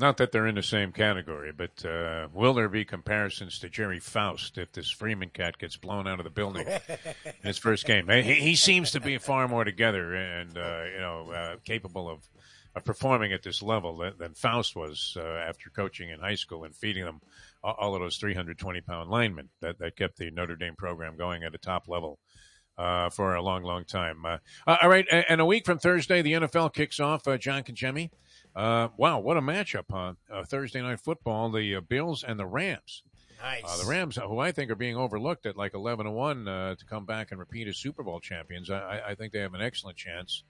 Not 0.00 0.16
that 0.16 0.32
they're 0.32 0.46
in 0.46 0.54
the 0.54 0.62
same 0.62 0.92
category, 0.92 1.52
but 1.52 1.84
uh, 1.84 2.28
will 2.32 2.54
there 2.54 2.70
be 2.70 2.86
comparisons 2.86 3.58
to 3.58 3.68
Gerry 3.68 4.00
Faust 4.00 4.56
if 4.56 4.72
this 4.72 4.90
Freeman 4.90 5.28
cat 5.28 5.58
gets 5.58 5.76
blown 5.76 6.08
out 6.08 6.18
of 6.18 6.24
the 6.24 6.30
building 6.30 6.66
in 6.66 7.32
his 7.42 7.58
first 7.58 7.84
game? 7.84 8.08
He, 8.08 8.34
he 8.34 8.56
seems 8.56 8.92
to 8.92 9.00
be 9.00 9.18
far 9.18 9.46
more 9.46 9.62
together 9.62 10.14
and 10.14 10.56
uh, 10.56 10.84
you 10.90 11.00
know 11.00 11.30
uh, 11.30 11.56
capable 11.66 12.08
of 12.08 12.26
of 12.74 12.84
performing 12.84 13.32
at 13.32 13.42
this 13.42 13.62
level 13.62 13.98
than, 13.98 14.14
than 14.16 14.32
Faust 14.32 14.74
was 14.74 15.16
uh, 15.18 15.22
after 15.22 15.68
coaching 15.68 16.08
in 16.08 16.20
high 16.20 16.36
school 16.36 16.64
and 16.64 16.74
feeding 16.74 17.04
them 17.04 17.20
all, 17.62 17.76
all 17.78 17.94
of 17.94 18.00
those 18.00 18.16
320 18.16 18.80
pound 18.80 19.10
linemen 19.10 19.50
that, 19.60 19.78
that 19.80 19.96
kept 19.96 20.16
the 20.16 20.30
Notre 20.30 20.56
Dame 20.56 20.76
program 20.76 21.16
going 21.18 21.42
at 21.42 21.54
a 21.54 21.58
top 21.58 21.88
level. 21.88 22.18
Uh, 22.78 23.10
for 23.10 23.34
a 23.34 23.42
long, 23.42 23.62
long 23.62 23.84
time. 23.84 24.24
Uh, 24.24 24.38
all 24.66 24.88
right, 24.88 25.04
and 25.28 25.38
a 25.38 25.44
week 25.44 25.66
from 25.66 25.78
Thursday, 25.78 26.22
the 26.22 26.32
NFL 26.32 26.72
kicks 26.72 26.98
off. 26.98 27.28
Uh, 27.28 27.36
John 27.36 27.62
Congemi. 27.62 28.08
Uh, 28.54 28.88
wow, 28.96 29.18
what 29.20 29.36
a 29.36 29.40
matchup 29.40 29.92
on 29.92 30.16
Thursday 30.46 30.82
night 30.82 31.00
football! 31.00 31.50
The 31.50 31.80
Bills 31.80 32.24
and 32.24 32.38
the 32.38 32.46
Rams. 32.46 33.02
Nice. 33.42 33.80
the 33.80 33.88
Rams, 33.88 34.16
who 34.16 34.38
I 34.38 34.52
think 34.52 34.70
are 34.70 34.76
being 34.76 34.96
overlooked 34.96 35.46
at 35.46 35.56
like 35.56 35.74
eleven 35.74 36.04
to 36.06 36.12
one 36.12 36.44
to 36.44 36.76
come 36.88 37.06
back 37.06 37.30
and 37.30 37.38
repeat 37.38 37.68
as 37.68 37.76
Super 37.76 38.02
Bowl 38.02 38.20
champions. 38.20 38.70
I, 38.70 39.00
I 39.08 39.14
think 39.14 39.32
they 39.32 39.38
have 39.40 39.54
an 39.54 39.62
excellent 39.62 39.96
chance 39.96 40.42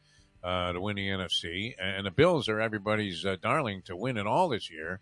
uh, 0.42 0.72
to 0.72 0.80
win 0.80 0.96
the 0.96 1.08
NFC, 1.08 1.74
and 1.78 2.06
the 2.06 2.10
Bills 2.10 2.48
are 2.48 2.60
everybody's 2.60 3.24
uh, 3.24 3.36
darling 3.42 3.82
to 3.82 3.96
win 3.96 4.16
it 4.16 4.26
all 4.26 4.48
this 4.48 4.70
year. 4.70 5.00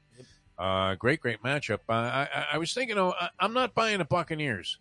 Uh, 0.59 0.97
great, 0.97 1.21
great 1.21 1.43
matchup. 1.43 1.79
Uh, 1.89 1.93
I, 1.93 2.47
I, 2.55 2.59
was 2.59 2.75
thinking, 2.75 2.99
oh, 2.99 3.15
I'm 3.39 3.53
not 3.53 3.75
buying 3.75 3.99
the 3.99 4.05
Buccaneers 4.05 4.79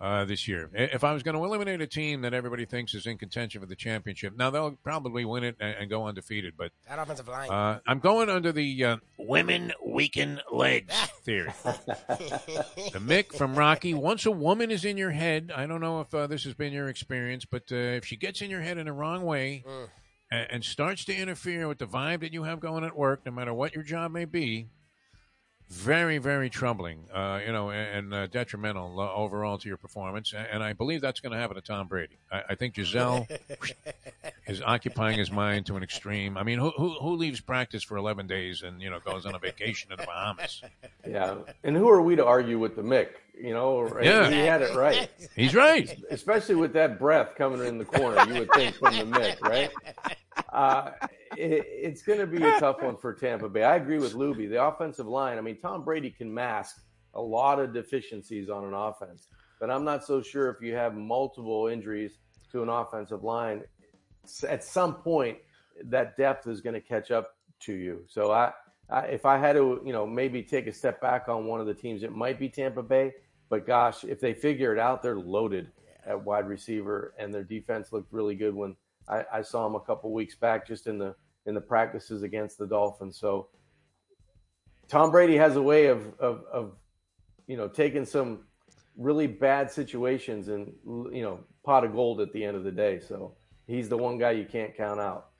uh, 0.00 0.24
this 0.24 0.48
year. 0.48 0.70
If 0.74 1.04
I 1.04 1.12
was 1.12 1.22
going 1.22 1.36
to 1.36 1.44
eliminate 1.44 1.80
a 1.80 1.86
team 1.86 2.22
that 2.22 2.34
everybody 2.34 2.64
thinks 2.64 2.94
is 2.94 3.06
in 3.06 3.18
contention 3.18 3.60
for 3.60 3.66
the 3.66 3.76
championship, 3.76 4.36
now 4.36 4.50
they'll 4.50 4.72
probably 4.82 5.24
win 5.24 5.44
it 5.44 5.56
and, 5.60 5.76
and 5.80 5.90
go 5.90 6.06
undefeated. 6.06 6.54
But 6.56 6.72
that 6.88 6.98
offensive 6.98 7.28
line, 7.28 7.50
uh, 7.50 7.80
I'm 7.86 8.00
going 8.00 8.28
under 8.28 8.52
the 8.52 8.84
uh, 8.84 8.96
women 9.18 9.72
weaken 9.84 10.40
legs 10.52 10.94
theory. 11.22 11.52
the 11.64 13.00
Mick 13.00 13.36
from 13.36 13.54
Rocky. 13.54 13.94
Once 13.94 14.26
a 14.26 14.30
woman 14.30 14.70
is 14.70 14.84
in 14.84 14.96
your 14.96 15.12
head, 15.12 15.52
I 15.54 15.66
don't 15.66 15.80
know 15.80 16.00
if 16.00 16.12
uh, 16.14 16.26
this 16.26 16.44
has 16.44 16.54
been 16.54 16.72
your 16.72 16.88
experience, 16.88 17.44
but 17.44 17.64
uh, 17.72 17.76
if 17.76 18.04
she 18.04 18.16
gets 18.16 18.42
in 18.42 18.50
your 18.50 18.60
head 18.60 18.78
in 18.78 18.86
the 18.86 18.92
wrong 18.92 19.24
way. 19.24 19.64
Mm. 19.66 19.88
And, 20.30 20.46
and 20.50 20.64
starts 20.64 21.04
to 21.04 21.14
interfere 21.14 21.68
with 21.68 21.78
the 21.78 21.86
vibe 21.86 22.20
that 22.20 22.32
you 22.32 22.44
have 22.44 22.58
going 22.58 22.82
at 22.82 22.96
work, 22.96 23.20
no 23.26 23.30
matter 23.30 23.52
what 23.52 23.74
your 23.74 23.84
job 23.84 24.10
may 24.10 24.24
be, 24.24 24.68
very, 25.68 26.18
very 26.18 26.50
troubling, 26.50 27.06
uh, 27.12 27.40
you 27.44 27.52
know, 27.52 27.70
and, 27.70 28.12
uh, 28.12 28.26
detrimental 28.26 29.00
uh, 29.00 29.12
overall 29.12 29.58
to 29.58 29.68
your 29.68 29.76
performance. 29.76 30.32
And 30.34 30.62
I 30.62 30.72
believe 30.72 31.00
that's 31.00 31.20
going 31.20 31.32
to 31.32 31.38
happen 31.38 31.56
to 31.56 31.62
Tom 31.62 31.88
Brady. 31.88 32.18
I, 32.30 32.42
I 32.50 32.54
think 32.54 32.74
Gisele 32.74 33.26
is 34.46 34.62
occupying 34.62 35.18
his 35.18 35.30
mind 35.30 35.66
to 35.66 35.76
an 35.76 35.82
extreme. 35.82 36.36
I 36.36 36.42
mean, 36.42 36.58
who, 36.58 36.70
who, 36.76 36.90
who 37.00 37.16
leaves 37.16 37.40
practice 37.40 37.82
for 37.82 37.96
11 37.96 38.26
days 38.26 38.62
and, 38.62 38.80
you 38.80 38.90
know, 38.90 39.00
goes 39.00 39.26
on 39.26 39.34
a 39.34 39.38
vacation 39.38 39.90
to 39.90 39.96
the 39.96 40.04
Bahamas? 40.04 40.62
Yeah. 41.06 41.36
And 41.62 41.76
who 41.76 41.88
are 41.88 42.02
we 42.02 42.16
to 42.16 42.24
argue 42.24 42.58
with 42.58 42.76
the 42.76 42.82
Mick? 42.82 43.08
You 43.36 43.52
know, 43.52 44.00
yeah. 44.00 44.30
he 44.30 44.38
had 44.40 44.62
it 44.62 44.74
right. 44.76 45.10
He's 45.36 45.54
right. 45.54 45.92
Especially 46.10 46.54
with 46.54 46.72
that 46.74 46.98
breath 46.98 47.34
coming 47.36 47.66
in 47.66 47.78
the 47.78 47.84
corner, 47.84 48.24
you 48.32 48.40
would 48.40 48.52
think 48.52 48.76
from 48.76 48.96
the 48.96 49.04
Mick, 49.04 49.40
right? 49.40 49.70
Uh, 50.52 50.92
it, 51.36 51.66
it's 51.68 52.02
going 52.02 52.20
to 52.20 52.26
be 52.26 52.42
a 52.42 52.60
tough 52.60 52.80
one 52.80 52.96
for 52.96 53.12
Tampa 53.12 53.48
Bay. 53.48 53.64
I 53.64 53.76
agree 53.76 53.98
with 53.98 54.14
Lubie. 54.14 54.48
The 54.48 54.64
offensive 54.64 55.08
line, 55.08 55.36
I 55.36 55.40
mean, 55.40 55.58
Tom 55.60 55.84
Brady 55.84 56.10
can 56.10 56.32
mask 56.32 56.80
a 57.14 57.20
lot 57.20 57.58
of 57.58 57.72
deficiencies 57.72 58.48
on 58.48 58.64
an 58.64 58.74
offense, 58.74 59.26
but 59.58 59.70
I'm 59.70 59.84
not 59.84 60.04
so 60.04 60.22
sure 60.22 60.48
if 60.50 60.62
you 60.62 60.74
have 60.74 60.94
multiple 60.94 61.66
injuries 61.66 62.18
to 62.52 62.62
an 62.62 62.68
offensive 62.68 63.24
line, 63.24 63.62
at 64.48 64.62
some 64.62 64.94
point, 64.94 65.38
that 65.84 66.16
depth 66.16 66.46
is 66.46 66.60
going 66.60 66.74
to 66.74 66.80
catch 66.80 67.10
up 67.10 67.36
to 67.60 67.72
you. 67.72 68.04
So 68.08 68.30
I, 68.30 68.52
I, 68.88 69.00
if 69.06 69.26
I 69.26 69.38
had 69.38 69.54
to, 69.54 69.82
you 69.84 69.92
know, 69.92 70.06
maybe 70.06 70.42
take 70.42 70.66
a 70.66 70.72
step 70.72 71.00
back 71.00 71.28
on 71.28 71.46
one 71.46 71.60
of 71.60 71.66
the 71.66 71.74
teams, 71.74 72.02
it 72.02 72.12
might 72.12 72.38
be 72.38 72.48
Tampa 72.48 72.82
Bay. 72.82 73.12
But 73.48 73.66
gosh, 73.66 74.04
if 74.04 74.20
they 74.20 74.34
figure 74.34 74.72
it 74.72 74.78
out, 74.78 75.02
they're 75.02 75.18
loaded 75.18 75.70
at 76.06 76.22
wide 76.22 76.48
receiver, 76.48 77.14
and 77.18 77.32
their 77.32 77.44
defense 77.44 77.92
looked 77.92 78.12
really 78.12 78.34
good 78.34 78.54
when 78.54 78.76
I, 79.08 79.24
I 79.32 79.42
saw 79.42 79.64
them 79.64 79.74
a 79.74 79.80
couple 79.80 80.12
weeks 80.12 80.34
back, 80.34 80.66
just 80.66 80.86
in 80.86 80.98
the 80.98 81.14
in 81.46 81.54
the 81.54 81.60
practices 81.60 82.22
against 82.22 82.58
the 82.58 82.66
Dolphins. 82.66 83.18
So 83.18 83.48
Tom 84.88 85.10
Brady 85.10 85.36
has 85.36 85.56
a 85.56 85.62
way 85.62 85.86
of 85.86 86.18
of, 86.18 86.44
of 86.52 86.72
you 87.46 87.56
know 87.56 87.68
taking 87.68 88.04
some 88.04 88.44
really 88.96 89.26
bad 89.26 89.70
situations 89.70 90.48
and 90.48 90.72
you 91.12 91.22
know 91.22 91.40
pot 91.64 91.84
of 91.84 91.92
gold 91.92 92.20
at 92.20 92.32
the 92.32 92.44
end 92.44 92.56
of 92.56 92.64
the 92.64 92.72
day. 92.72 93.00
So 93.00 93.36
he's 93.66 93.88
the 93.88 93.96
one 93.96 94.18
guy 94.18 94.32
you 94.32 94.46
can't 94.46 94.76
count 94.76 95.00
out. 95.00 95.30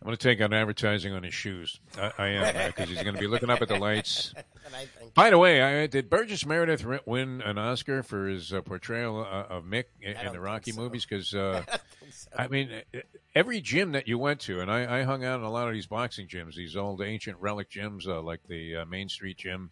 I'm 0.00 0.06
going 0.06 0.16
to 0.16 0.22
take 0.22 0.40
on 0.40 0.52
advertising 0.52 1.12
on 1.12 1.24
his 1.24 1.34
shoes. 1.34 1.80
I, 1.98 2.12
I 2.18 2.26
am 2.28 2.66
because 2.68 2.88
he's 2.88 3.02
going 3.02 3.14
to 3.14 3.20
be 3.20 3.26
looking 3.26 3.50
up 3.50 3.60
at 3.62 3.68
the 3.68 3.78
lights. 3.78 4.32
By 5.14 5.30
the 5.30 5.38
way, 5.38 5.60
I, 5.60 5.86
did 5.88 6.08
Burgess 6.08 6.46
Meredith 6.46 6.86
win 7.04 7.42
an 7.42 7.58
Oscar 7.58 8.04
for 8.04 8.28
his 8.28 8.52
uh, 8.52 8.60
portrayal 8.60 9.20
uh, 9.20 9.52
of 9.52 9.64
Mick 9.64 9.84
in, 10.00 10.16
in 10.16 10.32
the 10.32 10.40
Rocky 10.40 10.72
movies? 10.72 11.04
Because 11.04 11.34
uh, 11.34 11.64
I 12.36 12.46
mean, 12.48 12.70
uh, 12.94 13.00
every 13.34 13.60
gym 13.60 13.92
that 13.92 14.06
you 14.06 14.18
went 14.18 14.40
to, 14.42 14.60
and 14.60 14.70
I, 14.70 15.00
I 15.00 15.02
hung 15.02 15.24
out 15.24 15.40
in 15.40 15.44
a 15.44 15.50
lot 15.50 15.68
of 15.68 15.74
these 15.74 15.86
boxing 15.86 16.28
gyms, 16.28 16.54
these 16.54 16.76
old 16.76 17.02
ancient 17.02 17.38
relic 17.40 17.70
gyms, 17.70 18.06
uh, 18.06 18.22
like 18.22 18.40
the 18.48 18.76
uh, 18.76 18.84
Main 18.84 19.08
Street 19.08 19.38
Gym 19.38 19.70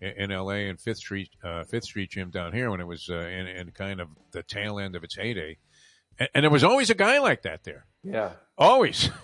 in, 0.00 0.10
in 0.10 0.32
L.A. 0.32 0.68
and 0.68 0.78
Fifth 0.80 0.98
Street 0.98 1.30
uh, 1.42 1.64
Fifth 1.64 1.84
Street 1.84 2.10
Gym 2.10 2.30
down 2.30 2.52
here 2.52 2.70
when 2.70 2.80
it 2.80 2.86
was 2.86 3.08
uh, 3.08 3.14
in, 3.14 3.46
in 3.46 3.70
kind 3.70 4.00
of 4.00 4.08
the 4.32 4.42
tail 4.42 4.78
end 4.78 4.96
of 4.96 5.04
its 5.04 5.16
heyday. 5.16 5.56
And, 6.18 6.28
and 6.34 6.44
there 6.44 6.50
was 6.50 6.64
always 6.64 6.90
a 6.90 6.94
guy 6.94 7.18
like 7.18 7.42
that 7.42 7.64
there. 7.64 7.86
Yeah. 8.02 8.32
Always. 8.58 9.10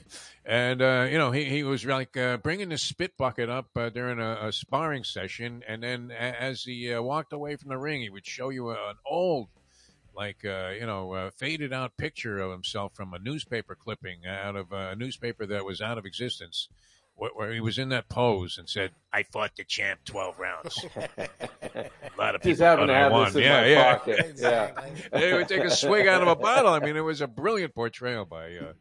And, 0.50 0.80
uh, 0.80 1.06
you 1.10 1.18
know, 1.18 1.30
he, 1.30 1.44
he 1.44 1.62
was 1.62 1.84
like 1.84 2.16
uh, 2.16 2.38
bringing 2.38 2.70
the 2.70 2.78
spit 2.78 3.18
bucket 3.18 3.50
up 3.50 3.68
uh, 3.76 3.90
during 3.90 4.18
a, 4.18 4.46
a 4.46 4.50
sparring 4.50 5.04
session. 5.04 5.62
And 5.68 5.82
then 5.82 6.10
a- 6.10 6.42
as 6.42 6.62
he 6.62 6.90
uh, 6.90 7.02
walked 7.02 7.34
away 7.34 7.56
from 7.56 7.68
the 7.68 7.76
ring, 7.76 8.00
he 8.00 8.08
would 8.08 8.24
show 8.24 8.48
you 8.48 8.70
a, 8.70 8.72
an 8.88 8.96
old, 9.04 9.48
like, 10.16 10.46
uh, 10.46 10.70
you 10.70 10.86
know, 10.86 11.12
uh, 11.12 11.30
faded 11.32 11.74
out 11.74 11.98
picture 11.98 12.38
of 12.38 12.50
himself 12.50 12.94
from 12.94 13.12
a 13.12 13.18
newspaper 13.18 13.74
clipping 13.74 14.20
out 14.26 14.56
of 14.56 14.72
a 14.72 14.96
newspaper 14.96 15.44
that 15.44 15.66
was 15.66 15.82
out 15.82 15.98
of 15.98 16.06
existence. 16.06 16.70
Where, 17.18 17.30
where 17.34 17.52
he 17.52 17.60
was 17.60 17.78
in 17.78 17.88
that 17.88 18.08
pose 18.08 18.58
and 18.58 18.68
said, 18.68 18.92
"I 19.12 19.24
fought 19.24 19.56
the 19.56 19.64
champ 19.64 20.00
twelve 20.04 20.38
rounds." 20.38 20.84
a 20.96 21.90
lot 22.16 22.34
of 22.34 22.40
people 22.42 22.52
Just 22.52 22.60
happen 22.62 22.86
thought 22.86 22.92
to 22.92 22.94
have 22.94 23.12
won. 23.12 23.24
this 23.26 23.34
in 23.36 23.42
yeah, 23.42 23.60
my 23.60 23.66
yeah. 23.66 23.96
pocket. 23.96 24.34
Yeah. 24.38 24.70
they 25.12 25.32
would 25.32 25.48
take 25.48 25.64
a 25.64 25.70
swig 25.70 26.06
out 26.06 26.22
of 26.22 26.28
a 26.28 26.36
bottle. 26.36 26.72
I 26.72 26.78
mean, 26.78 26.96
it 26.96 27.00
was 27.00 27.20
a 27.20 27.26
brilliant 27.26 27.74
portrayal 27.74 28.24
by 28.24 28.56
uh, 28.56 28.72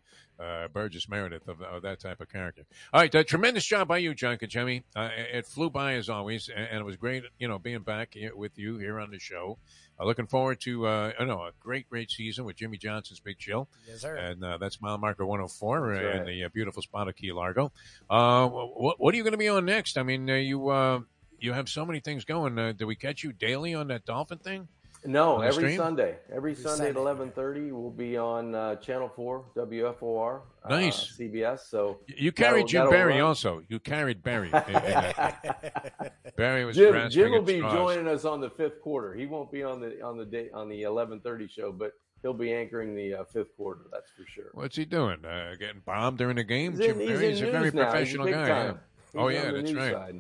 uh, 0.42 0.68
Burgess 0.68 1.10
Meredith 1.10 1.48
of, 1.48 1.62
of 1.62 1.82
that 1.82 2.00
type 2.00 2.22
of 2.22 2.32
character. 2.32 2.64
All 2.94 3.02
right, 3.02 3.14
uh, 3.14 3.24
tremendous 3.24 3.66
job 3.66 3.88
by 3.88 3.98
you, 3.98 4.14
John 4.14 4.38
Congemi. 4.38 4.84
Uh, 4.96 5.10
it 5.34 5.48
flew 5.48 5.70
by 5.70 5.94
as 5.94 6.10
always, 6.10 6.50
and, 6.50 6.68
and 6.70 6.80
it 6.80 6.86
was 6.86 6.96
great, 6.96 7.24
you 7.40 7.48
know, 7.48 7.58
being 7.58 7.82
back 7.82 8.16
with 8.36 8.58
you 8.60 8.78
here 8.78 9.00
on 9.00 9.12
the 9.12 9.20
show. 9.20 9.58
Uh, 10.00 10.06
looking 10.06 10.28
forward 10.28 10.60
to, 10.62 10.86
uh, 10.86 11.12
I 11.20 11.26
know, 11.26 11.42
a 11.42 11.52
great, 11.60 11.90
great 11.90 12.12
season 12.12 12.46
with 12.46 12.56
Jimmy 12.56 12.78
Johnson's 12.78 13.20
Big 13.20 13.38
Chill. 13.40 13.68
Yes, 13.88 14.02
sir. 14.02 14.16
And 14.16 14.44
uh, 14.44 14.58
that's 14.58 14.82
mile 14.82 14.98
marker 14.98 15.26
104 15.26 15.94
That's 15.94 16.06
uh, 16.06 16.20
in 16.20 16.26
the 16.28 16.44
uh, 16.44 16.50
beautiful 16.54 16.82
spot 16.82 17.08
of 17.08 17.16
Key 17.16 17.32
Largo. 17.32 17.72
Uh, 18.10 18.48
what, 18.48 19.00
what 19.00 19.14
are 19.14 19.18
you 19.18 19.24
going 19.24 19.32
to 19.32 19.38
be 19.38 19.48
on 19.48 19.66
next? 19.66 19.98
I 19.98 20.04
mean, 20.04 20.30
uh, 20.30 20.36
you 20.36 20.70
uh, 20.70 21.00
you 21.40 21.54
have 21.54 21.70
so 21.70 21.86
many 21.86 22.00
things 22.00 22.26
going. 22.26 22.58
Uh, 22.58 22.74
do 22.74 22.88
we 22.88 22.96
catch 22.96 23.24
you 23.24 23.32
daily 23.32 23.74
on 23.74 23.88
that 23.88 24.06
dolphin 24.06 24.38
thing? 24.38 24.68
No, 25.08 25.40
every 25.40 25.54
stream? 25.64 25.78
Sunday. 25.78 26.18
Every, 26.32 26.54
Sunday, 26.54 26.70
Sunday. 26.70 26.90
at 26.90 26.96
eleven 26.98 27.32
thirty, 27.32 27.72
we'll 27.72 27.90
be 27.90 28.18
on 28.18 28.54
uh, 28.54 28.76
Channel 28.76 29.10
Four, 29.16 29.46
WFOR, 29.56 30.42
uh, 30.66 30.70
Nice. 30.70 31.16
CBS. 31.18 31.62
So 31.70 32.00
You 32.06 32.32
carried 32.32 32.68
Jim 32.68 32.90
Berry 32.90 33.14
run. 33.14 33.22
also. 33.22 33.64
You 33.70 33.80
carried 33.80 34.22
Berry. 34.22 34.50
in- 34.50 34.56
in 34.56 34.74
that. 34.74 36.14
Berry 36.36 36.66
was 36.66 36.76
Jim, 36.76 36.92
grasping 36.92 37.12
Jim 37.24 37.32
will 37.32 37.42
be 37.42 37.58
straws. 37.60 37.74
joining 37.74 38.08
us 38.08 38.26
on 38.26 38.42
the 38.42 38.50
fifth 38.50 38.82
quarter. 38.82 39.14
He 39.14 39.26
won't 39.26 39.52
be 39.52 39.64
on 39.64 39.80
the 39.80 40.02
on 40.02 40.18
the 40.18 40.26
day 40.26 40.50
on 40.54 40.68
the 40.70 40.84
eleven 40.84 41.20
thirty 41.22 41.48
show, 41.48 41.72
but 41.72 41.94
he'll 42.22 42.34
be 42.34 42.54
anchoring 42.54 42.94
the 42.96 43.14
uh, 43.16 43.24
fifth 43.26 43.56
quarter. 43.56 43.82
That's 43.92 44.12
for 44.12 44.26
sure. 44.30 44.50
What's 44.54 44.76
he 44.76 44.84
doing? 44.86 45.24
Uh, 45.24 45.54
getting 45.58 45.82
bombed 45.86 46.18
during 46.18 46.36
the 46.36 46.44
game? 46.44 46.72
He's 46.74 46.82
in- 46.82 46.86
Jim 46.88 47.00
he's 47.00 47.10
Berry 47.10 47.26
in 47.28 47.32
is 47.34 47.42
a 47.42 47.52
very 47.52 47.72
now. 47.72 47.84
Professional 47.90 48.26
big 48.26 48.34
guy. 48.34 48.48
Yeah. 48.48 48.72
He's 49.14 49.22
Oh 49.22 49.28
on 49.28 49.34
yeah, 49.34 49.46
the 49.46 49.52
that's 49.54 49.72
news 49.72 49.78
right. 49.94 50.14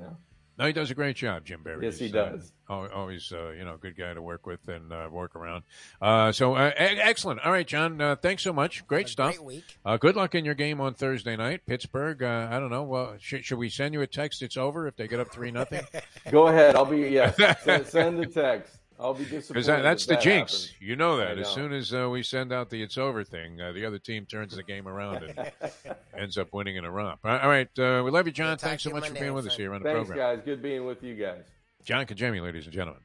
Side 0.58 0.60
now. 0.60 0.64
No, 0.64 0.68
he 0.68 0.74
does 0.74 0.92
a 0.92 0.96
great 0.96 1.16
job, 1.16 1.46
Jim 1.46 1.64
Berry. 1.64 1.86
Yes, 1.86 2.00
he 2.00 2.06
He's, 2.06 2.16
uh, 2.16 2.30
does. 2.32 2.54
always, 2.70 3.32
uh, 3.32 3.50
you 3.52 3.64
know, 3.64 3.76
a 3.76 3.78
good 3.78 3.96
guy 3.98 4.14
to 4.14 4.22
work 4.22 4.46
with 4.46 4.68
and 4.68 4.92
uh, 4.92 5.08
work 5.12 5.36
around. 5.36 5.64
Uh, 6.02 6.32
so 6.32 6.56
uh, 6.56 6.72
excellent. 6.78 7.40
All 7.42 7.52
right, 7.52 7.68
John. 7.68 8.02
Uh, 8.02 8.16
thanks 8.16 8.44
so 8.44 8.54
much. 8.54 8.86
Great 8.88 9.08
a 9.08 9.10
stuff. 9.10 9.36
great 9.36 9.44
week. 9.44 9.64
Uh, 9.86 9.98
good 9.98 10.16
luck 10.16 10.36
in 10.36 10.46
your 10.46 10.56
game 10.56 10.82
on 10.82 10.94
Thursday 10.94 11.36
night, 11.36 11.66
Pittsburgh. 11.66 12.22
Uh, 12.24 12.48
I 12.52 12.60
don't 12.60 12.70
know. 12.70 12.84
Well, 12.84 13.16
should, 13.20 13.46
should 13.46 13.58
we 13.60 13.70
send 13.70 13.94
you 13.94 14.02
a 14.02 14.08
text? 14.08 14.42
It's 14.42 14.58
over 14.58 14.88
if 14.88 14.96
they 14.96 15.08
get 15.08 15.20
up 15.20 15.32
three 15.32 15.52
nothing. 15.52 15.86
Go 16.32 16.48
ahead. 16.48 16.76
I'll 16.76 16.86
be 16.86 17.10
yes. 17.10 17.38
send, 17.64 17.88
send 17.88 18.20
the 18.20 18.26
text. 18.26 18.78
I'll 18.99 19.14
be 19.14 19.24
disappointed. 19.26 19.53
Because 19.53 19.65
that, 19.68 19.82
that's 19.84 20.03
if 20.03 20.07
the 20.10 20.14
that 20.15 20.22
jinx. 20.24 20.52
happens. 20.65 20.74
You 20.82 20.95
know 20.95 21.18
that. 21.18 21.38
I 21.38 21.41
As 21.41 21.49
soon 21.49 21.72
as 21.74 21.94
uh, 21.94 22.10
we 22.10 22.24
send 22.24 22.52
out 22.52 22.69
the 22.69 22.82
"it's 22.82 22.98
over" 22.98 23.24
thing, 23.24 23.61
uh, 23.61 23.72
the 23.72 23.86
other 23.86 23.99
team 23.99 24.26
turns 24.26 24.56
the 24.56 24.64
game 24.64 24.88
around 24.88 25.24
and 25.24 25.52
ends 26.18 26.38
up 26.38 26.52
winning 26.53 26.76
in 26.78 26.86
a 26.86 26.91
romp. 26.91 27.19
All 27.24 27.32
right, 27.32 27.41
all 27.41 27.49
right, 27.49 27.80
uh, 27.80 28.03
we 28.03 28.11
love 28.11 28.26
you, 28.26 28.32
John. 28.34 28.48
We'll 28.49 28.57
Thanks 28.57 28.84
so 28.84 28.90
you 28.90 28.95
much 28.95 29.07
for 29.10 29.14
being 29.14 29.34
with 29.34 29.45
us 29.48 29.56
here 29.56 29.74
on 29.74 29.84
the 29.84 29.90
Thanks, 29.91 30.07
program. 30.07 30.38
guys. 30.38 30.45
Good 30.45 30.61
being 30.61 30.86
with 30.86 31.03
you 31.03 31.15
guys. 31.15 31.44
John 31.84 32.06
Congemi, 32.06 32.41
ladies 32.41 32.65
and 32.65 32.74
gentlemen. 32.74 33.02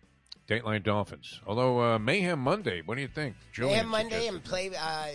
Dateline 0.49 0.83
Dolphins. 0.83 1.41
Although 1.47 1.81
uh, 1.95 1.99
Mayhem 1.99 2.39
Monday, 2.41 2.83
what 2.85 2.97
do 2.97 3.01
you 3.01 3.09
think? 3.09 3.37
Julian 3.53 3.75
Mayhem 3.75 3.89
Monday 3.89 4.27
and 4.27 4.43
play 4.43 4.71
uh, 4.79 5.07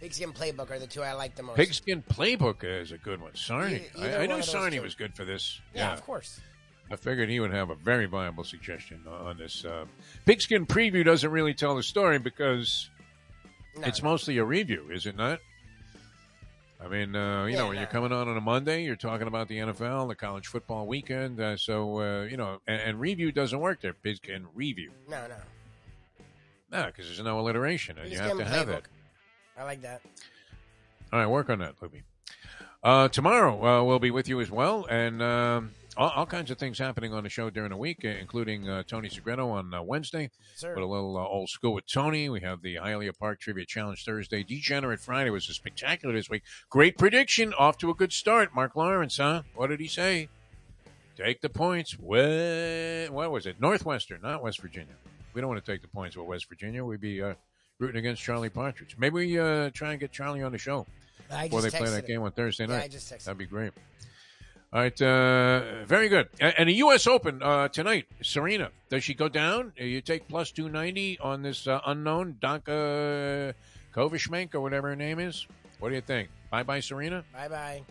Pigskin 0.00 0.32
Playbook 0.32 0.70
are 0.70 0.78
the 0.78 0.86
two 0.86 1.02
I 1.02 1.12
like 1.14 1.34
the 1.34 1.42
most. 1.42 1.56
Pigskin 1.56 2.02
Playbook 2.02 2.62
is 2.62 2.92
a 2.92 2.98
good 2.98 3.20
one. 3.20 3.32
Sarni. 3.32 3.82
Either- 3.96 4.06
either 4.06 4.10
I, 4.12 4.14
I 4.14 4.18
one 4.18 4.28
knew 4.28 4.34
of 4.36 4.72
two. 4.72 4.82
was 4.82 4.94
good 4.94 5.14
for 5.16 5.24
this. 5.24 5.60
yeah, 5.74 5.92
of 5.92 6.02
course. 6.04 6.40
I 6.90 6.96
figured 6.96 7.28
he 7.28 7.38
would 7.40 7.52
have 7.52 7.70
a 7.70 7.74
very 7.74 8.06
viable 8.06 8.44
suggestion 8.44 9.04
on 9.06 9.36
this. 9.36 9.64
Uh, 9.64 9.84
Pigskin 10.24 10.66
preview 10.66 11.04
doesn't 11.04 11.30
really 11.30 11.52
tell 11.54 11.76
the 11.76 11.82
story 11.82 12.18
because 12.18 12.88
No, 13.76 13.86
it's 13.86 14.02
no. 14.02 14.10
mostly 14.10 14.38
a 14.38 14.44
review, 14.44 14.88
is 14.90 15.04
it 15.06 15.16
not? 15.16 15.40
I 16.82 16.88
mean, 16.88 17.14
uh, 17.16 17.44
you 17.44 17.52
Yeah, 17.52 17.58
know, 17.58 17.66
when 17.66 17.74
no. 17.74 17.80
you're 17.82 17.90
coming 17.90 18.12
on 18.12 18.28
on 18.28 18.36
a 18.36 18.40
Monday, 18.40 18.84
you're 18.84 18.96
talking 18.96 19.26
about 19.26 19.48
the 19.48 19.58
NFL, 19.58 20.08
the 20.08 20.14
college 20.14 20.46
football 20.46 20.86
weekend. 20.86 21.40
Uh, 21.40 21.56
so, 21.56 22.00
uh, 22.00 22.22
you 22.24 22.36
know, 22.36 22.60
and, 22.66 22.80
and 22.80 23.00
review 23.00 23.32
doesn't 23.32 23.58
work 23.58 23.80
there. 23.80 23.92
Pigskin 23.92 24.46
review. 24.54 24.92
No, 25.08 25.26
no. 25.26 25.34
No, 26.70 26.86
because 26.86 27.06
there's 27.06 27.20
no 27.20 27.40
alliteration, 27.40 27.98
and 27.98 28.10
you 28.10 28.18
have 28.18 28.36
to 28.38 28.44
have 28.44 28.68
it. 28.68 28.84
I 29.58 29.64
like 29.64 29.82
that. 29.82 30.02
All 31.12 31.18
right, 31.18 31.26
work 31.26 31.50
on 31.50 31.58
that, 31.60 31.78
Lubie. 31.80 32.02
Uh, 32.82 33.08
tomorrow 33.08 33.64
uh, 33.80 33.82
we'll 33.84 33.98
be 33.98 34.10
with 34.12 34.28
you 34.28 34.40
as 34.40 34.50
well, 34.50 34.84
and 34.86 35.20
um, 35.20 35.72
all, 35.98 36.10
all 36.10 36.26
kinds 36.26 36.50
of 36.50 36.58
things 36.58 36.78
happening 36.78 37.12
on 37.12 37.24
the 37.24 37.28
show 37.28 37.50
during 37.50 37.70
the 37.70 37.76
week, 37.76 38.04
including 38.04 38.68
uh, 38.68 38.84
Tony 38.86 39.08
Segreto 39.08 39.50
on 39.50 39.74
uh, 39.74 39.82
Wednesday. 39.82 40.30
Sir. 40.54 40.74
But 40.74 40.82
a 40.82 40.86
little 40.86 41.16
uh, 41.16 41.26
old 41.26 41.50
school 41.50 41.74
with 41.74 41.86
Tony. 41.86 42.28
We 42.28 42.40
have 42.40 42.62
the 42.62 42.76
Hialeah 42.76 43.18
Park 43.18 43.40
Trivia 43.40 43.66
Challenge 43.66 44.02
Thursday. 44.04 44.44
Degenerate 44.44 45.00
Friday 45.00 45.30
was 45.30 45.48
a 45.50 45.54
spectacular 45.54 46.14
this 46.14 46.30
week. 46.30 46.44
Great 46.70 46.96
prediction, 46.96 47.52
off 47.52 47.76
to 47.78 47.90
a 47.90 47.94
good 47.94 48.12
start. 48.12 48.54
Mark 48.54 48.76
Lawrence, 48.76 49.16
huh? 49.16 49.42
What 49.54 49.66
did 49.68 49.80
he 49.80 49.88
say? 49.88 50.28
Take 51.16 51.40
the 51.40 51.48
points. 51.48 51.98
What, 51.98 53.10
what 53.10 53.32
was 53.32 53.46
it? 53.46 53.60
Northwestern, 53.60 54.22
not 54.22 54.40
West 54.40 54.60
Virginia. 54.60 54.94
We 55.34 55.40
don't 55.40 55.50
want 55.50 55.64
to 55.64 55.72
take 55.72 55.82
the 55.82 55.88
points 55.88 56.16
with 56.16 56.26
West 56.26 56.48
Virginia. 56.48 56.84
We'd 56.84 57.00
be 57.00 57.20
uh, 57.20 57.34
rooting 57.80 57.98
against 57.98 58.22
Charlie 58.22 58.50
Partridge. 58.50 58.96
Maybe 58.98 59.14
we 59.14 59.38
uh, 59.38 59.70
try 59.74 59.90
and 59.90 60.00
get 60.00 60.12
Charlie 60.12 60.44
on 60.44 60.52
the 60.52 60.58
show 60.58 60.86
I 61.28 61.48
before 61.48 61.62
they 61.62 61.70
play 61.70 61.90
that 61.90 62.06
game 62.06 62.22
on 62.22 62.30
Thursday 62.30 62.66
Yeah, 62.68 62.78
night. 62.78 62.92
Just 62.92 63.10
That'd 63.10 63.36
be 63.36 63.46
great. 63.46 63.72
All 64.70 64.80
right, 64.82 65.00
uh, 65.00 65.84
very 65.86 66.08
good. 66.10 66.28
And 66.40 66.68
the 66.68 66.74
U.S. 66.74 67.06
Open 67.06 67.42
uh, 67.42 67.68
tonight. 67.68 68.04
Serena, 68.22 68.70
does 68.90 69.02
she 69.02 69.14
go 69.14 69.28
down? 69.28 69.72
Uh, 69.80 69.84
You 69.84 70.02
take 70.02 70.28
plus 70.28 70.50
two 70.50 70.68
ninety 70.68 71.18
on 71.20 71.40
this 71.42 71.66
uh, 71.66 71.80
unknown 71.86 72.36
Danka 72.42 73.54
Kovishmenk 73.94 74.54
or 74.54 74.60
whatever 74.60 74.88
her 74.88 74.96
name 74.96 75.20
is. 75.20 75.46
What 75.78 75.88
do 75.88 75.94
you 75.94 76.02
think? 76.02 76.28
Bye 76.50 76.64
bye, 76.64 76.80
Serena. 76.80 77.24
Bye 77.32 77.48
bye. 77.48 77.82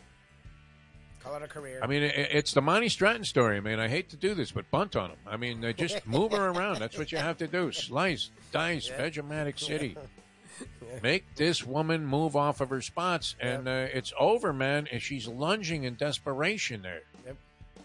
Call 1.23 1.35
it 1.35 1.41
a 1.41 1.47
career. 1.47 1.79
I 1.81 1.87
mean, 1.87 2.03
it, 2.03 2.13
it's 2.15 2.53
the 2.53 2.61
Monty 2.61 2.89
Stratton 2.89 3.23
story. 3.25 3.57
I 3.57 3.59
mean, 3.59 3.79
I 3.79 3.87
hate 3.87 4.09
to 4.11 4.15
do 4.15 4.35
this, 4.35 4.51
but 4.51 4.69
bunt 4.69 4.95
on 4.95 5.09
him. 5.09 5.17
I 5.25 5.35
mean, 5.35 5.73
just 5.75 6.05
move 6.07 6.31
her 6.31 6.49
around. 6.49 6.79
That's 6.79 6.97
what 6.97 7.11
you 7.11 7.17
have 7.17 7.37
to 7.39 7.47
do. 7.47 7.71
Slice, 7.71 8.29
dice, 8.51 8.87
Vegematic 8.89 9.57
City. 9.59 9.97
Make 11.03 11.35
this 11.35 11.65
woman 11.65 12.05
move 12.05 12.35
off 12.35 12.61
of 12.61 12.69
her 12.69 12.81
spots, 12.81 13.35
and 13.39 13.67
uh, 13.67 13.88
it's 13.93 14.13
over, 14.19 14.53
man. 14.53 14.88
And 14.91 15.01
she's 15.01 15.27
lunging 15.27 15.84
in 15.84 15.95
desperation 15.95 16.81
there. 16.81 17.01
Yep. 17.25 17.38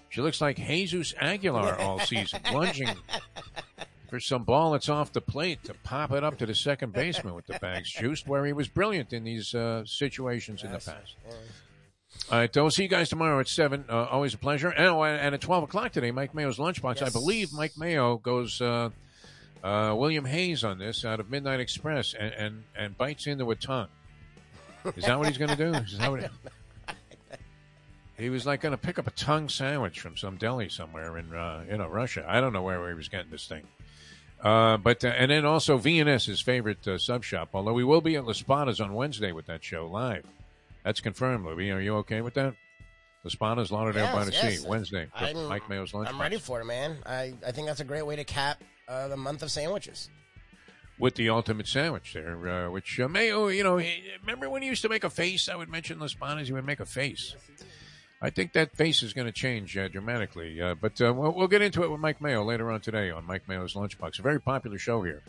She 0.08 0.20
looks 0.20 0.40
like 0.40 0.56
Jesus 0.56 1.14
Aguilar 1.20 1.76
all 1.80 1.98
season, 2.00 2.40
lunging 2.52 2.88
for 4.08 4.20
some 4.20 4.44
ball 4.44 4.72
that's 4.72 4.88
off 4.88 5.12
the 5.12 5.20
plate 5.20 5.64
to 5.64 5.74
pop 5.84 6.12
it 6.12 6.22
up 6.22 6.38
to 6.38 6.46
the 6.46 6.54
second 6.54 6.92
baseman 6.92 7.34
with 7.34 7.46
the 7.46 7.58
bags 7.58 7.90
juiced, 7.98 8.26
where 8.28 8.44
he 8.46 8.52
was 8.52 8.68
brilliant 8.68 9.12
in 9.12 9.24
these 9.24 9.54
uh, 9.54 9.84
situations 9.84 10.62
in 10.62 10.70
the 10.70 10.78
past. 10.78 11.16
All 12.30 12.38
right, 12.38 12.54
we'll 12.54 12.70
see 12.70 12.82
you 12.82 12.88
guys 12.88 13.08
tomorrow 13.08 13.40
at 13.40 13.48
7. 13.48 13.86
Uh, 13.88 14.04
always 14.10 14.34
a 14.34 14.38
pleasure. 14.38 14.68
And, 14.68 14.86
oh, 14.88 15.02
and 15.02 15.34
at 15.34 15.40
12 15.40 15.64
o'clock 15.64 15.92
today, 15.92 16.10
Mike 16.10 16.34
Mayo's 16.34 16.58
Lunchbox. 16.58 17.02
I 17.02 17.08
believe 17.08 17.52
Mike 17.52 17.76
Mayo 17.76 18.18
goes 18.18 18.60
uh, 19.62 19.94
William 19.96 20.24
Hayes 20.24 20.64
on 20.64 20.78
this 20.78 21.04
out 21.04 21.20
of 21.20 21.30
Midnight 21.30 21.60
Express 21.60 22.14
and, 22.14 22.32
and, 22.34 22.64
and 22.76 22.98
bites 22.98 23.26
into 23.26 23.50
a 23.50 23.56
tongue. 23.56 23.88
Is 24.96 25.04
that 25.04 25.18
what 25.18 25.28
he's 25.28 25.38
going 25.38 25.50
to 25.50 25.56
do? 25.56 25.74
Is 25.78 25.98
that 25.98 26.10
what 26.10 26.30
He 28.18 28.30
was 28.30 28.46
like 28.46 28.60
going 28.60 28.72
to 28.72 28.78
pick 28.78 28.98
up 28.98 29.06
a 29.06 29.12
tongue 29.12 29.48
sandwich 29.48 30.00
from 30.00 30.16
some 30.16 30.36
deli 30.36 30.68
somewhere 30.68 31.16
in 31.18 31.32
uh, 31.34 31.64
you 31.70 31.76
know 31.76 31.88
Russia. 31.88 32.24
I 32.26 32.40
don't 32.40 32.52
know 32.52 32.62
where 32.62 32.88
he 32.88 32.94
was 32.94 33.08
getting 33.08 33.30
this 33.30 33.46
thing. 33.46 33.62
Uh, 34.42 34.76
but 34.76 35.04
uh, 35.04 35.08
and 35.08 35.30
then 35.30 35.44
also 35.44 35.78
VNS, 35.78 36.26
his 36.26 36.40
favorite 36.40 36.86
uh, 36.86 36.98
sub 36.98 37.22
shop. 37.22 37.50
Although 37.54 37.72
we 37.72 37.84
will 37.84 38.00
be 38.00 38.16
at 38.16 38.24
Las 38.26 38.42
on 38.80 38.94
Wednesday 38.94 39.32
with 39.32 39.46
that 39.46 39.62
show 39.62 39.86
live. 39.86 40.24
That's 40.84 41.00
confirmed, 41.00 41.46
Lubie. 41.46 41.72
Are 41.74 41.80
you 41.80 41.96
okay 41.98 42.20
with 42.20 42.34
that? 42.34 42.54
Las 43.22 43.36
Panas, 43.36 43.70
Lauderdale 43.70 44.04
Yes, 44.06 44.14
by 44.14 44.24
the 44.24 44.32
yes. 44.32 44.60
Sea, 44.60 44.68
Wednesday. 44.68 45.06
I'm- 45.14 45.46
Mike 45.46 45.68
Mayo's 45.68 45.94
lunch. 45.94 46.08
I'm 46.08 46.20
ready 46.20 46.38
for 46.38 46.60
it, 46.60 46.64
man. 46.64 46.98
I, 47.06 47.34
I 47.46 47.52
think 47.52 47.68
that's 47.68 47.78
a 47.78 47.84
great 47.84 48.04
way 48.04 48.16
to 48.16 48.24
cap 48.24 48.60
uh, 48.88 49.08
the 49.08 49.16
month 49.16 49.42
of 49.42 49.50
sandwiches. 49.50 50.10
with 50.98 51.14
the 51.16 51.28
ultimate 51.28 51.66
sandwich 51.66 52.12
there, 52.14 52.48
uh, 52.48 52.70
which 52.70 53.00
uh, 53.00 53.08
Mayo, 53.08 53.48
you 53.48 53.64
know, 53.64 53.80
remember 54.20 54.48
when 54.48 54.62
he 54.62 54.68
used 54.68 54.82
to 54.82 54.88
make 54.88 55.04
a 55.04 55.10
face? 55.10 55.48
I 55.48 55.56
would 55.56 55.68
mention 55.68 55.98
Las 55.98 56.14
Panas, 56.14 56.46
he 56.46 56.52
would 56.52 56.66
make 56.66 56.80
a 56.80 56.86
face. 56.86 57.34
I 58.24 58.30
think 58.30 58.52
that 58.52 58.76
face 58.76 59.02
is 59.02 59.12
going 59.12 59.26
to 59.26 59.32
change 59.32 59.76
uh, 59.76 59.88
dramatically. 59.88 60.60
Uh, 60.62 60.76
but 60.80 61.00
uh, 61.00 61.12
we'll, 61.12 61.32
we'll 61.32 61.48
get 61.48 61.60
into 61.60 61.82
it 61.82 61.90
with 61.90 61.98
Mike 61.98 62.20
Mayo 62.20 62.44
later 62.44 62.70
on 62.70 62.80
today 62.80 63.10
on 63.10 63.26
Mike 63.26 63.48
Mayo's 63.48 63.74
Lunchbox. 63.74 64.20
A 64.20 64.22
very 64.22 64.40
popular 64.40 64.78
show 64.78 65.02
here 65.02 65.22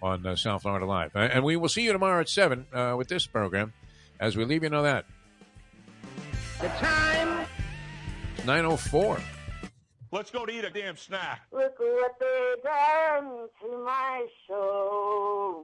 on 0.00 0.24
uh, 0.26 0.34
South 0.34 0.62
Florida 0.62 0.86
Live. 0.86 1.14
Uh, 1.14 1.18
and 1.18 1.44
we 1.44 1.56
will 1.56 1.68
see 1.68 1.82
you 1.82 1.92
tomorrow 1.92 2.20
at 2.20 2.28
7 2.30 2.66
uh, 2.72 2.94
with 2.96 3.08
this 3.08 3.26
program 3.26 3.74
as 4.18 4.34
we 4.36 4.46
leave 4.46 4.62
you 4.62 4.70
know 4.70 4.82
that. 4.82 5.04
The 6.60 6.68
time. 6.68 7.46
904. 8.46 9.20
Let's 10.10 10.30
go 10.30 10.46
to 10.46 10.52
eat 10.52 10.64
a 10.64 10.70
damn 10.70 10.96
snack. 10.96 11.42
Look 11.52 11.78
what 11.78 12.18
they 12.18 12.54
done 12.64 13.48
to 13.60 13.84
my 13.84 14.26
soul. 14.48 15.62